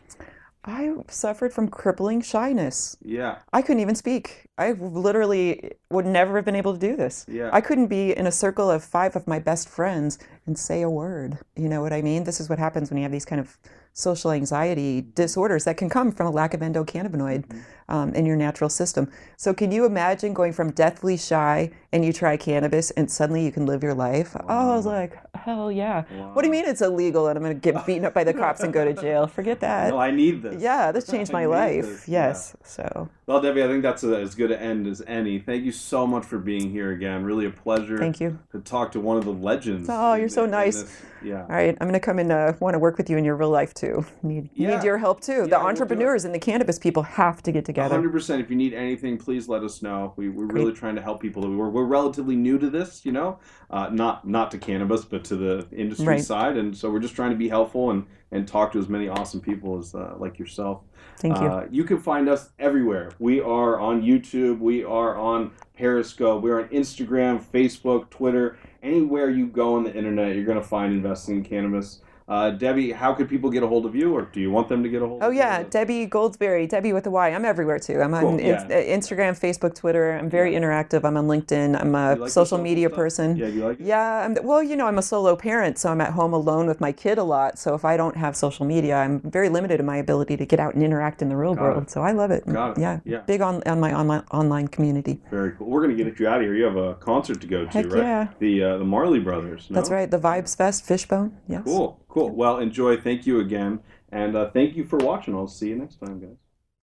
I 0.64 0.93
suffered 1.07 1.53
from 1.53 1.68
crippling 1.70 2.22
shyness. 2.22 2.95
Yeah, 3.01 3.39
I 3.51 3.62
couldn't 3.62 3.82
even 3.82 3.95
speak. 3.95 4.45
I 4.57 4.74
literally 4.74 5.72
would 5.89 6.05
never 6.05 6.36
have 6.36 6.45
been 6.45 6.55
able 6.55 6.74
to 6.74 6.80
do 6.80 6.95
this. 6.95 7.26
Yeah. 7.28 7.49
I 7.51 7.62
couldn't 7.62 7.88
be 7.88 8.16
in 8.16 8.28
a 8.28 8.32
circle 8.32 8.70
of 8.70 8.84
five 8.84 9.16
of 9.16 9.28
my 9.28 9.39
best 9.39 9.68
friends 9.68 10.20
and 10.45 10.57
say 10.57 10.84
a 10.84 10.89
word. 10.89 11.39
You 11.55 11.68
know 11.68 11.82
what 11.82 11.93
I 11.93 12.01
mean? 12.01 12.26
This 12.26 12.39
is 12.39 12.47
what 12.47 12.59
happens 12.59 12.91
when 12.91 12.97
you 12.97 13.03
have 13.03 13.12
these 13.12 13.26
kind 13.26 13.41
of 13.41 13.57
social 13.93 14.32
anxiety 14.32 15.01
disorders 15.16 15.66
that 15.66 15.78
can 15.78 15.89
come 15.89 16.12
from 16.12 16.28
a 16.28 16.32
lack 16.32 16.53
of 16.53 16.62
endocannabinoid 16.62 17.45
mm-hmm. 17.45 17.59
Um, 17.91 18.13
in 18.15 18.25
your 18.25 18.37
natural 18.37 18.69
system. 18.69 19.11
So, 19.35 19.53
can 19.53 19.69
you 19.69 19.83
imagine 19.85 20.33
going 20.33 20.53
from 20.53 20.71
deathly 20.71 21.17
shy 21.17 21.71
and 21.91 22.05
you 22.05 22.13
try 22.13 22.37
cannabis 22.37 22.89
and 22.91 23.11
suddenly 23.11 23.43
you 23.43 23.51
can 23.51 23.65
live 23.65 23.83
your 23.83 23.93
life? 23.93 24.33
Oh, 24.39 24.71
I 24.71 24.75
was 24.77 24.85
like, 24.85 25.17
hell 25.35 25.69
yeah. 25.69 26.03
What 26.31 26.43
do 26.43 26.47
you 26.47 26.53
mean 26.53 26.63
it's 26.65 26.81
illegal 26.81 27.27
and 27.27 27.35
I'm 27.37 27.43
going 27.43 27.59
to 27.59 27.71
get 27.71 27.85
beaten 27.85 28.05
up 28.05 28.13
by 28.13 28.23
the 28.23 28.33
cops 28.33 28.61
and 28.61 28.71
go 28.71 28.85
to 28.85 28.93
jail? 28.93 29.27
Forget 29.39 29.59
that. 29.59 29.89
no, 29.89 29.97
I 29.97 30.09
need 30.09 30.41
this. 30.41 30.61
yeah, 30.61 30.93
this 30.93 31.05
changed 31.05 31.33
my 31.41 31.47
life. 31.47 31.85
this, 31.85 32.07
yeah. 32.07 32.27
Yes. 32.27 32.55
So, 32.63 33.09
Well, 33.25 33.41
Debby, 33.41 33.61
I 33.61 33.67
think 33.67 33.83
that's 33.83 34.05
a, 34.05 34.15
as 34.21 34.35
good 34.35 34.51
an 34.51 34.59
end 34.59 34.87
as 34.87 35.01
any. 35.05 35.39
Thank 35.39 35.65
you 35.65 35.73
so 35.73 36.07
much 36.07 36.23
for 36.23 36.37
being 36.37 36.69
here 36.71 36.91
again. 36.91 37.25
Really 37.25 37.45
a 37.45 37.51
pleasure. 37.51 37.97
Thank 37.97 38.21
you. 38.21 38.39
To 38.53 38.59
talk 38.61 38.93
to 38.93 39.01
one 39.01 39.17
of 39.17 39.25
the 39.25 39.33
legends. 39.33 39.89
Oh, 39.91 40.13
you're 40.13 40.29
so 40.29 40.45
nice. 40.45 40.83
this- 40.83 41.01
Yeah. 41.23 41.41
All 41.41 41.49
right, 41.49 41.75
I'm 41.81 41.87
going 41.89 41.93
to 41.93 41.99
come 41.99 42.19
and 42.19 42.31
uh, 42.31 42.53
want 42.61 42.73
to 42.73 42.79
work 42.79 42.97
with 42.97 43.09
you 43.09 43.17
in 43.17 43.25
your 43.25 43.35
real 43.35 43.49
life 43.49 43.73
too. 43.73 44.05
Need 44.23 44.49
Yeah. 44.53 44.75
need 44.77 44.83
your 44.85 44.97
help 44.97 45.19
too. 45.19 45.41
Yeah, 45.41 45.47
the 45.55 45.59
entrepreneurs 45.59 46.23
and 46.25 46.33
the 46.33 46.39
cannabis 46.39 46.79
people 46.79 47.03
have 47.03 47.43
to 47.43 47.51
get 47.51 47.65
together. 47.65 47.80
Hundred 47.89 48.11
percent. 48.11 48.41
If 48.41 48.49
you 48.49 48.55
need 48.55 48.73
anything, 48.73 49.17
please 49.17 49.47
let 49.47 49.63
us 49.63 49.82
know. 49.82 50.13
We, 50.17 50.29
we're 50.29 50.45
really 50.45 50.73
trying 50.73 50.95
to 50.95 51.01
help 51.01 51.21
people. 51.21 51.41
We're, 51.41 51.69
we're 51.69 51.86
relatively 51.86 52.36
new 52.36 52.59
to 52.59 52.69
this, 52.69 53.05
you 53.05 53.11
know, 53.13 53.39
uh, 53.69 53.89
not 53.91 54.27
not 54.27 54.51
to 54.51 54.57
cannabis, 54.57 55.05
but 55.05 55.23
to 55.25 55.36
the 55.36 55.67
industry 55.71 56.05
Right. 56.07 56.23
side, 56.23 56.57
and 56.57 56.75
so 56.77 56.89
we're 56.91 56.99
just 56.99 57.15
trying 57.15 57.32
to 57.32 57.38
be 57.38 57.47
helpful 57.49 57.91
and 57.91 58.05
and 58.34 58.47
talk 58.47 58.71
to 58.73 58.79
as 58.79 58.88
many 58.89 59.07
awesome 59.07 59.41
people 59.41 59.77
as 59.77 59.95
uh, 59.95 60.15
like 60.17 60.38
yourself. 60.38 60.82
Thank 61.17 61.38
you. 61.39 61.47
Uh, 61.47 61.67
you 61.69 61.84
can 61.84 61.99
find 61.99 62.29
us 62.29 62.49
everywhere. 62.59 63.11
We 63.19 63.41
are 63.41 63.79
on 63.79 64.01
YouTube. 64.01 64.59
We 64.59 64.84
are 64.84 65.17
on 65.17 65.51
Periscope. 65.77 66.41
We're 66.41 66.61
on 66.61 66.69
Instagram, 66.69 67.43
Facebook, 67.43 68.09
Twitter. 68.09 68.57
Anywhere 68.82 69.29
you 69.29 69.47
go 69.47 69.75
on 69.75 69.84
the 69.84 69.93
internet, 69.93 70.36
you're 70.36 70.45
going 70.45 70.57
to 70.61 70.63
find 70.67 70.93
investing 70.93 71.38
in 71.38 71.43
cannabis. 71.43 72.01
Uh, 72.32 72.49
Debby, 72.51 72.93
how 72.93 73.13
could 73.13 73.27
people 73.27 73.49
get 73.49 73.61
a 73.61 73.67
hold 73.67 73.86
of 73.86 73.93
you, 73.93 74.13
or 74.15 74.21
do 74.21 74.39
you 74.39 74.49
want 74.49 74.69
them 74.69 74.82
to 74.84 74.88
get 74.88 75.01
a 75.01 75.05
hold 75.05 75.21
Oh 75.21 75.27
of 75.27 75.34
you? 75.34 75.41
Oh 75.41 75.43
yeah, 75.43 75.63
Debby 75.63 76.07
Goldsberry, 76.07 76.67
Debby 76.69 76.93
with 76.93 77.05
a 77.05 77.11
Y. 77.11 77.27
I'm 77.29 77.43
everywhere 77.43 77.77
too. 77.77 77.99
I'm 78.01 78.13
on 78.13 78.21
Cool, 78.21 78.39
Inst- 78.39 78.67
yeah. 78.69 78.84
Instagram, 78.97 79.38
Facebook, 79.38 79.75
Twitter. 79.75 80.13
I'm 80.13 80.29
very 80.29 80.53
interactive. 80.53 81.03
I'm 81.03 81.17
on 81.17 81.27
LinkedIn. 81.27 81.77
I'm 81.82 81.93
a 81.93 82.15
like 82.15 82.29
social 82.29 82.57
media 82.57 82.88
stuff? 82.88 82.95
person. 82.95 83.36
Yeah, 83.36 83.47
you 83.47 83.65
like 83.67 83.82
it? 83.82 83.86
Yeah, 83.86 84.25
I'm, 84.25 84.38
well, 84.43 84.63
you 84.63 84.77
know, 84.77 84.88
I'm 84.88 84.97
a 84.97 85.01
solo 85.01 85.36
parent, 85.36 85.77
so 85.77 85.89
I'm 85.91 85.99
at 85.99 86.13
home 86.13 86.32
alone 86.32 86.67
with 86.67 86.79
my 86.79 86.93
kid 86.93 87.17
a 87.17 87.23
lot. 87.23 87.59
So 87.59 87.75
if 87.75 87.84
I 87.84 87.97
don't 87.97 88.15
have 88.15 88.38
social 88.38 88.65
media, 88.65 88.95
I'm 88.95 89.19
very 89.19 89.49
limited 89.49 89.82
in 89.82 89.86
my 89.86 89.97
ability 89.97 90.38
to 90.38 90.45
get 90.45 90.57
out 90.61 90.73
and 90.73 90.82
interact 90.84 91.21
in 91.21 91.27
the 91.27 91.36
real 91.36 91.53
Got 91.53 91.61
world. 91.63 91.84
it. 91.84 91.89
So 91.91 92.01
I 92.01 92.13
love 92.13 92.32
it. 92.32 92.45
Got 92.45 92.77
it. 92.77 92.82
Yeah, 92.82 92.99
Yeah. 93.03 93.19
big 93.27 93.41
on 93.41 93.61
on 93.65 93.82
my 93.82 93.93
online 93.93 94.23
online 94.32 94.69
community. 94.69 95.19
Very 95.29 95.51
cool. 95.57 95.67
We're 95.67 95.82
gonna 95.82 95.95
get 95.95 96.17
you 96.17 96.29
out 96.29 96.38
of 96.38 96.43
here. 96.43 96.55
You 96.55 96.63
have 96.63 96.77
a 96.77 96.93
concert 96.95 97.41
to 97.41 97.47
go 97.47 97.65
to, 97.65 97.69
Heck 97.69 97.88
right? 97.91 97.97
yeah. 97.97 98.27
The 98.39 98.63
uh, 98.63 98.77
the 98.77 98.86
Marley 98.86 99.19
Brothers. 99.19 99.67
No? 99.69 99.75
That's 99.75 99.89
right. 99.89 100.09
The 100.09 100.19
Vibes 100.19 100.55
Fest, 100.55 100.86
Fishbone. 100.86 101.36
Yes. 101.49 101.63
Cool, 101.65 101.99
cool. 102.22 102.36
Well, 102.36 102.59
enjoy. 102.59 102.97
Thank 102.97 103.26
you 103.26 103.39
again, 103.39 103.80
and 104.11 104.36
uh, 104.36 104.49
thank 104.51 104.76
you 104.76 104.84
for 104.84 104.97
watching. 104.97 105.36
I'll 105.36 105.47
see 105.47 105.69
you 105.69 105.76
next 105.76 105.95
time, 105.95 106.19
guys. 106.19 106.40